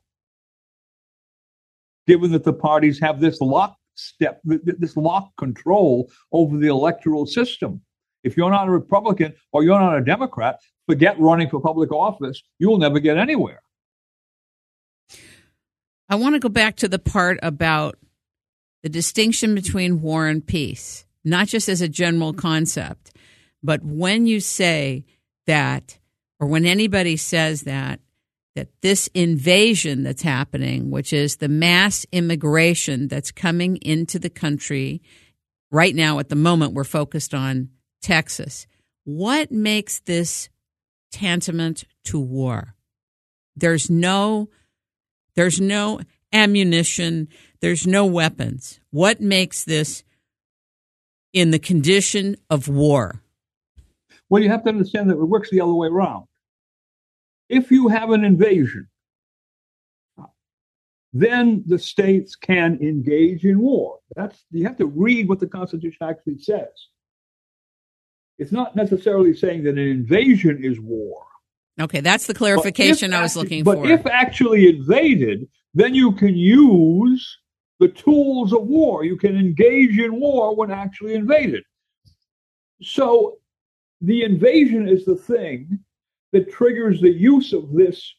Given 2.06 2.30
that 2.30 2.44
the 2.44 2.52
parties 2.52 3.00
have 3.00 3.18
this 3.18 3.40
lock 3.40 3.76
step, 3.94 4.40
this 4.44 4.96
lock 4.96 5.30
control 5.38 6.10
over 6.32 6.56
the 6.56 6.68
electoral 6.68 7.26
system. 7.26 7.80
If 8.22 8.36
you're 8.36 8.50
not 8.50 8.68
a 8.68 8.70
Republican 8.70 9.34
or 9.52 9.62
you're 9.62 9.78
not 9.78 9.98
a 9.98 10.04
Democrat, 10.04 10.60
forget 10.86 11.18
running 11.20 11.48
for 11.50 11.60
public 11.60 11.92
office. 11.92 12.42
You'll 12.58 12.78
never 12.78 12.98
get 12.98 13.18
anywhere. 13.18 13.60
I 16.08 16.16
want 16.16 16.34
to 16.34 16.40
go 16.40 16.48
back 16.48 16.76
to 16.76 16.88
the 16.88 16.98
part 16.98 17.38
about 17.42 17.98
the 18.82 18.88
distinction 18.88 19.54
between 19.54 20.02
war 20.02 20.26
and 20.26 20.46
peace, 20.46 21.06
not 21.24 21.48
just 21.48 21.68
as 21.68 21.80
a 21.80 21.88
general 21.88 22.34
concept, 22.34 23.12
but 23.62 23.82
when 23.82 24.26
you 24.26 24.40
say 24.40 25.06
that, 25.46 25.98
or 26.38 26.46
when 26.46 26.66
anybody 26.66 27.16
says 27.16 27.62
that, 27.62 28.00
that 28.54 28.68
this 28.82 29.08
invasion 29.14 30.02
that's 30.02 30.22
happening, 30.22 30.90
which 30.90 31.12
is 31.12 31.36
the 31.36 31.48
mass 31.48 32.06
immigration 32.12 33.08
that's 33.08 33.30
coming 33.30 33.76
into 33.78 34.18
the 34.18 34.30
country 34.30 35.02
right 35.70 35.94
now, 35.94 36.18
at 36.20 36.28
the 36.28 36.36
moment, 36.36 36.72
we're 36.72 36.84
focused 36.84 37.34
on 37.34 37.70
Texas. 38.00 38.66
What 39.04 39.50
makes 39.50 40.00
this 40.00 40.48
tantamount 41.10 41.84
to 42.04 42.20
war? 42.20 42.74
There's 43.56 43.90
no 43.90 44.48
there's 45.34 45.60
no 45.60 46.00
ammunition. 46.32 47.28
There's 47.60 47.86
no 47.86 48.06
weapons. 48.06 48.80
What 48.90 49.20
makes 49.20 49.64
this 49.64 50.04
in 51.32 51.50
the 51.50 51.58
condition 51.58 52.36
of 52.48 52.68
war? 52.68 53.20
Well, 54.30 54.42
you 54.42 54.48
have 54.50 54.62
to 54.64 54.70
understand 54.70 55.10
that 55.10 55.14
it 55.14 55.24
works 55.24 55.50
the 55.50 55.60
other 55.60 55.74
way 55.74 55.88
around. 55.88 56.26
If 57.48 57.70
you 57.70 57.88
have 57.88 58.10
an 58.10 58.24
invasion, 58.24 58.88
then 61.12 61.62
the 61.66 61.78
states 61.78 62.34
can 62.34 62.78
engage 62.80 63.44
in 63.44 63.60
war. 63.60 63.98
That's 64.16 64.44
you 64.50 64.64
have 64.64 64.76
to 64.78 64.86
read 64.86 65.28
what 65.28 65.40
the 65.40 65.46
Constitution 65.46 66.08
actually 66.08 66.38
says. 66.38 66.68
It's 68.38 68.50
not 68.50 68.74
necessarily 68.74 69.34
saying 69.34 69.62
that 69.64 69.70
an 69.70 69.78
invasion 69.78 70.62
is 70.62 70.80
war. 70.80 71.24
Okay, 71.80 72.00
that's 72.00 72.26
the 72.26 72.34
clarification 72.34 73.12
I 73.12 73.22
was 73.22 73.36
looking 73.36 73.62
but 73.62 73.76
for. 73.76 73.82
But 73.82 73.90
if 73.90 74.06
actually 74.06 74.68
invaded, 74.68 75.48
then 75.72 75.94
you 75.94 76.12
can 76.12 76.36
use 76.36 77.38
the 77.78 77.88
tools 77.88 78.52
of 78.52 78.62
war. 78.62 79.04
You 79.04 79.16
can 79.16 79.36
engage 79.36 79.98
in 79.98 80.18
war 80.18 80.54
when 80.54 80.70
actually 80.70 81.14
invaded. 81.14 81.62
So 82.82 83.38
the 84.00 84.22
invasion 84.22 84.88
is 84.88 85.04
the 85.04 85.16
thing 85.16 85.80
that 86.34 86.50
triggers 86.50 87.00
the 87.00 87.12
use 87.12 87.52
of 87.52 87.72
this 87.72 88.12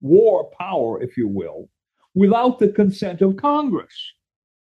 war 0.00 0.50
power, 0.58 1.02
if 1.02 1.18
you 1.18 1.28
will, 1.28 1.68
without 2.14 2.58
the 2.58 2.68
consent 2.68 3.20
of 3.20 3.36
Congress. 3.36 3.94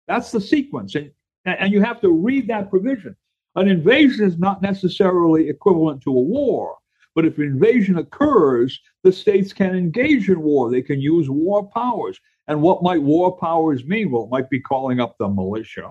That's 0.06 0.30
the 0.30 0.40
sequence. 0.40 0.94
And, 0.94 1.10
and 1.44 1.72
you 1.72 1.82
have 1.82 2.00
to 2.02 2.10
read 2.10 2.46
that 2.46 2.70
provision. 2.70 3.16
An 3.56 3.68
invasion 3.68 4.24
is 4.24 4.38
not 4.38 4.62
necessarily 4.62 5.48
equivalent 5.48 6.00
to 6.02 6.10
a 6.10 6.22
war. 6.22 6.76
But 7.16 7.26
if 7.26 7.38
an 7.38 7.44
invasion 7.44 7.98
occurs, 7.98 8.80
the 9.02 9.12
states 9.12 9.52
can 9.52 9.74
engage 9.74 10.28
in 10.30 10.40
war. 10.40 10.70
They 10.70 10.80
can 10.80 11.00
use 11.00 11.28
war 11.28 11.68
powers. 11.68 12.20
And 12.46 12.62
what 12.62 12.84
might 12.84 13.02
war 13.02 13.36
powers 13.36 13.84
mean? 13.84 14.12
Well, 14.12 14.24
it 14.24 14.30
might 14.30 14.48
be 14.48 14.60
calling 14.60 15.00
up 15.00 15.16
the 15.18 15.28
militia 15.28 15.90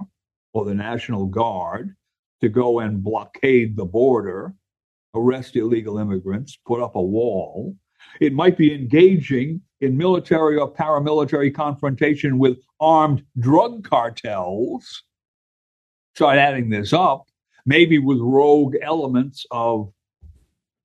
or 0.54 0.64
the 0.64 0.74
National 0.74 1.26
Guard 1.26 1.94
to 2.40 2.48
go 2.48 2.80
and 2.80 3.04
blockade 3.04 3.76
the 3.76 3.86
border, 3.86 4.56
arrest 5.14 5.56
illegal 5.56 5.98
immigrants, 5.98 6.58
put 6.66 6.82
up 6.82 6.96
a 6.96 7.02
wall. 7.02 7.76
It 8.20 8.34
might 8.34 8.58
be 8.58 8.74
engaging 8.74 9.62
in 9.82 9.98
military 9.98 10.58
or 10.58 10.72
paramilitary 10.72 11.54
confrontation 11.54 12.38
with 12.38 12.60
armed 12.80 13.24
drug 13.40 13.88
cartels. 13.88 15.04
Start 16.16 16.38
adding 16.38 16.70
this 16.70 16.94
up, 16.94 17.26
maybe 17.66 17.98
with 17.98 18.20
rogue 18.20 18.76
elements 18.82 19.46
of 19.52 19.92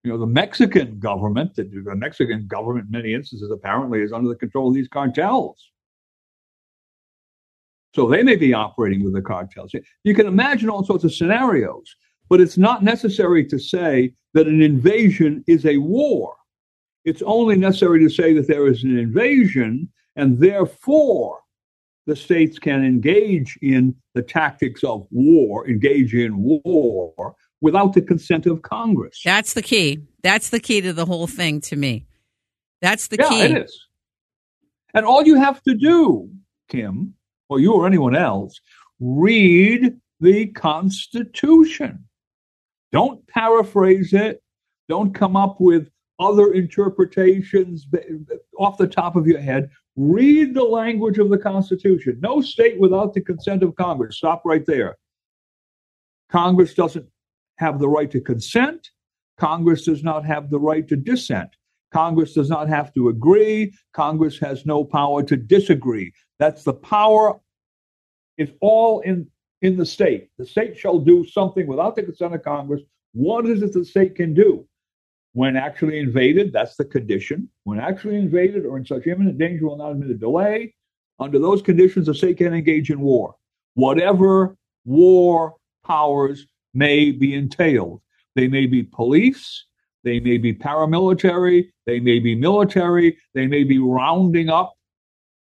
you 0.05 0.13
know, 0.13 0.19
the 0.19 0.27
Mexican 0.27 1.01
government, 1.01 1.57
the, 1.57 1.65
the 1.65 1.97
Mexican 1.97 2.47
government 2.47 2.87
in 2.87 2.93
many 2.93 3.13
instances 3.13 3.51
apparently 3.51 4.03
is 4.03 4.13
under 4.13 4.29
the 4.29 4.37
control 4.37 4.69
of 4.69 4.75
these 4.75 4.89
cartels. 4.89 5.73
So 7.93 8.07
they 8.07 8.23
may 8.23 8.37
be 8.37 8.55
operating 8.55 9.03
with 9.03 9.15
the 9.15 9.23
cartels. 9.23 9.75
You 10.05 10.15
can 10.15 10.27
imagine 10.27 10.69
all 10.69 10.85
sorts 10.85 11.03
of 11.03 11.13
scenarios, 11.13 11.97
but 12.29 12.41
it's 12.41 12.59
not 12.59 12.83
necessary 12.83 13.45
to 13.47 13.59
say 13.59 14.13
that 14.35 14.47
an 14.47 14.63
invasion 14.63 15.45
is 15.47 15.65
a 15.67 15.79
war. 15.79 16.35
It's 17.05 17.23
only 17.23 17.57
necessary 17.57 18.01
to 18.01 18.11
say 18.11 18.33
that 18.35 18.49
there 18.49 18.67
is 18.67 18.83
an 18.83 18.99
invasion, 18.99 19.89
and 20.17 20.39
therefore 20.39 21.41
the 22.07 22.17
states 22.17 22.59
can 22.59 22.85
engage 22.85 23.59
in 23.63 23.95
the 24.15 24.23
tactics 24.23 24.83
of 24.85 25.07
war, 25.11 25.69
engage 25.69 26.15
in 26.15 26.33
war 26.37 27.35
without 27.61 27.93
the 27.95 28.03
consent 28.03 28.47
of 28.47 28.63
Congress. 28.63 29.21
That's 29.25 29.55
the 29.55 29.63
key. 29.63 30.01
That's 30.23 30.51
the 30.51 30.61
key 30.61 30.81
to 30.83 30.93
the 30.93 31.07
whole 31.07 31.27
thing 31.27 31.61
to 31.63 31.77
me. 31.77 32.07
That's 32.81 33.09
the 33.09 33.17
yeah, 33.19 33.29
key. 33.29 33.41
it 33.41 33.59
is. 33.65 33.87
And 34.95 35.05
all 35.05 35.25
you 35.25 35.37
have 35.37 35.63
to 35.63 35.75
do, 35.75 36.31
Kim, 36.69 37.15
or 37.49 37.61
you 37.61 37.73
or 37.73 37.87
anyone 37.87 38.17
else, 38.17 38.61
read 39.01 39.97
the 40.21 40.47
Constitution. 40.49 42.05
Don't 42.97 43.27
paraphrase 43.27 44.15
it. 44.15 44.43
Don't 44.89 45.13
come 45.13 45.37
up 45.37 45.61
with 45.61 45.91
other 46.19 46.55
interpretations 46.55 47.87
off 48.59 48.79
the 48.79 48.87
top 48.87 49.17
of 49.17 49.27
your 49.27 49.39
head. 49.39 49.69
Read 49.97 50.55
the 50.55 50.63
language 50.63 51.19
of 51.19 51.29
the 51.29 51.37
Constitution. 51.37 52.19
No 52.23 52.41
state 52.41 52.81
without 52.81 53.13
the 53.13 53.21
consent 53.21 53.63
of 53.63 53.77
Congress. 53.77 54.17
Stop 54.17 54.41
right 54.47 54.65
there. 54.65 54.97
Congress 56.33 56.73
doesn't 56.73 57.05
have 57.59 57.81
the 57.81 57.89
right 57.89 58.11
to 58.11 58.19
consent. 58.19 58.89
Congress 59.37 59.85
does 59.85 60.03
not 60.03 60.25
have 60.25 60.49
the 60.49 60.59
right 60.59 60.89
to 60.89 60.97
dissent. 60.97 61.51
Congress 61.93 62.33
does 62.33 62.49
not 62.49 62.67
have 62.67 62.95
to 62.95 63.11
agree. 63.11 63.75
Congress 63.93 64.39
has 64.39 64.65
no 64.65 64.83
power 64.83 65.23
to 65.23 65.37
disagree. 65.37 66.11
That's 66.39 66.65
the 66.65 66.73
power. 66.73 67.39
It's 68.39 68.53
all 68.63 69.01
in, 69.01 69.27
in 69.67 69.77
the 69.77 69.85
state. 69.85 70.31
The 70.39 70.47
state 70.47 70.79
shall 70.79 70.99
do 70.99 71.27
something 71.27 71.67
without 71.67 71.97
the 71.97 72.03
consent 72.05 72.35
of 72.35 72.43
Congress. 72.43 72.83
What 73.13 73.47
is 73.47 73.63
it 73.63 73.73
the 73.73 73.85
state 73.85 74.15
can 74.15 74.33
do? 74.33 74.67
When 75.33 75.57
actually 75.57 75.99
invaded, 75.99 76.53
that's 76.53 76.77
the 76.77 76.85
condition. 76.85 77.51
When 77.65 77.79
actually 77.79 78.17
invaded 78.17 78.65
or 78.65 78.79
in 78.79 78.87
such 78.87 79.07
imminent 79.07 79.39
danger 79.39 79.67
will 79.67 79.77
not 79.77 79.93
admit 79.93 80.11
a 80.11 80.15
delay. 80.15 80.75
Under 81.19 81.39
those 81.39 81.63
conditions, 81.63 82.07
the 82.07 82.15
state 82.15 82.39
can 82.39 82.55
engage 82.55 82.91
in 82.91 83.01
war. 83.01 83.35
Whatever 83.75 84.57
war 84.85 85.57
powers 85.85 86.47
may 86.73 87.11
be 87.11 87.35
entailed. 87.35 88.01
They 88.35 88.49
may 88.49 88.67
be 88.67 88.83
police, 88.83 89.65
they 90.05 90.21
may 90.21 90.39
be 90.39 90.55
paramilitary, 90.55 91.71
they 91.87 92.01
may 92.01 92.19
be 92.19 92.35
military, 92.35 93.19
they 93.35 93.47
may 93.47 93.65
be 93.65 93.79
rounding 93.79 94.49
up 94.49 94.75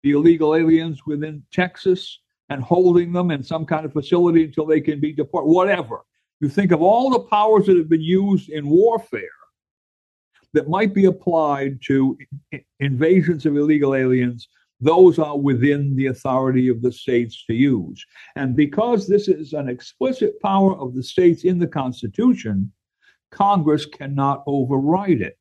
the 0.03 0.13
illegal 0.13 0.55
aliens 0.55 1.07
within 1.07 1.43
Texas 1.51 2.21
and 2.51 2.63
holding 2.63 3.13
them 3.13 3.31
in 3.31 3.43
some 3.43 3.65
kind 3.65 3.85
of 3.85 3.93
facility 3.93 4.45
until 4.45 4.67
they 4.67 4.81
can 4.81 5.01
be 5.01 5.13
deported, 5.13 5.49
whatever. 5.49 6.01
You 6.41 6.49
think 6.49 6.73
of 6.73 6.83
all 6.83 7.11
the 7.11 7.21
powers 7.21 7.67
that 7.67 7.77
have 7.77 7.89
been 7.89 8.03
used 8.03 8.51
in 8.51 8.69
warfare 8.69 9.23
that 10.53 10.69
might 10.69 10.95
be 10.95 11.07
applied 11.07 11.79
to 11.87 12.19
invasions 12.81 13.47
of 13.47 13.57
illegal 13.57 13.95
aliens 13.95 14.49
those 14.81 15.19
are 15.19 15.39
within 15.39 15.97
the 15.97 16.07
authority 16.07 16.69
of 16.69 16.83
the 16.83 16.93
states 16.93 17.45
to 17.47 17.55
use. 17.55 18.05
And 18.37 18.55
because 18.55 19.07
this 19.07 19.29
is 19.29 19.53
an 19.53 19.69
explicit 19.69 20.41
power 20.43 20.77
of 20.77 20.95
the 20.95 21.03
states 21.03 21.45
in 21.45 21.59
the 21.59 21.67
Constitution, 21.67 22.71
Congress 23.31 23.87
cannot 23.87 24.43
override 24.47 25.21
it. 25.21 25.39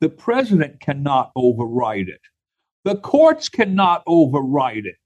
The 0.00 0.10
president 0.10 0.80
cannot 0.80 1.30
override 1.34 2.08
it. 2.08 2.20
The 2.84 2.96
courts 2.96 3.48
cannot 3.48 4.02
override 4.06 4.86
it. 4.86 4.96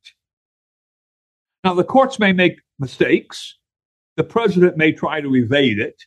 Now, 1.65 1.75
the 1.75 1.85
courts 1.85 2.19
may 2.19 2.33
make 2.33 2.61
mistakes. 2.79 3.57
The 4.17 4.25
president 4.25 4.77
may 4.77 4.93
try 4.93 5.21
to 5.21 5.35
evade 5.35 5.79
it. 5.79 6.03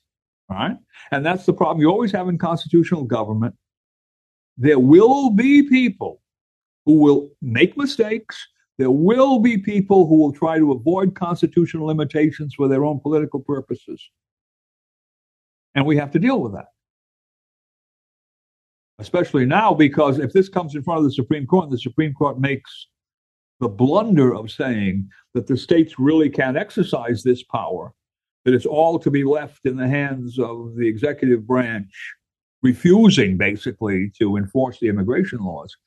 Right? 0.49 0.75
And 1.11 1.25
that's 1.25 1.45
the 1.45 1.53
problem 1.53 1.81
you 1.81 1.89
always 1.89 2.11
have 2.11 2.27
in 2.27 2.37
constitutional 2.37 3.03
government. 3.03 3.55
There 4.57 4.79
will 4.79 5.29
be 5.29 5.63
people 5.63 6.21
who 6.85 6.99
will 6.99 7.29
make 7.41 7.77
mistakes. 7.77 8.37
There 8.77 8.91
will 8.91 9.39
be 9.39 9.57
people 9.57 10.07
who 10.07 10.17
will 10.17 10.33
try 10.33 10.57
to 10.57 10.71
avoid 10.71 11.15
constitutional 11.15 11.87
limitations 11.87 12.53
for 12.55 12.67
their 12.67 12.83
own 12.83 12.99
political 12.99 13.39
purposes. 13.39 14.09
And 15.73 15.85
we 15.85 15.95
have 15.97 16.11
to 16.11 16.19
deal 16.19 16.41
with 16.41 16.53
that. 16.53 16.67
Especially 18.99 19.45
now, 19.45 19.73
because 19.73 20.19
if 20.19 20.33
this 20.33 20.49
comes 20.49 20.75
in 20.75 20.83
front 20.83 20.99
of 20.99 21.05
the 21.05 21.13
Supreme 21.13 21.47
Court, 21.47 21.65
and 21.65 21.73
the 21.73 21.79
Supreme 21.79 22.13
Court 22.13 22.39
makes 22.39 22.87
the 23.61 23.69
blunder 23.69 24.35
of 24.35 24.51
saying 24.51 25.07
that 25.33 25.47
the 25.47 25.55
states 25.55 25.99
really 25.99 26.29
can't 26.29 26.57
exercise 26.57 27.21
this 27.23 27.43
power, 27.43 27.93
that 28.43 28.55
it's 28.55 28.65
all 28.65 28.99
to 28.99 29.11
be 29.11 29.23
left 29.23 29.65
in 29.65 29.77
the 29.77 29.87
hands 29.87 30.39
of 30.39 30.75
the 30.75 30.87
executive 30.87 31.45
branch, 31.45 31.93
refusing 32.63 33.37
basically 33.37 34.11
to 34.17 34.35
enforce 34.35 34.79
the 34.79 34.87
immigration 34.87 35.39
laws. 35.39 35.77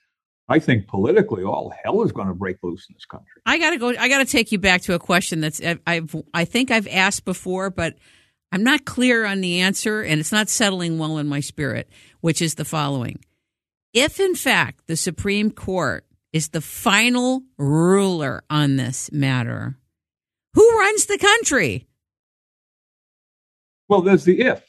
I 0.48 0.60
think 0.60 0.86
politically, 0.86 1.42
all 1.42 1.74
hell 1.82 2.02
is 2.02 2.12
going 2.12 2.28
to 2.28 2.34
break 2.34 2.58
loose 2.62 2.86
in 2.88 2.94
this 2.94 3.06
country. 3.06 3.42
I 3.44 3.58
got 3.58 3.70
to 3.70 3.78
go. 3.78 3.88
I 3.88 4.08
got 4.08 4.18
to 4.18 4.26
take 4.26 4.52
you 4.52 4.58
back 4.58 4.82
to 4.82 4.94
a 4.94 4.98
question 4.98 5.40
that's 5.40 5.60
uh, 5.60 5.76
I've 5.86 6.14
I 6.32 6.44
think 6.44 6.70
I've 6.70 6.86
asked 6.86 7.24
before, 7.24 7.70
but 7.70 7.96
I'm 8.52 8.62
not 8.62 8.84
clear 8.84 9.24
on 9.24 9.40
the 9.40 9.60
answer, 9.60 10.02
and 10.02 10.20
it's 10.20 10.32
not 10.32 10.50
settling 10.50 10.98
well 10.98 11.16
in 11.16 11.26
my 11.26 11.40
spirit. 11.40 11.88
Which 12.20 12.42
is 12.42 12.56
the 12.56 12.66
following: 12.66 13.20
If 13.94 14.20
in 14.20 14.34
fact 14.34 14.86
the 14.86 14.96
Supreme 14.96 15.50
Court 15.50 16.04
is 16.34 16.48
the 16.48 16.60
final 16.60 17.44
ruler 17.56 18.42
on 18.50 18.74
this 18.74 19.10
matter, 19.12 19.78
who 20.54 20.78
runs 20.78 21.06
the 21.06 21.16
country? 21.16 21.86
Well, 23.88 24.02
there's 24.02 24.24
the 24.24 24.40
if. 24.40 24.64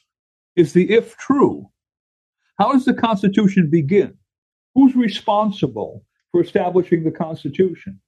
Is 0.55 0.73
the 0.73 0.91
if 0.91 1.17
true? 1.17 1.67
How 2.59 2.71
does 2.71 2.85
the 2.85 2.93
Constitution 2.93 3.69
begin? 3.71 4.15
Who's 4.75 4.95
responsible 4.95 6.05
for 6.31 6.41
establishing 6.41 7.03
the 7.03 7.11
Constitution? 7.11 7.99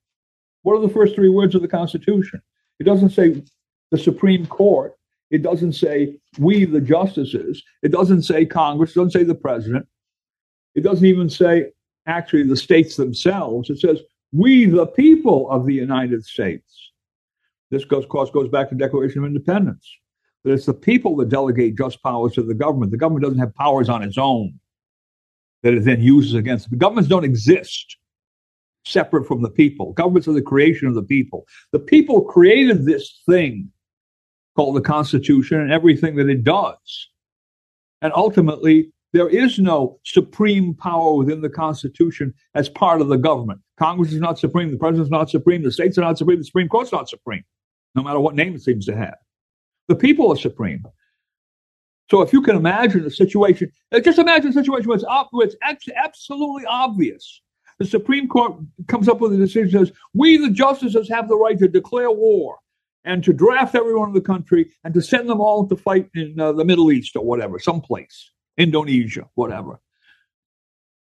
What 0.62 0.76
are 0.76 0.82
the 0.82 0.94
first 0.94 1.16
three 1.16 1.30
words 1.30 1.56
of 1.56 1.64
the 1.64 1.68
Constitution? 1.68 2.42
It 2.80 2.84
doesn't 2.84 3.10
say 3.10 3.42
the 3.90 3.98
Supreme 3.98 4.46
Court. 4.46 4.94
It 5.32 5.42
doesn't 5.42 5.74
say 5.74 6.20
we, 6.38 6.66
the 6.66 6.80
justices. 6.80 7.64
It 7.82 7.92
doesn't 7.92 8.22
say 8.22 8.46
Congress. 8.46 8.92
It 8.92 9.00
doesn't 9.00 9.12
say 9.12 9.24
the 9.24 9.34
president. 9.34 9.88
It 10.76 10.82
doesn't 10.82 11.06
even 11.06 11.28
say 11.28 11.72
actually 12.08 12.44
the 12.44 12.58
states 12.58 12.96
themselves. 12.96 13.70
It 13.70 13.80
says 13.80 14.00
we, 14.32 14.66
the 14.66 14.88
people 14.88 15.50
of 15.50 15.66
the 15.66 15.74
United 15.74 16.26
States. 16.26 16.92
This, 17.70 17.86
goes, 17.86 18.04
of 18.04 18.10
course, 18.10 18.30
goes 18.30 18.50
back 18.50 18.70
to 18.70 18.76
the 18.76 18.80
Declaration 18.80 19.20
of 19.20 19.26
Independence. 19.26 19.88
That 20.44 20.54
it's 20.54 20.66
the 20.66 20.74
people 20.74 21.16
that 21.18 21.30
delegate 21.30 21.78
just 21.78 22.02
powers 22.02 22.34
to 22.34 22.44
the 22.44 22.54
government. 22.54 22.92
The 22.92 22.98
government 22.98 23.24
doesn't 23.24 23.40
have 23.40 23.54
powers 23.56 23.90
on 23.90 24.04
its 24.04 24.18
own 24.18 24.60
that 25.64 25.74
it 25.74 25.84
then 25.84 26.02
uses 26.02 26.34
against 26.34 26.70
them. 26.70 26.80
Governments 26.80 27.10
don't 27.10 27.26
exist 27.26 27.98
separate 28.86 29.28
from 29.28 29.42
the 29.42 29.50
people. 29.50 29.94
Governments 29.94 30.28
are 30.28 30.34
the 30.34 30.42
creation 30.42 30.88
of 30.88 30.96
the 30.96 31.04
people. 31.04 31.46
The 31.72 31.80
people 31.80 32.22
created 32.22 32.86
this 32.86 33.22
thing 33.28 33.70
called 34.56 34.76
the 34.76 34.82
Constitution 34.82 35.60
and 35.60 35.72
everything 35.72 36.16
that 36.16 36.30
it 36.30 36.44
does. 36.44 37.10
And 38.02 38.14
ultimately, 38.16 38.92
there 39.14 39.30
is 39.30 39.60
no 39.60 40.00
supreme 40.04 40.74
power 40.74 41.14
within 41.14 41.42
the 41.42 41.50
Constitution 41.50 42.34
as 42.56 42.70
part 42.70 43.02
of 43.02 43.08
the 43.08 43.18
government. 43.18 43.62
Congress 43.78 44.12
is 44.12 44.20
not 44.20 44.40
supreme, 44.40 44.72
the 44.72 44.78
president 44.78 45.08
is 45.08 45.12
not 45.12 45.30
supreme, 45.30 45.64
the 45.64 45.72
states 45.72 45.98
are 45.98 46.02
not 46.02 46.18
supreme, 46.18 46.40
the 46.40 46.44
Supreme 46.44 46.68
Court's 46.68 46.92
not 46.92 47.10
supreme, 47.10 47.44
no 47.96 48.04
matter 48.04 48.20
what 48.20 48.36
name 48.36 48.56
it 48.56 48.62
seems 48.62 48.86
to 48.86 48.96
have. 48.96 49.16
The 49.88 49.96
people 49.96 50.32
are 50.32 50.38
supreme. 50.38 50.84
So 52.10 52.22
if 52.22 52.32
you 52.32 52.42
can 52.42 52.56
imagine 52.56 53.06
a 53.06 53.12
situation, 53.12 53.72
uh, 53.92 54.00
just 54.00 54.20
imagine 54.20 54.50
a 54.50 54.54
situation 54.54 54.88
where 54.88 54.98
it's, 54.98 55.06
where 55.32 55.48
it's 55.48 55.88
absolutely 55.96 56.66
obvious. 56.66 57.42
The 57.80 57.86
Supreme 57.86 58.28
Court 58.28 58.56
comes 58.88 59.08
up 59.08 59.20
with 59.20 59.34
a 59.34 59.38
decision 59.38 59.72
that 59.72 59.88
says, 59.88 59.98
we, 60.14 60.38
the 60.38 60.50
justices, 60.50 61.10
have 61.10 61.28
the 61.28 61.38
right 61.38 61.58
to 61.60 61.68
declare 61.68 62.10
war 62.10 62.58
and 63.06 63.24
to 63.24 63.34
draft 63.34 63.76
everyone 63.76 64.10
in 64.10 64.16
the 64.16 64.22
country 64.22 64.72
and 64.84 64.94
to 64.94 65.02
send 65.02 65.30
them 65.30 65.40
all 65.40 65.68
to 65.68 65.76
fight 65.76 66.10
in 66.16 66.40
uh, 66.40 66.54
the 66.54 66.66
Middle 66.66 66.92
East 66.92 67.16
or 67.16 67.24
whatever, 67.24 67.60
someplace, 67.60 68.32
Indonesia, 68.58 69.30
whatever. 69.36 69.80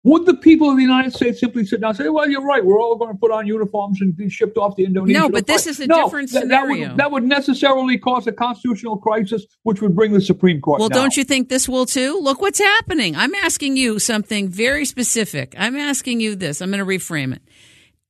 Would 0.05 0.27
the 0.27 0.35
people 0.35 0.71
of 0.71 0.77
the 0.77 0.83
United 0.83 1.13
States 1.13 1.41
simply 1.41 1.67
sit 1.67 1.81
down 1.81 1.91
and 1.91 1.99
say, 1.99 2.09
well, 2.09 2.29
you're 2.29 2.45
right, 2.45 2.65
we're 2.65 2.81
all 2.81 2.97
going 2.97 3.13
to 3.13 3.19
put 3.19 3.33
on 3.33 3.47
uniforms 3.47 4.01
and 4.01 4.17
be 4.17 4.31
shipped 4.31 4.57
off 4.57 4.77
to 4.77 4.85
Indonesia? 4.85 5.19
No, 5.19 5.29
but 5.29 5.47
this 5.47 5.67
is 5.67 5.81
a 5.81 5.87
no, 5.87 6.05
different 6.05 6.31
scenario. 6.31 6.49
That, 6.49 6.69
that, 6.69 6.71
would, 6.89 6.99
that, 6.99 7.11
would, 7.11 7.25
necessarily 7.25 7.99
cause 7.99 8.27
a 8.27 8.33
constitutional 8.33 8.97
crisis, 8.99 9.45
which 9.65 9.83
would 9.83 9.97
bring 9.97 10.13
the 10.13 10.21
Supreme 10.21 10.61
Court 10.61 10.79
Well, 10.79 10.89
down. 10.89 11.03
don't 11.03 11.17
you 11.17 11.25
think 11.25 11.49
this 11.49 11.69
will 11.69 11.85
too? 11.85 12.19
Look 12.23 12.41
what's 12.41 12.61
happening. 12.61 13.17
I'm 13.17 13.35
asking 13.35 13.77
you 13.77 13.99
something 13.99 14.49
very 14.49 14.85
specific. 14.85 15.55
I'm 15.59 15.77
asking 15.77 16.21
you 16.21 16.37
this. 16.37 16.63
I'm 16.63 16.71
going 16.71 16.79
to 16.79 16.87
reframe 16.87 17.35
it. 17.35 17.43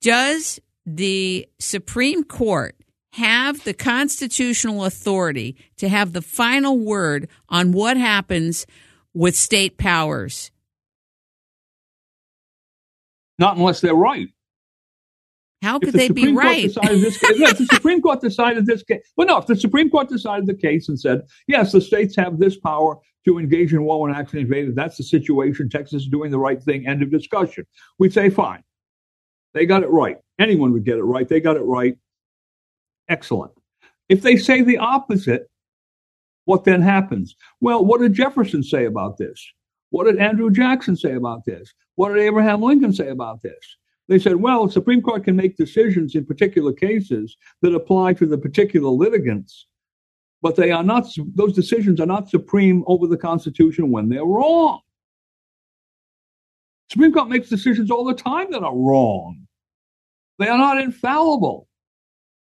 Does 0.03 0.61
the 0.85 1.49
Supreme 1.59 2.23
Court 2.23 2.77
have 3.13 3.65
the 3.65 3.75
constitutional 3.75 4.85
authority 4.85 5.57
to 5.79 5.89
have 5.89 6.13
the 6.13 6.23
final 6.23 6.79
word 6.79 7.29
on 7.49 7.73
what 7.73 7.97
happens 7.97 8.67
with 9.19 9.37
state 9.37 9.77
powers? 9.77 10.53
Not 13.39 13.57
unless 13.57 13.81
they're 13.81 13.95
right. 13.95 14.29
How 15.61 15.81
could 15.81 15.89
the 15.89 15.99
they 15.99 16.07
Supreme 16.07 16.27
be 16.27 16.33
right? 16.37 16.73
This 16.73 17.19
case, 17.19 17.37
yes, 17.37 17.59
the 17.59 17.67
Supreme 17.67 18.01
Court 18.01 18.21
decided 18.21 18.65
this 18.65 18.85
case. 18.85 19.01
Well, 19.17 19.27
no, 19.27 19.39
if 19.39 19.47
the 19.47 19.57
Supreme 19.57 19.91
Court 19.91 20.09
decided 20.09 20.47
the 20.47 20.55
case 20.55 20.89
and 20.89 20.99
said, 20.99 21.23
yes, 21.49 21.73
the 21.73 21.81
states 21.81 22.15
have 22.15 22.39
this 22.39 22.57
power 22.59 22.97
to 23.25 23.39
engage 23.41 23.73
in 23.73 23.83
war 23.83 24.03
when 24.03 24.15
actually 24.15 24.43
invaded, 24.43 24.77
that's 24.77 24.97
the 24.97 25.03
situation. 25.03 25.69
Texas 25.69 26.03
is 26.03 26.09
doing 26.09 26.31
the 26.31 26.39
right 26.39 26.63
thing. 26.63 26.87
End 26.87 27.03
of 27.03 27.11
discussion. 27.11 27.67
We'd 27.99 28.13
say, 28.13 28.31
fine. 28.31 28.63
They 29.53 29.67
got 29.67 29.83
it 29.83 29.91
right. 29.91 30.19
Anyone 30.39 30.73
would 30.75 30.85
get 30.85 30.99
it 30.99 31.03
right. 31.03 31.29
They 31.29 31.41
got 31.41 31.57
it 31.57 31.65
right. 31.65 31.99
Excellent. 33.09 33.51
If 34.09 34.23
they 34.23 34.37
say 34.37 34.63
the 34.63 34.79
opposite, 34.79 35.51
what 36.49 36.65
then 36.65 36.81
happens? 36.81 37.37
Well, 37.61 37.85
what 37.85 38.01
did 38.01 38.15
Jefferson 38.15 38.63
say 38.63 38.87
about 38.87 39.19
this? 39.19 39.39
What 39.91 40.05
did 40.05 40.17
Andrew 40.17 40.51
Jackson 40.51 40.97
say 40.97 41.13
about 41.13 41.45
this? 41.45 41.75
What 41.97 42.09
did 42.09 42.23
Abraham 42.23 42.63
Lincoln 42.63 42.95
say 42.95 43.11
about 43.11 43.43
this? 43.43 43.77
They 44.09 44.19
said, 44.19 44.37
well, 44.37 44.65
the 44.65 44.73
Supreme 44.73 45.03
Court 45.03 45.25
can 45.25 45.37
make 45.37 45.59
decisions 45.59 46.15
in 46.15 46.25
particular 46.25 46.73
cases 46.73 47.37
that 47.61 47.75
apply 47.75 48.15
to 48.15 48.25
the 48.25 48.39
particular 48.39 48.89
litigants, 48.89 49.67
but 50.41 50.57
they 50.57 50.71
are 50.71 50.83
not, 50.83 51.07
those 51.35 51.53
decisions 51.53 52.01
are 52.01 52.07
not 52.07 52.31
supreme 52.31 52.83
over 52.87 53.07
the 53.07 53.19
Constitution 53.19 53.91
when 53.91 54.09
they're 54.09 54.25
wrong. 54.25 54.81
Supreme 56.91 57.13
Court 57.13 57.29
makes 57.29 57.51
decisions 57.51 57.91
all 57.91 58.07
the 58.07 58.15
time 58.15 58.53
that 58.53 58.63
are 58.63 58.75
wrong. 58.75 59.47
They 60.39 60.49
are 60.49 60.57
not 60.57 60.81
infallible. 60.81 61.69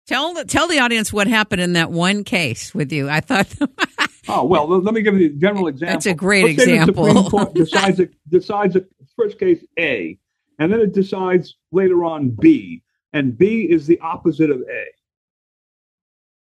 Tell 0.07 0.35
the 0.35 0.45
tell 0.45 0.67
the 0.67 0.79
audience 0.79 1.11
what 1.11 1.25
happened 1.25 1.61
in 1.61 1.73
that 1.73 1.91
one 1.91 2.23
case 2.23 2.75
with 2.75 2.91
you. 2.91 3.09
I 3.09 3.21
thought. 3.21 3.47
oh 4.27 4.45
well, 4.45 4.67
let 4.67 4.93
me 4.93 5.01
give 5.01 5.19
you 5.19 5.27
a 5.27 5.29
general 5.29 5.67
example. 5.67 5.93
That's 5.93 6.05
a 6.05 6.13
great 6.13 6.45
Let's 6.45 6.63
example. 6.63 7.05
the 7.05 7.13
Supreme 7.13 7.29
Court 7.29 7.53
decides 7.53 7.99
a, 7.99 8.09
decides 8.29 8.75
a 8.75 8.85
first 9.15 9.39
case 9.39 9.63
A, 9.79 10.17
and 10.59 10.71
then 10.71 10.79
it 10.79 10.93
decides 10.93 11.55
later 11.71 12.03
on 12.03 12.29
B, 12.29 12.83
and 13.13 13.37
B 13.37 13.61
is 13.63 13.87
the 13.87 13.99
opposite 13.99 14.49
of 14.49 14.61
A. 14.61 14.85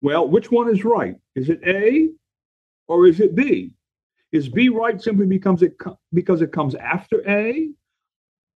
Well, 0.02 0.28
which 0.28 0.52
one 0.52 0.70
is 0.70 0.84
right? 0.84 1.16
Is 1.36 1.50
it 1.50 1.62
A 1.66 2.10
or 2.88 3.08
is 3.08 3.20
it 3.20 3.36
B? 3.36 3.72
Is 4.32 4.50
B 4.50 4.70
right 4.70 5.02
simply 5.02 5.26
becomes 5.26 5.62
it 5.62 5.74
because 6.14 6.42
it 6.42 6.52
comes 6.52 6.76
after 6.76 7.28
A? 7.30 7.70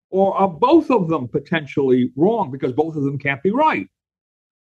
Or 0.10 0.36
are 0.38 0.48
both 0.48 0.90
of 0.90 1.10
them 1.10 1.28
potentially 1.28 2.12
wrong 2.16 2.50
because 2.50 2.72
both 2.72 2.96
of 2.96 3.04
them 3.04 3.20
can't 3.20 3.44
be 3.44 3.52
right? 3.52 3.88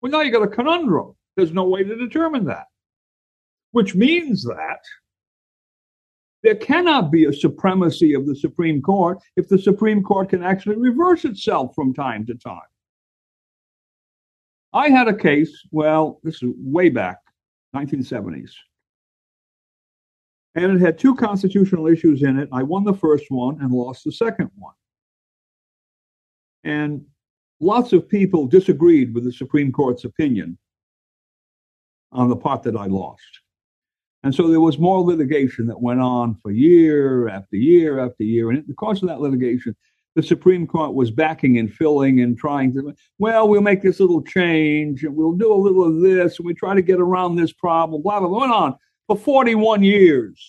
Well, 0.02 0.12
now 0.12 0.22
you 0.22 0.32
got 0.32 0.44
a 0.44 0.48
conundrum. 0.48 1.16
There's 1.36 1.54
no 1.54 1.64
way 1.64 1.84
to 1.84 1.96
determine 1.96 2.46
that. 2.46 2.66
Which 3.76 3.94
means 3.94 4.42
that 4.46 4.80
there 6.42 6.56
cannot 6.56 7.12
be 7.12 7.26
a 7.26 7.34
supremacy 7.34 8.14
of 8.14 8.26
the 8.26 8.34
Supreme 8.34 8.82
Court 8.82 9.18
if 9.36 9.50
the 9.50 9.60
Supreme 9.60 10.02
Court 10.02 10.30
can 10.30 10.42
actually 10.42 10.78
reverse 10.78 11.26
itself 11.26 11.76
from 11.76 11.94
time 11.94 12.26
to 12.28 12.36
time. 12.36 12.72
I 14.72 14.88
had 14.88 15.10
a 15.10 15.14
case, 15.14 15.52
well, 15.72 16.22
this 16.24 16.42
is 16.42 16.54
way 16.56 16.88
back, 16.88 17.18
1970s. 17.76 18.52
And 20.56 20.72
it 20.72 20.80
had 20.80 20.98
two 20.98 21.14
constitutional 21.14 21.88
issues 21.88 22.24
in 22.24 22.40
it. 22.40 22.48
I 22.54 22.64
won 22.64 22.86
the 22.86 22.94
first 22.94 23.26
one 23.28 23.60
and 23.60 23.74
lost 23.74 24.06
the 24.06 24.14
second 24.14 24.52
one. 24.56 24.76
And 26.64 27.04
lots 27.60 27.92
of 27.92 28.08
people 28.08 28.48
disagreed 28.48 29.14
with 29.14 29.26
the 29.26 29.34
Supreme 29.34 29.74
Court's 29.74 30.06
opinion 30.06 30.58
on 32.14 32.30
the 32.30 32.38
part 32.38 32.64
that 32.64 32.78
I 32.78 32.86
lost. 32.86 33.42
And 34.26 34.34
so 34.34 34.48
there 34.50 34.60
was 34.60 34.80
more 34.80 35.02
litigation 35.02 35.68
that 35.68 35.80
went 35.80 36.02
on 36.02 36.34
for 36.42 36.50
year 36.50 37.30
after 37.30 37.58
year 37.58 38.00
after 38.00 38.24
year. 38.24 38.50
And 38.50 38.58
in 38.58 38.66
the 38.68 38.74
course 38.74 39.04
of 39.04 39.08
that 39.08 39.22
litigation, 39.22 39.76
the 40.16 40.24
Supreme 40.24 40.66
Court 40.66 40.96
was 40.96 41.12
backing 41.12 41.60
and 41.60 41.72
filling 41.72 42.22
and 42.22 42.36
trying 42.36 42.74
to, 42.74 42.92
well, 43.20 43.48
we'll 43.48 43.62
make 43.62 43.84
this 43.84 44.00
little 44.00 44.24
change 44.24 45.04
and 45.04 45.16
we'll 45.16 45.34
do 45.34 45.54
a 45.54 45.56
little 45.56 45.86
of 45.86 46.02
this 46.02 46.40
and 46.40 46.46
we 46.48 46.56
try 46.56 46.74
to 46.74 46.82
get 46.82 47.00
around 47.00 47.36
this 47.36 47.54
problem, 47.54 48.02
blah, 48.02 48.20
blah, 48.20 48.28
blah. 48.28 48.40
Went 48.40 48.52
on 48.52 48.76
for 49.06 49.16
41 49.16 49.84
years 49.84 50.44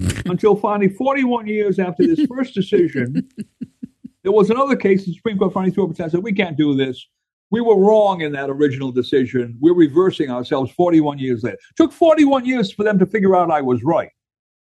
until 0.24 0.56
finally, 0.56 0.88
41 0.88 1.46
years 1.46 1.78
after 1.78 2.06
this 2.06 2.24
first 2.26 2.54
decision, 2.54 3.28
there 4.22 4.32
was 4.32 4.48
another 4.48 4.74
case. 4.74 5.04
The 5.04 5.12
Supreme 5.12 5.36
Court 5.36 5.52
finally 5.52 5.70
threw 5.70 5.84
up 5.84 5.98
and 5.98 6.10
said, 6.10 6.22
we 6.22 6.32
can't 6.32 6.56
do 6.56 6.74
this 6.74 7.06
we 7.50 7.60
were 7.60 7.76
wrong 7.76 8.22
in 8.22 8.32
that 8.32 8.50
original 8.50 8.90
decision. 8.90 9.56
We're 9.60 9.74
reversing 9.74 10.30
ourselves 10.30 10.72
41 10.72 11.18
years 11.18 11.42
later. 11.42 11.58
Took 11.76 11.92
41 11.92 12.44
years 12.44 12.72
for 12.72 12.84
them 12.84 12.98
to 12.98 13.06
figure 13.06 13.36
out 13.36 13.50
I 13.50 13.60
was 13.60 13.82
right, 13.84 14.10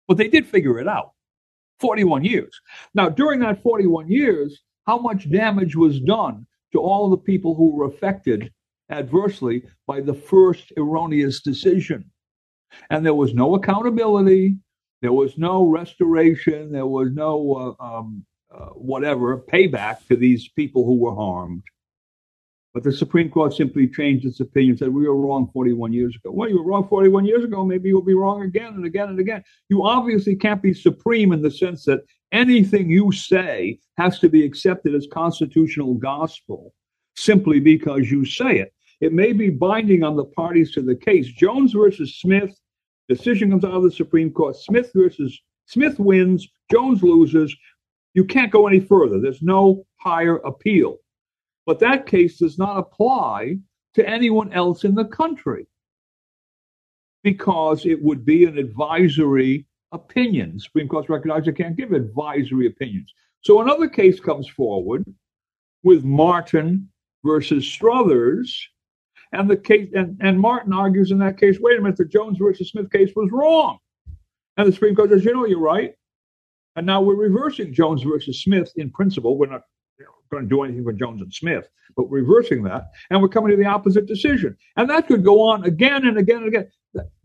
but 0.08 0.16
they 0.16 0.28
did 0.28 0.46
figure 0.46 0.78
it 0.78 0.88
out. 0.88 1.12
41 1.80 2.24
years. 2.24 2.60
Now, 2.94 3.08
during 3.08 3.40
that 3.40 3.62
41 3.62 4.08
years, 4.08 4.60
how 4.86 4.98
much 4.98 5.30
damage 5.30 5.74
was 5.74 6.00
done 6.00 6.46
to 6.72 6.78
all 6.78 7.10
the 7.10 7.16
people 7.16 7.54
who 7.54 7.74
were 7.74 7.86
affected 7.86 8.52
adversely 8.90 9.64
by 9.86 10.00
the 10.00 10.14
first 10.14 10.72
erroneous 10.76 11.40
decision? 11.40 12.10
And 12.90 13.04
there 13.04 13.14
was 13.14 13.34
no 13.34 13.54
accountability, 13.54 14.56
there 15.02 15.12
was 15.12 15.36
no 15.36 15.66
restoration, 15.66 16.72
there 16.72 16.86
was 16.86 17.10
no 17.12 17.76
uh, 17.80 17.84
um, 17.84 18.24
uh, 18.54 18.66
whatever 18.70 19.38
payback 19.38 20.06
to 20.06 20.16
these 20.16 20.48
people 20.48 20.84
who 20.84 20.98
were 20.98 21.14
harmed. 21.14 21.62
But 22.74 22.84
the 22.84 22.92
Supreme 22.92 23.28
Court 23.28 23.52
simply 23.52 23.86
changed 23.86 24.24
its 24.24 24.40
opinion, 24.40 24.78
said 24.78 24.88
we 24.88 25.06
were 25.06 25.16
wrong 25.16 25.50
41 25.52 25.92
years 25.92 26.16
ago. 26.16 26.32
Well, 26.32 26.48
you 26.48 26.58
were 26.58 26.64
wrong 26.64 26.88
41 26.88 27.26
years 27.26 27.44
ago. 27.44 27.64
Maybe 27.64 27.90
you'll 27.90 28.02
be 28.02 28.14
wrong 28.14 28.42
again 28.42 28.74
and 28.74 28.86
again 28.86 29.10
and 29.10 29.20
again. 29.20 29.42
You 29.68 29.84
obviously 29.84 30.36
can't 30.36 30.62
be 30.62 30.72
supreme 30.72 31.32
in 31.32 31.42
the 31.42 31.50
sense 31.50 31.84
that 31.84 32.00
anything 32.32 32.88
you 32.88 33.12
say 33.12 33.78
has 33.98 34.18
to 34.20 34.30
be 34.30 34.44
accepted 34.44 34.94
as 34.94 35.06
constitutional 35.12 35.94
gospel 35.94 36.72
simply 37.14 37.60
because 37.60 38.10
you 38.10 38.24
say 38.24 38.58
it. 38.58 38.72
It 39.02 39.12
may 39.12 39.32
be 39.32 39.50
binding 39.50 40.02
on 40.02 40.16
the 40.16 40.24
parties 40.24 40.72
to 40.72 40.80
the 40.80 40.96
case. 40.96 41.26
Jones 41.26 41.72
versus 41.72 42.16
Smith, 42.16 42.58
decision 43.08 43.50
comes 43.50 43.64
out 43.64 43.72
of 43.72 43.82
the 43.82 43.90
Supreme 43.90 44.30
Court. 44.30 44.56
Smith 44.56 44.90
versus 44.94 45.38
Smith 45.66 45.98
wins, 45.98 46.48
Jones 46.70 47.02
loses. 47.02 47.54
You 48.14 48.24
can't 48.24 48.52
go 48.52 48.66
any 48.66 48.80
further. 48.80 49.20
There's 49.20 49.42
no 49.42 49.84
higher 49.96 50.36
appeal. 50.36 50.98
But 51.66 51.78
that 51.80 52.06
case 52.06 52.38
does 52.38 52.58
not 52.58 52.78
apply 52.78 53.58
to 53.94 54.08
anyone 54.08 54.52
else 54.52 54.84
in 54.84 54.94
the 54.94 55.04
country 55.04 55.66
because 57.22 57.86
it 57.86 58.02
would 58.02 58.24
be 58.24 58.44
an 58.44 58.58
advisory 58.58 59.66
opinion. 59.92 60.58
Supreme 60.58 60.88
Court 60.88 61.08
recognizes 61.08 61.48
it 61.48 61.56
can't 61.56 61.76
give 61.76 61.92
advisory 61.92 62.66
opinions. 62.66 63.12
So 63.42 63.60
another 63.60 63.88
case 63.88 64.18
comes 64.18 64.48
forward 64.48 65.04
with 65.82 66.04
Martin 66.04 66.88
versus 67.24 67.64
Struthers, 67.64 68.68
and 69.32 69.48
the 69.48 69.56
case 69.56 69.90
and, 69.94 70.16
and 70.20 70.38
Martin 70.38 70.72
argues 70.72 71.10
in 71.10 71.18
that 71.18 71.38
case, 71.38 71.58
wait 71.60 71.78
a 71.78 71.80
minute, 71.80 71.96
the 71.96 72.04
Jones 72.04 72.38
versus 72.38 72.70
Smith 72.70 72.90
case 72.90 73.12
was 73.14 73.30
wrong. 73.32 73.78
And 74.56 74.68
the 74.68 74.72
Supreme 74.72 74.94
Court 74.94 75.10
says, 75.10 75.24
you 75.24 75.32
know, 75.32 75.46
you're 75.46 75.58
right. 75.58 75.94
And 76.76 76.86
now 76.86 77.00
we're 77.00 77.16
reversing 77.16 77.72
Jones 77.72 78.02
versus 78.02 78.42
Smith 78.42 78.72
in 78.76 78.90
principle. 78.90 79.38
We're 79.38 79.46
not 79.46 79.62
going 80.30 80.44
to 80.44 80.48
do 80.48 80.62
anything 80.62 80.84
for 80.84 80.92
Jones 80.92 81.20
and 81.20 81.32
Smith, 81.32 81.68
but 81.96 82.10
reversing 82.10 82.62
that, 82.64 82.86
and 83.10 83.22
we're 83.22 83.28
coming 83.28 83.50
to 83.50 83.56
the 83.56 83.68
opposite 83.68 84.06
decision. 84.06 84.56
And 84.76 84.90
that 84.90 85.06
could 85.06 85.24
go 85.24 85.40
on 85.42 85.64
again 85.64 86.06
and 86.06 86.18
again 86.18 86.38
and 86.38 86.48
again. 86.48 86.68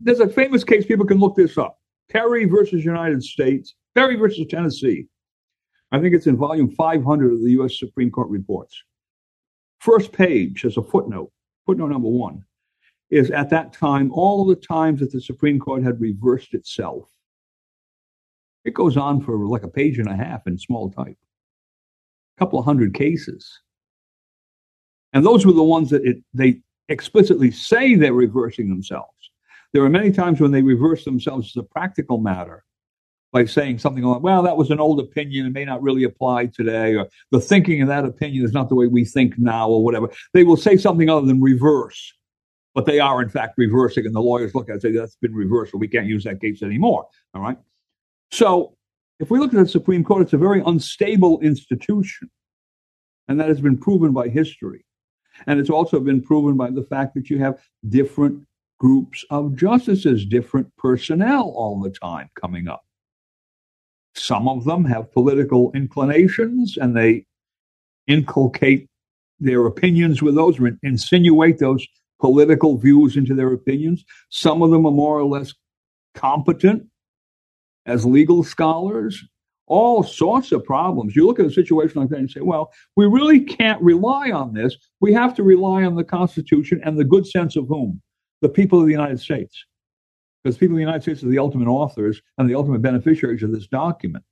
There's 0.00 0.20
a 0.20 0.28
famous 0.28 0.62
case, 0.64 0.86
people 0.86 1.06
can 1.06 1.18
look 1.18 1.36
this 1.36 1.58
up 1.58 1.78
Perry 2.10 2.44
versus 2.44 2.84
United 2.84 3.22
States, 3.22 3.74
Perry 3.94 4.16
versus 4.16 4.46
Tennessee. 4.48 5.06
I 5.90 6.00
think 6.00 6.14
it's 6.14 6.26
in 6.26 6.36
volume 6.36 6.70
500 6.70 7.32
of 7.32 7.42
the 7.42 7.50
U.S. 7.52 7.78
Supreme 7.78 8.10
Court 8.10 8.28
reports. 8.28 8.74
First 9.80 10.12
page 10.12 10.64
as 10.64 10.76
a 10.76 10.82
footnote, 10.82 11.30
footnote 11.64 11.88
number 11.88 12.08
one, 12.08 12.44
is 13.10 13.30
at 13.30 13.48
that 13.50 13.72
time 13.72 14.10
all 14.12 14.44
the 14.44 14.56
times 14.56 15.00
that 15.00 15.12
the 15.12 15.20
Supreme 15.20 15.58
Court 15.58 15.82
had 15.82 16.00
reversed 16.00 16.52
itself. 16.52 17.08
It 18.64 18.74
goes 18.74 18.98
on 18.98 19.22
for 19.22 19.46
like 19.46 19.62
a 19.62 19.68
page 19.68 19.98
and 19.98 20.08
a 20.08 20.16
half 20.16 20.46
in 20.46 20.58
small 20.58 20.90
type 20.90 21.16
couple 22.38 22.58
of 22.58 22.64
hundred 22.64 22.94
cases. 22.94 23.60
And 25.12 25.24
those 25.24 25.44
were 25.44 25.52
the 25.52 25.62
ones 25.62 25.90
that 25.90 26.04
it, 26.04 26.18
they 26.34 26.60
explicitly 26.88 27.50
say 27.50 27.94
they're 27.94 28.12
reversing 28.12 28.68
themselves. 28.68 29.12
There 29.72 29.82
are 29.82 29.90
many 29.90 30.10
times 30.10 30.40
when 30.40 30.52
they 30.52 30.62
reverse 30.62 31.04
themselves 31.04 31.48
as 31.48 31.60
a 31.60 31.62
practical 31.62 32.18
matter 32.18 32.64
by 33.32 33.44
saying 33.44 33.78
something 33.78 34.02
like, 34.04 34.22
well, 34.22 34.42
that 34.42 34.56
was 34.56 34.70
an 34.70 34.80
old 34.80 34.98
opinion. 35.00 35.44
It 35.46 35.52
may 35.52 35.66
not 35.66 35.82
really 35.82 36.04
apply 36.04 36.46
today, 36.46 36.94
or 36.94 37.08
the 37.30 37.40
thinking 37.40 37.82
of 37.82 37.88
that 37.88 38.06
opinion 38.06 38.44
is 38.44 38.52
not 38.52 38.70
the 38.70 38.74
way 38.74 38.86
we 38.86 39.04
think 39.04 39.38
now, 39.38 39.68
or 39.68 39.84
whatever. 39.84 40.08
They 40.32 40.44
will 40.44 40.56
say 40.56 40.78
something 40.78 41.10
other 41.10 41.26
than 41.26 41.42
reverse, 41.42 42.14
but 42.74 42.86
they 42.86 43.00
are, 43.00 43.20
in 43.20 43.28
fact, 43.28 43.58
reversing. 43.58 44.06
And 44.06 44.14
the 44.14 44.22
lawyers 44.22 44.54
look 44.54 44.70
at 44.70 44.70
it 44.70 44.74
and 44.74 44.82
say, 44.82 44.92
that's 44.92 45.16
been 45.16 45.34
reversed, 45.34 45.72
so 45.72 45.78
we 45.78 45.88
can't 45.88 46.06
use 46.06 46.24
that 46.24 46.40
case 46.40 46.62
anymore. 46.62 47.06
All 47.34 47.42
right. 47.42 47.58
So 48.30 48.77
if 49.20 49.30
we 49.30 49.38
look 49.38 49.52
at 49.52 49.58
the 49.58 49.68
Supreme 49.68 50.04
Court, 50.04 50.22
it's 50.22 50.32
a 50.32 50.38
very 50.38 50.62
unstable 50.64 51.40
institution. 51.40 52.30
And 53.28 53.38
that 53.40 53.48
has 53.48 53.60
been 53.60 53.76
proven 53.76 54.12
by 54.12 54.28
history. 54.28 54.84
And 55.46 55.60
it's 55.60 55.70
also 55.70 56.00
been 56.00 56.22
proven 56.22 56.56
by 56.56 56.70
the 56.70 56.82
fact 56.82 57.14
that 57.14 57.30
you 57.30 57.38
have 57.38 57.60
different 57.88 58.46
groups 58.78 59.24
of 59.30 59.56
justices, 59.56 60.24
different 60.24 60.74
personnel 60.76 61.50
all 61.50 61.80
the 61.80 61.90
time 61.90 62.30
coming 62.40 62.68
up. 62.68 62.84
Some 64.14 64.48
of 64.48 64.64
them 64.64 64.84
have 64.84 65.12
political 65.12 65.70
inclinations 65.72 66.76
and 66.76 66.96
they 66.96 67.26
inculcate 68.06 68.88
their 69.38 69.66
opinions 69.66 70.22
with 70.22 70.34
those, 70.34 70.58
or 70.58 70.76
insinuate 70.82 71.58
those 71.58 71.86
political 72.20 72.76
views 72.76 73.16
into 73.16 73.34
their 73.34 73.52
opinions. 73.52 74.04
Some 74.30 74.62
of 74.62 74.70
them 74.70 74.86
are 74.86 74.92
more 74.92 75.18
or 75.18 75.24
less 75.24 75.54
competent 76.14 76.86
as 77.88 78.04
legal 78.06 78.44
scholars. 78.44 79.24
All 79.66 80.02
sorts 80.02 80.52
of 80.52 80.64
problems. 80.64 81.14
You 81.14 81.26
look 81.26 81.38
at 81.38 81.44
a 81.44 81.50
situation 81.50 82.00
like 82.00 82.08
that 82.10 82.20
and 82.20 82.30
say, 82.30 82.40
well, 82.40 82.72
we 82.96 83.06
really 83.06 83.40
can't 83.40 83.82
rely 83.82 84.30
on 84.30 84.54
this. 84.54 84.74
We 85.00 85.12
have 85.12 85.34
to 85.34 85.42
rely 85.42 85.84
on 85.84 85.94
the 85.94 86.04
Constitution 86.04 86.80
and 86.84 86.96
the 86.96 87.04
good 87.04 87.26
sense 87.26 87.54
of 87.54 87.68
whom? 87.68 88.00
The 88.40 88.48
people 88.48 88.80
of 88.80 88.86
the 88.86 88.92
United 88.92 89.20
States. 89.20 89.62
Because 90.42 90.56
people 90.56 90.76
in 90.76 90.78
the 90.78 90.86
United 90.86 91.02
States 91.02 91.22
are 91.22 91.28
the 91.28 91.38
ultimate 91.38 91.68
authors 91.68 92.22
and 92.38 92.48
the 92.48 92.54
ultimate 92.54 92.80
beneficiaries 92.80 93.42
of 93.42 93.52
this 93.52 93.66
document. 93.66 94.24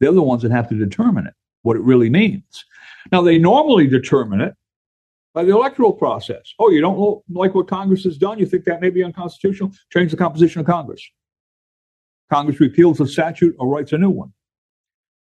They're 0.00 0.12
the 0.12 0.22
ones 0.22 0.40
that 0.42 0.52
have 0.52 0.68
to 0.70 0.74
determine 0.74 1.26
it, 1.26 1.34
what 1.62 1.76
it 1.76 1.82
really 1.82 2.08
means. 2.08 2.64
Now, 3.12 3.20
they 3.20 3.36
normally 3.36 3.88
determine 3.88 4.40
it 4.40 4.54
by 5.34 5.44
the 5.44 5.52
electoral 5.52 5.92
process. 5.92 6.54
Oh, 6.58 6.70
you 6.70 6.80
don't 6.80 7.22
like 7.28 7.54
what 7.54 7.68
Congress 7.68 8.04
has 8.04 8.16
done? 8.16 8.38
You 8.38 8.46
think 8.46 8.64
that 8.64 8.80
may 8.80 8.88
be 8.88 9.04
unconstitutional? 9.04 9.72
Change 9.92 10.12
the 10.12 10.16
composition 10.16 10.60
of 10.60 10.66
Congress. 10.66 11.06
Congress 12.30 12.60
repeals 12.60 13.00
a 13.00 13.06
statute 13.06 13.54
or 13.58 13.68
writes 13.68 13.92
a 13.92 13.98
new 13.98 14.10
one. 14.10 14.32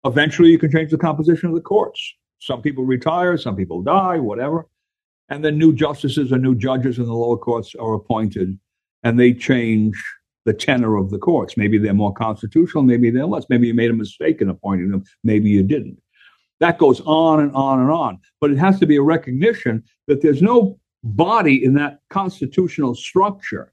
Eventually, 0.05 0.51
you 0.51 0.59
can 0.59 0.71
change 0.71 0.91
the 0.91 0.99
composition 0.99 1.49
of 1.49 1.55
the 1.55 1.61
courts. 1.61 2.15
Some 2.39 2.63
people 2.63 2.85
retire, 2.85 3.37
some 3.37 3.55
people 3.55 3.83
die, 3.83 4.19
whatever. 4.19 4.67
And 5.29 5.45
then 5.45 5.59
new 5.59 5.73
justices 5.73 6.33
or 6.33 6.39
new 6.39 6.55
judges 6.55 6.99
in 6.99 7.05
the 7.05 7.15
lower 7.15 7.37
courts 7.37 7.75
are 7.75 7.95
appointed, 7.95 8.59
and 9.03 9.21
they 9.21 9.33
change 9.33 10.03
the 10.47 10.55
tenor 10.55 10.97
of 10.97 11.11
the 11.11 11.19
courts. 11.19 11.57
Maybe 11.57 11.79
they're 11.79 11.95
more 11.95 12.15
constitutional, 12.15 12.83
maybe 12.83 13.11
they're 13.11 13.27
less. 13.27 13.45
Maybe 13.49 13.69
you 13.69 13.75
made 13.75 13.91
a 13.91 13.95
mistake 13.95 14.41
in 14.41 14.49
appointing 14.49 14.91
them, 14.91 15.05
maybe 15.23 15.51
you 15.51 15.63
didn't. 15.63 16.01
That 16.61 16.79
goes 16.79 17.01
on 17.03 17.41
and 17.41 17.53
on 17.53 17.81
and 17.81 17.91
on. 17.91 18.19
But 18.41 18.51
it 18.51 18.59
has 18.59 18.79
to 18.81 18.87
be 18.87 18.97
a 18.97 19.03
recognition 19.03 19.85
that 20.09 20.23
there's 20.23 20.43
no 20.43 20.79
body 21.05 21.65
in 21.65 21.75
that 21.75 22.01
constitutional 22.11 22.95
structure 22.95 23.73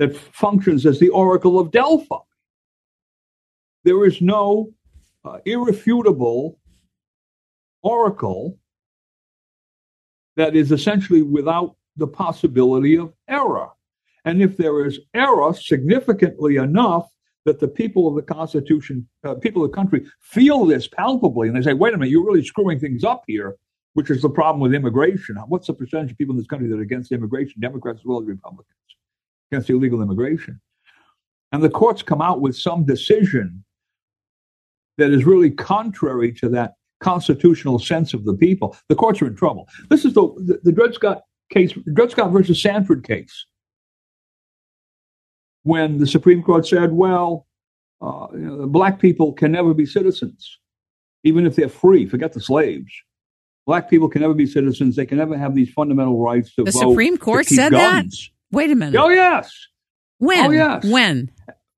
that 0.00 0.16
functions 0.16 0.86
as 0.86 0.98
the 0.98 1.10
Oracle 1.10 1.58
of 1.58 1.70
Delphi. 1.70 2.16
There 3.84 4.06
is 4.06 4.22
no 4.22 4.72
uh, 5.26 5.38
irrefutable 5.44 6.58
oracle 7.82 8.58
that 10.36 10.56
is 10.56 10.72
essentially 10.72 11.20
without 11.20 11.76
the 11.96 12.06
possibility 12.06 12.96
of 12.96 13.12
error. 13.28 13.68
And 14.24 14.40
if 14.40 14.56
there 14.56 14.86
is 14.86 15.00
error 15.12 15.52
significantly 15.52 16.56
enough 16.56 17.10
that 17.44 17.60
the 17.60 17.68
people 17.68 18.08
of 18.08 18.14
the 18.14 18.22
Constitution, 18.22 19.06
uh, 19.24 19.34
people 19.34 19.62
of 19.62 19.70
the 19.70 19.76
country, 19.76 20.06
feel 20.20 20.64
this 20.64 20.88
palpably, 20.88 21.48
and 21.48 21.56
they 21.56 21.62
say, 21.62 21.74
"Wait 21.74 21.92
a 21.92 21.98
minute, 21.98 22.10
you're 22.10 22.24
really 22.24 22.44
screwing 22.44 22.80
things 22.80 23.04
up 23.04 23.24
here," 23.26 23.56
which 23.92 24.10
is 24.10 24.22
the 24.22 24.30
problem 24.30 24.60
with 24.60 24.72
immigration. 24.72 25.36
What's 25.48 25.66
the 25.66 25.74
percentage 25.74 26.12
of 26.12 26.16
people 26.16 26.32
in 26.32 26.38
this 26.38 26.46
country 26.46 26.68
that 26.68 26.78
are 26.78 26.88
against 26.90 27.12
immigration, 27.12 27.60
Democrats 27.60 28.00
as 28.00 28.06
well 28.06 28.22
as 28.22 28.26
Republicans, 28.26 28.76
against 29.50 29.70
illegal 29.70 30.02
immigration? 30.02 30.60
And 31.52 31.62
the 31.62 31.70
courts 31.70 32.02
come 32.02 32.22
out 32.22 32.40
with 32.40 32.56
some 32.56 32.84
decision 32.84 33.64
that 34.98 35.10
is 35.10 35.24
really 35.24 35.50
contrary 35.50 36.32
to 36.34 36.48
that 36.50 36.74
constitutional 37.00 37.78
sense 37.78 38.14
of 38.14 38.24
the 38.24 38.34
people. 38.34 38.76
The 38.88 38.94
courts 38.94 39.20
are 39.22 39.26
in 39.26 39.36
trouble. 39.36 39.68
This 39.88 40.04
is 40.04 40.14
the 40.14 40.28
the, 40.36 40.60
the 40.62 40.72
Dred 40.72 40.94
Scott 40.94 41.22
case, 41.50 41.72
Dred 41.92 42.10
Scott 42.10 42.30
versus 42.30 42.62
Sandford 42.62 43.04
case 43.04 43.46
when 45.62 45.98
the 45.98 46.06
Supreme 46.06 46.42
Court 46.42 46.66
said, 46.66 46.92
well, 46.92 47.46
uh, 48.00 48.28
you 48.32 48.38
know, 48.38 48.66
black 48.66 48.98
people 48.98 49.32
can 49.32 49.52
never 49.52 49.74
be 49.74 49.84
citizens, 49.84 50.58
even 51.24 51.46
if 51.46 51.56
they're 51.56 51.68
free. 51.68 52.06
Forget 52.06 52.32
the 52.32 52.40
slaves. 52.40 52.90
Black 53.66 53.90
people 53.90 54.08
can 54.08 54.22
never 54.22 54.34
be 54.34 54.46
citizens. 54.46 54.96
They 54.96 55.06
can 55.06 55.18
never 55.18 55.36
have 55.36 55.54
these 55.54 55.70
fundamental 55.70 56.18
rights 56.18 56.54
to 56.54 56.64
the 56.64 56.70
vote. 56.70 56.80
The 56.80 56.90
Supreme 56.90 57.18
Court 57.18 57.46
said 57.46 57.72
guns. 57.72 58.18
that? 58.18 58.39
Wait 58.52 58.70
a 58.70 58.74
minute. 58.74 58.98
Oh, 59.00 59.08
yes. 59.08 59.52
When? 60.18 60.46
Oh, 60.46 60.50
yes. 60.50 60.84
When? 60.84 61.30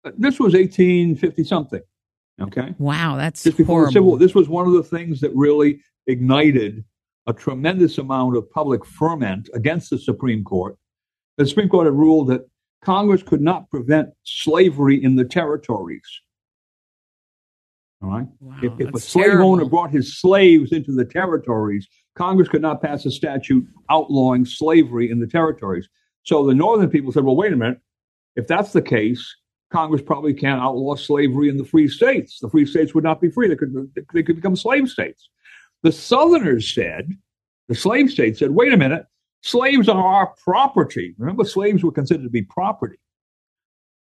Uh, 0.05 0.11
this 0.17 0.39
was 0.41 0.55
1850 0.55 1.45
something. 1.45 1.81
Okay. 2.41 2.75
Wow, 2.79 3.17
that's 3.17 3.43
Just 3.45 3.57
before 3.57 3.81
horrible. 3.81 3.87
the 3.87 3.93
Civil 3.93 4.09
War. 4.11 4.19
This 4.19 4.35
was 4.35 4.49
one 4.49 4.67
of 4.67 4.73
the 4.73 4.83
things 4.83 5.21
that 5.21 5.31
really 5.35 5.81
ignited 6.07 6.85
a 7.27 7.33
tremendous 7.33 7.99
amount 7.99 8.37
of 8.37 8.51
public 8.51 8.85
ferment 8.85 9.49
against 9.55 9.91
the 9.91 9.99
Supreme 9.99 10.43
Court. 10.43 10.77
The 11.39 11.47
Supreme 11.47 11.69
Court 11.69 11.87
had 11.87 11.95
ruled 11.95 12.29
that 12.29 12.49
Congress 12.85 13.23
could 13.23 13.41
not 13.41 13.71
prevent 13.71 14.09
slavery 14.25 15.03
in 15.03 15.15
the 15.17 15.25
territories. 15.25 16.03
All 18.03 18.11
right. 18.11 18.27
Wow, 18.41 18.57
if, 18.63 18.73
if 18.81 18.95
a 18.95 18.99
slave 18.99 19.27
terrible. 19.27 19.53
owner 19.53 19.65
brought 19.65 19.93
his 19.93 20.19
slaves 20.19 20.73
into 20.73 20.91
the 20.93 21.05
territories, 21.05 21.87
Congress 22.17 22.49
could 22.49 22.63
not 22.63 22.83
pass 22.83 23.07
a 23.07 23.11
statute 23.11 23.65
outlawing 23.89 24.45
slavery 24.45 25.09
in 25.09 25.21
the 25.21 25.27
territories. 25.29 25.89
So 26.23 26.47
the 26.47 26.55
northern 26.55 26.91
people 26.91 27.13
said, 27.13 27.25
well, 27.25 27.37
wait 27.37 27.53
a 27.53 27.57
minute. 27.57 27.81
If 28.37 28.47
that's 28.47 28.73
the 28.73 28.83
case, 28.83 29.37
Congress 29.71 30.03
probably 30.03 30.35
can't 30.35 30.61
outlaw 30.61 30.95
slavery 30.95 31.49
in 31.49 31.57
the 31.57 31.65
free 31.65 31.89
states. 31.89 32.39
The 32.41 32.51
free 32.51 32.67
states 32.67 32.95
would 32.95 33.05
not 33.05 33.21
be 33.21 33.31
free. 33.31 33.49
They 33.49 33.57
could, 33.57 33.75
they 34.13 34.23
could 34.23 34.37
become 34.37 34.57
slave 34.57 34.89
states. 34.89 35.29
The 35.83 35.93
southerners 35.93 36.73
said, 36.73 37.11
the 37.69 37.75
slave 37.75 38.11
states 38.11 38.39
said, 38.39 38.51
wait 38.51 38.73
a 38.73 38.77
minute, 38.77 39.07
slaves 39.43 39.89
are 39.89 40.03
our 40.03 40.35
property. 40.45 41.15
Remember, 41.19 41.45
slaves 41.45 41.83
were 41.83 41.93
considered 41.93 42.25
to 42.25 42.31
be 42.31 42.43
property. 42.43 42.99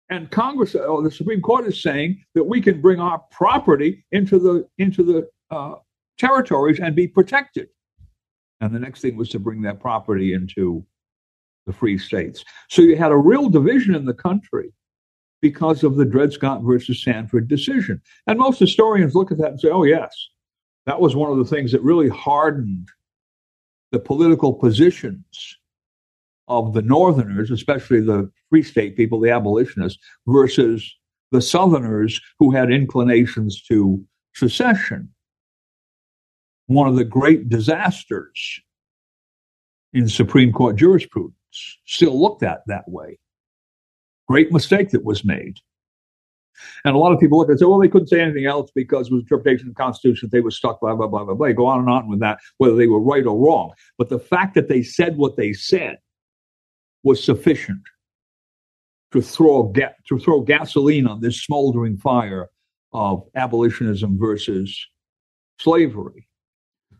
And 0.09 0.29
Congress 0.29 0.75
or 0.75 1.01
the 1.01 1.09
Supreme 1.09 1.41
Court 1.41 1.65
is 1.65 1.81
saying 1.81 2.21
that 2.35 2.43
we 2.43 2.61
can 2.61 2.81
bring 2.81 2.99
our 2.99 3.19
property 3.31 4.05
into 4.11 4.39
the 4.39 4.67
into 4.77 5.03
the 5.03 5.29
uh, 5.49 5.75
territories 6.17 6.79
and 6.81 6.95
be 6.95 7.07
protected. 7.07 7.69
And 8.59 8.75
the 8.75 8.79
next 8.79 9.01
thing 9.01 9.15
was 9.15 9.29
to 9.29 9.39
bring 9.39 9.61
that 9.61 9.79
property 9.79 10.33
into 10.33 10.85
the 11.71 11.77
free 11.77 11.97
states. 11.97 12.43
So 12.69 12.81
you 12.81 12.95
had 12.95 13.11
a 13.11 13.17
real 13.17 13.49
division 13.49 13.95
in 13.95 14.05
the 14.05 14.13
country 14.13 14.71
because 15.41 15.83
of 15.83 15.95
the 15.95 16.05
Dred 16.05 16.33
Scott 16.33 16.61
versus 16.63 17.03
Sandford 17.03 17.47
decision. 17.47 18.01
And 18.27 18.37
most 18.37 18.59
historians 18.59 19.15
look 19.15 19.31
at 19.31 19.37
that 19.39 19.51
and 19.51 19.59
say, 19.59 19.69
oh, 19.69 19.83
yes, 19.83 20.13
that 20.85 20.99
was 20.99 21.15
one 21.15 21.31
of 21.31 21.37
the 21.37 21.45
things 21.55 21.71
that 21.71 21.81
really 21.81 22.09
hardened 22.09 22.89
the 23.91 23.99
political 23.99 24.53
positions 24.53 25.57
of 26.47 26.73
the 26.73 26.81
Northerners, 26.81 27.49
especially 27.49 28.01
the 28.01 28.29
Free 28.49 28.63
State 28.63 28.97
people, 28.97 29.19
the 29.19 29.31
abolitionists, 29.31 30.01
versus 30.27 30.95
the 31.31 31.41
Southerners 31.41 32.19
who 32.39 32.51
had 32.51 32.71
inclinations 32.71 33.61
to 33.63 34.03
secession. 34.33 35.09
One 36.67 36.87
of 36.87 36.95
the 36.95 37.05
great 37.05 37.49
disasters 37.49 38.61
in 39.93 40.07
Supreme 40.07 40.53
Court 40.53 40.75
jurisprudence, 40.75 41.35
still 41.51 42.19
looked 42.19 42.43
at 42.43 42.61
that 42.67 42.87
way. 42.87 43.19
Great 44.27 44.51
mistake 44.51 44.89
that 44.91 45.03
was 45.03 45.25
made. 45.25 45.59
And 46.85 46.95
a 46.95 46.99
lot 46.99 47.11
of 47.11 47.19
people 47.19 47.37
look 47.37 47.49
and 47.49 47.59
say, 47.59 47.65
well, 47.65 47.79
they 47.79 47.87
couldn't 47.87 48.07
say 48.07 48.21
anything 48.21 48.45
else 48.45 48.71
because 48.75 49.07
it 49.07 49.13
was 49.13 49.23
interpretation 49.23 49.67
of 49.67 49.75
the 49.75 49.81
Constitution. 49.81 50.29
They 50.31 50.41
were 50.41 50.51
stuck, 50.51 50.79
blah, 50.79 50.95
blah, 50.95 51.07
blah, 51.07 51.23
blah, 51.23 51.33
blah. 51.33 51.51
Go 51.53 51.65
on 51.65 51.79
and 51.79 51.89
on 51.89 52.07
with 52.07 52.19
that, 52.19 52.39
whether 52.57 52.75
they 52.75 52.87
were 52.87 53.01
right 53.01 53.25
or 53.25 53.37
wrong. 53.37 53.71
But 53.97 54.09
the 54.09 54.19
fact 54.19 54.53
that 54.55 54.67
they 54.67 54.83
said 54.83 55.17
what 55.17 55.37
they 55.37 55.53
said 55.53 55.97
was 57.03 57.23
sufficient 57.23 57.81
to 59.11 59.21
throw, 59.21 59.63
ga- 59.63 59.95
to 60.07 60.19
throw 60.19 60.41
gasoline 60.41 61.07
on 61.07 61.21
this 61.21 61.41
smoldering 61.41 61.97
fire 61.97 62.49
of 62.93 63.23
abolitionism 63.35 64.17
versus 64.19 64.87
slavery. 65.59 66.27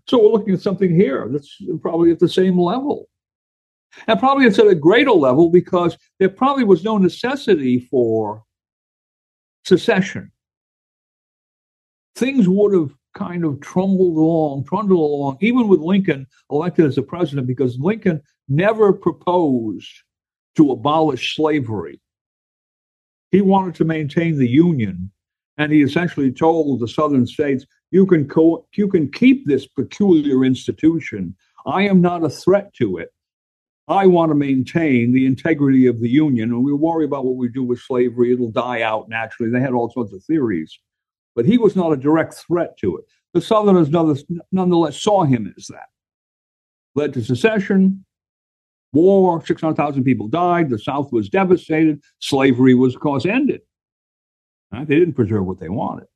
So 0.08 0.22
we're 0.22 0.32
looking 0.32 0.54
at 0.54 0.62
something 0.62 0.94
here 0.94 1.28
that's 1.32 1.56
probably 1.82 2.12
at 2.12 2.20
the 2.20 2.30
same 2.30 2.60
level. 2.60 3.08
And 4.08 4.20
probably 4.20 4.46
it's 4.46 4.60
at 4.60 4.68
a 4.68 4.76
greater 4.76 5.12
level 5.12 5.50
because 5.50 5.98
there 6.20 6.30
probably 6.30 6.64
was 6.64 6.84
no 6.84 6.98
necessity 6.98 7.80
for 7.80 8.44
secession. 9.66 10.32
Things 12.16 12.48
would 12.48 12.74
have 12.74 12.92
kind 13.14 13.44
of 13.44 13.60
trundled 13.62 14.16
along, 14.18 14.66
trundled 14.66 15.00
along, 15.00 15.38
even 15.42 15.68
with 15.68 15.80
Lincoln 15.82 16.28
elected 16.50 16.86
as 16.86 16.98
a 16.98 17.04
president, 17.04 17.48
because 17.48 17.78
Lincoln 17.80 18.22
never 18.48 18.94
proposed 18.94 19.90
to 20.56 20.72
abolish 20.72 21.36
slavery. 21.36 22.02
He 23.32 23.42
wanted 23.42 23.76
to 23.76 23.86
maintain 23.86 24.38
the 24.38 24.48
Union, 24.50 25.12
and 25.58 25.72
he 25.72 25.82
essentially 25.82 26.32
told 26.32 26.80
the 26.80 26.88
Southern 26.88 27.26
states, 27.26 27.66
"You 27.92 28.06
can 28.06 28.28
co- 28.28 28.68
you 28.76 28.88
can 28.88 29.10
keep 29.12 29.46
this 29.46 29.68
peculiar 29.68 30.44
institution. 30.44 31.36
I 31.66 31.84
am 31.84 32.02
not 32.02 32.24
a 32.24 32.30
threat 32.30 32.74
to 32.76 32.98
it. 32.98 33.14
I 33.88 34.06
want 34.06 34.30
to 34.30 34.36
maintain 34.36 35.12
the 35.12 35.26
integrity 35.26 35.88
of 35.88 36.00
the 36.00 36.10
Union, 36.10 36.52
and 36.52 36.64
we 36.64 36.72
worry 36.72 37.04
about 37.04 37.26
what 37.26 37.36
we 37.36 37.50
do 37.50 37.64
with 37.64 37.80
slavery. 37.80 38.32
It'll 38.32 38.52
die 38.52 38.84
out 38.84 39.10
naturally. 39.10 39.52
They 39.52 39.60
had 39.60 39.74
all 39.74 39.90
sorts 39.90 40.14
of 40.14 40.24
theories, 40.24 40.80
but 41.36 41.46
he 41.46 41.58
was 41.58 41.76
not 41.76 41.92
a 41.92 41.98
direct 41.98 42.36
threat 42.36 42.78
to 42.80 42.98
it. 42.98 43.06
The 43.34 43.42
Southerners 43.42 43.90
nonetheless 44.52 45.02
saw 45.02 45.24
him 45.24 45.54
as 45.58 45.68
that. 45.68 45.88
Led 46.96 47.14
to 47.14 47.24
secession, 47.24 48.06
war, 48.94 49.44
600,000 49.46 50.04
people 50.04 50.28
died, 50.28 50.70
the 50.70 50.78
South 50.78 51.12
was 51.12 51.30
devastated, 51.30 52.02
slavery 52.20 52.76
was, 52.76 52.96
of 52.96 53.02
course, 53.02 53.26
ended. 53.26 53.62
Right? 54.72 54.88
They 54.88 55.00
didn't 55.00 55.16
preserve 55.16 55.46
what 55.46 55.60
they 55.60 55.70
wanted. 55.70 56.08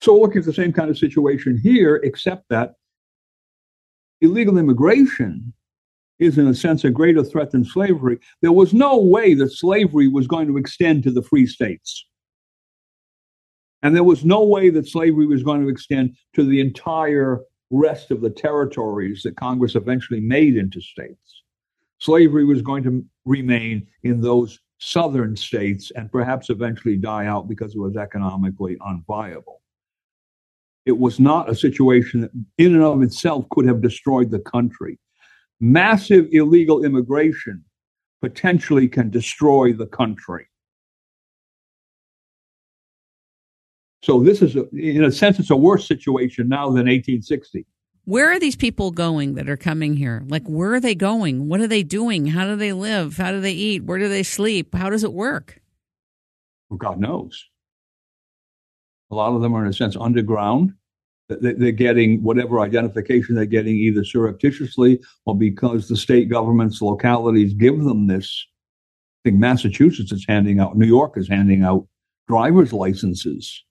So 0.00 0.18
looking 0.18 0.40
at 0.40 0.44
the 0.44 0.52
same 0.52 0.72
kind 0.72 0.90
of 0.90 0.98
situation 0.98 1.56
here, 1.56 1.96
except 2.04 2.48
that 2.50 2.74
illegal 4.20 4.58
immigration 4.58 5.52
is, 6.22 6.38
in 6.38 6.46
a 6.46 6.54
sense, 6.54 6.84
a 6.84 6.90
greater 6.90 7.24
threat 7.24 7.50
than 7.50 7.64
slavery, 7.64 8.18
there 8.40 8.52
was 8.52 8.72
no 8.72 8.98
way 8.98 9.34
that 9.34 9.52
slavery 9.52 10.08
was 10.08 10.26
going 10.26 10.46
to 10.48 10.56
extend 10.56 11.02
to 11.02 11.10
the 11.10 11.22
free 11.22 11.46
states. 11.46 12.06
And 13.82 13.96
there 13.96 14.04
was 14.04 14.24
no 14.24 14.44
way 14.44 14.70
that 14.70 14.88
slavery 14.88 15.26
was 15.26 15.42
going 15.42 15.62
to 15.62 15.68
extend 15.68 16.16
to 16.34 16.44
the 16.44 16.60
entire 16.60 17.40
rest 17.70 18.10
of 18.10 18.20
the 18.20 18.30
territories 18.30 19.22
that 19.24 19.36
Congress 19.36 19.74
eventually 19.74 20.20
made 20.20 20.56
into 20.56 20.80
states. 20.80 21.42
Slavery 21.98 22.44
was 22.44 22.62
going 22.62 22.84
to 22.84 23.04
remain 23.24 23.86
in 24.02 24.20
those 24.20 24.58
southern 24.78 25.36
states 25.36 25.92
and 25.94 26.10
perhaps 26.10 26.50
eventually 26.50 26.96
die 26.96 27.26
out 27.26 27.48
because 27.48 27.74
it 27.74 27.78
was 27.78 27.96
economically 27.96 28.76
unviable. 28.80 29.60
It 30.84 30.98
was 30.98 31.20
not 31.20 31.48
a 31.48 31.54
situation 31.54 32.22
that, 32.22 32.32
in 32.58 32.74
and 32.74 32.82
of 32.82 33.02
itself, 33.02 33.46
could 33.50 33.66
have 33.66 33.80
destroyed 33.80 34.30
the 34.30 34.40
country. 34.40 34.98
Massive 35.64 36.26
illegal 36.32 36.84
immigration 36.84 37.64
potentially 38.20 38.88
can 38.88 39.10
destroy 39.10 39.72
the 39.72 39.86
country. 39.86 40.48
So 44.02 44.24
this 44.24 44.42
is, 44.42 44.56
a, 44.56 44.68
in 44.70 45.04
a 45.04 45.12
sense, 45.12 45.38
it's 45.38 45.50
a 45.50 45.56
worse 45.56 45.86
situation 45.86 46.48
now 46.48 46.64
than 46.66 46.88
1860. 46.88 47.64
Where 48.06 48.32
are 48.32 48.40
these 48.40 48.56
people 48.56 48.90
going 48.90 49.34
that 49.34 49.48
are 49.48 49.56
coming 49.56 49.96
here? 49.96 50.24
Like, 50.26 50.42
where 50.48 50.74
are 50.74 50.80
they 50.80 50.96
going? 50.96 51.46
What 51.46 51.60
are 51.60 51.68
they 51.68 51.84
doing? 51.84 52.26
How 52.26 52.44
do 52.44 52.56
they 52.56 52.72
live? 52.72 53.16
How 53.18 53.30
do 53.30 53.40
they 53.40 53.52
eat? 53.52 53.84
Where 53.84 54.00
do 54.00 54.08
they 54.08 54.24
sleep? 54.24 54.74
How 54.74 54.90
does 54.90 55.04
it 55.04 55.12
work? 55.12 55.62
Well, 56.68 56.78
God 56.78 56.98
knows. 56.98 57.48
A 59.12 59.14
lot 59.14 59.32
of 59.32 59.42
them 59.42 59.54
are, 59.54 59.62
in 59.62 59.70
a 59.70 59.72
sense, 59.72 59.94
underground. 59.94 60.72
They're 61.28 61.72
getting 61.72 62.22
whatever 62.22 62.60
identification 62.60 63.34
they're 63.34 63.46
getting 63.46 63.76
either 63.76 64.04
surreptitiously 64.04 65.00
or 65.24 65.36
because 65.36 65.88
the 65.88 65.96
state 65.96 66.28
governments, 66.28 66.82
localities 66.82 67.54
give 67.54 67.82
them 67.82 68.06
this. 68.06 68.46
I 69.24 69.30
think 69.30 69.40
Massachusetts 69.40 70.12
is 70.12 70.26
handing 70.28 70.58
out, 70.58 70.76
New 70.76 70.86
York 70.86 71.16
is 71.16 71.28
handing 71.28 71.62
out 71.62 71.86
driver's 72.28 72.72
licenses 72.72 73.64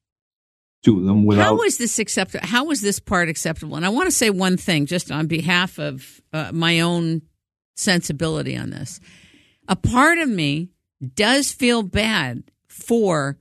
to 0.83 1.05
them 1.05 1.25
without. 1.25 1.43
How 1.43 1.61
is 1.61 1.77
this 1.77 1.99
acceptable? 1.99 2.47
How 2.47 2.71
is 2.71 2.81
this 2.81 2.99
part 2.99 3.29
acceptable? 3.29 3.75
And 3.75 3.85
I 3.85 3.89
want 3.89 4.07
to 4.07 4.15
say 4.15 4.29
one 4.29 4.57
thing, 4.57 4.85
just 4.85 5.11
on 5.11 5.27
behalf 5.27 5.77
of 5.77 6.21
uh, 6.33 6.51
my 6.53 6.79
own 6.79 7.21
sensibility 7.75 8.57
on 8.57 8.69
this. 8.69 8.99
A 9.67 9.75
part 9.75 10.17
of 10.17 10.29
me 10.29 10.69
does 11.15 11.51
feel 11.51 11.83
bad 11.83 12.43
for 12.67 13.37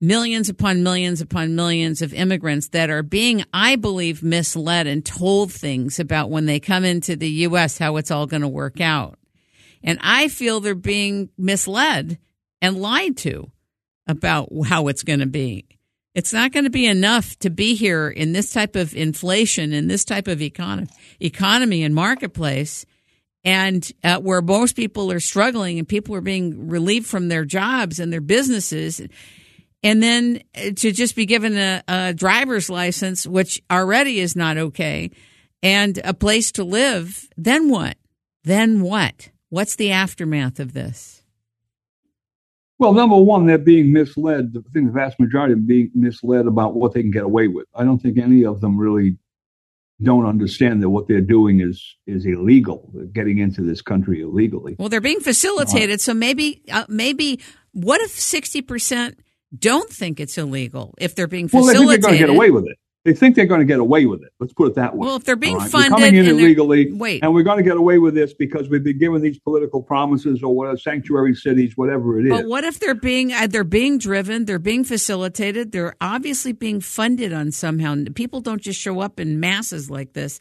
millions 0.00 0.48
upon 0.48 0.82
millions 0.82 1.20
upon 1.20 1.54
millions 1.54 2.02
of 2.02 2.12
immigrants 2.12 2.68
that 2.68 2.90
are 2.90 3.02
being, 3.02 3.44
I 3.52 3.76
believe, 3.76 4.22
misled 4.22 4.86
and 4.86 5.04
told 5.04 5.52
things 5.52 5.98
about 5.98 6.30
when 6.30 6.46
they 6.46 6.60
come 6.60 6.84
into 6.84 7.16
the 7.16 7.28
U.S. 7.28 7.78
how 7.78 7.96
it's 7.96 8.10
all 8.10 8.26
going 8.26 8.42
to 8.42 8.48
work 8.48 8.80
out. 8.80 9.18
And 9.82 9.98
I 10.02 10.28
feel 10.28 10.60
they're 10.60 10.74
being 10.74 11.30
misled 11.38 12.18
and 12.60 12.80
lied 12.80 13.16
to 13.18 13.50
about 14.06 14.50
how 14.66 14.88
it's 14.88 15.02
going 15.02 15.20
to 15.20 15.26
be. 15.26 15.66
It's 16.14 16.32
not 16.32 16.50
going 16.52 16.64
to 16.64 16.70
be 16.70 16.86
enough 16.86 17.38
to 17.40 17.50
be 17.50 17.74
here 17.74 18.08
in 18.08 18.32
this 18.32 18.50
type 18.50 18.74
of 18.74 18.94
inflation, 18.94 19.74
in 19.74 19.86
this 19.86 20.04
type 20.04 20.28
of 20.28 20.40
economy, 20.40 20.88
economy 21.20 21.82
and 21.82 21.94
marketplace, 21.94 22.86
and 23.44 23.92
uh, 24.02 24.18
where 24.18 24.40
most 24.40 24.76
people 24.76 25.12
are 25.12 25.20
struggling 25.20 25.78
and 25.78 25.86
people 25.86 26.14
are 26.14 26.22
being 26.22 26.68
relieved 26.68 27.06
from 27.06 27.28
their 27.28 27.44
jobs 27.44 28.00
and 28.00 28.12
their 28.12 28.22
businesses. 28.22 29.00
And 29.86 30.02
then 30.02 30.42
uh, 30.56 30.72
to 30.74 30.90
just 30.90 31.14
be 31.14 31.26
given 31.26 31.56
a, 31.56 31.80
a 31.86 32.12
driver's 32.12 32.68
license, 32.68 33.24
which 33.24 33.62
already 33.70 34.18
is 34.18 34.34
not 34.34 34.58
okay, 34.58 35.12
and 35.62 36.00
a 36.02 36.12
place 36.12 36.50
to 36.52 36.64
live, 36.64 37.28
then 37.36 37.68
what? 37.68 37.96
Then 38.42 38.80
what? 38.80 39.30
What's 39.48 39.76
the 39.76 39.92
aftermath 39.92 40.58
of 40.58 40.72
this? 40.72 41.22
Well, 42.80 42.94
number 42.94 43.16
one, 43.16 43.46
they're 43.46 43.58
being 43.58 43.92
misled. 43.92 44.56
I 44.56 44.72
think 44.72 44.86
the 44.86 44.92
vast 44.92 45.20
majority 45.20 45.52
are 45.52 45.56
being 45.56 45.92
misled 45.94 46.46
about 46.48 46.74
what 46.74 46.92
they 46.92 47.02
can 47.02 47.12
get 47.12 47.22
away 47.22 47.46
with. 47.46 47.66
I 47.72 47.84
don't 47.84 48.02
think 48.02 48.18
any 48.18 48.44
of 48.44 48.60
them 48.60 48.76
really 48.76 49.18
don't 50.02 50.26
understand 50.26 50.82
that 50.82 50.90
what 50.90 51.06
they're 51.06 51.20
doing 51.20 51.60
is 51.60 51.94
is 52.08 52.26
illegal. 52.26 52.90
They're 52.92 53.04
getting 53.04 53.38
into 53.38 53.62
this 53.62 53.82
country 53.82 54.20
illegally. 54.20 54.74
Well, 54.80 54.88
they're 54.88 55.00
being 55.00 55.20
facilitated. 55.20 56.00
So 56.00 56.12
maybe 56.12 56.62
uh, 56.72 56.86
maybe 56.88 57.40
what 57.70 58.00
if 58.00 58.10
sixty 58.10 58.62
percent 58.62 59.20
don't 59.58 59.90
think 59.90 60.20
it's 60.20 60.38
illegal 60.38 60.94
if 60.98 61.14
they're 61.14 61.26
being 61.26 61.48
facilitated? 61.48 61.80
Well, 61.80 61.86
they 61.86 61.92
think 61.92 62.02
they're 62.02 62.10
going 62.10 62.20
to 62.20 62.26
get 62.26 62.30
away 62.30 62.50
with 62.50 62.66
it. 62.66 62.78
They 63.06 63.12
think 63.12 63.36
they're 63.36 63.46
going 63.46 63.60
to 63.60 63.66
get 63.66 63.78
away 63.78 64.04
with 64.04 64.24
it. 64.24 64.32
Let's 64.40 64.52
put 64.52 64.66
it 64.66 64.74
that 64.74 64.96
way. 64.96 65.06
Well, 65.06 65.14
if 65.14 65.22
they're 65.22 65.36
being 65.36 65.58
right? 65.58 65.70
funded, 65.70 65.92
we're 65.92 65.98
coming 65.98 66.16
in 66.16 66.26
illegally, 66.26 66.92
wait, 66.92 67.22
and 67.22 67.32
we're 67.32 67.44
going 67.44 67.58
to 67.58 67.62
get 67.62 67.76
away 67.76 67.98
with 67.98 68.16
this 68.16 68.34
because 68.34 68.68
we've 68.68 68.82
been 68.82 68.98
given 68.98 69.22
these 69.22 69.38
political 69.38 69.80
promises 69.80 70.42
or 70.42 70.52
whatever 70.52 70.76
sanctuary 70.76 71.36
cities, 71.36 71.76
whatever 71.76 72.18
it 72.18 72.26
is. 72.26 72.32
But 72.32 72.46
what 72.46 72.64
if 72.64 72.80
they're 72.80 72.96
being 72.96 73.32
uh, 73.32 73.46
they're 73.46 73.62
being 73.62 73.98
driven, 73.98 74.44
they're 74.44 74.58
being 74.58 74.82
facilitated, 74.82 75.70
they're 75.70 75.94
obviously 76.00 76.50
being 76.50 76.80
funded 76.80 77.32
on 77.32 77.52
somehow. 77.52 77.94
People 78.16 78.40
don't 78.40 78.60
just 78.60 78.80
show 78.80 78.98
up 78.98 79.20
in 79.20 79.38
masses 79.38 79.88
like 79.88 80.14
this. 80.14 80.40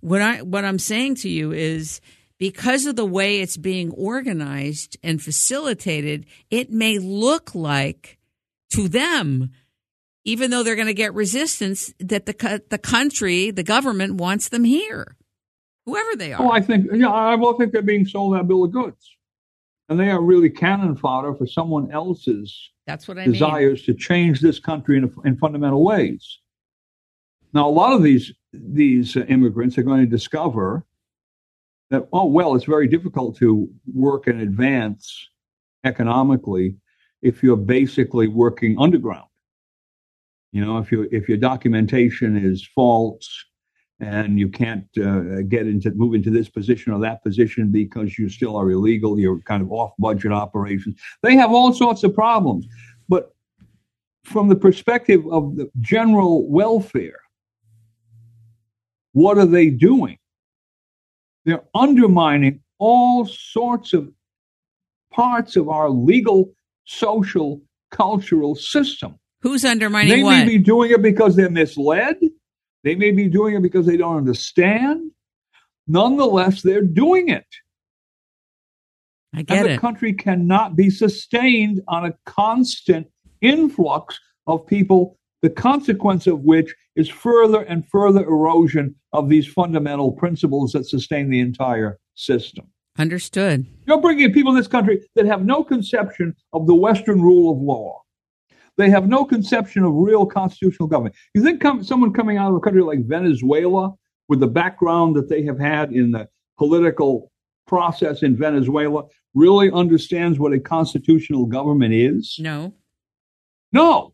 What 0.00 0.20
I 0.20 0.42
what 0.42 0.64
I'm 0.64 0.80
saying 0.80 1.14
to 1.16 1.28
you 1.28 1.52
is 1.52 2.00
because 2.38 2.86
of 2.86 2.96
the 2.96 3.06
way 3.06 3.40
it's 3.40 3.56
being 3.56 3.92
organized 3.92 4.96
and 5.04 5.22
facilitated, 5.22 6.26
it 6.50 6.72
may 6.72 6.98
look 6.98 7.54
like 7.54 8.18
to 8.70 8.88
them 8.88 9.50
even 10.24 10.50
though 10.50 10.62
they're 10.62 10.76
going 10.76 10.86
to 10.86 10.94
get 10.94 11.14
resistance 11.14 11.92
that 11.98 12.26
the 12.26 12.62
the 12.68 12.78
country, 12.78 13.50
the 13.50 13.62
government 13.62 14.14
wants 14.14 14.48
them 14.48 14.64
here, 14.64 15.16
whoever 15.86 16.16
they 16.16 16.32
are. 16.32 16.42
Oh, 16.42 16.50
I 16.50 16.60
think 16.60 16.86
yeah, 16.92 17.10
I 17.10 17.34
will 17.36 17.54
think 17.54 17.72
they're 17.72 17.82
being 17.82 18.06
sold 18.06 18.34
that 18.34 18.46
bill 18.46 18.64
of 18.64 18.72
goods, 18.72 19.16
and 19.88 19.98
they 19.98 20.10
are 20.10 20.20
really 20.20 20.50
cannon 20.50 20.96
fodder 20.96 21.34
for 21.34 21.46
someone 21.46 21.90
else's. 21.90 22.70
That's 22.86 23.08
what 23.08 23.18
I 23.18 23.24
desires 23.24 23.86
mean. 23.86 23.96
to 23.96 24.02
change 24.02 24.40
this 24.40 24.58
country 24.58 24.98
in, 24.98 25.12
in 25.24 25.36
fundamental 25.36 25.84
ways. 25.84 26.38
Now, 27.52 27.68
a 27.68 27.70
lot 27.70 27.92
of 27.92 28.02
these 28.02 28.32
these 28.52 29.16
immigrants 29.16 29.78
are 29.78 29.82
going 29.82 30.00
to 30.00 30.10
discover 30.10 30.84
that 31.90 32.08
oh 32.12 32.26
well, 32.26 32.54
it's 32.54 32.66
very 32.66 32.88
difficult 32.88 33.36
to 33.38 33.68
work 33.92 34.26
and 34.26 34.40
advance 34.40 35.28
economically 35.82 36.76
if 37.22 37.42
you're 37.42 37.56
basically 37.56 38.28
working 38.28 38.76
underground 38.78 39.30
you 40.52 40.64
know, 40.64 40.78
if 40.78 40.90
you 40.90 41.08
if 41.12 41.28
your 41.28 41.38
documentation 41.38 42.36
is 42.36 42.66
false 42.74 43.44
and 44.00 44.38
you 44.38 44.48
can't 44.48 44.86
uh, 44.98 45.42
get 45.42 45.66
into 45.66 45.90
move 45.92 46.14
into 46.14 46.30
this 46.30 46.48
position 46.48 46.92
or 46.92 47.00
that 47.00 47.22
position 47.22 47.70
because 47.70 48.18
you 48.18 48.28
still 48.28 48.56
are 48.56 48.70
illegal, 48.70 49.18
you're 49.18 49.40
kind 49.40 49.62
of 49.62 49.70
off 49.70 49.92
budget 49.98 50.32
operations. 50.32 51.00
They 51.22 51.36
have 51.36 51.52
all 51.52 51.72
sorts 51.72 52.02
of 52.02 52.14
problems. 52.14 52.66
But 53.08 53.34
from 54.24 54.48
the 54.48 54.56
perspective 54.56 55.24
of 55.30 55.56
the 55.56 55.70
general 55.80 56.48
welfare, 56.50 57.20
what 59.12 59.38
are 59.38 59.46
they 59.46 59.70
doing? 59.70 60.18
They're 61.44 61.62
undermining 61.74 62.60
all 62.78 63.24
sorts 63.24 63.92
of 63.92 64.10
parts 65.12 65.56
of 65.56 65.68
our 65.68 65.90
legal, 65.90 66.52
social, 66.84 67.62
cultural 67.90 68.54
system. 68.54 69.16
Who's 69.42 69.64
undermining 69.64 70.14
they 70.14 70.22
what? 70.22 70.38
may 70.38 70.44
be 70.44 70.58
doing 70.58 70.90
it 70.90 71.02
because 71.02 71.36
they're 71.36 71.50
misled. 71.50 72.16
They 72.84 72.94
may 72.94 73.10
be 73.10 73.28
doing 73.28 73.54
it 73.54 73.62
because 73.62 73.86
they 73.86 73.96
don't 73.96 74.16
understand. 74.16 75.10
Nonetheless, 75.86 76.62
they're 76.62 76.82
doing 76.82 77.28
it. 77.28 77.46
I 79.34 79.42
get 79.42 79.58
and 79.58 79.66
the 79.66 79.72
it. 79.72 79.80
country 79.80 80.12
cannot 80.12 80.76
be 80.76 80.90
sustained 80.90 81.80
on 81.88 82.04
a 82.04 82.14
constant 82.26 83.06
influx 83.40 84.18
of 84.46 84.66
people, 84.66 85.18
the 85.42 85.50
consequence 85.50 86.26
of 86.26 86.40
which 86.40 86.74
is 86.96 87.08
further 87.08 87.62
and 87.62 87.86
further 87.88 88.24
erosion 88.24 88.94
of 89.12 89.28
these 89.28 89.46
fundamental 89.46 90.12
principles 90.12 90.72
that 90.72 90.86
sustain 90.86 91.30
the 91.30 91.40
entire 91.40 91.98
system. 92.14 92.66
Understood. 93.00 93.66
You're 93.86 94.02
bringing 94.02 94.30
people 94.30 94.52
in 94.52 94.58
this 94.58 94.68
country 94.68 95.00
that 95.14 95.24
have 95.24 95.42
no 95.42 95.64
conception 95.64 96.36
of 96.52 96.66
the 96.66 96.74
Western 96.74 97.22
rule 97.22 97.50
of 97.50 97.58
law. 97.58 98.02
They 98.76 98.90
have 98.90 99.08
no 99.08 99.24
conception 99.24 99.84
of 99.84 99.94
real 99.94 100.26
constitutional 100.26 100.86
government. 100.86 101.14
You 101.34 101.42
think 101.42 101.62
come, 101.62 101.82
someone 101.82 102.12
coming 102.12 102.36
out 102.36 102.50
of 102.50 102.56
a 102.56 102.60
country 102.60 102.82
like 102.82 103.06
Venezuela, 103.06 103.94
with 104.28 104.40
the 104.40 104.48
background 104.48 105.16
that 105.16 105.30
they 105.30 105.42
have 105.44 105.58
had 105.58 105.92
in 105.92 106.10
the 106.10 106.28
political 106.58 107.32
process 107.66 108.22
in 108.22 108.36
Venezuela, 108.36 109.04
really 109.32 109.70
understands 109.72 110.38
what 110.38 110.52
a 110.52 110.60
constitutional 110.60 111.46
government 111.46 111.94
is? 111.94 112.36
No. 112.38 112.74
No. 113.72 114.12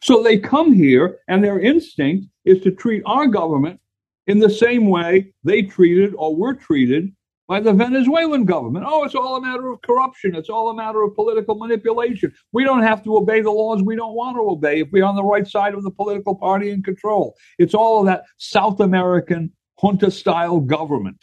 So 0.00 0.22
they 0.22 0.38
come 0.38 0.72
here, 0.72 1.18
and 1.26 1.42
their 1.42 1.58
instinct 1.58 2.28
is 2.44 2.60
to 2.60 2.70
treat 2.70 3.02
our 3.04 3.26
government 3.26 3.80
in 4.28 4.38
the 4.38 4.50
same 4.50 4.86
way 4.86 5.32
they 5.42 5.62
treated 5.62 6.14
or 6.16 6.36
were 6.36 6.54
treated 6.54 7.12
by 7.52 7.60
the 7.60 7.74
Venezuelan 7.74 8.46
government. 8.46 8.86
Oh, 8.88 9.04
it's 9.04 9.14
all 9.14 9.36
a 9.36 9.40
matter 9.42 9.70
of 9.70 9.82
corruption. 9.82 10.34
It's 10.34 10.48
all 10.48 10.70
a 10.70 10.74
matter 10.74 11.02
of 11.02 11.14
political 11.14 11.54
manipulation. 11.54 12.32
We 12.52 12.64
don't 12.64 12.82
have 12.82 13.04
to 13.04 13.14
obey 13.18 13.42
the 13.42 13.50
laws 13.50 13.82
we 13.82 13.94
don't 13.94 14.14
want 14.14 14.38
to 14.38 14.40
obey 14.40 14.80
if 14.80 14.88
we're 14.90 15.04
on 15.04 15.16
the 15.16 15.22
right 15.22 15.46
side 15.46 15.74
of 15.74 15.82
the 15.82 15.90
political 15.90 16.34
party 16.34 16.70
in 16.70 16.82
control. 16.82 17.34
It's 17.58 17.74
all 17.74 18.00
of 18.00 18.06
that 18.06 18.22
South 18.38 18.80
American 18.80 19.52
junta 19.78 20.10
style 20.10 20.60
government. 20.60 21.18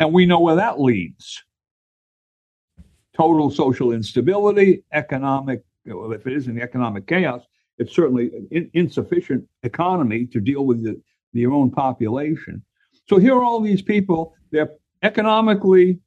And 0.00 0.14
we 0.14 0.24
know 0.24 0.40
where 0.40 0.56
that 0.56 0.80
leads 0.80 1.42
total 3.14 3.50
social 3.50 3.92
instability, 3.92 4.82
economic, 4.94 5.64
well, 5.84 6.12
if 6.12 6.26
it 6.26 6.32
isn't 6.32 6.62
economic 6.62 7.06
chaos, 7.06 7.42
it's 7.76 7.94
certainly 7.94 8.30
an 8.52 8.70
insufficient 8.72 9.44
economy 9.64 10.24
to 10.28 10.40
deal 10.40 10.64
with 10.64 10.82
the, 10.82 10.98
your 11.34 11.52
own 11.52 11.70
population. 11.70 12.64
So 13.06 13.18
here 13.18 13.34
are 13.34 13.42
all 13.42 13.60
these 13.60 13.82
people, 13.82 14.34
they're 14.50 14.70
economically 15.02 15.98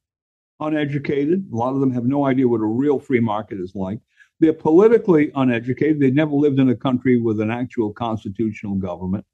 uneducated. 0.60 1.48
A 1.52 1.56
lot 1.56 1.74
of 1.74 1.80
them 1.80 1.92
have 1.92 2.06
no 2.06 2.26
idea 2.26 2.48
what 2.48 2.62
a 2.62 2.66
real 2.66 3.00
free 3.00 3.20
market 3.20 3.60
is 3.60 3.74
like. 3.76 4.00
They're 4.40 4.54
politically 4.54 5.32
uneducated. 5.36 6.00
They've 6.00 6.14
never 6.14 6.32
lived 6.32 6.60
in 6.60 6.70
a 6.70 6.76
country 6.76 7.20
with 7.20 7.40
an 7.40 7.52
actual 7.52 7.94
constitutional 7.94 8.76
government. 8.76 9.26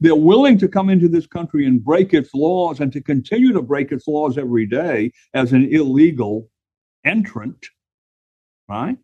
They're 0.00 0.14
willing 0.14 0.58
to 0.58 0.68
come 0.68 0.90
into 0.90 1.08
this 1.08 1.26
country 1.26 1.66
and 1.66 1.82
break 1.82 2.12
its 2.12 2.34
laws 2.34 2.80
and 2.80 2.92
to 2.92 3.00
continue 3.00 3.52
to 3.52 3.62
break 3.62 3.92
its 3.92 4.06
laws 4.06 4.36
every 4.36 4.66
day 4.66 5.12
as 5.32 5.52
an 5.52 5.72
illegal 5.72 6.50
entrant, 7.04 7.66
right? 8.68 8.98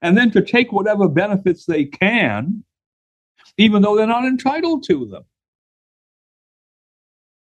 And 0.00 0.16
then 0.16 0.32
to 0.32 0.42
take 0.42 0.72
whatever 0.72 1.08
benefits 1.08 1.64
they 1.64 1.84
can, 1.84 2.64
even 3.56 3.82
though 3.82 3.96
they're 3.96 4.06
not 4.06 4.24
entitled 4.24 4.84
to 4.84 5.06
them. 5.06 5.22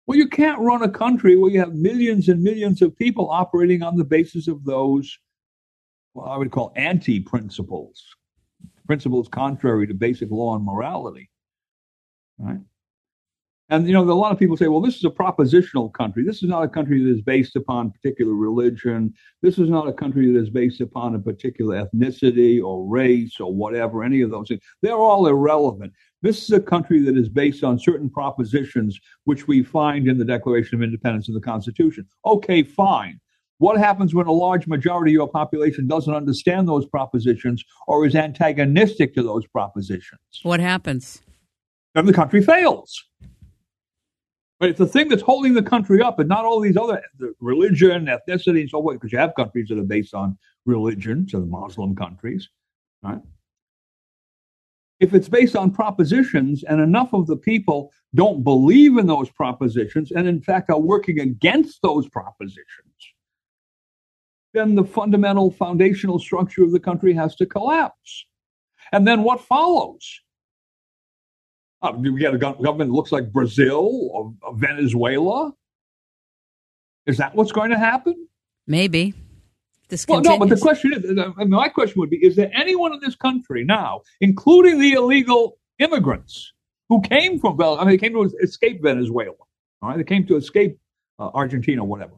Well, 0.08 0.16
you 0.16 0.26
can't 0.26 0.58
run 0.58 0.82
a 0.82 0.88
country 0.88 1.36
where 1.36 1.50
you 1.50 1.60
have 1.60 1.74
millions 1.74 2.30
and 2.30 2.42
millions 2.42 2.80
of 2.80 2.96
people 2.96 3.28
operating 3.30 3.82
on 3.82 3.98
the 3.98 4.04
basis 4.04 4.48
of 4.48 4.64
those, 4.64 5.18
what 6.14 6.24
I 6.24 6.38
would 6.38 6.50
call 6.50 6.72
anti 6.76 7.20
principles, 7.20 8.02
principles 8.86 9.28
contrary 9.28 9.86
to 9.86 9.92
basic 9.92 10.30
law 10.30 10.56
and 10.56 10.64
morality. 10.64 11.28
Right? 12.38 12.60
And 13.68 13.86
you 13.86 13.92
know, 13.92 14.02
a 14.02 14.12
lot 14.14 14.32
of 14.32 14.38
people 14.38 14.56
say, 14.56 14.68
well, 14.68 14.80
this 14.80 14.96
is 14.96 15.04
a 15.04 15.10
propositional 15.10 15.92
country. 15.92 16.24
This 16.24 16.42
is 16.42 16.48
not 16.48 16.62
a 16.62 16.68
country 16.68 17.04
that 17.04 17.10
is 17.10 17.20
based 17.20 17.54
upon 17.54 17.90
particular 17.90 18.32
religion. 18.32 19.12
This 19.42 19.58
is 19.58 19.68
not 19.68 19.88
a 19.88 19.92
country 19.92 20.32
that 20.32 20.38
is 20.38 20.48
based 20.48 20.80
upon 20.80 21.16
a 21.16 21.18
particular 21.18 21.84
ethnicity 21.84 22.64
or 22.64 22.86
race 22.86 23.38
or 23.40 23.54
whatever, 23.54 24.02
any 24.02 24.22
of 24.22 24.30
those 24.30 24.48
things. 24.48 24.62
They're 24.80 24.94
all 24.94 25.26
irrelevant. 25.26 25.92
This 26.20 26.42
is 26.42 26.50
a 26.50 26.60
country 26.60 27.00
that 27.00 27.16
is 27.16 27.28
based 27.28 27.62
on 27.62 27.78
certain 27.78 28.10
propositions 28.10 28.98
which 29.24 29.46
we 29.46 29.62
find 29.62 30.08
in 30.08 30.18
the 30.18 30.24
Declaration 30.24 30.76
of 30.76 30.82
Independence 30.82 31.28
and 31.28 31.36
the 31.36 31.40
Constitution. 31.40 32.06
Okay, 32.26 32.62
fine. 32.62 33.20
What 33.58 33.78
happens 33.78 34.14
when 34.14 34.26
a 34.26 34.32
large 34.32 34.66
majority 34.66 35.12
of 35.12 35.14
your 35.14 35.28
population 35.28 35.86
doesn't 35.86 36.14
understand 36.14 36.68
those 36.68 36.86
propositions 36.86 37.64
or 37.86 38.06
is 38.06 38.14
antagonistic 38.14 39.14
to 39.14 39.22
those 39.22 39.46
propositions? 39.46 40.20
What 40.42 40.60
happens? 40.60 41.22
Then 41.94 42.06
the 42.06 42.12
country 42.12 42.42
fails. 42.42 43.04
But 44.60 44.70
it's 44.70 44.78
the 44.78 44.86
thing 44.86 45.08
that's 45.08 45.22
holding 45.22 45.54
the 45.54 45.62
country 45.62 46.02
up, 46.02 46.18
and 46.18 46.28
not 46.28 46.44
all 46.44 46.58
these 46.58 46.76
other 46.76 47.00
religion, 47.38 48.06
ethnicity, 48.06 48.62
and 48.62 48.70
so 48.70 48.82
forth, 48.82 48.96
because 48.96 49.12
you 49.12 49.18
have 49.18 49.34
countries 49.36 49.68
that 49.68 49.78
are 49.78 49.84
based 49.84 50.14
on 50.14 50.36
religion, 50.66 51.28
so 51.28 51.38
the 51.38 51.46
Muslim 51.46 51.94
countries, 51.94 52.48
right? 53.02 53.20
If 55.00 55.14
it's 55.14 55.28
based 55.28 55.54
on 55.54 55.70
propositions, 55.70 56.64
and 56.64 56.80
enough 56.80 57.12
of 57.12 57.26
the 57.26 57.36
people 57.36 57.92
don't 58.14 58.42
believe 58.42 58.98
in 58.98 59.06
those 59.06 59.30
propositions, 59.30 60.10
and 60.10 60.26
in 60.26 60.40
fact 60.40 60.70
are 60.70 60.80
working 60.80 61.20
against 61.20 61.80
those 61.82 62.08
propositions, 62.08 62.66
then 64.54 64.74
the 64.74 64.84
fundamental 64.84 65.50
foundational 65.52 66.18
structure 66.18 66.64
of 66.64 66.72
the 66.72 66.80
country 66.80 67.12
has 67.14 67.36
to 67.36 67.46
collapse. 67.46 68.26
And 68.92 69.06
then 69.06 69.22
what 69.22 69.40
follows? 69.40 70.20
Uh, 71.80 71.92
we 71.96 72.18
get 72.18 72.34
a 72.34 72.38
government 72.38 72.90
that 72.90 72.94
looks 72.94 73.12
like 73.12 73.32
Brazil 73.32 74.08
or 74.12 74.34
Venezuela? 74.54 75.52
Is 77.06 77.18
that 77.18 77.34
what's 77.34 77.52
going 77.52 77.70
to 77.70 77.78
happen? 77.78 78.28
Maybe. 78.66 79.14
This 79.88 80.06
well, 80.06 80.20
no, 80.20 80.38
but 80.38 80.50
the 80.50 80.56
question 80.56 80.92
is, 80.92 81.18
uh, 81.18 81.32
my 81.46 81.68
question 81.68 81.98
would 82.00 82.10
be: 82.10 82.18
Is 82.18 82.36
there 82.36 82.50
anyone 82.54 82.92
in 82.92 83.00
this 83.00 83.16
country 83.16 83.64
now, 83.64 84.02
including 84.20 84.78
the 84.78 84.92
illegal 84.92 85.58
immigrants 85.78 86.52
who 86.88 87.00
came 87.00 87.38
from, 87.38 87.60
I 87.60 87.78
mean, 87.80 87.88
they 87.88 87.98
came 87.98 88.12
to 88.12 88.30
escape 88.42 88.82
Venezuela, 88.82 89.34
all 89.82 89.88
right? 89.88 89.96
They 89.96 90.04
came 90.04 90.26
to 90.26 90.36
escape 90.36 90.78
uh, 91.18 91.30
Argentina, 91.34 91.84
whatever, 91.84 92.14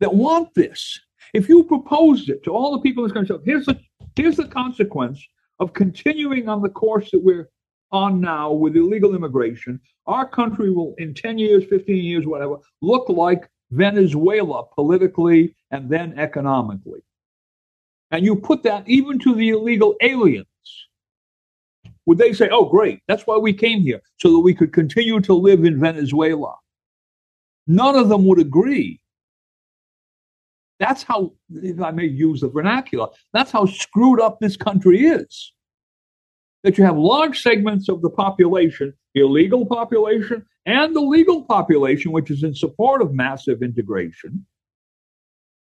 that 0.00 0.14
want 0.14 0.54
this? 0.54 0.98
If 1.34 1.48
you 1.48 1.64
proposed 1.64 2.28
it 2.28 2.44
to 2.44 2.50
all 2.50 2.72
the 2.72 2.80
people 2.80 3.04
in 3.04 3.08
this 3.08 3.14
country, 3.14 3.36
here's 3.44 3.66
the 3.66 3.80
here's 4.14 4.36
the 4.36 4.46
consequence 4.46 5.24
of 5.58 5.72
continuing 5.72 6.48
on 6.48 6.62
the 6.62 6.68
course 6.68 7.10
that 7.10 7.22
we're 7.22 7.48
on 7.92 8.20
now 8.20 8.50
with 8.50 8.74
illegal 8.76 9.14
immigration, 9.14 9.78
our 10.06 10.26
country 10.26 10.70
will, 10.70 10.94
in 10.98 11.14
10 11.14 11.38
years, 11.38 11.64
15 11.68 11.96
years, 11.96 12.26
whatever, 12.26 12.56
look 12.80 13.08
like 13.08 13.48
Venezuela 13.72 14.64
politically 14.74 15.54
and 15.70 15.88
then 15.88 16.18
economically. 16.18 17.00
And 18.10 18.24
you 18.24 18.36
put 18.36 18.62
that 18.64 18.86
even 18.86 19.18
to 19.20 19.34
the 19.34 19.48
illegal 19.48 19.96
aliens. 20.02 20.46
Would 22.04 22.18
they 22.18 22.32
say, 22.32 22.48
oh, 22.52 22.66
great, 22.66 23.00
that's 23.08 23.26
why 23.26 23.38
we 23.38 23.52
came 23.52 23.80
here, 23.80 24.00
so 24.18 24.30
that 24.32 24.40
we 24.40 24.54
could 24.54 24.72
continue 24.72 25.20
to 25.20 25.34
live 25.34 25.64
in 25.64 25.80
Venezuela? 25.80 26.54
None 27.66 27.96
of 27.96 28.08
them 28.08 28.26
would 28.26 28.40
agree. 28.40 29.00
That's 30.78 31.02
how, 31.02 31.32
if 31.54 31.80
I 31.80 31.92
may 31.92 32.06
use 32.06 32.40
the 32.40 32.48
vernacular, 32.48 33.08
that's 33.32 33.52
how 33.52 33.66
screwed 33.66 34.20
up 34.20 34.40
this 34.40 34.56
country 34.56 35.06
is 35.06 35.52
that 36.62 36.78
you 36.78 36.84
have 36.84 36.96
large 36.96 37.42
segments 37.42 37.88
of 37.88 38.02
the 38.02 38.10
population, 38.10 38.94
the 39.14 39.20
illegal 39.22 39.66
population, 39.66 40.44
and 40.64 40.94
the 40.94 41.00
legal 41.00 41.44
population, 41.44 42.12
which 42.12 42.30
is 42.30 42.42
in 42.42 42.54
support 42.54 43.02
of 43.02 43.12
massive 43.12 43.62
integration, 43.62 44.46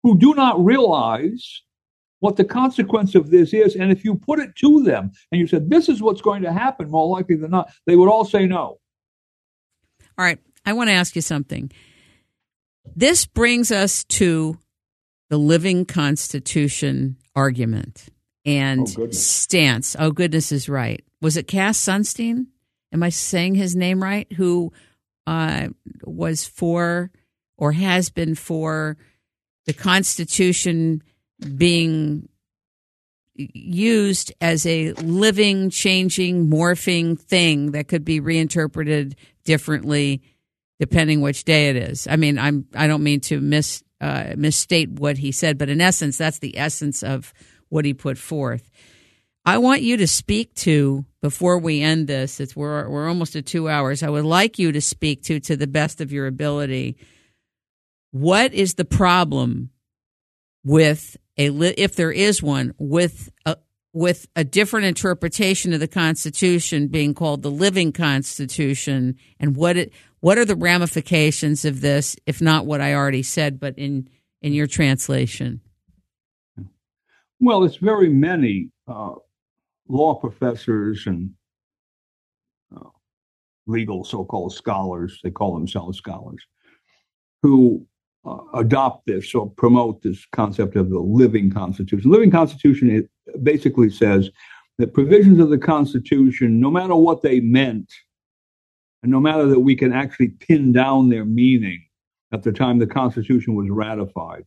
who 0.03 0.17
do 0.19 0.35
not 0.35 0.63
realize 0.65 1.63
what 2.21 2.37
the 2.37 2.45
consequence 2.45 3.15
of 3.15 3.31
this 3.31 3.53
is. 3.53 3.75
And 3.75 3.91
if 3.91 4.05
you 4.05 4.15
put 4.15 4.39
it 4.39 4.55
to 4.57 4.83
them 4.83 5.11
and 5.31 5.41
you 5.41 5.47
said, 5.47 5.69
this 5.69 5.89
is 5.89 6.01
what's 6.01 6.23
going 6.23 6.43
to 6.43 6.53
happen, 6.53 6.91
more 6.91 7.09
likely 7.09 7.37
than 7.37 7.51
not, 7.51 7.71
they 7.87 7.97
would 7.97 8.09
all 8.09 8.25
say 8.25 8.47
no. 8.47 8.79
All 10.17 10.25
right. 10.25 10.39
I 10.65 10.73
want 10.73 10.89
to 10.89 10.95
ask 10.95 11.17
you 11.17 11.23
something. 11.23 11.71
This 12.97 13.27
brings 13.27 13.71
us 13.71 14.05
to 14.05 14.59
the 15.29 15.39
living 15.39 15.85
constitution 15.85 17.17
argument 17.35 18.09
and 18.45 18.87
oh, 18.99 19.11
stance. 19.11 19.97
Oh, 19.99 20.11
goodness 20.11 20.53
is 20.53 20.69
right. 20.69 21.05
Was 21.21 21.37
it 21.37 21.49
Cass 21.49 21.79
Sunstein? 21.79 22.47
Am 22.93 23.03
I 23.03 23.09
saying 23.09 23.55
his 23.55 23.75
name 23.75 24.03
right? 24.03 24.31
Who 24.35 24.73
uh, 25.27 25.69
was 26.03 26.47
for 26.47 27.11
or 27.57 27.73
has 27.73 28.11
been 28.11 28.35
for 28.35 28.97
the 29.67 29.73
Constitution 29.73 31.03
being 31.57 32.29
used 33.35 34.33
as 34.41 34.65
a 34.67 34.93
living, 34.93 35.71
changing, 35.71 36.49
morphing 36.49 37.19
thing 37.19 37.73
that 37.73 37.89
could 37.89 38.05
be 38.05 38.21
reinterpreted 38.21 39.17
differently 39.45 40.23
depending 40.79 41.21
which 41.21 41.45
day 41.45 41.69
it 41.69 41.77
is. 41.77 42.07
I 42.09 42.17
mean, 42.17 42.39
I'm 42.39 42.67
I 42.75 42.87
don't 42.87 43.03
mean 43.03 43.21
to 43.21 43.41
mis 43.41 43.83
uh, 44.01 44.35
misstate 44.37 44.91
what 44.91 45.19
he 45.19 45.33
said, 45.33 45.57
but 45.57 45.69
in 45.69 45.81
essence, 45.81 46.19
that's 46.19 46.41
the 46.41 46.59
essence 46.59 47.03
of 47.03 47.33
what 47.75 47.85
he 47.85 47.93
put 47.93 48.17
forth. 48.17 48.71
I 49.45 49.59
want 49.59 49.83
you 49.83 49.97
to 49.97 50.07
speak 50.07 50.55
to 50.55 51.05
before 51.21 51.59
we 51.59 51.83
end 51.83 52.07
this. 52.07 52.39
It's 52.39 52.55
we're 52.55 52.89
we're 52.89 53.09
almost 53.09 53.35
at 53.35 53.47
two 53.47 53.69
hours. 53.69 54.05
I 54.05 54.11
would 54.11 54.25
like 54.25 54.61
you 54.61 54.71
to 54.71 54.81
speak 54.81 55.25
to, 55.25 55.41
to 55.41 55.57
the 55.57 55.67
best 55.67 56.01
of 56.01 56.13
your 56.13 56.29
ability, 56.29 56.97
what 58.13 58.55
is 58.55 58.75
the 58.75 58.85
problem 58.85 59.71
with 60.63 61.17
a 61.37 61.49
if 61.77 61.97
there 61.97 62.13
is 62.13 62.41
one 62.41 62.75
with 62.79 63.29
a 63.45 63.57
with 63.93 64.29
a 64.37 64.45
different 64.45 64.87
interpretation 64.87 65.73
of 65.73 65.81
the 65.81 65.89
Constitution 65.89 66.87
being 66.87 67.13
called 67.13 67.43
the 67.43 67.51
living 67.51 67.91
Constitution, 67.91 69.17
and 69.41 69.57
what 69.57 69.77
it 69.77 69.93
what 70.21 70.39
are 70.39 70.45
the 70.45 70.55
ramifications 70.55 71.65
of 71.65 71.81
this, 71.81 72.15
if 72.25 72.41
not 72.41 72.67
what 72.67 72.81
I 72.81 72.95
already 72.95 73.25
said, 73.25 73.59
but 73.59 73.77
in 73.77 74.09
in 74.41 74.53
your 74.53 74.69
translation? 74.69 75.61
Well, 77.45 77.65
it's 77.65 77.77
very 77.77 78.09
many 78.09 78.71
uh, 78.89 79.17
law 79.87 80.15
professors 80.15 81.07
and 81.07 81.29
uh, 82.75 82.89
legal 83.67 84.03
so 84.03 84.25
called 84.25 84.55
scholars, 84.55 85.21
they 85.23 85.31
call 85.31 85.53
themselves 85.53 85.99
scholars, 85.99 86.43
who 87.43 87.87
uh, 88.25 88.39
adopt 88.55 89.05
this 89.05 89.35
or 89.35 89.51
promote 89.51 90.01
this 90.01 90.25
concept 90.33 90.75
of 90.75 90.89
the 90.89 90.99
living 90.99 91.51
Constitution. 91.51 92.11
living 92.11 92.31
Constitution 92.31 92.89
it 92.89 93.11
basically 93.43 93.91
says 93.91 94.31
that 94.79 94.95
provisions 94.95 95.39
of 95.39 95.51
the 95.51 95.59
Constitution, 95.59 96.59
no 96.59 96.71
matter 96.71 96.95
what 96.95 97.21
they 97.21 97.41
meant, 97.41 97.93
and 99.03 99.13
no 99.13 99.21
matter 99.21 99.45
that 99.49 99.61
we 99.61 99.77
can 99.77 99.93
actually 99.93 100.29
pin 100.29 100.73
down 100.73 101.11
their 101.11 101.27
meaning 101.27 101.85
at 102.33 102.43
the 102.43 102.53
time 102.53 102.79
the 102.79 102.87
Constitution 102.87 103.55
was 103.55 103.69
ratified, 103.69 104.47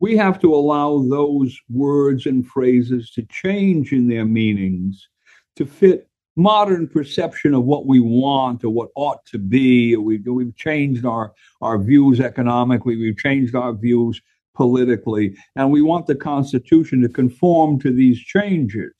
we 0.00 0.16
have 0.16 0.38
to 0.40 0.54
allow 0.54 1.02
those 1.08 1.58
words 1.68 2.26
and 2.26 2.46
phrases 2.46 3.10
to 3.12 3.22
change 3.24 3.92
in 3.92 4.08
their 4.08 4.24
meanings 4.24 5.08
to 5.56 5.66
fit 5.66 6.08
modern 6.36 6.86
perception 6.86 7.52
of 7.52 7.64
what 7.64 7.86
we 7.86 7.98
want 7.98 8.62
or 8.62 8.70
what 8.70 8.90
ought 8.94 9.24
to 9.26 9.38
be. 9.38 9.96
We've, 9.96 10.24
we've 10.24 10.56
changed 10.56 11.04
our, 11.04 11.32
our 11.60 11.78
views 11.78 12.20
economically, 12.20 12.96
we've 12.96 13.18
changed 13.18 13.56
our 13.56 13.72
views 13.72 14.22
politically, 14.54 15.36
and 15.56 15.72
we 15.72 15.82
want 15.82 16.06
the 16.06 16.14
Constitution 16.14 17.02
to 17.02 17.08
conform 17.08 17.80
to 17.80 17.92
these 17.92 18.20
changes. 18.20 18.92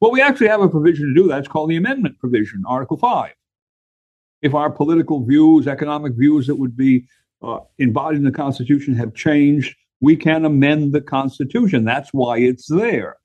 Well, 0.00 0.10
we 0.10 0.22
actually 0.22 0.48
have 0.48 0.62
a 0.62 0.68
provision 0.68 1.08
to 1.08 1.14
do 1.22 1.28
that. 1.28 1.40
It's 1.40 1.48
called 1.48 1.70
the 1.70 1.76
amendment 1.76 2.18
provision, 2.18 2.64
Article 2.66 2.96
5. 2.96 3.32
If 4.42 4.54
our 4.54 4.70
political 4.70 5.24
views, 5.24 5.68
economic 5.68 6.14
views 6.14 6.46
that 6.48 6.56
would 6.56 6.76
be 6.76 7.04
uh, 7.42 7.60
embodied 7.78 8.18
in 8.18 8.24
the 8.24 8.32
Constitution 8.32 8.94
have 8.94 9.14
changed, 9.14 9.76
we 10.00 10.16
can 10.16 10.44
amend 10.44 10.92
the 10.92 11.00
Constitution. 11.00 11.84
That's 11.84 12.10
why 12.12 12.38
it's 12.38 12.66
there. 12.66 13.16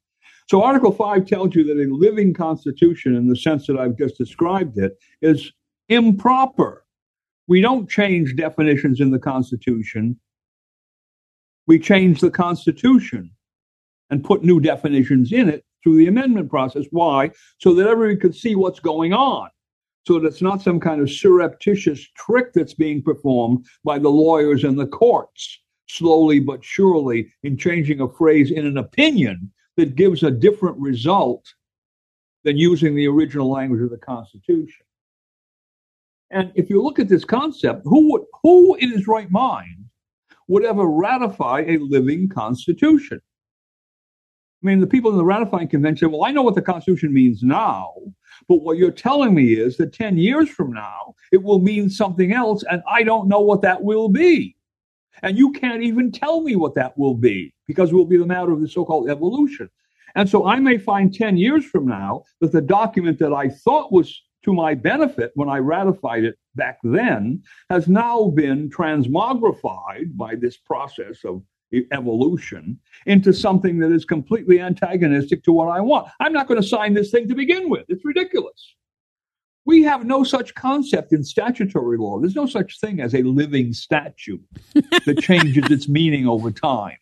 So 0.47 0.61
Article 0.61 0.91
5 0.91 1.26
tells 1.26 1.56
you 1.56 1.64
that 1.64 1.84
a 1.84 1.91
living 1.91 2.34
constitution, 2.34 3.15
in 3.15 3.27
the 3.27 3.35
sense 3.35 3.65
that 3.65 3.77
I've 3.77 3.97
just 3.97 4.18
described 4.18 4.77
it, 4.77 4.93
is 5.22 5.52
improper. 5.89 6.85
We 7.47 7.61
don't 7.61 7.89
change 7.89 8.35
definitions 8.35 8.99
in 8.99 9.11
the 9.11 9.19
Constitution. 9.19 10.19
We 11.68 11.80
change 11.80 12.22
the 12.22 12.30
Constitution 12.30 13.31
and 14.11 14.23
put 14.23 14.43
new 14.43 14.60
definitions 14.60 15.31
in 15.31 15.49
it 15.49 15.65
through 15.84 15.97
the 15.97 16.07
amendment 16.07 16.49
process. 16.49 16.85
Why? 16.91 17.31
So 17.60 17.73
that 17.73 17.88
everybody 17.88 18.19
could 18.19 18.35
see 18.35 18.56
what's 18.56 18.80
going 18.80 19.14
on. 19.14 19.49
So 20.06 20.19
that 20.19 20.27
it's 20.27 20.41
not 20.41 20.61
some 20.61 20.80
kind 20.80 21.02
of 21.02 21.10
surreptitious 21.10 22.07
trick 22.15 22.53
that's 22.53 22.76
being 22.76 23.02
performed 23.02 23.65
by 23.84 23.97
the 23.97 24.10
lawyers 24.10 24.64
and 24.64 24.77
the 24.77 24.85
courts, 24.85 25.60
slowly 25.88 26.40
but 26.40 26.64
surely, 26.64 27.32
in 27.44 27.57
changing 27.57 28.02
a 28.02 28.10
phrase 28.10 28.52
in 28.52 28.66
an 28.66 28.78
opinion 28.78 29.52
that 29.78 29.95
gives 29.95 30.24
a 30.24 30.32
different 30.32 30.78
result 30.78 31.53
than 32.44 32.57
using 32.57 32.95
the 32.95 33.07
original 33.07 33.49
language 33.49 33.82
of 33.82 33.90
the 33.90 33.98
Constitution. 33.98 34.86
And 36.32 36.52
if 36.56 36.70
you 36.70 36.82
look 36.82 36.99
at 36.99 37.10
this 37.10 37.26
concept, 37.26 37.82
who 37.86 38.12
would, 38.12 38.24
who 38.41 38.76
in 38.76 38.91
his 38.91 39.07
right 39.07 39.30
mind 39.30 39.86
would 40.48 40.66
ever 40.66 40.86
ratify 40.86 41.64
a 41.68 41.78
living 41.78 42.30
Constitution? 42.30 43.22
I 44.64 44.68
mean, 44.68 44.80
the 44.80 44.88
people 44.88 45.12
in 45.12 45.18
the 45.18 45.24
ratifying 45.24 45.68
convention, 45.68 46.12
well, 46.12 46.24
I 46.24 46.32
know 46.32 46.41
what 46.41 46.56
the 46.56 46.62
Constitution 46.62 47.14
means 47.14 47.44
now, 47.44 47.94
but 48.48 48.62
what 48.62 48.78
you're 48.78 48.91
telling 48.91 49.36
me 49.36 49.53
is 49.53 49.78
that 49.78 49.94
10 49.94 50.18
years 50.18 50.49
from 50.49 50.74
now, 50.74 51.14
it 51.32 51.41
will 51.41 51.60
mean 51.60 51.90
something 51.90 52.32
else, 52.32 52.64
and 52.70 52.82
I 52.90 53.03
don't 53.03 53.28
know 53.28 53.41
what 53.41 53.62
that 53.62 53.84
will 53.84 54.10
be. 54.10 54.55
And 55.24 55.38
you 55.38 55.52
can't 55.52 55.84
even 55.84 56.12
tell 56.12 56.42
me 56.42 56.56
what 56.56 56.76
that 56.76 56.98
will 56.98 57.16
be 57.16 57.54
because 57.68 57.92
it 57.92 57.96
will 57.96 58.06
be 58.06 58.18
the 58.18 58.26
matter 58.26 58.52
of 58.52 58.62
the 58.62 58.68
so 58.68 58.86
called 58.86 59.10
evolution. 59.10 59.70
And 60.16 60.30
so 60.30 60.48
I 60.48 60.60
may 60.60 60.78
find 60.78 61.14
10 61.14 61.38
years 61.38 61.66
from 61.66 61.88
now 61.88 62.24
that 62.40 62.52
the 62.52 62.62
document 62.62 63.20
that 63.20 63.34
I 63.34 63.50
thought 63.50 63.92
was 63.92 64.24
to 64.44 64.54
my 64.54 64.76
benefit 64.76 65.32
when 65.36 65.50
I 65.50 65.58
ratified 65.58 66.24
it 66.24 66.38
back 66.56 66.78
then 66.84 67.44
has 67.70 67.88
now 67.88 68.30
been 68.30 68.70
transmogrified 68.70 70.16
by 70.16 70.36
this 70.36 70.58
process 70.58 71.26
of 71.26 71.42
evolution 71.92 72.80
into 73.06 73.34
something 73.34 73.80
that 73.80 73.92
is 73.92 74.06
completely 74.06 74.62
antagonistic 74.62 75.44
to 75.44 75.52
what 75.52 75.68
I 75.68 75.82
want. 75.82 76.08
I'm 76.20 76.32
not 76.32 76.48
going 76.48 76.62
to 76.62 76.68
sign 76.68 76.94
this 76.94 77.12
thing 77.12 77.28
to 77.28 77.36
begin 77.36 77.70
with. 77.70 77.86
It's 77.90 78.06
ridiculous. 78.06 78.76
We 79.66 79.82
have 79.84 80.06
no 80.06 80.24
such 80.24 80.54
concept 80.54 81.12
in 81.12 81.24
statutory 81.24 81.98
law. 81.98 82.20
There's 82.20 82.36
no 82.36 82.46
such 82.46 82.80
thing 82.80 83.00
as 83.00 83.16
a 83.16 83.24
living 83.24 83.74
statute 83.74 84.44
that 84.74 85.20
changes 85.22 85.72
its 85.72 85.90
meaning 85.90 86.28
over 86.28 86.52
time. 86.52 86.98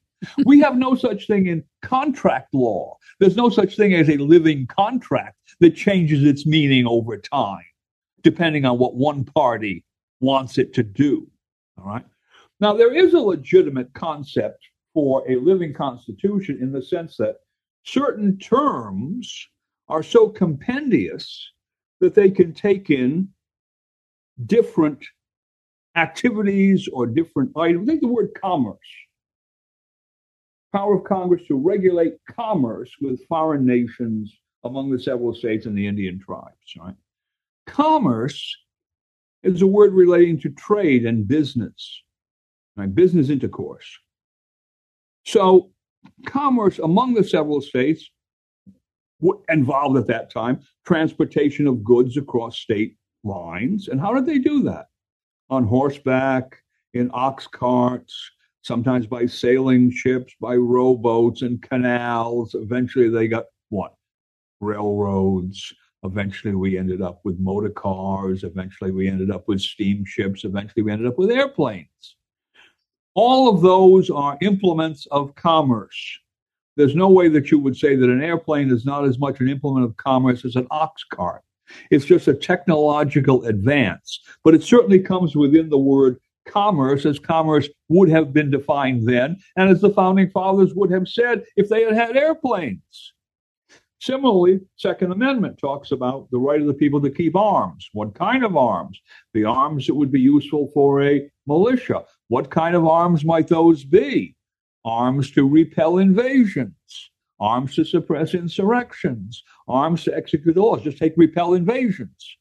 We 0.45 0.61
have 0.61 0.77
no 0.77 0.95
such 0.95 1.27
thing 1.27 1.48
in 1.48 1.64
contract 1.81 2.53
law. 2.53 2.98
There's 3.19 3.35
no 3.35 3.49
such 3.49 3.76
thing 3.76 3.94
as 3.94 4.10
a 4.10 4.18
living 4.18 4.68
contract 4.68 5.38
that 5.60 5.76
changes 5.76 6.23
its 6.23 6.45
meaning 6.45 6.88
over 6.88 7.18
time, 7.18 7.65
depending 8.22 8.64
on 8.64 8.77
what 8.77 8.95
one 8.95 9.26
party 9.26 9.84
wants 10.22 10.57
it 10.57 10.73
to 10.76 10.84
do. 10.84 11.27
All 11.77 11.85
right. 11.85 12.06
Now, 12.61 12.73
there 12.73 12.94
is 12.94 13.14
a 13.14 13.19
legitimate 13.19 13.94
concept 13.94 14.65
for 14.94 15.30
a 15.30 15.35
living 15.35 15.73
constitution 15.73 16.60
in 16.61 16.72
the 16.72 16.81
sense 16.81 17.18
that 17.18 17.38
certain 17.84 18.38
terms 18.38 19.49
are 19.90 20.03
so 20.03 20.30
compendious 20.30 21.52
that 22.03 22.13
they 22.13 22.30
can 22.30 22.51
take 22.51 22.89
in 22.89 23.30
different 24.45 25.01
activities 25.95 26.89
or 26.91 27.07
different 27.07 27.49
items. 27.55 27.88
Think 27.88 28.01
the 28.01 28.09
word 28.09 28.31
commerce. 28.41 28.77
Power 30.73 30.95
of 30.95 31.05
Congress 31.05 31.43
to 31.47 31.55
regulate 31.55 32.15
commerce 32.30 32.91
with 32.99 33.25
foreign 33.27 33.65
nations 33.65 34.35
among 34.65 34.91
the 34.91 34.99
several 34.99 35.34
states 35.34 35.65
and 35.65 35.77
the 35.77 35.88
Indian 35.88 36.19
tribes. 36.19 36.73
Right? 36.77 36.95
Commerce 37.67 38.53
is 39.43 39.61
a 39.61 39.67
word 39.67 39.93
relating 39.93 40.38
to 40.41 40.49
trade 40.49 41.05
and 41.05 41.25
business, 41.25 42.03
right? 42.75 42.93
business 42.93 43.30
intercourse. 43.30 43.89
So, 45.25 45.71
commerce 46.25 46.80
among 46.80 47.13
the 47.13 47.23
several 47.23 47.61
states 47.61 48.09
involved 49.49 49.97
at 49.97 50.07
that 50.07 50.31
time 50.31 50.61
transportation 50.85 51.67
of 51.67 51.83
goods 51.83 52.17
across 52.17 52.59
state 52.59 52.97
lines. 53.23 53.87
And 53.87 53.99
how 53.99 54.13
did 54.13 54.25
they 54.25 54.39
do 54.39 54.63
that? 54.63 54.87
On 55.49 55.63
horseback, 55.65 56.57
in 56.93 57.09
ox 57.13 57.47
carts, 57.47 58.15
sometimes 58.61 59.07
by 59.07 59.25
sailing 59.25 59.91
ships, 59.91 60.33
by 60.39 60.55
rowboats 60.55 61.41
and 61.41 61.61
canals. 61.61 62.55
Eventually, 62.55 63.09
they 63.09 63.27
got 63.27 63.45
what? 63.69 63.93
Railroads. 64.61 65.73
Eventually, 66.03 66.53
we 66.55 66.77
ended 66.77 67.01
up 67.01 67.21
with 67.23 67.39
motor 67.39 67.69
cars. 67.69 68.43
Eventually, 68.43 68.91
we 68.91 69.07
ended 69.07 69.31
up 69.31 69.47
with 69.47 69.61
steamships. 69.61 70.43
Eventually, 70.43 70.83
we 70.83 70.91
ended 70.91 71.07
up 71.07 71.17
with 71.17 71.31
airplanes. 71.31 72.17
All 73.15 73.53
of 73.53 73.61
those 73.61 74.09
are 74.09 74.37
implements 74.41 75.05
of 75.11 75.35
commerce. 75.35 76.19
There's 76.75 76.95
no 76.95 77.09
way 77.09 77.27
that 77.29 77.51
you 77.51 77.59
would 77.59 77.77
say 77.77 77.95
that 77.95 78.09
an 78.09 78.23
airplane 78.23 78.71
is 78.71 78.85
not 78.85 79.05
as 79.05 79.19
much 79.19 79.39
an 79.39 79.49
implement 79.49 79.85
of 79.85 79.97
commerce 79.97 80.43
as 80.45 80.55
an 80.55 80.67
ox 80.71 81.03
cart. 81.03 81.43
It's 81.91 82.05
just 82.05 82.27
a 82.27 82.33
technological 82.33 83.45
advance, 83.45 84.19
but 84.43 84.53
it 84.53 84.63
certainly 84.63 84.99
comes 84.99 85.35
within 85.35 85.69
the 85.69 85.77
word 85.77 86.19
commerce 86.45 87.05
as 87.05 87.19
commerce 87.19 87.69
would 87.89 88.09
have 88.09 88.33
been 88.33 88.51
defined 88.51 89.07
then, 89.07 89.37
and 89.55 89.69
as 89.69 89.81
the 89.81 89.89
founding 89.89 90.29
fathers 90.29 90.73
would 90.75 90.91
have 90.91 91.07
said 91.07 91.43
if 91.55 91.69
they 91.69 91.83
had 91.83 91.93
had 91.93 92.17
airplanes. 92.17 93.13
Similarly, 94.01 94.59
Second 94.75 95.13
Amendment 95.13 95.57
talks 95.57 95.93
about 95.93 96.29
the 96.29 96.37
right 96.37 96.59
of 96.59 96.67
the 96.67 96.73
people 96.73 96.99
to 97.01 97.09
keep 97.09 97.37
arms. 97.37 97.89
What 97.93 98.13
kind 98.13 98.43
of 98.43 98.57
arms? 98.57 98.99
The 99.33 99.45
arms 99.45 99.87
that 99.87 99.95
would 99.95 100.11
be 100.11 100.19
useful 100.19 100.69
for 100.73 101.01
a 101.01 101.29
militia. 101.47 102.03
What 102.27 102.51
kind 102.51 102.75
of 102.75 102.85
arms 102.85 103.23
might 103.23 103.47
those 103.47 103.85
be? 103.85 104.35
Arms 104.85 105.31
to 105.31 105.47
repel 105.47 105.97
invasions, 105.97 107.11
arms 107.39 107.76
to 107.76 107.85
suppress 107.85 108.34
insurrections, 108.34 109.43
arms 109.68 110.03
to 110.03 110.15
execute 110.15 110.57
laws. 110.57 110.84
Just 110.84 110.97
take 110.97 111.14
repel 111.18 111.53
invasions. 111.53 112.38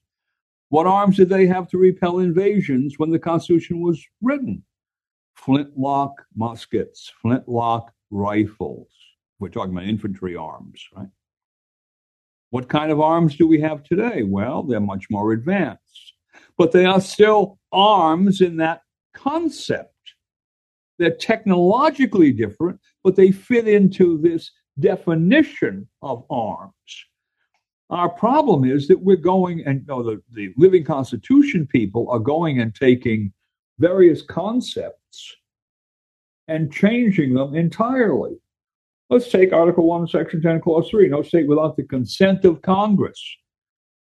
What 0.68 0.86
arms 0.86 1.16
did 1.16 1.28
they 1.28 1.46
have 1.46 1.68
to 1.68 1.78
repel 1.78 2.20
invasions 2.20 2.98
when 2.98 3.10
the 3.10 3.18
Constitution 3.18 3.80
was 3.80 4.02
written? 4.22 4.62
Flintlock 5.34 6.12
muskets, 6.34 7.12
flintlock 7.20 7.92
rifles. 8.10 8.88
We're 9.38 9.48
talking 9.48 9.72
about 9.72 9.84
infantry 9.84 10.36
arms, 10.36 10.82
right? 10.94 11.08
What 12.50 12.68
kind 12.68 12.92
of 12.92 13.00
arms 13.00 13.36
do 13.36 13.46
we 13.46 13.60
have 13.60 13.82
today? 13.82 14.22
Well, 14.22 14.62
they're 14.62 14.80
much 14.80 15.06
more 15.10 15.32
advanced, 15.32 16.14
but 16.56 16.70
they 16.70 16.84
are 16.84 17.00
still 17.00 17.58
arms 17.72 18.40
in 18.40 18.58
that 18.58 18.82
concept. 19.14 19.91
They're 21.02 21.16
technologically 21.16 22.30
different, 22.30 22.78
but 23.02 23.16
they 23.16 23.32
fit 23.32 23.66
into 23.66 24.18
this 24.18 24.52
definition 24.78 25.88
of 26.00 26.24
arms. 26.30 26.72
Our 27.90 28.08
problem 28.08 28.64
is 28.64 28.86
that 28.86 29.02
we're 29.02 29.16
going 29.16 29.64
and 29.66 29.80
you 29.80 29.86
know, 29.88 30.02
the, 30.04 30.22
the 30.30 30.54
living 30.56 30.84
constitution 30.84 31.66
people 31.66 32.08
are 32.08 32.20
going 32.20 32.60
and 32.60 32.72
taking 32.72 33.32
various 33.80 34.22
concepts 34.22 35.34
and 36.46 36.72
changing 36.72 37.34
them 37.34 37.56
entirely. 37.56 38.36
Let's 39.10 39.28
take 39.28 39.52
Article 39.52 39.88
1, 39.88 40.06
Section 40.06 40.40
10, 40.40 40.60
Clause 40.60 40.88
3 40.88 41.08
no 41.08 41.22
state 41.22 41.48
without 41.48 41.76
the 41.76 41.82
consent 41.82 42.44
of 42.44 42.62
Congress. 42.62 43.20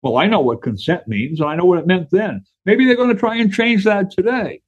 Well, 0.04 0.18
I 0.18 0.28
know 0.28 0.42
what 0.42 0.62
consent 0.62 1.08
means, 1.08 1.40
and 1.40 1.50
I 1.50 1.56
know 1.56 1.66
what 1.66 1.80
it 1.80 1.88
meant 1.88 2.12
then. 2.12 2.46
Maybe 2.66 2.86
they're 2.86 2.96
going 2.96 3.10
to 3.14 3.20
try 3.20 3.38
and 3.38 3.52
change 3.52 3.84
that 3.86 4.12
today. 4.12 4.62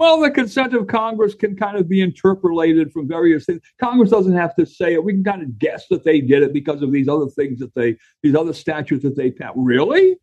Well, 0.00 0.18
the 0.18 0.30
consent 0.30 0.72
of 0.72 0.86
Congress 0.86 1.34
can 1.34 1.54
kind 1.54 1.76
of 1.76 1.86
be 1.86 2.00
interpolated 2.00 2.90
from 2.90 3.06
various 3.06 3.44
things. 3.44 3.60
Congress 3.78 4.08
doesn't 4.08 4.34
have 4.34 4.56
to 4.56 4.64
say 4.64 4.94
it. 4.94 5.04
We 5.04 5.12
can 5.12 5.22
kind 5.22 5.42
of 5.42 5.58
guess 5.58 5.88
that 5.90 6.04
they 6.04 6.22
did 6.22 6.42
it 6.42 6.54
because 6.54 6.80
of 6.80 6.90
these 6.90 7.06
other 7.06 7.26
things 7.26 7.58
that 7.58 7.74
they, 7.74 7.98
these 8.22 8.34
other 8.34 8.54
statutes 8.54 9.02
that 9.02 9.14
they 9.14 9.30
passed. 9.30 9.52
Really? 9.56 10.16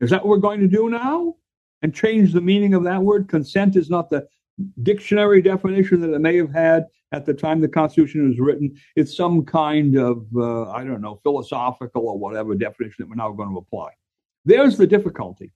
Is 0.00 0.10
that 0.10 0.24
what 0.24 0.28
we're 0.28 0.36
going 0.36 0.60
to 0.60 0.68
do 0.68 0.88
now? 0.88 1.34
And 1.82 1.92
change 1.92 2.32
the 2.32 2.40
meaning 2.40 2.74
of 2.74 2.84
that 2.84 3.02
word? 3.02 3.28
Consent 3.28 3.74
is 3.74 3.90
not 3.90 4.08
the 4.08 4.24
dictionary 4.84 5.42
definition 5.42 6.00
that 6.02 6.14
it 6.14 6.20
may 6.20 6.36
have 6.36 6.52
had 6.52 6.84
at 7.10 7.26
the 7.26 7.34
time 7.34 7.60
the 7.60 7.66
Constitution 7.66 8.28
was 8.28 8.38
written, 8.38 8.72
it's 8.94 9.16
some 9.16 9.44
kind 9.44 9.98
of, 9.98 10.24
uh, 10.36 10.70
I 10.70 10.84
don't 10.84 11.00
know, 11.00 11.18
philosophical 11.24 12.06
or 12.06 12.16
whatever 12.16 12.54
definition 12.54 12.94
that 13.00 13.08
we're 13.08 13.16
now 13.16 13.32
going 13.32 13.50
to 13.50 13.58
apply. 13.58 13.90
There's 14.44 14.76
the 14.76 14.86
difficulty. 14.86 15.52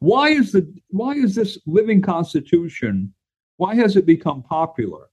Why 0.00 0.30
is 0.30 0.52
the 0.52 0.72
why 0.88 1.14
is 1.14 1.34
this 1.34 1.58
living 1.66 2.02
Constitution? 2.02 3.12
Why 3.56 3.74
has 3.74 3.96
it 3.96 4.06
become 4.06 4.42
popular 4.42 5.08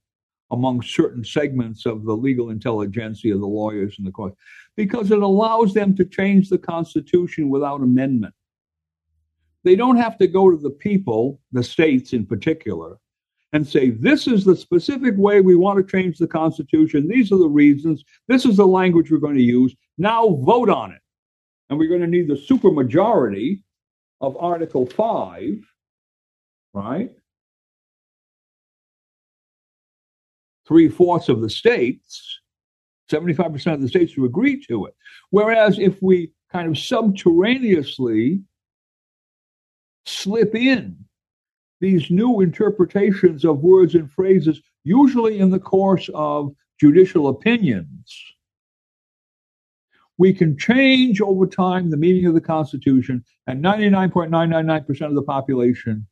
among 0.52 0.81
certain 0.81 1.23
segments 1.23 1.86
of 1.86 2.06
the 2.06 2.15
legal 2.15 2.49
intelligentsia, 2.49 3.38
the 3.38 3.45
lawyers, 3.45 3.95
and 3.98 4.07
the 4.07 4.11
courts? 4.11 4.38
Because 4.76 5.11
it 5.11 5.19
allows 5.22 5.73
them 5.73 5.95
to 5.95 6.06
change 6.06 6.49
the 6.49 6.57
Constitution 6.57 7.49
without 7.49 7.81
amendment. 7.81 8.34
They 9.64 9.76
don't 9.76 9.98
have 9.98 10.18
to 10.19 10.27
go 10.27 10.49
to 10.49 10.57
the 10.57 10.72
people, 10.72 11.40
the 11.52 11.64
states 11.64 12.14
in 12.14 12.26
particular, 12.26 12.98
and 13.52 13.68
say, 13.68 13.90
this 13.90 14.27
is 14.27 14.45
the 14.45 14.56
specific 14.56 15.15
way 15.18 15.41
we 15.41 15.56
want 15.56 15.77
to 15.77 15.91
change 15.91 16.18
the 16.18 16.27
Constitution. 16.27 17.07
These 17.07 17.31
are 17.31 17.38
the 17.38 17.49
reasons. 17.49 18.03
This 18.27 18.45
is 18.45 18.57
the 18.57 18.68
language 18.68 19.11
we're 19.11 19.18
going 19.18 19.36
to 19.36 19.41
use. 19.41 19.76
Now 19.98 20.36
vote 20.44 20.69
on 20.69 20.91
it. 20.91 21.02
And 21.69 21.77
we're 21.77 21.90
going 21.90 22.02
to 22.02 22.07
need 22.07 22.27
the 22.27 22.36
supermajority 22.36 23.61
of 24.21 24.37
Article 24.37 24.85
5, 24.85 25.65
right? 26.73 27.11
Three 30.67 30.89
fourths 30.89 31.29
of 31.29 31.41
the 31.41 31.49
states, 31.49 32.39
75% 33.11 33.73
of 33.73 33.81
the 33.81 33.87
states 33.87 34.13
who 34.13 34.25
agree 34.25 34.63
to 34.65 34.85
it. 34.85 34.95
Whereas 35.31 35.79
if 35.79 36.01
we 36.01 36.31
kind 36.51 36.67
of 36.67 36.77
subterraneously 36.77 38.41
slip 40.05 40.55
in 40.55 40.97
these 41.79 42.11
new 42.11 42.41
interpretations 42.41 43.45
of 43.45 43.59
words 43.59 43.95
and 43.95 44.11
phrases, 44.11 44.61
usually 44.83 45.39
in 45.39 45.49
the 45.49 45.59
course 45.59 46.09
of 46.13 46.53
judicial 46.79 47.29
opinions, 47.29 48.15
we 50.19 50.33
can 50.33 50.57
change 50.57 51.21
over 51.21 51.47
time 51.47 51.89
the 51.89 51.97
meaning 51.97 52.25
of 52.25 52.33
the 52.33 52.41
Constitution, 52.41 53.23
and 53.47 53.63
99.999% 53.63 55.01
of 55.07 55.15
the 55.15 55.23
population 55.23 56.05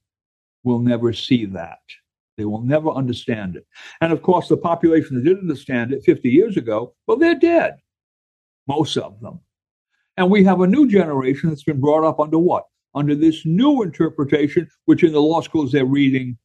will 0.64 0.80
never 0.80 1.12
see 1.12 1.46
that. 1.46 1.80
They 2.38 2.46
will 2.46 2.62
never 2.62 2.90
understand 2.90 3.58
it. 3.58 3.68
And 4.00 4.14
of 4.14 4.22
course, 4.22 4.48
the 4.48 4.58
population 4.58 5.18
that 5.18 5.26
did 5.26 5.38
understand 5.38 5.92
it 5.92 6.06
50 6.06 6.30
years 6.30 6.56
ago, 6.56 6.96
well, 7.06 7.18
they're 7.18 7.36
dead, 7.36 7.78
most 8.66 8.96
of 8.96 9.20
them. 9.20 9.42
And 10.16 10.32
we 10.32 10.44
have 10.46 10.62
a 10.62 10.68
new 10.68 10.88
generation 10.88 11.50
that's 11.50 11.64
been 11.64 11.82
brought 11.82 12.08
up 12.08 12.20
under 12.20 12.40
what? 12.40 12.64
Under 12.96 13.14
this 13.14 13.46
new 13.46 13.84
interpretation, 13.84 14.70
which 14.86 15.04
in 15.04 15.12
the 15.12 15.22
law 15.22 15.42
schools 15.42 15.74
they're 15.74 15.86
reading 15.86 16.38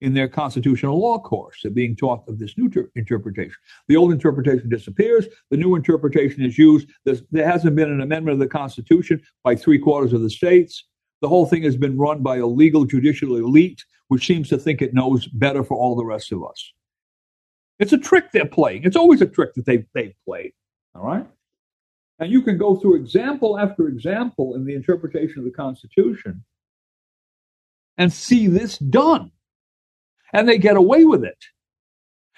in 0.00 0.14
their 0.14 0.28
constitutional 0.28 0.98
law 0.98 1.18
course. 1.18 1.60
They're 1.62 1.70
being 1.70 1.96
taught 1.96 2.24
of 2.28 2.38
this 2.38 2.56
new 2.56 2.68
ter- 2.68 2.90
interpretation. 2.96 3.56
The 3.88 3.96
old 3.96 4.12
interpretation 4.12 4.68
disappears. 4.68 5.26
The 5.50 5.56
new 5.56 5.74
interpretation 5.74 6.44
is 6.44 6.58
used. 6.58 6.88
There's, 7.04 7.22
there 7.30 7.46
hasn't 7.46 7.76
been 7.76 7.90
an 7.90 8.00
amendment 8.00 8.34
of 8.34 8.38
the 8.38 8.48
Constitution 8.48 9.22
by 9.44 9.54
three 9.56 9.78
quarters 9.78 10.12
of 10.12 10.22
the 10.22 10.30
states. 10.30 10.84
The 11.20 11.28
whole 11.28 11.46
thing 11.46 11.62
has 11.64 11.76
been 11.76 11.98
run 11.98 12.22
by 12.22 12.38
a 12.38 12.46
legal 12.46 12.84
judicial 12.84 13.36
elite, 13.36 13.84
which 14.08 14.26
seems 14.26 14.48
to 14.48 14.58
think 14.58 14.80
it 14.80 14.94
knows 14.94 15.26
better 15.28 15.62
for 15.62 15.76
all 15.76 15.94
the 15.94 16.04
rest 16.04 16.32
of 16.32 16.42
us. 16.44 16.72
It's 17.78 17.92
a 17.92 17.98
trick 17.98 18.32
they're 18.32 18.46
playing. 18.46 18.84
It's 18.84 18.96
always 18.96 19.20
a 19.20 19.26
trick 19.26 19.54
that 19.54 19.66
they've, 19.66 19.86
they've 19.94 20.14
played. 20.26 20.52
All 20.94 21.04
right? 21.04 21.26
And 22.18 22.30
you 22.30 22.42
can 22.42 22.58
go 22.58 22.76
through 22.76 22.96
example 22.96 23.58
after 23.58 23.88
example 23.88 24.54
in 24.54 24.64
the 24.64 24.74
interpretation 24.74 25.38
of 25.38 25.44
the 25.44 25.50
Constitution 25.50 26.44
and 27.96 28.12
see 28.12 28.46
this 28.46 28.78
done 28.78 29.30
and 30.32 30.48
they 30.48 30.58
get 30.58 30.76
away 30.76 31.04
with 31.04 31.24
it. 31.24 31.38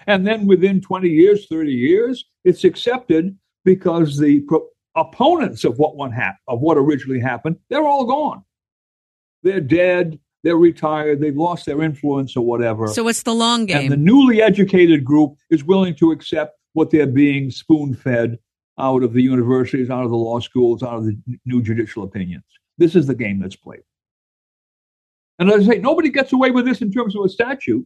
And 0.06 0.27
then 0.27 0.47
within 0.47 0.81
20 0.81 1.09
years, 1.09 1.47
30 1.47 1.73
years, 1.73 2.24
it's 2.44 2.64
accepted 2.64 3.36
because 3.64 4.19
the 4.19 4.40
pro- 4.40 4.66
opponents 4.97 5.64
of 5.64 5.78
what 5.78 5.97
one 5.97 6.10
hap- 6.10 6.39
of 6.48 6.60
what 6.60 6.77
originally 6.77 7.20
happened, 7.20 7.56
they're 7.69 7.86
all 7.86 8.05
gone. 8.05 8.44
They're 9.43 9.60
dead, 9.60 10.19
they're 10.43 10.56
retired, 10.56 11.20
they've 11.20 11.36
lost 11.36 11.66
their 11.66 11.82
influence 11.82 12.36
or 12.36 12.44
whatever. 12.44 12.89
So 12.89 13.06
it's 13.09 13.23
the 13.23 13.35
long 13.35 13.66
game. 13.66 13.82
And 13.82 13.93
the 13.93 13.97
newly 13.97 14.43
educated 14.43 15.05
group 15.05 15.36
is 15.51 15.64
willing 15.64 15.94
to 15.97 16.10
accept 16.10 16.59
what 16.73 16.90
they're 16.90 17.06
being 17.06 17.51
spoon 17.51 17.94
fed 17.94 18.39
out 18.78 19.02
of 19.02 19.12
the 19.12 19.23
universities, 19.23 19.90
out 19.90 20.05
of 20.05 20.10
the 20.10 20.16
law 20.16 20.40
schools, 20.40 20.82
out 20.82 20.97
of 20.97 21.05
the 21.05 21.16
new 21.44 21.62
judicial 21.62 22.02
opinions. 22.02 22.44
This 22.78 22.97
is 22.97 23.06
the 23.06 23.14
game 23.14 23.39
that's 23.39 23.56
played. 23.56 23.82
And 25.43 25.51
as 25.51 25.69
I 25.69 25.73
say, 25.73 25.78
nobody 25.81 26.09
gets 26.09 26.32
away 26.32 26.52
with 26.52 26.66
this 26.66 26.82
in 26.82 26.93
terms 26.93 27.16
of 27.16 27.24
a 27.24 27.28
statute. 27.28 27.85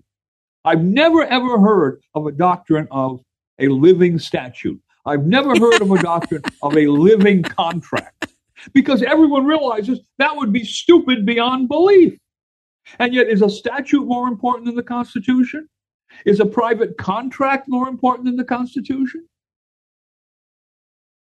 I've 0.66 0.84
never 0.84 1.24
ever 1.24 1.58
heard 1.58 2.02
of 2.14 2.26
a 2.26 2.32
doctrine 2.32 2.86
of 2.90 3.22
a 3.58 3.68
living 3.68 4.18
statute. 4.18 4.78
I've 5.06 5.24
never 5.24 5.58
heard 5.58 5.80
of 5.80 5.90
a 5.90 6.02
doctrine 6.02 6.42
of 6.62 6.76
a 6.76 6.86
living 6.86 7.42
contract 7.42 8.34
because 8.74 9.02
everyone 9.02 9.46
realizes 9.46 10.00
that 10.18 10.36
would 10.36 10.52
be 10.52 10.64
stupid 10.64 11.24
beyond 11.24 11.68
belief. 11.68 12.18
And 12.98 13.14
yet, 13.14 13.26
is 13.26 13.40
a 13.40 13.48
statute 13.48 14.04
more 14.04 14.28
important 14.28 14.66
than 14.66 14.74
the 14.74 14.82
Constitution? 14.82 15.66
Is 16.26 16.40
a 16.40 16.44
private 16.46 16.98
contract 16.98 17.68
more 17.68 17.88
important 17.88 18.26
than 18.26 18.36
the 18.36 18.44
Constitution? 18.44 19.26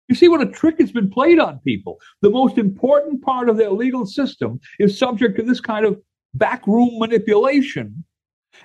You 0.08 0.14
see 0.14 0.28
what 0.28 0.42
a 0.42 0.46
trick 0.46 0.80
has 0.80 0.92
been 0.92 1.10
played 1.10 1.40
on 1.40 1.58
people. 1.66 1.98
The 2.22 2.30
most 2.30 2.60
important 2.60 3.24
part 3.24 3.50
of 3.50 3.58
their 3.58 3.72
legal 3.72 4.06
system 4.06 4.60
is 4.78 4.96
subject 4.96 5.36
to 5.38 5.44
this 5.44 5.60
kind 5.60 5.88
of 5.88 6.00
backroom 6.34 7.00
manipulation, 7.00 8.04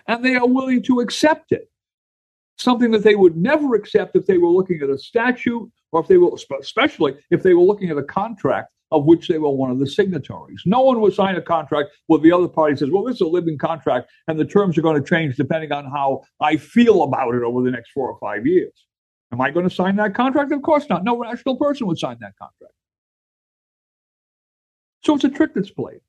and 0.07 0.25
they 0.25 0.37
are 0.37 0.47
willing 0.47 0.83
to 0.83 1.01
accept 1.01 1.53
it. 1.53 1.71
Something 2.57 2.93
that 2.93 3.03
they 3.03 3.17
would 3.17 3.37
never 3.37 3.75
accept 3.75 4.15
if 4.15 4.27
they 4.27 4.39
were 4.39 4.49
looking 4.49 4.81
at 4.83 4.91
a 4.91 4.99
statute 4.99 5.71
or 5.93 6.01
if 6.01 6.09
they 6.09 6.19
were, 6.19 6.31
especially 6.61 7.17
if 7.31 7.43
they 7.43 7.55
were 7.55 7.63
looking 7.63 7.91
at 7.91 7.99
a 7.99 8.03
contract 8.03 8.71
of 8.91 9.07
which 9.07 9.27
they 9.27 9.39
were 9.39 9.51
one 9.51 9.71
of 9.71 9.81
the 9.81 9.87
signatories. 9.87 10.63
No 10.65 10.81
one 10.81 11.01
would 11.01 11.15
sign 11.15 11.35
a 11.35 11.43
contract 11.43 11.91
where 12.07 12.21
the 12.21 12.31
other 12.31 12.47
party 12.47 12.77
says, 12.77 12.91
well, 12.91 13.03
this 13.03 13.17
is 13.17 13.23
a 13.23 13.27
living 13.27 13.59
contract 13.59 14.09
and 14.29 14.39
the 14.39 14.45
terms 14.45 14.79
are 14.79 14.83
going 14.83 15.03
to 15.03 15.09
change 15.09 15.37
depending 15.37 15.73
on 15.73 15.85
how 15.85 16.23
I 16.41 16.57
feel 16.57 17.03
about 17.03 17.35
it 17.35 17.43
over 17.43 17.63
the 17.63 17.73
next 17.73 17.91
four 17.91 18.09
or 18.09 18.19
five 18.21 18.47
years. 18.47 18.87
Am 19.33 19.41
I 19.41 19.51
going 19.51 19.69
to 19.69 19.75
sign 19.75 19.97
that 19.97 20.15
contract? 20.15 20.53
Of 20.53 20.63
course 20.63 20.87
not. 20.89 21.03
No 21.03 21.19
rational 21.19 21.57
person 21.57 21.89
would 21.89 21.99
sign 21.99 22.19
that 22.21 22.35
contract. 22.39 22.75
So 25.03 25.17
it's 25.17 25.25
a 25.25 25.29
trick 25.29 25.55
that's 25.55 25.71
played. 25.71 26.01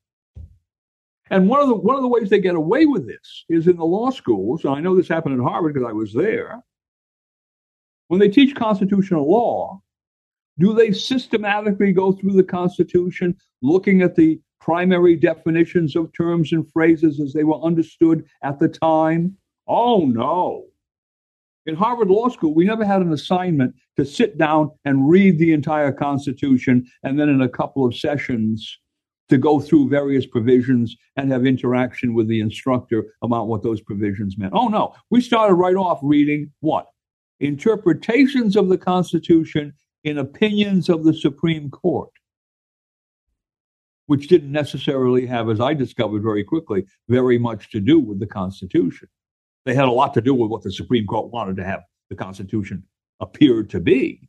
And 1.30 1.48
one 1.48 1.60
of 1.60 1.68
the 1.68 1.74
one 1.74 1.96
of 1.96 2.02
the 2.02 2.08
ways 2.08 2.30
they 2.30 2.38
get 2.38 2.54
away 2.54 2.86
with 2.86 3.06
this 3.06 3.44
is 3.48 3.66
in 3.66 3.76
the 3.76 3.84
law 3.84 4.10
schools. 4.10 4.64
And 4.64 4.74
I 4.74 4.80
know 4.80 4.94
this 4.94 5.08
happened 5.08 5.40
at 5.40 5.44
Harvard 5.44 5.74
because 5.74 5.88
I 5.88 5.92
was 5.92 6.12
there. 6.12 6.62
When 8.08 8.20
they 8.20 8.28
teach 8.28 8.54
constitutional 8.54 9.28
law, 9.28 9.82
do 10.58 10.72
they 10.72 10.92
systematically 10.92 11.92
go 11.92 12.12
through 12.12 12.32
the 12.32 12.44
Constitution, 12.44 13.36
looking 13.60 14.02
at 14.02 14.14
the 14.14 14.40
primary 14.60 15.16
definitions 15.16 15.96
of 15.96 16.12
terms 16.12 16.52
and 16.52 16.70
phrases 16.72 17.20
as 17.20 17.32
they 17.32 17.44
were 17.44 17.60
understood 17.60 18.24
at 18.42 18.60
the 18.60 18.68
time? 18.68 19.36
Oh 19.66 20.06
no. 20.06 20.66
In 21.66 21.74
Harvard 21.74 22.08
Law 22.08 22.28
School, 22.28 22.54
we 22.54 22.64
never 22.64 22.84
had 22.84 23.02
an 23.02 23.12
assignment 23.12 23.74
to 23.96 24.04
sit 24.04 24.38
down 24.38 24.70
and 24.84 25.10
read 25.10 25.40
the 25.40 25.52
entire 25.52 25.90
Constitution 25.90 26.86
and 27.02 27.18
then 27.18 27.28
in 27.28 27.40
a 27.40 27.48
couple 27.48 27.84
of 27.84 27.96
sessions 27.96 28.78
to 29.28 29.38
go 29.38 29.60
through 29.60 29.88
various 29.88 30.26
provisions 30.26 30.96
and 31.16 31.30
have 31.32 31.46
interaction 31.46 32.14
with 32.14 32.28
the 32.28 32.40
instructor 32.40 33.04
about 33.22 33.48
what 33.48 33.62
those 33.62 33.80
provisions 33.80 34.38
meant. 34.38 34.52
Oh, 34.54 34.68
no. 34.68 34.94
We 35.10 35.20
started 35.20 35.54
right 35.54 35.74
off 35.74 35.98
reading 36.02 36.52
what? 36.60 36.86
Interpretations 37.40 38.56
of 38.56 38.68
the 38.68 38.78
Constitution 38.78 39.72
in 40.04 40.18
opinions 40.18 40.88
of 40.88 41.04
the 41.04 41.12
Supreme 41.12 41.70
Court, 41.70 42.10
which 44.06 44.28
didn't 44.28 44.52
necessarily 44.52 45.26
have, 45.26 45.50
as 45.50 45.60
I 45.60 45.74
discovered 45.74 46.22
very 46.22 46.44
quickly, 46.44 46.86
very 47.08 47.38
much 47.38 47.70
to 47.70 47.80
do 47.80 47.98
with 47.98 48.20
the 48.20 48.26
Constitution. 48.26 49.08
They 49.64 49.74
had 49.74 49.86
a 49.86 49.90
lot 49.90 50.14
to 50.14 50.20
do 50.20 50.32
with 50.32 50.50
what 50.50 50.62
the 50.62 50.72
Supreme 50.72 51.06
Court 51.06 51.32
wanted 51.32 51.56
to 51.56 51.64
have 51.64 51.80
the 52.08 52.16
Constitution 52.16 52.84
appear 53.20 53.64
to 53.64 53.80
be 53.80 54.28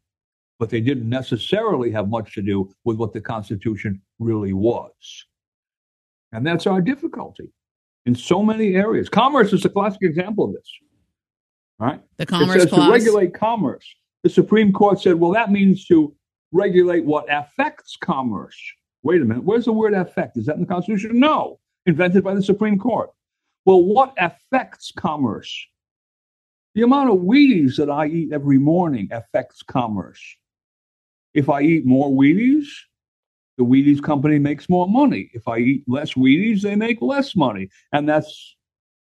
but 0.60 0.70
they 0.70 0.82
didn't 0.82 1.10
necessarily 1.10 1.92
have 1.92 2.10
much 2.10 2.34
to 2.34 2.42
do 2.42 2.70
with 2.84 2.98
what 2.98 3.14
the 3.14 3.22
Constitution 3.22 4.02
really 4.20 4.54
was. 4.54 5.26
And 6.32 6.46
that's 6.46 6.68
our 6.68 6.82
difficulty 6.82 7.52
in 8.06 8.16
so 8.16 8.44
many 8.44 8.76
areas. 8.76 9.10
Commerce 9.10 9.54
is 9.54 9.66
a 9.66 9.70
classic 9.70 10.02
example 10.02 10.46
of 10.46 10.54
this. 10.54 10.70
Right? 11.80 12.02
The 12.18 12.26
commerce 12.26 12.58
it 12.58 12.62
says 12.62 12.70
clause. 12.70 12.88
to 12.88 12.92
regulate 12.92 13.34
commerce. 13.34 13.86
The 14.24 14.30
Supreme 14.30 14.74
Court 14.74 15.00
said, 15.00 15.16
well, 15.16 15.32
that 15.32 15.52
means 15.52 15.86
to 15.88 16.16
regulate 16.52 17.06
what 17.06 17.26
affects 17.30 17.96
commerce. 17.96 18.58
Wait 19.04 19.22
a 19.22 19.26
minute, 19.26 19.44
where's 19.44 19.66
the 19.66 19.72
word 19.72 19.94
affect? 19.94 20.38
Is 20.38 20.48
that 20.48 20.56
in 20.56 20.62
the 20.62 20.68
Constitution? 20.68 21.20
No, 21.20 21.60
invented 21.86 22.24
by 22.24 22.34
the 22.34 22.42
Supreme 22.42 22.80
Court. 22.80 23.10
Well, 23.66 23.84
what 23.84 24.14
affects 24.18 24.92
commerce? 24.92 25.56
The 26.74 26.82
amount 26.82 27.10
of 27.10 27.18
Wheaties 27.18 27.76
that 27.78 27.90
I 27.90 28.08
eat 28.08 28.34
every 28.34 28.58
morning 28.58 29.08
affects 29.12 29.62
commerce. 29.62 30.22
If 31.34 31.50
I 31.50 31.62
eat 31.62 31.86
more 31.86 32.10
Wheaties, 32.10 32.68
the 33.58 33.64
Wheaties 33.64 34.02
company 34.02 34.40
makes 34.40 34.70
more 34.70 34.88
money. 34.88 35.30
If 35.34 35.48
I 35.48 35.58
eat 35.58 35.84
less 35.88 36.14
Wheaties, 36.14 36.62
they 36.62 36.76
make 36.76 37.02
less 37.02 37.36
money. 37.36 37.70
And 37.92 38.08
that's 38.08 38.56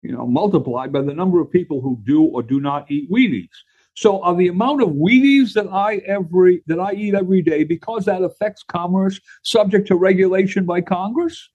you 0.02 0.12
know, 0.12 0.26
multiplied 0.26 0.92
by 0.92 1.02
the 1.02 1.14
number 1.14 1.40
of 1.40 1.50
people 1.50 1.80
who 1.80 1.98
do 2.04 2.24
or 2.24 2.42
do 2.42 2.60
not 2.60 2.90
eat 2.90 3.10
Wheaties. 3.10 3.48
So, 3.94 4.22
are 4.22 4.34
the 4.34 4.48
amount 4.48 4.82
of 4.82 4.90
Wheaties 4.90 5.52
that 5.52 5.68
I 5.68 5.96
every 5.98 6.62
that 6.66 6.80
I 6.80 6.92
eat 6.92 7.14
every 7.14 7.42
day 7.42 7.62
because 7.64 8.04
that 8.06 8.22
affects 8.22 8.62
commerce 8.62 9.20
subject 9.42 9.86
to 9.88 9.96
regulation 9.96 10.64
by 10.64 10.80
Congress? 10.80 11.50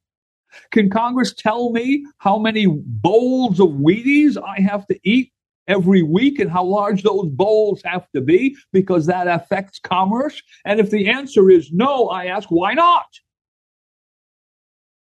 Can 0.72 0.90
Congress 0.90 1.34
tell 1.34 1.72
me 1.72 2.06
how 2.20 2.38
many 2.38 2.68
bowls 2.68 3.60
of 3.60 3.70
Wheaties 3.70 4.38
I 4.42 4.62
have 4.62 4.88
to 4.88 5.00
eat 5.04 5.32
every 5.68 6.02
week 6.02 6.40
and 6.40 6.50
how 6.50 6.64
large 6.64 7.04
those 7.04 7.30
bowls 7.30 7.82
have 7.84 8.10
to 8.12 8.22
be 8.22 8.56
because 8.72 9.06
that 9.06 9.28
affects 9.28 9.80
commerce? 9.80 10.42
And 10.66 10.80
if 10.80 10.90
the 10.90 11.08
answer 11.10 11.50
is 11.50 11.72
no, 11.72 12.08
I 12.08 12.26
ask, 12.26 12.50
why 12.50 12.74
not? 12.74 13.08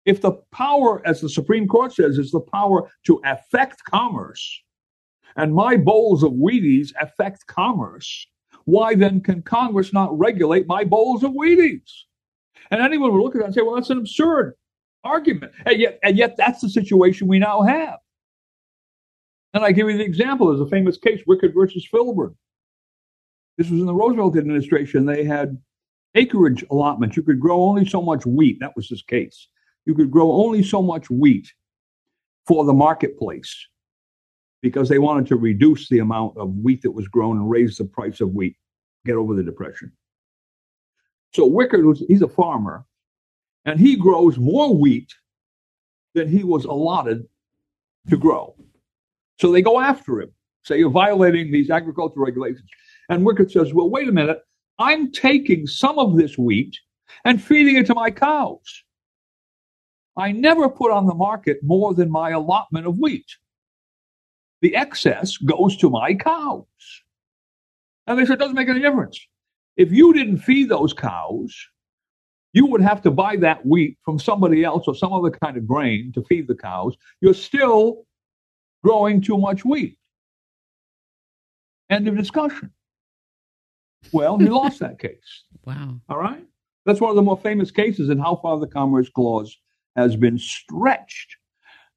If 0.05 0.21
the 0.21 0.33
power, 0.51 1.01
as 1.05 1.21
the 1.21 1.29
Supreme 1.29 1.67
Court 1.67 1.93
says, 1.93 2.17
is 2.17 2.31
the 2.31 2.39
power 2.39 2.89
to 3.05 3.21
affect 3.25 3.83
commerce, 3.83 4.63
and 5.35 5.53
my 5.53 5.77
bowls 5.77 6.23
of 6.23 6.31
Wheaties 6.31 6.91
affect 6.99 7.45
commerce, 7.47 8.27
why 8.65 8.95
then 8.95 9.21
can 9.21 9.41
Congress 9.41 9.93
not 9.93 10.17
regulate 10.17 10.67
my 10.67 10.83
bowls 10.83 11.23
of 11.23 11.31
Wheaties? 11.31 11.89
And 12.71 12.81
anyone 12.81 13.13
would 13.13 13.21
look 13.21 13.35
at 13.35 13.39
that 13.39 13.45
and 13.45 13.53
say, 13.53 13.61
well, 13.61 13.75
that's 13.75 13.89
an 13.89 13.99
absurd 13.99 14.55
argument. 15.03 15.53
And 15.65 15.79
yet, 15.79 15.99
and 16.03 16.17
yet 16.17 16.35
that's 16.37 16.61
the 16.61 16.69
situation 16.69 17.27
we 17.27 17.39
now 17.39 17.61
have. 17.61 17.97
And 19.53 19.63
I 19.63 19.71
give 19.71 19.89
you 19.89 19.97
the 19.97 20.03
example. 20.03 20.47
There's 20.47 20.61
a 20.61 20.69
famous 20.69 20.97
case, 20.97 21.21
Wickard 21.27 21.53
versus 21.53 21.87
Filburn. 21.91 22.35
This 23.57 23.69
was 23.69 23.79
in 23.79 23.85
the 23.85 23.93
Roosevelt 23.93 24.37
administration. 24.37 25.05
They 25.05 25.23
had 25.23 25.57
acreage 26.15 26.63
allotments. 26.69 27.17
You 27.17 27.23
could 27.23 27.39
grow 27.39 27.63
only 27.63 27.85
so 27.85 28.01
much 28.01 28.25
wheat. 28.25 28.59
That 28.59 28.75
was 28.75 28.87
this 28.87 29.01
case. 29.01 29.47
You 29.85 29.95
could 29.95 30.11
grow 30.11 30.31
only 30.31 30.63
so 30.63 30.81
much 30.81 31.09
wheat 31.09 31.51
for 32.45 32.63
the 32.63 32.73
marketplace 32.73 33.67
because 34.61 34.89
they 34.89 34.99
wanted 34.99 35.27
to 35.27 35.35
reduce 35.35 35.89
the 35.89 35.99
amount 35.99 36.37
of 36.37 36.55
wheat 36.57 36.81
that 36.81 36.91
was 36.91 37.07
grown 37.07 37.37
and 37.37 37.49
raise 37.49 37.77
the 37.77 37.85
price 37.85 38.21
of 38.21 38.33
wheat, 38.33 38.55
get 39.05 39.15
over 39.15 39.35
the 39.35 39.43
depression. 39.43 39.91
So 41.33 41.49
Wickard 41.49 41.85
was 41.85 42.03
he's 42.07 42.21
a 42.21 42.27
farmer, 42.27 42.85
and 43.65 43.79
he 43.79 43.95
grows 43.95 44.37
more 44.37 44.75
wheat 44.75 45.13
than 46.13 46.27
he 46.27 46.43
was 46.43 46.65
allotted 46.65 47.27
to 48.09 48.17
grow. 48.17 48.55
So 49.39 49.51
they 49.51 49.61
go 49.61 49.79
after 49.79 50.21
him, 50.21 50.31
say 50.63 50.79
you're 50.79 50.89
violating 50.89 51.51
these 51.51 51.69
agricultural 51.69 52.25
regulations. 52.25 52.69
And 53.09 53.25
Wickard 53.25 53.51
says, 53.51 53.73
Well, 53.73 53.89
wait 53.89 54.07
a 54.07 54.11
minute, 54.11 54.39
I'm 54.77 55.11
taking 55.11 55.67
some 55.67 55.97
of 55.99 56.17
this 56.17 56.37
wheat 56.37 56.77
and 57.25 57.41
feeding 57.41 57.75
it 57.77 57.85
to 57.87 57.95
my 57.95 58.11
cows. 58.11 58.83
I 60.17 60.31
never 60.31 60.69
put 60.69 60.91
on 60.91 61.07
the 61.07 61.15
market 61.15 61.59
more 61.63 61.93
than 61.93 62.11
my 62.11 62.31
allotment 62.31 62.85
of 62.85 62.97
wheat 62.97 63.25
the 64.61 64.75
excess 64.75 65.37
goes 65.37 65.77
to 65.77 65.89
my 65.89 66.13
cows. 66.13 66.65
And 68.07 68.17
they 68.17 68.25
said, 68.25 68.33
it 68.33 68.39
doesn't 68.39 68.55
make 68.55 68.69
any 68.69 68.81
difference. 68.81 69.19
If 69.77 69.91
you 69.91 70.13
didn't 70.13 70.39
feed 70.39 70.69
those 70.69 70.93
cows, 70.93 71.55
you 72.53 72.65
would 72.65 72.81
have 72.81 73.01
to 73.03 73.11
buy 73.11 73.35
that 73.37 73.65
wheat 73.65 73.97
from 74.03 74.19
somebody 74.19 74.63
else 74.63 74.87
or 74.87 74.95
some 74.95 75.13
other 75.13 75.29
kind 75.29 75.55
of 75.55 75.67
grain 75.67 76.11
to 76.13 76.23
feed 76.23 76.47
the 76.47 76.55
cows. 76.55 76.95
You're 77.21 77.33
still 77.33 78.05
growing 78.83 79.21
too 79.21 79.37
much 79.37 79.65
wheat. 79.65 79.97
End 81.89 82.07
of 82.07 82.15
discussion. 82.15 82.71
Well, 84.11 84.37
he 84.37 84.47
lost 84.47 84.79
that 84.79 84.99
case. 84.99 85.43
Wow. 85.65 85.99
All 86.07 86.19
right. 86.19 86.45
That's 86.85 87.01
one 87.01 87.09
of 87.09 87.15
the 87.15 87.21
more 87.21 87.37
famous 87.37 87.71
cases 87.71 88.09
in 88.09 88.19
how 88.19 88.37
far 88.37 88.59
the 88.59 88.67
Commerce 88.67 89.09
Clause 89.09 89.57
has 89.95 90.15
been 90.15 90.37
stretched 90.37 91.35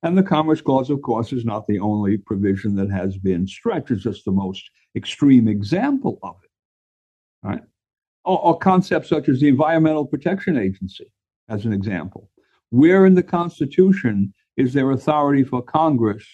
and 0.03 0.19
the 0.19 0.23
Commerce 0.23 0.61
Clause, 0.61 0.91
of 0.91 1.01
course, 1.03 1.33
is 1.33 1.45
not 1.45 1.67
the 1.67 1.79
only 1.79 2.17
provision 2.17 2.75
that 2.77 2.91
has 2.91 3.17
been 3.17 3.47
stretched. 3.47 3.91
It's 3.91 4.03
just 4.03 4.25
the 4.25 4.33
most 4.33 4.69
extreme 4.97 5.47
example 5.47 6.19
of 6.23 6.37
it. 6.43 6.51
Right? 7.47 7.63
Or, 8.25 8.41
or 8.41 8.59
concepts 8.59 9.09
such 9.09 9.29
as 9.29 9.41
the 9.41 9.49
Environmental 9.49 10.05
Protection 10.05 10.59
Agency, 10.59 11.13
as 11.49 11.65
an 11.65 11.73
example. 11.73 12.31
Where 12.71 13.07
in 13.07 13.15
the 13.15 13.23
Constitution 13.23 14.35
is 14.57 14.73
there 14.73 14.91
authority 14.91 15.45
for 15.45 15.63
Congress 15.63 16.27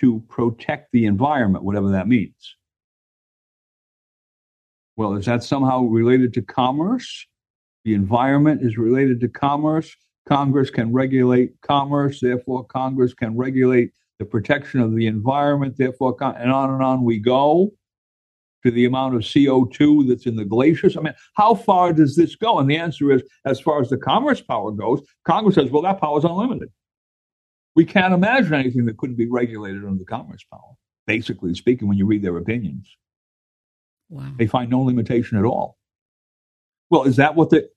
to 0.00 0.20
protect 0.28 0.92
the 0.92 1.06
environment, 1.06 1.64
whatever 1.64 1.90
that 1.90 2.08
means? 2.08 2.56
Well, 4.96 5.14
is 5.14 5.26
that 5.26 5.42
somehow 5.42 5.82
related 5.84 6.34
to 6.34 6.42
commerce? 6.42 7.26
The 7.84 7.94
environment 7.94 8.62
is 8.62 8.76
related 8.76 9.20
to 9.20 9.28
commerce. 9.28 9.94
Congress 10.28 10.70
can 10.70 10.92
regulate 10.92 11.52
commerce, 11.62 12.20
therefore, 12.20 12.64
Congress 12.64 13.14
can 13.14 13.36
regulate 13.36 13.90
the 14.18 14.24
protection 14.26 14.80
of 14.80 14.94
the 14.94 15.06
environment, 15.06 15.76
therefore, 15.78 16.14
and 16.20 16.52
on 16.52 16.70
and 16.74 16.82
on 16.82 17.02
we 17.02 17.18
go 17.18 17.70
to 18.62 18.70
the 18.70 18.84
amount 18.84 19.14
of 19.14 19.22
CO2 19.22 20.06
that's 20.06 20.26
in 20.26 20.36
the 20.36 20.44
glaciers. 20.44 20.96
I 20.96 21.00
mean, 21.00 21.14
how 21.34 21.54
far 21.54 21.94
does 21.94 22.16
this 22.16 22.36
go? 22.36 22.58
And 22.58 22.70
the 22.70 22.76
answer 22.76 23.10
is, 23.10 23.22
as 23.46 23.58
far 23.58 23.80
as 23.80 23.88
the 23.88 23.96
commerce 23.96 24.42
power 24.42 24.70
goes, 24.70 25.00
Congress 25.24 25.54
says, 25.54 25.70
well, 25.70 25.82
that 25.82 26.00
power 26.00 26.18
is 26.18 26.24
unlimited. 26.24 26.68
We 27.76 27.84
can't 27.84 28.14
imagine 28.14 28.54
anything 28.54 28.86
that 28.86 28.96
couldn't 28.96 29.16
be 29.16 29.28
regulated 29.28 29.84
under 29.84 29.98
the 29.98 30.04
commerce 30.04 30.44
power, 30.50 30.74
basically 31.06 31.54
speaking, 31.54 31.88
when 31.88 31.98
you 31.98 32.06
read 32.06 32.22
their 32.22 32.36
opinions. 32.36 32.88
Wow. 34.08 34.32
They 34.36 34.46
find 34.46 34.70
no 34.70 34.80
limitation 34.80 35.38
at 35.38 35.44
all. 35.44 35.78
Well, 36.90 37.04
is 37.04 37.16
that 37.16 37.36
what 37.36 37.50
the 37.50 37.68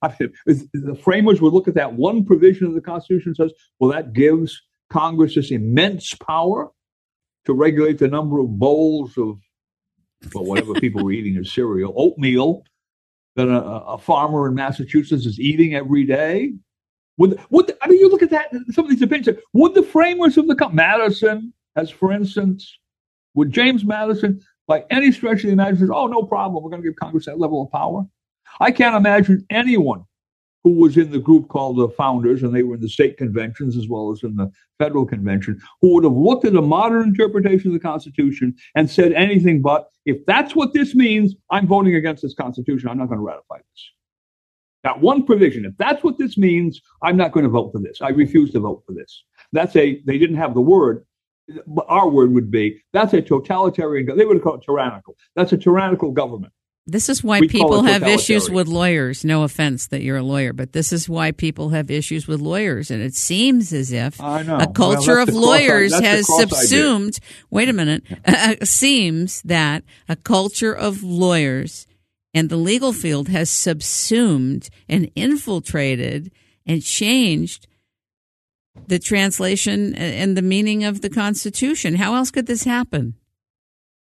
is, 0.46 0.66
the 0.72 0.96
framers 0.96 1.40
would 1.40 1.52
look 1.52 1.68
at 1.68 1.74
that 1.74 1.92
one 1.92 2.24
provision 2.24 2.66
of 2.66 2.74
the 2.74 2.80
Constitution 2.80 3.30
and 3.30 3.36
says, 3.36 3.52
well, 3.78 3.92
that 3.92 4.12
gives 4.12 4.60
Congress 4.90 5.36
this 5.36 5.52
immense 5.52 6.14
power 6.14 6.70
to 7.44 7.52
regulate 7.52 7.98
the 7.98 8.08
number 8.08 8.40
of 8.40 8.58
bowls 8.58 9.16
of 9.16 9.38
well, 10.34 10.44
whatever 10.44 10.74
people 10.80 11.04
were 11.04 11.12
eating 11.12 11.36
as 11.36 11.52
cereal, 11.52 11.94
oatmeal 11.96 12.64
that 13.36 13.48
a, 13.48 13.62
a, 13.62 13.98
farmer 13.98 14.46
in 14.46 14.54
Massachusetts 14.54 15.26
is 15.26 15.40
eating 15.40 15.74
every 15.74 16.04
day. 16.04 16.52
Would 17.16 17.38
would 17.50 17.68
the, 17.68 17.76
I 17.82 17.88
mean, 17.88 18.00
you 18.00 18.08
look 18.08 18.22
at 18.22 18.30
that 18.30 18.50
some 18.70 18.84
of 18.84 18.90
these 18.90 19.02
opinions. 19.02 19.38
Would 19.52 19.74
the 19.74 19.82
framers 19.82 20.36
of 20.36 20.46
the 20.48 20.68
Madison, 20.72 21.52
as 21.76 21.90
for 21.90 22.12
instance, 22.12 22.78
would 23.34 23.52
James 23.52 23.84
Madison, 23.84 24.40
by 24.66 24.84
any 24.90 25.12
stretch 25.12 25.38
of 25.38 25.48
the 25.48 25.52
imagination, 25.52 25.94
oh 25.94 26.06
no 26.06 26.22
problem, 26.22 26.62
we're 26.62 26.70
going 26.70 26.82
to 26.82 26.88
give 26.88 26.96
Congress 26.96 27.26
that 27.26 27.38
level 27.38 27.62
of 27.62 27.70
power? 27.70 28.04
I 28.60 28.70
can't 28.70 28.96
imagine 28.96 29.44
anyone 29.50 30.04
who 30.64 30.70
was 30.70 30.96
in 30.96 31.10
the 31.10 31.18
group 31.18 31.48
called 31.48 31.76
the 31.76 31.88
Founders, 31.90 32.42
and 32.42 32.54
they 32.54 32.62
were 32.62 32.76
in 32.76 32.80
the 32.80 32.88
state 32.88 33.18
conventions 33.18 33.76
as 33.76 33.86
well 33.86 34.10
as 34.10 34.22
in 34.22 34.36
the 34.36 34.50
federal 34.78 35.04
convention, 35.04 35.60
who 35.82 35.92
would 35.92 36.04
have 36.04 36.14
looked 36.14 36.46
at 36.46 36.56
a 36.56 36.62
modern 36.62 37.02
interpretation 37.02 37.68
of 37.68 37.74
the 37.74 37.80
Constitution 37.80 38.54
and 38.74 38.90
said 38.90 39.12
anything 39.12 39.60
but, 39.60 39.90
if 40.06 40.24
that's 40.26 40.56
what 40.56 40.72
this 40.72 40.94
means, 40.94 41.34
I'm 41.50 41.66
voting 41.66 41.94
against 41.96 42.22
this 42.22 42.34
Constitution. 42.34 42.88
I'm 42.88 42.98
not 42.98 43.08
going 43.08 43.18
to 43.18 43.24
ratify 43.24 43.58
this. 43.58 43.90
That 44.84 45.00
one 45.00 45.24
provision, 45.24 45.64
if 45.64 45.76
that's 45.78 46.04
what 46.04 46.18
this 46.18 46.36
means, 46.36 46.80
I'm 47.02 47.16
not 47.16 47.32
going 47.32 47.44
to 47.44 47.50
vote 47.50 47.72
for 47.72 47.80
this. 47.80 48.00
I 48.02 48.10
refuse 48.10 48.52
to 48.52 48.60
vote 48.60 48.82
for 48.86 48.92
this. 48.92 49.24
That's 49.52 49.74
a, 49.76 50.00
they 50.04 50.18
didn't 50.18 50.36
have 50.36 50.54
the 50.54 50.60
word, 50.60 51.04
but 51.66 51.86
our 51.88 52.08
word 52.08 52.32
would 52.32 52.50
be, 52.50 52.82
that's 52.92 53.14
a 53.14 53.22
totalitarian, 53.22 54.06
they 54.16 54.26
would 54.26 54.42
call 54.42 54.56
it 54.56 54.62
tyrannical. 54.64 55.16
That's 55.34 55.52
a 55.52 55.56
tyrannical 55.56 56.12
government. 56.12 56.52
This 56.86 57.08
is 57.08 57.24
why 57.24 57.40
we 57.40 57.48
people 57.48 57.82
have 57.84 58.02
issues 58.02 58.50
with 58.50 58.68
lawyers. 58.68 59.24
No 59.24 59.42
offense 59.42 59.86
that 59.86 60.02
you're 60.02 60.18
a 60.18 60.22
lawyer, 60.22 60.52
but 60.52 60.72
this 60.72 60.92
is 60.92 61.08
why 61.08 61.32
people 61.32 61.70
have 61.70 61.90
issues 61.90 62.28
with 62.28 62.42
lawyers. 62.42 62.90
And 62.90 63.02
it 63.02 63.14
seems 63.14 63.72
as 63.72 63.90
if 63.90 64.20
a 64.20 64.70
culture 64.74 65.14
well, 65.14 65.22
of 65.22 65.30
lawyers 65.30 65.94
has 65.94 66.26
subsumed. 66.26 67.20
Wait 67.48 67.70
a 67.70 67.72
minute. 67.72 68.04
Uh, 68.26 68.56
seems 68.64 69.40
that 69.42 69.82
a 70.10 70.16
culture 70.16 70.74
of 70.74 71.02
lawyers 71.02 71.86
and 72.34 72.48
the 72.48 72.56
legal 72.56 72.92
field 72.92 73.28
has 73.28 73.48
subsumed 73.48 74.68
and 74.88 75.10
infiltrated 75.14 76.32
and 76.66 76.82
changed 76.82 77.68
the 78.88 78.98
translation 78.98 79.94
and 79.94 80.36
the 80.36 80.42
meaning 80.42 80.82
of 80.82 81.00
the 81.00 81.08
Constitution. 81.08 81.94
How 81.94 82.16
else 82.16 82.32
could 82.32 82.46
this 82.46 82.64
happen? 82.64 83.14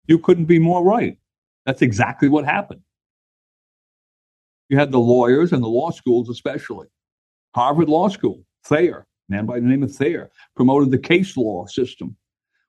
You 0.08 0.18
couldn't 0.18 0.46
be 0.46 0.60
more 0.60 0.84
right. 0.84 1.18
That's 1.66 1.82
exactly 1.82 2.30
what 2.30 2.46
happened. 2.46 2.82
You 4.70 4.78
had 4.78 4.92
the 4.92 5.00
lawyers 5.00 5.52
and 5.52 5.62
the 5.62 5.68
law 5.68 5.92
schools, 5.92 6.30
especially. 6.30 6.88
Harvard 7.54 7.90
Law 7.90 8.08
School, 8.08 8.44
Thayer, 8.66 9.06
man 9.30 9.46
by 9.46 9.60
the 9.60 9.66
name 9.66 9.84
of 9.84 9.94
Thayer, 9.94 10.30
promoted 10.56 10.92
the 10.92 10.98
case 10.98 11.38
law 11.38 11.66
system, 11.66 12.16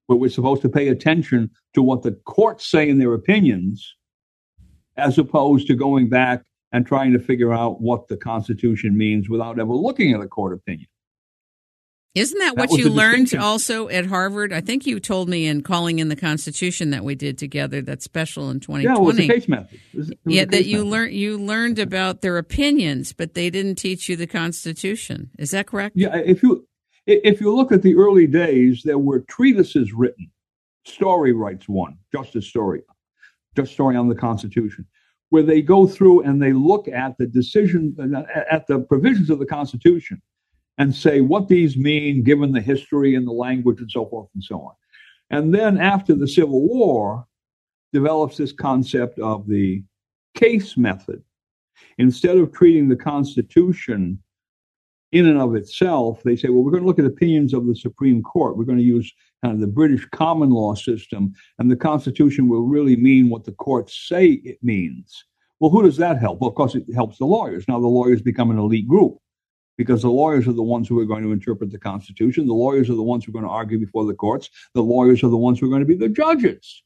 where 0.06 0.18
we're 0.18 0.30
supposed 0.30 0.62
to 0.62 0.68
pay 0.68 0.88
attention 0.88 1.50
to 1.74 1.82
what 1.82 2.02
the 2.02 2.12
courts 2.12 2.66
say 2.66 2.88
in 2.88 2.98
their 2.98 3.14
opinions, 3.14 3.95
as 4.96 5.18
opposed 5.18 5.66
to 5.68 5.74
going 5.74 6.08
back 6.08 6.42
and 6.72 6.86
trying 6.86 7.12
to 7.12 7.18
figure 7.18 7.52
out 7.52 7.80
what 7.80 8.08
the 8.08 8.16
Constitution 8.16 8.96
means 8.96 9.28
without 9.28 9.58
ever 9.58 9.72
looking 9.72 10.12
at 10.12 10.20
a 10.20 10.26
court 10.26 10.52
opinion. 10.52 10.88
Isn't 12.14 12.38
that, 12.38 12.56
that 12.56 12.70
what 12.70 12.78
you 12.78 12.88
learned 12.88 13.34
also 13.34 13.88
at 13.88 14.06
Harvard? 14.06 14.50
I 14.50 14.62
think 14.62 14.86
you 14.86 14.98
told 14.98 15.28
me 15.28 15.46
in 15.46 15.62
calling 15.62 15.98
in 15.98 16.08
the 16.08 16.16
Constitution 16.16 16.90
that 16.90 17.04
we 17.04 17.14
did 17.14 17.36
together 17.36 17.82
that 17.82 18.02
special 18.02 18.48
in 18.48 18.60
2020. 18.60 18.84
Yeah, 18.84 18.94
it 18.94 19.04
was 19.04 19.18
a 19.18 19.28
case 19.28 19.48
method. 19.48 19.78
It 19.92 19.96
was, 19.96 20.10
it 20.10 20.18
was 20.24 20.34
yeah, 20.34 20.44
that 20.46 20.64
you 20.64 20.82
learned 20.82 21.12
you 21.12 21.36
learned 21.36 21.78
about 21.78 22.22
their 22.22 22.38
opinions, 22.38 23.12
but 23.12 23.34
they 23.34 23.50
didn't 23.50 23.74
teach 23.74 24.08
you 24.08 24.16
the 24.16 24.26
Constitution. 24.26 25.30
Is 25.38 25.50
that 25.50 25.66
correct? 25.66 25.94
Yeah, 25.94 26.16
if 26.16 26.42
you 26.42 26.66
If 27.06 27.40
you 27.40 27.54
look 27.54 27.70
at 27.70 27.82
the 27.82 27.94
early 27.94 28.26
days, 28.26 28.82
there 28.82 28.98
were 28.98 29.20
treatises 29.20 29.92
written. 29.92 30.30
Story 30.84 31.32
writes 31.32 31.68
one, 31.68 31.98
Justice 32.12 32.46
Story, 32.46 32.82
Just 33.56 33.72
Story 33.72 33.96
on 33.96 34.08
the 34.08 34.14
Constitution, 34.14 34.86
where 35.30 35.42
they 35.42 35.62
go 35.62 35.86
through 35.86 36.22
and 36.22 36.40
they 36.40 36.52
look 36.52 36.86
at 36.88 37.16
the 37.18 37.26
decision, 37.26 37.96
at 38.50 38.66
the 38.66 38.80
provisions 38.80 39.30
of 39.30 39.38
the 39.38 39.46
Constitution 39.46 40.20
and 40.78 40.94
say 40.94 41.20
what 41.20 41.48
these 41.48 41.76
mean 41.76 42.22
given 42.22 42.52
the 42.52 42.60
history 42.60 43.14
and 43.14 43.26
the 43.26 43.32
language 43.32 43.80
and 43.80 43.90
so 43.90 44.06
forth 44.06 44.28
and 44.34 44.44
so 44.44 44.60
on. 44.60 44.74
And 45.30 45.54
then 45.54 45.78
after 45.78 46.14
the 46.14 46.28
Civil 46.28 46.68
War, 46.68 47.26
develops 47.92 48.36
this 48.36 48.52
concept 48.52 49.18
of 49.18 49.48
the 49.48 49.82
case 50.34 50.76
method. 50.76 51.22
Instead 51.98 52.36
of 52.36 52.52
treating 52.52 52.88
the 52.88 52.96
Constitution 52.96 54.22
in 55.12 55.26
and 55.26 55.40
of 55.40 55.54
itself, 55.54 56.22
they 56.22 56.36
say, 56.36 56.48
well, 56.48 56.62
we're 56.62 56.72
going 56.72 56.82
to 56.82 56.86
look 56.86 56.98
at 56.98 57.06
opinions 57.06 57.54
of 57.54 57.66
the 57.66 57.74
Supreme 57.74 58.22
Court. 58.22 58.56
We're 58.56 58.64
going 58.64 58.78
to 58.78 58.84
use 58.84 59.10
kind 59.42 59.54
of 59.54 59.60
the 59.60 59.66
British 59.66 60.06
common 60.06 60.50
law 60.50 60.74
system, 60.74 61.32
and 61.58 61.70
the 61.70 61.76
Constitution 61.76 62.48
will 62.48 62.62
really 62.62 62.96
mean 62.96 63.28
what 63.28 63.44
the 63.44 63.52
courts 63.52 64.06
say 64.08 64.40
it 64.44 64.58
means. 64.62 65.24
Well, 65.60 65.70
who 65.70 65.82
does 65.82 65.96
that 65.96 66.18
help? 66.18 66.40
Well, 66.40 66.50
of 66.50 66.56
course, 66.56 66.74
it 66.74 66.84
helps 66.94 67.18
the 67.18 67.24
lawyers. 67.24 67.66
Now 67.68 67.80
the 67.80 67.86
lawyers 67.86 68.20
become 68.20 68.50
an 68.50 68.58
elite 68.58 68.88
group 68.88 69.18
because 69.78 70.02
the 70.02 70.10
lawyers 70.10 70.48
are 70.48 70.52
the 70.52 70.62
ones 70.62 70.88
who 70.88 70.98
are 71.00 71.06
going 71.06 71.22
to 71.22 71.32
interpret 71.32 71.70
the 71.70 71.78
Constitution. 71.78 72.46
The 72.46 72.54
lawyers 72.54 72.90
are 72.90 72.94
the 72.94 73.02
ones 73.02 73.24
who 73.24 73.30
are 73.30 73.34
going 73.34 73.44
to 73.44 73.50
argue 73.50 73.78
before 73.78 74.04
the 74.04 74.14
courts. 74.14 74.50
The 74.74 74.82
lawyers 74.82 75.22
are 75.22 75.28
the 75.28 75.36
ones 75.36 75.58
who 75.58 75.66
are 75.66 75.70
going 75.70 75.80
to 75.80 75.86
be 75.86 75.96
the 75.96 76.08
judges. 76.08 76.82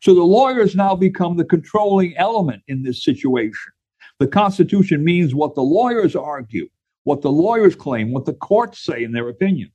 So 0.00 0.14
the 0.14 0.22
lawyers 0.22 0.74
now 0.74 0.94
become 0.94 1.36
the 1.36 1.44
controlling 1.44 2.16
element 2.16 2.62
in 2.68 2.82
this 2.82 3.04
situation. 3.04 3.72
The 4.18 4.28
Constitution 4.28 5.04
means 5.04 5.34
what 5.34 5.54
the 5.54 5.62
lawyers 5.62 6.14
argue, 6.16 6.68
what 7.04 7.22
the 7.22 7.32
lawyers 7.32 7.74
claim, 7.74 8.12
what 8.12 8.26
the 8.26 8.34
courts 8.34 8.84
say 8.84 9.02
in 9.02 9.12
their 9.12 9.28
opinions. 9.28 9.72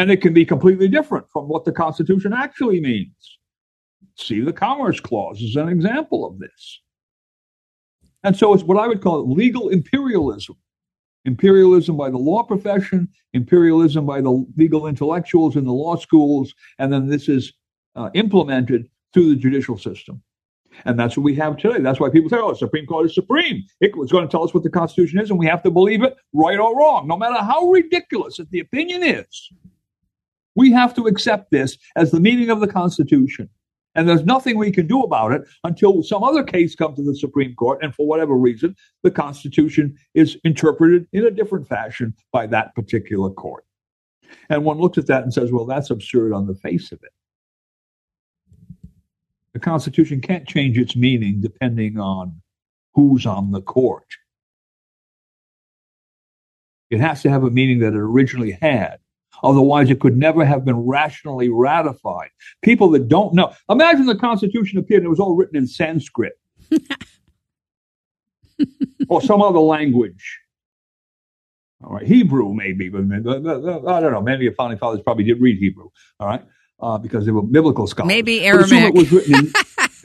And 0.00 0.10
it 0.10 0.22
can 0.22 0.32
be 0.32 0.46
completely 0.46 0.88
different 0.88 1.28
from 1.30 1.46
what 1.46 1.66
the 1.66 1.72
Constitution 1.72 2.32
actually 2.32 2.80
means. 2.80 3.38
See 4.14 4.40
the 4.40 4.50
Commerce 4.50 4.98
Clause 4.98 5.42
as 5.42 5.56
an 5.56 5.68
example 5.68 6.26
of 6.26 6.38
this. 6.38 6.80
And 8.24 8.34
so 8.34 8.54
it's 8.54 8.62
what 8.62 8.78
I 8.78 8.88
would 8.88 9.02
call 9.02 9.30
legal 9.30 9.68
imperialism 9.68 10.56
imperialism 11.26 11.98
by 11.98 12.08
the 12.08 12.16
law 12.16 12.42
profession, 12.42 13.06
imperialism 13.34 14.06
by 14.06 14.22
the 14.22 14.42
legal 14.56 14.86
intellectuals 14.86 15.54
in 15.54 15.66
the 15.66 15.72
law 15.72 15.96
schools, 15.96 16.54
and 16.78 16.90
then 16.90 17.06
this 17.06 17.28
is 17.28 17.52
uh, 17.94 18.08
implemented 18.14 18.88
through 19.12 19.28
the 19.28 19.36
judicial 19.36 19.76
system. 19.76 20.22
And 20.86 20.98
that's 20.98 21.14
what 21.18 21.24
we 21.24 21.34
have 21.34 21.58
today. 21.58 21.82
That's 21.82 22.00
why 22.00 22.08
people 22.08 22.30
say, 22.30 22.38
oh, 22.38 22.54
Supreme 22.54 22.86
Court 22.86 23.04
is 23.04 23.14
supreme. 23.14 23.62
It 23.82 23.94
was 23.94 24.10
going 24.10 24.26
to 24.26 24.30
tell 24.30 24.44
us 24.44 24.54
what 24.54 24.62
the 24.62 24.70
Constitution 24.70 25.20
is, 25.20 25.28
and 25.28 25.38
we 25.38 25.44
have 25.44 25.62
to 25.64 25.70
believe 25.70 26.02
it, 26.02 26.16
right 26.32 26.58
or 26.58 26.74
wrong, 26.74 27.06
no 27.06 27.18
matter 27.18 27.44
how 27.44 27.68
ridiculous 27.68 28.40
the 28.50 28.60
opinion 28.60 29.02
is. 29.02 29.50
We 30.54 30.72
have 30.72 30.94
to 30.94 31.06
accept 31.06 31.50
this 31.50 31.76
as 31.96 32.10
the 32.10 32.20
meaning 32.20 32.50
of 32.50 32.60
the 32.60 32.66
Constitution. 32.66 33.48
And 33.94 34.08
there's 34.08 34.24
nothing 34.24 34.56
we 34.56 34.70
can 34.70 34.86
do 34.86 35.02
about 35.02 35.32
it 35.32 35.42
until 35.64 36.02
some 36.02 36.22
other 36.22 36.44
case 36.44 36.76
comes 36.76 36.96
to 36.96 37.02
the 37.02 37.16
Supreme 37.16 37.54
Court. 37.54 37.80
And 37.82 37.94
for 37.94 38.06
whatever 38.06 38.34
reason, 38.36 38.76
the 39.02 39.10
Constitution 39.10 39.96
is 40.14 40.36
interpreted 40.44 41.06
in 41.12 41.24
a 41.26 41.30
different 41.30 41.68
fashion 41.68 42.14
by 42.32 42.46
that 42.48 42.74
particular 42.74 43.30
court. 43.30 43.64
And 44.48 44.64
one 44.64 44.78
looks 44.78 44.96
at 44.96 45.06
that 45.08 45.24
and 45.24 45.34
says, 45.34 45.50
well, 45.50 45.66
that's 45.66 45.90
absurd 45.90 46.32
on 46.32 46.46
the 46.46 46.54
face 46.54 46.92
of 46.92 47.00
it. 47.02 47.10
The 49.54 49.58
Constitution 49.58 50.20
can't 50.20 50.46
change 50.46 50.78
its 50.78 50.94
meaning 50.94 51.40
depending 51.40 51.98
on 51.98 52.40
who's 52.94 53.26
on 53.26 53.50
the 53.50 53.62
court. 53.62 54.06
It 56.90 57.00
has 57.00 57.22
to 57.22 57.30
have 57.30 57.42
a 57.42 57.50
meaning 57.50 57.80
that 57.80 57.92
it 57.92 57.98
originally 57.98 58.52
had. 58.52 58.98
Otherwise, 59.42 59.90
it 59.90 60.00
could 60.00 60.16
never 60.16 60.44
have 60.44 60.64
been 60.64 60.76
rationally 60.76 61.48
ratified. 61.48 62.30
People 62.62 62.90
that 62.90 63.08
don't 63.08 63.34
know. 63.34 63.52
Imagine 63.68 64.06
the 64.06 64.16
Constitution 64.16 64.78
appeared 64.78 65.02
and 65.02 65.06
it 65.06 65.10
was 65.10 65.20
all 65.20 65.34
written 65.34 65.56
in 65.56 65.66
Sanskrit 65.66 66.32
or 69.08 69.22
some 69.22 69.42
other 69.42 69.58
language. 69.58 70.38
All 71.82 71.94
right, 71.94 72.06
Hebrew 72.06 72.52
maybe, 72.52 72.90
but 72.90 73.00
I 73.00 73.20
don't 73.20 73.42
know. 73.42 74.18
Of 74.18 74.24
the 74.24 74.54
founding 74.56 74.78
fathers 74.78 75.00
probably 75.02 75.24
did 75.24 75.40
read 75.40 75.58
Hebrew. 75.58 75.88
All 76.18 76.26
right, 76.26 76.44
uh, 76.80 76.98
because 76.98 77.24
they 77.24 77.32
were 77.32 77.42
biblical 77.42 77.86
scholars. 77.86 78.08
Maybe 78.08 78.42
Aramaic. 78.42 78.94
It 78.94 78.94
was 78.94 79.10
written. 79.10 79.34
In, 79.34 79.52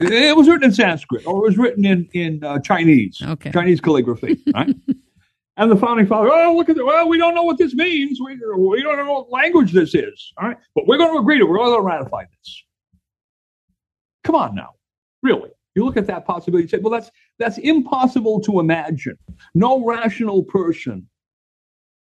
it 0.12 0.36
was 0.36 0.48
written 0.48 0.64
in 0.64 0.72
Sanskrit, 0.72 1.26
or 1.26 1.44
it 1.44 1.48
was 1.48 1.58
written 1.58 1.84
in 1.84 2.08
in 2.14 2.42
uh, 2.42 2.60
Chinese. 2.60 3.20
Okay. 3.22 3.50
Chinese 3.50 3.82
calligraphy. 3.82 4.42
Right. 4.54 4.74
And 5.58 5.70
the 5.70 5.76
founding 5.76 6.06
fathers, 6.06 6.32
oh, 6.34 6.54
look 6.54 6.68
at 6.68 6.76
it. 6.76 6.84
Well, 6.84 7.08
we 7.08 7.16
don't 7.16 7.34
know 7.34 7.42
what 7.42 7.56
this 7.56 7.74
means. 7.74 8.20
We, 8.20 8.38
we 8.56 8.82
don't 8.82 8.98
know 8.98 9.12
what 9.12 9.30
language 9.30 9.72
this 9.72 9.94
is. 9.94 10.32
All 10.36 10.48
right. 10.48 10.58
But 10.74 10.86
we're 10.86 10.98
going 10.98 11.14
to 11.14 11.18
agree 11.18 11.38
to 11.38 11.44
it. 11.44 11.48
We're 11.48 11.56
going 11.56 11.78
to 11.78 11.82
ratify 11.82 12.24
this. 12.24 12.64
Come 14.24 14.34
on 14.34 14.54
now. 14.54 14.74
Really. 15.22 15.50
You 15.74 15.84
look 15.84 15.96
at 15.96 16.06
that 16.08 16.26
possibility 16.26 16.64
and 16.64 16.70
say, 16.70 16.78
well, 16.78 16.90
that's 16.90 17.10
that's 17.38 17.58
impossible 17.58 18.40
to 18.40 18.60
imagine. 18.60 19.18
No 19.54 19.84
rational 19.84 20.42
person 20.42 21.06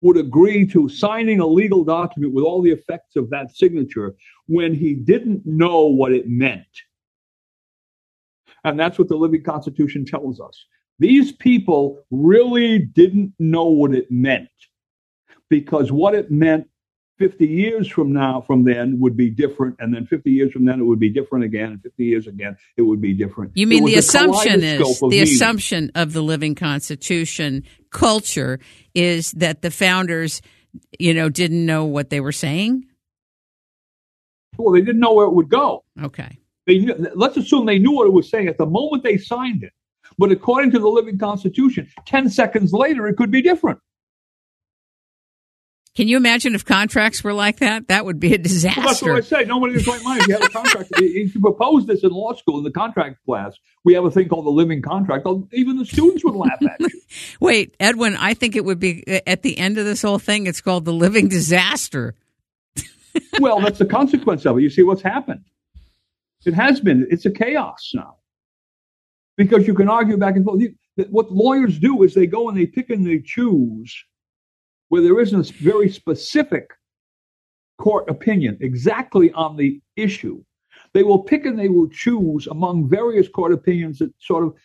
would 0.01 0.17
agree 0.17 0.65
to 0.67 0.87
signing 0.87 1.39
a 1.39 1.47
legal 1.47 1.83
document 1.83 2.33
with 2.33 2.45
all 2.45 2.61
the 2.61 2.71
effects 2.71 3.15
of 3.15 3.29
that 3.29 3.55
signature 3.55 4.15
when 4.47 4.73
he 4.73 4.93
didn't 4.93 5.45
know 5.45 5.87
what 5.87 6.13
it 6.13 6.27
meant. 6.27 6.65
And 8.63 8.79
that's 8.79 8.97
what 8.97 9.07
the 9.07 9.15
living 9.15 9.43
Constitution 9.43 10.05
tells 10.05 10.39
us. 10.39 10.65
These 10.99 11.33
people 11.33 12.03
really 12.09 12.79
didn't 12.79 13.33
know 13.37 13.65
what 13.65 13.93
it 13.93 14.09
meant 14.09 14.49
because 15.49 15.91
what 15.91 16.15
it 16.15 16.31
meant 16.31 16.67
50 17.17 17.47
years 17.47 17.87
from 17.87 18.11
now, 18.11 18.41
from 18.41 18.65
then, 18.65 18.99
would 18.99 19.15
be 19.15 19.29
different. 19.29 19.77
And 19.79 19.93
then 19.93 20.05
50 20.05 20.31
years 20.31 20.51
from 20.51 20.65
then, 20.65 20.79
it 20.79 20.83
would 20.83 20.99
be 20.99 21.09
different 21.09 21.45
again. 21.45 21.71
And 21.71 21.81
50 21.81 22.03
years 22.03 22.27
again, 22.27 22.57
it 22.75 22.81
would 22.81 23.01
be 23.01 23.13
different. 23.13 23.51
You 23.55 23.67
mean 23.67 23.85
the 23.85 23.95
assumption 23.95 24.63
is 24.63 24.99
the 24.99 25.07
meaning. 25.07 25.23
assumption 25.23 25.91
of 25.95 26.11
the 26.11 26.21
living 26.21 26.55
constitution 26.55 27.63
culture 27.89 28.59
is 28.93 29.31
that 29.33 29.61
the 29.61 29.71
founders, 29.71 30.41
you 30.99 31.13
know, 31.13 31.29
didn't 31.29 31.65
know 31.65 31.85
what 31.85 32.09
they 32.09 32.19
were 32.19 32.33
saying? 32.33 32.85
Well, 34.57 34.73
they 34.73 34.81
didn't 34.81 34.99
know 34.99 35.13
where 35.13 35.25
it 35.25 35.33
would 35.33 35.49
go. 35.49 35.83
Okay. 36.01 36.39
They, 36.67 36.79
let's 37.13 37.37
assume 37.37 37.65
they 37.65 37.79
knew 37.79 37.91
what 37.91 38.07
it 38.07 38.13
was 38.13 38.29
saying 38.29 38.47
at 38.47 38.57
the 38.57 38.65
moment 38.65 39.03
they 39.03 39.17
signed 39.17 39.63
it. 39.63 39.71
But 40.17 40.31
according 40.31 40.71
to 40.71 40.79
the 40.79 40.87
living 40.87 41.17
constitution, 41.17 41.89
10 42.05 42.29
seconds 42.29 42.71
later, 42.73 43.07
it 43.07 43.15
could 43.15 43.31
be 43.31 43.41
different. 43.41 43.79
Can 45.95 46.09
you 46.09 46.17
imagine 46.17 46.55
if 46.55 46.65
contracts 46.65 47.23
were 47.23 47.31
like 47.31 47.59
that? 47.59 47.87
That 47.87 48.03
would 48.03 48.19
be 48.19 48.33
a 48.33 48.37
disaster. 48.37 48.81
Well, 48.81 48.89
that's 48.89 49.01
what 49.01 49.15
I 49.15 49.21
say. 49.21 49.45
Nobody 49.45 49.75
is 49.75 49.87
right 49.87 50.03
mind. 50.03 50.21
If 50.21 50.27
you 50.27 50.33
have 50.33 50.43
a 50.43 50.49
contract, 50.49 50.89
if 50.97 51.33
you 51.33 51.39
propose 51.39 51.85
this 51.85 52.03
in 52.03 52.09
law 52.09 52.33
school 52.33 52.57
in 52.57 52.65
the 52.65 52.71
contract 52.71 53.23
class, 53.25 53.55
we 53.85 53.93
have 53.93 54.03
a 54.03 54.11
thing 54.11 54.27
called 54.27 54.45
the 54.45 54.51
living 54.51 54.81
contract. 54.81 55.25
Even 55.53 55.77
the 55.77 55.85
students 55.85 56.25
would 56.25 56.35
laugh 56.35 56.61
at 56.61 56.81
you. 56.81 56.89
Wait, 57.39 57.75
Edwin, 57.79 58.17
I 58.17 58.33
think 58.33 58.57
it 58.57 58.65
would 58.65 58.79
be 58.79 59.05
at 59.25 59.41
the 59.41 59.57
end 59.57 59.77
of 59.77 59.85
this 59.85 60.01
whole 60.01 60.19
thing. 60.19 60.47
It's 60.47 60.59
called 60.59 60.83
the 60.83 60.93
living 60.93 61.29
disaster. 61.29 62.15
well, 63.39 63.61
that's 63.61 63.79
the 63.79 63.85
consequence 63.85 64.45
of 64.45 64.57
it. 64.57 64.63
You 64.63 64.69
see 64.69 64.83
what's 64.83 65.01
happened. 65.01 65.45
It 66.45 66.53
has 66.53 66.81
been. 66.81 67.07
It's 67.09 67.25
a 67.25 67.31
chaos 67.31 67.91
now 67.93 68.17
because 69.37 69.67
you 69.67 69.73
can 69.73 69.89
argue 69.89 70.17
back 70.17 70.35
and 70.35 70.45
forth. 70.45 70.61
What 71.09 71.31
lawyers 71.31 71.77
do 71.77 72.03
is 72.03 72.13
they 72.13 72.27
go 72.27 72.49
and 72.49 72.57
they 72.57 72.65
pick 72.65 72.89
and 72.89 73.05
they 73.05 73.19
choose 73.19 73.93
where 74.89 75.01
there 75.01 75.19
isn't 75.19 75.49
a 75.49 75.53
very 75.53 75.89
specific 75.89 76.69
court 77.77 78.09
opinion 78.09 78.57
exactly 78.61 79.31
on 79.33 79.57
the 79.57 79.81
issue. 79.95 80.43
They 80.93 81.03
will 81.03 81.19
pick 81.19 81.45
and 81.45 81.59
they 81.59 81.67
will 81.67 81.89
choose 81.89 82.47
among 82.47 82.87
various 82.87 83.27
court 83.27 83.51
opinions 83.51 83.99
that 83.99 84.13
sort 84.19 84.45
of 84.45 84.55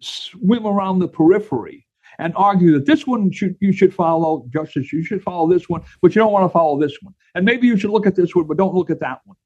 swim 0.00 0.66
around 0.66 0.98
the 0.98 1.08
periphery 1.08 1.86
and 2.18 2.32
argue 2.36 2.72
that 2.72 2.86
this 2.86 3.06
one 3.06 3.30
should 3.30 3.56
you 3.60 3.72
should 3.72 3.94
follow 3.94 4.46
justice 4.52 4.92
you 4.92 5.02
should 5.04 5.22
follow 5.22 5.48
this 5.48 5.68
one 5.68 5.82
but 6.02 6.14
you 6.14 6.20
don't 6.20 6.32
want 6.32 6.44
to 6.44 6.52
follow 6.52 6.78
this 6.78 6.98
one 7.02 7.14
and 7.34 7.44
maybe 7.44 7.66
you 7.66 7.76
should 7.76 7.90
look 7.90 8.06
at 8.06 8.16
this 8.16 8.34
one 8.34 8.46
but 8.46 8.56
don't 8.56 8.74
look 8.74 8.90
at 8.90 9.00
that 9.00 9.20
one 9.24 9.36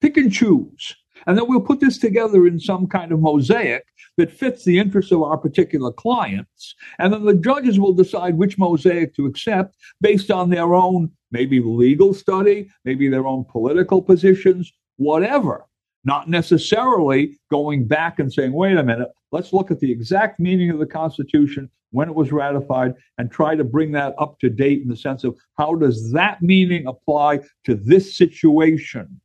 pick 0.00 0.16
and 0.16 0.32
choose 0.32 0.96
and 1.26 1.36
then 1.36 1.46
we'll 1.48 1.60
put 1.60 1.80
this 1.80 1.98
together 1.98 2.46
in 2.46 2.58
some 2.58 2.86
kind 2.86 3.12
of 3.12 3.20
mosaic 3.20 3.84
that 4.16 4.30
fits 4.30 4.64
the 4.64 4.78
interests 4.78 5.12
of 5.12 5.22
our 5.22 5.36
particular 5.36 5.92
clients. 5.92 6.74
And 6.98 7.12
then 7.12 7.24
the 7.24 7.34
judges 7.34 7.78
will 7.78 7.92
decide 7.92 8.36
which 8.36 8.58
mosaic 8.58 9.14
to 9.16 9.26
accept 9.26 9.76
based 10.00 10.30
on 10.30 10.50
their 10.50 10.74
own, 10.74 11.10
maybe 11.30 11.60
legal 11.60 12.14
study, 12.14 12.68
maybe 12.84 13.08
their 13.08 13.26
own 13.26 13.44
political 13.44 14.02
positions, 14.02 14.72
whatever. 14.96 15.66
Not 16.04 16.28
necessarily 16.30 17.38
going 17.50 17.86
back 17.86 18.18
and 18.18 18.32
saying, 18.32 18.52
wait 18.52 18.78
a 18.78 18.82
minute, 18.82 19.08
let's 19.32 19.52
look 19.52 19.70
at 19.70 19.80
the 19.80 19.92
exact 19.92 20.40
meaning 20.40 20.70
of 20.70 20.78
the 20.78 20.86
Constitution 20.86 21.70
when 21.90 22.08
it 22.08 22.14
was 22.14 22.32
ratified 22.32 22.94
and 23.18 23.30
try 23.30 23.54
to 23.54 23.64
bring 23.64 23.92
that 23.92 24.14
up 24.18 24.38
to 24.40 24.48
date 24.48 24.80
in 24.82 24.88
the 24.88 24.96
sense 24.96 25.24
of 25.24 25.36
how 25.58 25.74
does 25.74 26.12
that 26.12 26.40
meaning 26.40 26.86
apply 26.86 27.40
to 27.64 27.74
this 27.74 28.16
situation? 28.16 29.20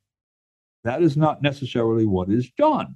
That 0.86 1.02
is 1.02 1.16
not 1.16 1.42
necessarily 1.42 2.06
what 2.06 2.30
is 2.30 2.48
done. 2.56 2.94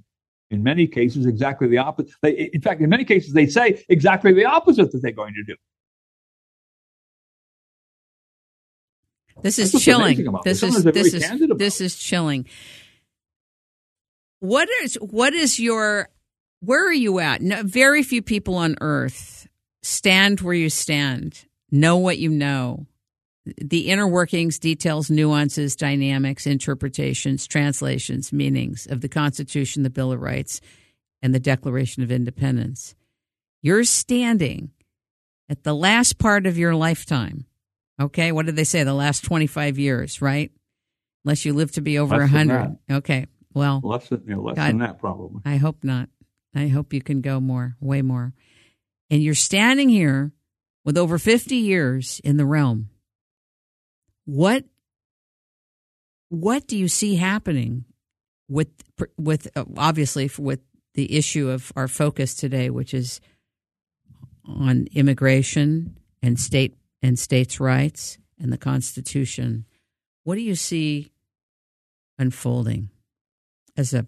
In 0.49 0.63
many 0.63 0.87
cases, 0.87 1.25
exactly 1.25 1.67
the 1.67 1.77
opposite. 1.77 2.13
They, 2.21 2.49
in 2.53 2.61
fact, 2.61 2.81
in 2.81 2.89
many 2.89 3.03
cases, 3.03 3.33
they 3.33 3.47
say 3.47 3.83
exactly 3.89 4.31
the 4.33 4.45
opposite 4.45 4.91
that 4.93 5.01
they're 5.01 5.11
going 5.11 5.33
to 5.33 5.43
do. 5.43 5.55
This 9.41 9.59
is 9.59 9.83
chilling. 9.83 10.25
This 10.43 10.63
is 10.63 10.83
this 10.83 11.13
is 11.13 11.49
this 11.57 11.81
is 11.81 11.97
chilling. 11.97 12.45
What 14.39 14.69
is 14.83 14.95
what 14.95 15.33
is 15.33 15.59
your 15.59 16.09
where 16.61 16.87
are 16.87 16.93
you 16.93 17.19
at? 17.19 17.41
No, 17.41 17.61
very 17.63 18.03
few 18.03 18.21
people 18.21 18.55
on 18.55 18.75
earth 18.79 19.49
stand 19.83 20.39
where 20.39 20.53
you 20.53 20.69
stand, 20.69 21.45
know 21.71 21.97
what 21.97 22.19
you 22.19 22.29
know. 22.29 22.85
The 23.45 23.89
inner 23.89 24.07
workings, 24.07 24.59
details, 24.59 25.09
nuances, 25.09 25.75
dynamics, 25.75 26.45
interpretations, 26.45 27.47
translations, 27.47 28.31
meanings 28.31 28.85
of 28.85 29.01
the 29.01 29.09
Constitution, 29.09 29.81
the 29.81 29.89
Bill 29.89 30.11
of 30.11 30.21
Rights, 30.21 30.61
and 31.23 31.33
the 31.33 31.39
Declaration 31.39 32.03
of 32.03 32.11
Independence. 32.11 32.93
You're 33.63 33.83
standing 33.83 34.71
at 35.49 35.63
the 35.63 35.73
last 35.73 36.19
part 36.19 36.45
of 36.45 36.57
your 36.57 36.75
lifetime. 36.75 37.45
Okay, 37.99 38.31
what 38.31 38.45
did 38.45 38.55
they 38.55 38.63
say? 38.63 38.83
The 38.83 38.93
last 38.93 39.23
25 39.23 39.79
years, 39.79 40.21
right? 40.21 40.51
Unless 41.25 41.43
you 41.43 41.53
live 41.53 41.71
to 41.73 41.81
be 41.81 41.97
over 41.97 42.15
a 42.15 42.19
100. 42.19 42.77
Okay, 42.91 43.25
well, 43.53 43.81
less 43.83 44.07
than, 44.09 44.23
you 44.27 44.35
know, 44.35 44.41
less 44.41 44.55
God, 44.55 44.69
than 44.69 44.79
that, 44.79 44.99
probably. 44.99 45.41
I 45.45 45.57
hope 45.57 45.83
not. 45.83 46.09
I 46.55 46.67
hope 46.67 46.93
you 46.93 47.01
can 47.01 47.21
go 47.21 47.39
more, 47.39 47.75
way 47.79 48.03
more. 48.03 48.33
And 49.09 49.23
you're 49.23 49.33
standing 49.33 49.89
here 49.89 50.31
with 50.85 50.97
over 50.97 51.17
50 51.17 51.55
years 51.55 52.21
in 52.23 52.37
the 52.37 52.45
realm. 52.45 52.89
What 54.31 54.63
what 56.29 56.65
do 56.65 56.77
you 56.77 56.87
see 56.87 57.17
happening 57.17 57.83
with 58.47 58.69
with 59.17 59.49
obviously 59.75 60.31
with 60.37 60.61
the 60.93 61.17
issue 61.17 61.49
of 61.49 61.73
our 61.75 61.89
focus 61.89 62.33
today 62.33 62.69
which 62.69 62.93
is 62.93 63.19
on 64.45 64.87
immigration 64.93 65.97
and 66.23 66.39
state 66.39 66.77
and 67.03 67.19
states 67.19 67.59
rights 67.59 68.19
and 68.39 68.53
the 68.53 68.57
constitution 68.57 69.65
what 70.23 70.35
do 70.35 70.41
you 70.41 70.55
see 70.55 71.11
unfolding 72.17 72.89
as 73.75 73.93
a 73.93 74.07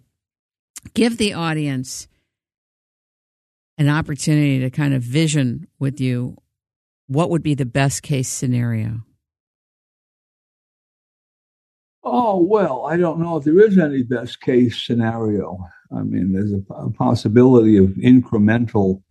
give 0.94 1.18
the 1.18 1.34
audience 1.34 2.08
an 3.78 3.90
opportunity 3.90 4.62
to 4.62 4.70
kind 4.70 4.94
of 4.94 5.02
vision 5.02 5.68
with 5.80 6.00
you 6.00 6.38
what 7.08 7.30
would 7.30 7.44
be 7.44 7.56
the 7.56 7.66
best 7.66 8.04
case 8.04 8.30
scenario? 8.30 9.02
Oh, 12.04 12.38
well, 12.42 12.86
I 12.86 12.98
don't 12.98 13.20
know 13.20 13.38
if 13.38 13.46
there 13.46 13.60
is 13.60 13.78
any 13.78 14.04
best 14.04 14.42
case 14.42 14.86
scenario. 14.86 15.58
I 15.96 16.02
mean, 16.02 16.34
there's 16.34 16.52
a, 16.52 16.74
a 16.74 16.92
possibility 16.92 17.78
of 17.78 17.90
incremental 17.92 19.02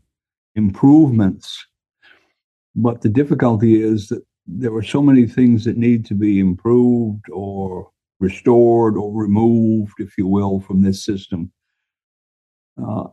improvements. 0.55 1.67
But 2.75 3.01
the 3.01 3.09
difficulty 3.09 3.83
is 3.83 4.09
that 4.09 4.23
there 4.47 4.75
are 4.75 4.83
so 4.83 5.01
many 5.01 5.27
things 5.27 5.65
that 5.65 5.77
need 5.77 6.05
to 6.07 6.15
be 6.15 6.39
improved 6.39 7.25
or 7.31 7.91
restored 8.21 8.97
or 8.97 9.13
removed, 9.13 9.95
if 9.99 10.19
you 10.19 10.27
will, 10.27 10.61
from 10.61 10.83
this 10.83 11.05
system. 11.05 11.51
Uh, 12.83 13.05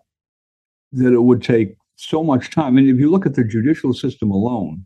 that 0.91 1.14
it 1.14 1.22
would 1.22 1.43
take 1.43 1.76
so 1.95 2.23
much 2.23 2.49
time. 2.49 2.77
And 2.77 2.89
if 2.89 2.97
you 2.97 3.10
look 3.10 3.26
at 3.26 3.35
the 3.35 3.43
judicial 3.43 3.93
system 3.93 4.31
alone, 4.31 4.85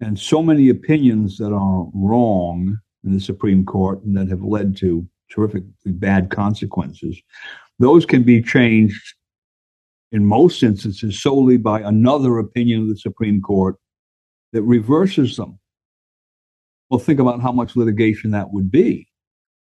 and 0.00 0.18
so 0.18 0.42
many 0.42 0.68
opinions 0.68 1.38
that 1.38 1.52
are 1.52 1.86
wrong 1.94 2.78
in 3.04 3.12
the 3.12 3.20
Supreme 3.20 3.64
Court 3.64 4.02
and 4.02 4.16
that 4.16 4.28
have 4.28 4.42
led 4.42 4.76
to 4.78 5.06
terrifically 5.30 5.70
bad 5.86 6.30
consequences, 6.30 7.20
those 7.78 8.06
can 8.06 8.22
be 8.22 8.42
changed 8.42 9.14
in 10.12 10.24
most 10.24 10.62
instances 10.62 11.20
solely 11.20 11.56
by 11.56 11.80
another 11.80 12.38
opinion 12.38 12.82
of 12.82 12.88
the 12.88 12.96
Supreme 12.96 13.40
Court 13.42 13.76
that 14.52 14.62
reverses 14.62 15.36
them. 15.36 15.58
Well, 16.88 17.00
think 17.00 17.18
about 17.18 17.40
how 17.40 17.52
much 17.52 17.76
litigation 17.76 18.30
that 18.30 18.52
would 18.52 18.70
be. 18.70 19.08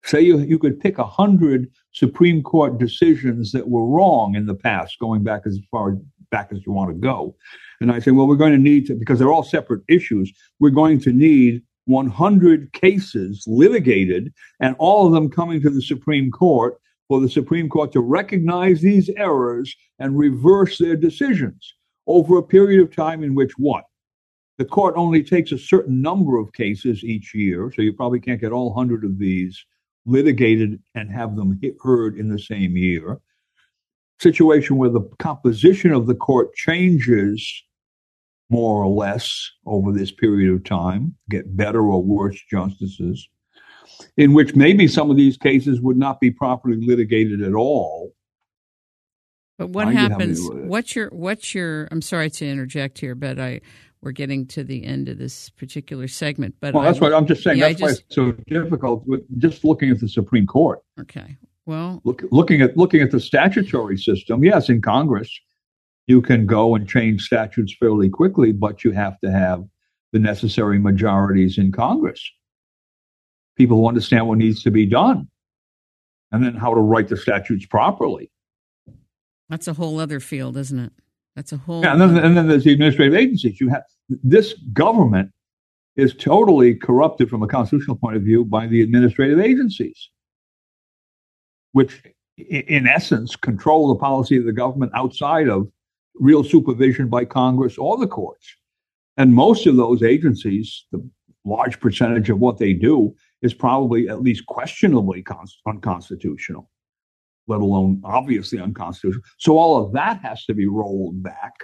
Say 0.05 0.21
you, 0.21 0.39
you 0.39 0.59
could 0.59 0.79
pick 0.79 0.99
a 0.99 1.05
hundred 1.05 1.69
Supreme 1.93 2.43
Court 2.43 2.79
decisions 2.79 3.51
that 3.51 3.69
were 3.69 3.85
wrong 3.85 4.37
in 4.37 4.47
the 4.47 4.55
past, 4.55 4.99
going 5.01 5.25
back 5.25 5.43
as 5.45 5.59
far 5.71 5.97
back 6.31 6.51
as 6.53 6.61
you 6.65 6.73
want 6.73 6.91
to 6.91 6.95
go. 6.95 7.35
And 7.81 7.91
I 7.91 7.99
say, 7.99 8.11
well, 8.11 8.29
we're 8.29 8.37
going 8.37 8.53
to 8.53 8.59
need 8.59 8.87
to, 8.87 8.95
because 8.95 9.19
they're 9.19 9.33
all 9.33 9.43
separate 9.43 9.83
issues, 9.89 10.33
we're 10.61 10.71
going 10.71 11.01
to 11.01 11.13
need 11.13 11.63
100 11.89 12.73
cases 12.75 13.45
litigated 13.47 14.33
and 14.61 14.77
all 14.79 15.07
of 15.07 15.13
them 15.13 15.31
coming 15.31 15.61
to 15.63 15.71
the 15.71 15.83
Supreme 15.83 16.31
Court 16.31 16.75
for 17.09 17.21
the 17.21 17.29
Supreme 17.29 17.69
Court 17.69 17.93
to 17.93 18.01
recognize 18.01 18.81
these 18.81 19.09
errors 19.17 19.75
and 19.99 20.19
reverse 20.19 20.79
their 20.79 20.97
decisions 20.97 21.75
over 22.07 22.37
a 22.37 22.43
period 22.43 22.83
of 22.83 22.95
time 22.95 23.25
in 23.25 23.35
which 23.35 23.53
what? 23.57 23.85
The 24.59 24.67
court 24.67 24.95
only 24.97 25.23
takes 25.23 25.53
a 25.53 25.59
certain 25.59 26.03
number 26.03 26.37
of 26.37 26.53
cases 26.53 27.05
each 27.05 27.35
year, 27.35 27.73
so 27.75 27.81
you 27.81 27.93
probably 27.93 28.21
can't 28.21 28.41
get 28.41 28.53
all 28.53 28.75
100 28.75 29.05
of 29.05 29.19
these 29.19 29.65
litigated 30.05 30.83
and 30.95 31.11
have 31.11 31.37
them 31.37 31.59
heard 31.81 32.19
in 32.19 32.29
the 32.29 32.39
same 32.39 32.77
year. 32.77 33.19
Situation 34.21 34.77
where 34.77 34.91
the 34.91 35.09
composition 35.19 35.93
of 35.93 36.07
the 36.07 36.15
court 36.15 36.53
changes 36.55 37.65
more 38.51 38.83
or 38.83 38.89
less 38.89 39.51
over 39.67 39.93
this 39.93 40.11
period 40.11 40.53
of 40.53 40.65
time, 40.65 41.15
get 41.29 41.57
better 41.57 41.81
or 41.81 42.03
worse 42.03 42.41
justices, 42.51 43.29
in 44.17 44.33
which 44.33 44.55
maybe 44.55 44.89
some 44.89 45.11
of 45.11 45.17
these 45.17 45.37
cases 45.37 45.81
would 45.81 45.97
not 45.97 46.21
be 46.21 46.31
properly 46.31 46.79
litigated 46.81 47.43
at 47.43 47.55
all. 47.55 48.13
But 49.59 49.71
what 49.71 49.93
happens? 49.93 50.41
What's 50.51 50.95
your 50.95 51.09
what's 51.09 51.55
your? 51.55 51.89
I'm 51.91 52.01
sorry 52.01 52.31
to 52.31 52.49
interject 52.49 52.99
here, 52.99 53.17
but 53.17 53.41
I 53.41 53.61
we're 54.01 54.13
getting 54.13 54.47
to 54.47 54.63
the 54.63 54.85
end 54.85 55.09
of 55.09 55.19
this 55.19 55.51
particular 55.51 56.07
segment. 56.07 56.55
But 56.61 56.75
well, 56.75 56.85
that's 56.85 56.99
I, 56.99 57.01
what 57.01 57.15
I'm 57.15 57.27
just 57.27 57.43
saying. 57.43 57.59
Yeah, 57.59 57.69
that's 57.69 57.81
just, 57.81 57.83
why 57.83 57.91
it's 57.91 58.15
so 58.15 58.33
difficult 58.47 59.07
with 59.07 59.23
just 59.41 59.65
looking 59.65 59.91
at 59.91 60.01
the 60.01 60.09
Supreme 60.09 60.47
Court. 60.47 60.81
Okay. 61.01 61.37
Well, 61.67 62.01
Look, 62.05 62.23
looking 62.31 62.63
at 62.63 62.77
looking 62.77 63.03
at 63.03 63.11
the 63.11 63.21
statutory 63.21 63.99
system, 63.99 64.43
yes, 64.43 64.69
in 64.69 64.81
Congress, 64.81 65.31
you 66.09 66.23
can 66.23 66.47
go 66.47 66.75
and 66.75 66.89
change 66.89 67.23
statutes 67.23 67.77
fairly 67.79 68.09
quickly, 68.09 68.51
but 68.51 68.83
you 68.83 68.91
have 68.93 69.21
to 69.21 69.31
have 69.31 69.63
the 70.13 70.19
necessary 70.19 70.79
majorities 70.79 71.59
in 71.59 71.71
Congress. 71.71 72.29
People 73.57 73.77
who 73.77 73.87
understand 73.87 74.27
what 74.27 74.39
needs 74.39 74.63
to 74.63 74.71
be 74.71 74.87
done, 74.87 75.29
and 76.33 76.43
then 76.43 76.55
how 76.55 76.73
to 76.73 76.81
write 76.81 77.09
the 77.09 77.17
statutes 77.17 77.67
properly. 77.67 78.31
That's 79.51 79.69
a 79.69 79.75
whole 79.75 80.01
other 80.01 80.19
field, 80.19 80.57
isn't 80.57 80.79
it? 80.79 80.93
That's 81.37 81.53
a 81.53 81.59
whole. 81.59 81.83
Yeah, 81.83 81.93
and 81.93 82.01
then, 82.01 82.17
and 82.17 82.37
then 82.37 82.49
there's 82.49 82.65
the 82.65 82.73
administrative 82.73 83.15
agencies. 83.15 83.61
You 83.61 83.69
have 83.69 83.83
this 84.09 84.55
government 84.73 85.31
is 85.97 86.15
totally 86.15 86.75
corrupted 86.75 87.29
from 87.29 87.43
a 87.43 87.47
constitutional 87.47 87.97
point 87.97 88.17
of 88.17 88.23
view 88.23 88.45
by 88.45 88.67
the 88.67 88.81
administrative 88.81 89.41
agencies, 89.41 90.09
which, 91.73 92.03
in 92.39 92.87
essence, 92.87 93.37
control 93.37 93.89
the 93.89 94.01
policy 94.01 94.39
of 94.39 94.47
the 94.47 94.53
government 94.53 94.93
outside 94.95 95.49
of 95.49 95.69
real 96.19 96.45
supervision 96.45 97.09
by 97.09 97.25
Congress 97.25 97.79
or 97.79 97.97
the 97.97 98.07
courts. 98.07 98.47
And 99.17 99.35
most 99.35 99.67
of 99.67 99.77
those 99.77 100.03
agencies, 100.03 100.85
the 100.93 101.09
large 101.45 101.81
percentage 101.81 102.31
of 102.31 102.39
what 102.39 102.59
they 102.59 102.73
do, 102.73 103.15
is 103.43 103.55
probably 103.55 104.09
at 104.09 104.23
least 104.23 104.47
questionably 104.47 105.25
unconstitutional 105.67 106.69
let 107.49 107.61
alone 107.61 108.01
obviously 108.05 108.61
unconstitutional. 108.61 109.23
So 109.39 109.59
all 109.59 109.85
of 109.85 109.93
that 109.95 110.21
has 110.21 110.45
to 110.45 110.55
be 110.55 110.67
rolled 110.67 111.23
back. 111.23 111.55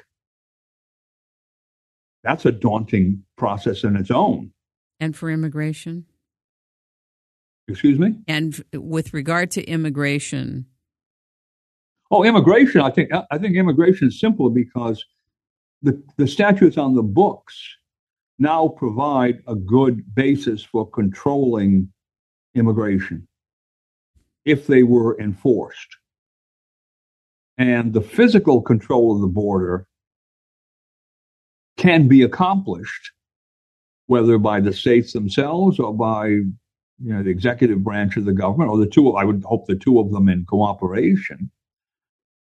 That's 2.24 2.46
a 2.46 2.52
daunting 2.52 3.22
process 3.36 3.84
in 3.84 3.96
its 3.96 4.10
own. 4.10 4.50
And 4.98 5.14
for 5.14 5.30
immigration? 5.30 6.06
Excuse 7.68 7.98
me? 7.98 8.16
And 8.26 8.62
with 8.72 9.12
regard 9.12 9.50
to 9.52 9.64
immigration? 9.64 10.66
Oh, 12.10 12.22
immigration, 12.22 12.80
I 12.80 12.90
think 12.90 13.10
I 13.30 13.38
think 13.38 13.56
immigration 13.56 14.08
is 14.08 14.20
simple 14.20 14.50
because 14.50 15.04
the, 15.82 16.02
the 16.16 16.26
statutes 16.26 16.78
on 16.78 16.94
the 16.94 17.02
books 17.02 17.56
now 18.38 18.68
provide 18.68 19.42
a 19.46 19.54
good 19.54 20.14
basis 20.14 20.62
for 20.62 20.88
controlling 20.88 21.88
immigration 22.54 23.26
if 24.44 24.66
they 24.66 24.82
were 24.82 25.18
enforced. 25.20 25.96
And 27.56 27.92
the 27.92 28.00
physical 28.00 28.60
control 28.60 29.14
of 29.14 29.20
the 29.20 29.28
border 29.28 29.86
can 31.76 32.08
be 32.08 32.22
accomplished, 32.22 33.12
whether 34.06 34.38
by 34.38 34.60
the 34.60 34.72
states 34.72 35.12
themselves 35.12 35.78
or 35.78 35.94
by 35.94 36.26
you 36.26 36.52
know, 36.98 37.22
the 37.22 37.30
executive 37.30 37.82
branch 37.82 38.16
of 38.16 38.24
the 38.24 38.32
government, 38.32 38.70
or 38.70 38.78
the 38.78 38.86
two, 38.86 39.12
I 39.12 39.24
would 39.24 39.42
hope 39.44 39.66
the 39.66 39.76
two 39.76 39.98
of 39.98 40.12
them 40.12 40.28
in 40.28 40.44
cooperation. 40.44 41.50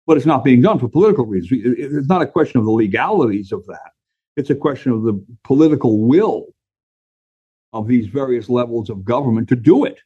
But 0.05 0.17
it's 0.17 0.25
not 0.25 0.43
being 0.43 0.61
done 0.61 0.79
for 0.79 0.89
political 0.89 1.25
reasons. 1.25 1.61
It's 1.77 2.09
not 2.09 2.21
a 2.21 2.27
question 2.27 2.59
of 2.59 2.65
the 2.65 2.71
legalities 2.71 3.51
of 3.51 3.65
that. 3.67 3.91
It's 4.35 4.49
a 4.49 4.55
question 4.55 4.91
of 4.91 5.03
the 5.03 5.23
political 5.43 5.99
will 5.99 6.47
of 7.71 7.87
these 7.87 8.07
various 8.07 8.49
levels 8.49 8.89
of 8.89 9.05
government 9.05 9.47
to 9.49 9.55
do 9.55 9.85
it 9.85 9.99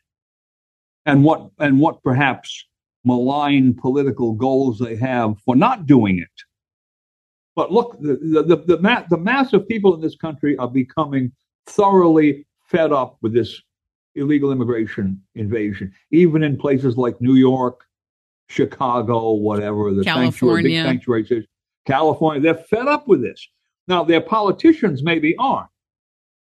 and 1.06 1.24
what 1.24 1.50
and 1.60 1.80
what 1.80 2.04
perhaps 2.04 2.66
malign 3.06 3.74
political 3.74 4.34
goals 4.34 4.78
they 4.78 4.96
have 4.96 5.40
for 5.46 5.56
not 5.56 5.88
doing 5.88 6.20
it. 6.20 6.28
But 7.56 7.72
look, 7.72 8.00
the 8.00 8.16
the 8.16 8.44
the, 8.44 8.76
the, 8.76 8.82
ma- 8.82 9.06
the 9.10 9.18
mass 9.18 9.54
of 9.54 9.68
people 9.68 9.96
in 9.96 10.02
this 10.02 10.16
country 10.16 10.56
are 10.58 10.70
becoming 10.70 11.32
thoroughly 11.66 12.46
fed 12.62 12.92
up 12.92 13.18
with 13.22 13.34
this 13.34 13.62
illegal 14.16 14.52
immigration 14.52 15.22
invasion, 15.36 15.94
even 16.12 16.44
in 16.44 16.58
places 16.58 16.98
like 16.98 17.20
New 17.22 17.36
York, 17.36 17.87
Chicago, 18.50 19.34
whatever, 19.34 19.94
the 19.94 20.04
sanctuary, 20.04 20.64
big 20.64 20.84
sanctuary 20.84 21.48
California. 21.86 22.42
They're 22.42 22.64
fed 22.64 22.88
up 22.88 23.08
with 23.08 23.22
this. 23.22 23.48
Now, 23.88 24.04
their 24.04 24.22
politicians 24.22 25.04
maybe 25.04 25.36
aren't. 25.38 25.70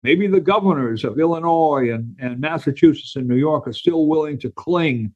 Maybe 0.03 0.27
the 0.27 0.39
governors 0.39 1.03
of 1.03 1.19
Illinois 1.19 1.91
and, 1.91 2.15
and 2.19 2.39
Massachusetts 2.39 3.15
and 3.15 3.27
New 3.27 3.37
York 3.37 3.67
are 3.67 3.73
still 3.73 4.07
willing 4.07 4.37
to 4.39 4.51
cling 4.51 5.13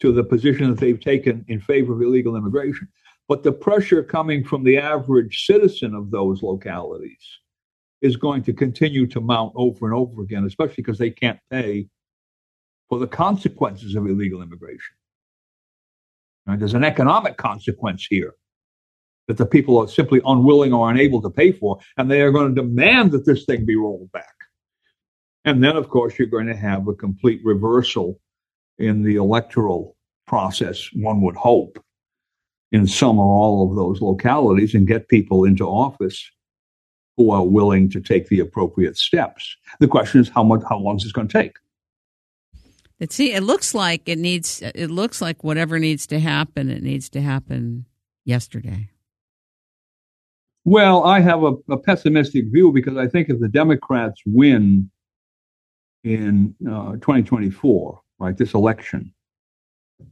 to 0.00 0.12
the 0.12 0.24
position 0.24 0.70
that 0.70 0.78
they've 0.78 1.00
taken 1.00 1.44
in 1.48 1.60
favor 1.60 1.92
of 1.92 2.02
illegal 2.02 2.36
immigration. 2.36 2.88
But 3.28 3.42
the 3.42 3.52
pressure 3.52 4.02
coming 4.02 4.44
from 4.44 4.64
the 4.64 4.78
average 4.78 5.44
citizen 5.46 5.94
of 5.94 6.10
those 6.10 6.42
localities 6.42 7.38
is 8.00 8.16
going 8.16 8.42
to 8.44 8.52
continue 8.52 9.06
to 9.06 9.20
mount 9.20 9.52
over 9.54 9.86
and 9.86 9.94
over 9.94 10.22
again, 10.22 10.44
especially 10.44 10.74
because 10.76 10.98
they 10.98 11.10
can't 11.10 11.38
pay 11.50 11.88
for 12.88 12.98
the 12.98 13.06
consequences 13.06 13.94
of 13.94 14.06
illegal 14.06 14.42
immigration. 14.42 14.94
Right? 16.46 16.58
There's 16.58 16.74
an 16.74 16.84
economic 16.84 17.36
consequence 17.36 18.06
here 18.08 18.34
that 19.28 19.36
the 19.36 19.46
people 19.46 19.78
are 19.78 19.88
simply 19.88 20.20
unwilling 20.26 20.72
or 20.72 20.90
unable 20.90 21.22
to 21.22 21.30
pay 21.30 21.52
for, 21.52 21.78
and 21.96 22.10
they 22.10 22.22
are 22.22 22.32
going 22.32 22.54
to 22.54 22.62
demand 22.62 23.12
that 23.12 23.24
this 23.24 23.44
thing 23.44 23.64
be 23.64 23.76
rolled 23.76 24.10
back. 24.12 24.34
And 25.44 25.62
then, 25.62 25.76
of 25.76 25.88
course, 25.88 26.18
you're 26.18 26.28
going 26.28 26.46
to 26.46 26.56
have 26.56 26.88
a 26.88 26.94
complete 26.94 27.40
reversal 27.44 28.20
in 28.78 29.02
the 29.02 29.16
electoral 29.16 29.96
process, 30.26 30.88
one 30.94 31.20
would 31.22 31.36
hope, 31.36 31.82
in 32.72 32.86
some 32.86 33.18
or 33.18 33.24
all 33.24 33.68
of 33.68 33.76
those 33.76 34.00
localities 34.00 34.74
and 34.74 34.86
get 34.86 35.08
people 35.08 35.44
into 35.44 35.64
office 35.64 36.30
who 37.16 37.30
are 37.30 37.44
willing 37.44 37.90
to 37.90 38.00
take 38.00 38.28
the 38.28 38.40
appropriate 38.40 38.96
steps. 38.96 39.56
The 39.78 39.88
question 39.88 40.20
is 40.20 40.28
how 40.28 40.42
much 40.42 40.62
how 40.68 40.78
long 40.78 40.96
is 40.96 41.02
this 41.02 41.12
going 41.12 41.28
to 41.28 41.42
take? 41.42 41.56
It 43.02 43.10
see 43.10 43.32
it 43.32 43.42
looks 43.42 43.74
like 43.74 44.08
it 44.08 44.16
needs 44.16 44.62
it 44.62 44.88
looks 44.88 45.20
like 45.20 45.42
whatever 45.42 45.80
needs 45.80 46.06
to 46.06 46.20
happen, 46.20 46.70
it 46.70 46.84
needs 46.84 47.08
to 47.10 47.20
happen 47.20 47.86
yesterday. 48.24 48.90
Well, 50.64 51.02
I 51.02 51.18
have 51.18 51.42
a, 51.42 51.54
a 51.68 51.78
pessimistic 51.78 52.44
view 52.52 52.70
because 52.70 52.96
I 52.96 53.08
think 53.08 53.28
if 53.28 53.40
the 53.40 53.48
Democrats 53.48 54.22
win 54.24 54.88
in 56.04 56.54
uh, 56.64 56.92
2024, 56.92 58.00
right, 58.20 58.36
this 58.36 58.54
election, 58.54 59.12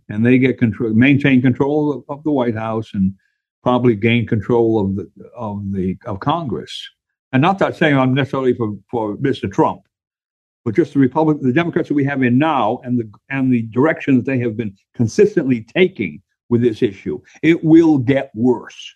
and 0.09 0.27
they 0.27 0.39
get 0.39 0.59
control, 0.59 0.93
maintain 0.93 1.41
control 1.41 1.93
of, 1.93 2.03
of, 2.09 2.25
the 2.25 2.33
White 2.33 2.57
House, 2.57 2.91
and 2.93 3.15
probably 3.63 3.95
gain 3.95 4.27
control 4.27 4.81
of 4.81 4.97
the 4.97 5.09
of 5.37 5.63
the 5.73 5.97
of 6.07 6.19
Congress. 6.19 6.91
And 7.33 7.41
not 7.41 7.61
that 7.61 7.77
saying 7.77 7.97
I'm 7.97 8.15
necessarily 8.15 8.55
for, 8.55 8.77
for 8.91 9.17
Mr. 9.19 9.49
Trump, 9.49 9.83
but 10.65 10.75
just 10.75 10.93
the 10.93 10.99
Republic, 10.99 11.39
the 11.41 11.53
Democrats 11.53 11.89
that 11.89 11.95
we 11.95 12.05
have 12.05 12.23
in 12.23 12.39
now, 12.39 12.81
and 12.85 12.99
the 12.99 13.11
and 13.31 13.53
the 13.53 13.63
direction 13.63 14.17
that 14.17 14.27
they 14.27 14.39
have 14.39 14.57
been 14.57 14.77
consistently 14.95 15.67
taking 15.75 16.23
with 16.49 16.61
this 16.61 16.83
issue, 16.83 17.21
it 17.43 17.65
will 17.65 17.99
get 17.99 18.31
worse. 18.35 18.95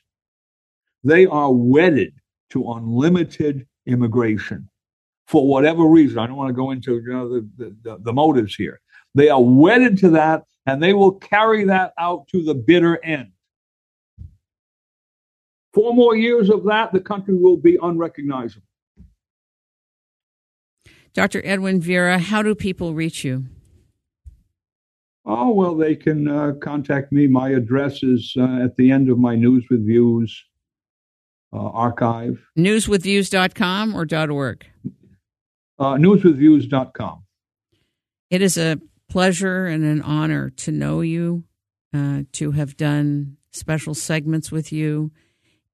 They 1.05 1.27
are 1.27 1.53
wedded 1.53 2.15
to 2.51 2.73
unlimited 2.73 3.67
immigration 3.87 4.69
for 5.27 5.47
whatever 5.47 5.85
reason. 5.85 6.19
I 6.19 6.27
don't 6.27 6.37
want 6.37 6.51
to 6.51 6.55
go 6.55 6.71
into 6.71 6.95
you 6.95 7.13
know, 7.13 7.29
the, 7.29 7.77
the, 7.83 7.99
the 8.01 8.13
motives 8.13 8.55
here. 8.55 8.81
They 9.15 9.29
are 9.29 9.43
wedded 9.43 9.99
to 9.99 10.11
that 10.11 10.45
and 10.67 10.83
they 10.83 10.93
will 10.93 11.13
carry 11.13 11.65
that 11.65 11.93
out 11.99 12.27
to 12.29 12.43
the 12.43 12.55
bitter 12.55 13.03
end. 13.05 13.31
Four 15.73 15.95
more 15.95 16.17
years 16.17 16.51
of 16.51 16.65
that, 16.65 16.93
the 16.93 17.01
country 17.01 17.37
will 17.37 17.57
be 17.57 17.79
unrecognizable. 17.83 18.67
Dr. 21.15 21.41
Edwin 21.45 21.81
Vieira, 21.81 22.19
how 22.19 22.43
do 22.43 22.55
people 22.55 22.93
reach 22.93 23.25
you? 23.25 23.45
Oh, 25.25 25.53
well, 25.53 25.77
they 25.77 25.95
can 25.95 26.29
uh, 26.29 26.53
contact 26.61 27.13
me. 27.13 27.29
My 27.29 27.51
address 27.51 28.03
is 28.03 28.35
uh, 28.37 28.65
at 28.65 28.77
the 28.77 28.91
end 28.91 29.09
of 29.09 29.19
my 29.19 29.37
News 29.37 29.65
with 29.71 29.87
Views 29.87 30.45
uh, 31.53 31.57
archive. 31.57 32.45
Newswithviews.com 32.59 33.95
or 33.95 34.07
.org? 34.31 34.67
Uh, 35.79 35.95
newswithviews.com. 35.95 37.25
It 38.31 38.43
is 38.43 38.59
a 38.59 38.81
pleasure 39.09 39.67
and 39.67 39.85
an 39.85 40.03
honor 40.03 40.51
to 40.51 40.73
know 40.73 41.01
you, 41.01 41.45
uh, 41.95 42.23
to 42.33 42.51
have 42.51 42.77
done 42.77 43.37
special 43.53 43.95
segments 43.95 44.51
with 44.51 44.73
you. 44.73 45.13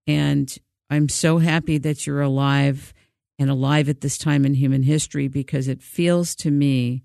And 0.06 0.54
I'm 0.90 1.08
so 1.08 1.38
happy 1.38 1.78
that 1.78 2.06
you're 2.06 2.20
alive 2.20 2.92
and 3.40 3.50
alive 3.50 3.88
at 3.88 4.02
this 4.02 4.18
time 4.18 4.44
in 4.44 4.54
human 4.54 4.84
history 4.84 5.26
because 5.26 5.66
it 5.66 5.82
feels 5.82 6.36
to 6.36 6.50
me 6.50 7.02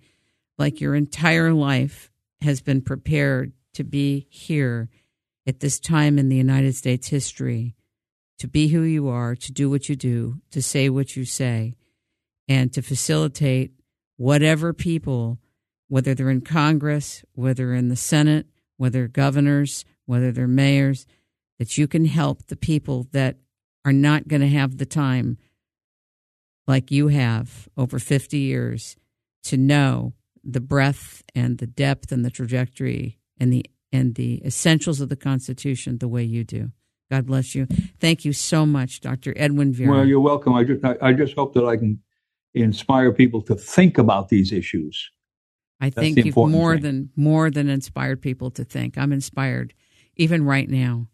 like 0.58 0.82
your 0.82 0.94
entire 0.94 1.54
life 1.54 2.12
has 2.42 2.62
been 2.62 2.82
prepared 2.82 3.54
to 3.74 3.84
be 3.84 4.28
here 4.30 4.90
at 5.48 5.62
this 5.62 5.80
time 5.80 6.20
in 6.20 6.30
the 6.30 6.36
United 6.36 6.76
States 6.76 7.08
history, 7.08 7.76
to 8.38 8.48
be 8.48 8.68
who 8.68 8.82
you 8.82 9.08
are, 9.08 9.36
to 9.36 9.52
do 9.52 9.70
what 9.70 9.88
you 9.88 9.96
do, 9.96 10.42
to 10.52 10.62
say 10.62 10.90
what 10.90 11.16
you 11.16 11.24
say, 11.24 11.76
and 12.48 12.72
to 12.74 12.82
facilitate 12.82 13.72
whatever 14.18 14.74
people 14.74 15.40
whether 15.88 16.16
they're 16.16 16.30
in 16.30 16.42
Congress, 16.42 17.24
whether 17.34 17.74
in 17.74 17.90
the 17.90 17.96
Senate, 17.96 18.48
whether 18.78 19.08
governors, 19.08 19.86
whether 20.06 20.32
they're 20.32 20.48
mayors, 20.48 21.06
that 21.60 21.78
you 21.78 21.88
can 21.88 22.06
help 22.06 22.48
the 22.48 22.56
people 22.56 23.08
that 23.12 23.38
are 23.86 23.94
not 23.94 24.28
going 24.28 24.42
to 24.42 24.50
have 24.50 24.78
the 24.78 24.86
time, 24.86 25.38
like 26.68 26.92
you 26.92 27.10
have 27.10 27.68
over 27.78 28.00
50 28.00 28.38
years, 28.38 28.96
to 29.44 29.58
know 29.58 30.14
the 30.44 30.62
breadth 30.62 31.24
and 31.36 31.58
the 31.58 31.68
depth 31.68 32.12
and 32.12 32.26
the 32.26 32.32
trajectory 32.32 33.20
and 33.40 33.52
the 33.54 33.66
and 33.92 34.16
the 34.16 34.44
essentials 34.46 35.00
of 35.00 35.10
the 35.10 35.16
Constitution 35.16 36.00
the 36.00 36.08
way 36.08 36.24
you 36.24 36.44
do. 36.44 36.72
God 37.12 37.28
bless 37.28 37.56
you. 37.56 37.68
Thank 38.00 38.26
you 38.26 38.34
so 38.34 38.66
much, 38.66 39.00
Dr. 39.00 39.34
Edwin 39.38 39.74
Vieira. 39.74 39.90
Well, 39.90 40.06
you're 40.06 40.20
welcome. 40.20 40.54
I 40.54 40.64
just 40.64 40.84
I, 40.84 40.96
I 41.02 41.14
just 41.14 41.36
hope 41.36 41.54
that 41.54 41.66
I 41.66 41.78
can 41.78 42.02
inspire 42.54 43.12
people 43.12 43.42
to 43.44 43.56
think 43.56 43.98
about 43.98 44.30
these 44.30 44.52
issues 44.52 45.12
I 45.80 45.90
That's 45.90 46.08
think 46.08 46.26
you've 46.26 46.36
more 46.36 46.76
thing. 46.76 46.82
than 46.84 47.10
more 47.16 47.52
than 47.52 47.70
inspired 47.70 48.22
people 48.22 48.50
to 48.52 48.64
think. 48.64 48.98
I'm 48.98 49.12
inspired, 49.12 49.74
even 50.16 50.46
right 50.46 50.70
now. 50.70 51.08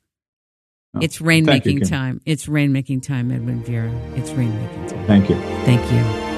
Oh, 0.93 0.99
it's 1.01 1.19
rainmaking 1.19 1.88
time. 1.89 2.19
It's 2.26 2.47
rainmaking 2.47 3.03
time, 3.03 3.31
Edwin 3.31 3.63
Vieira. 3.63 4.18
It's 4.18 4.31
rainmaking 4.31 4.89
time. 4.89 5.07
Thank 5.07 5.30
you. 5.30 5.35
Thank 5.63 5.89
you. 5.91 6.31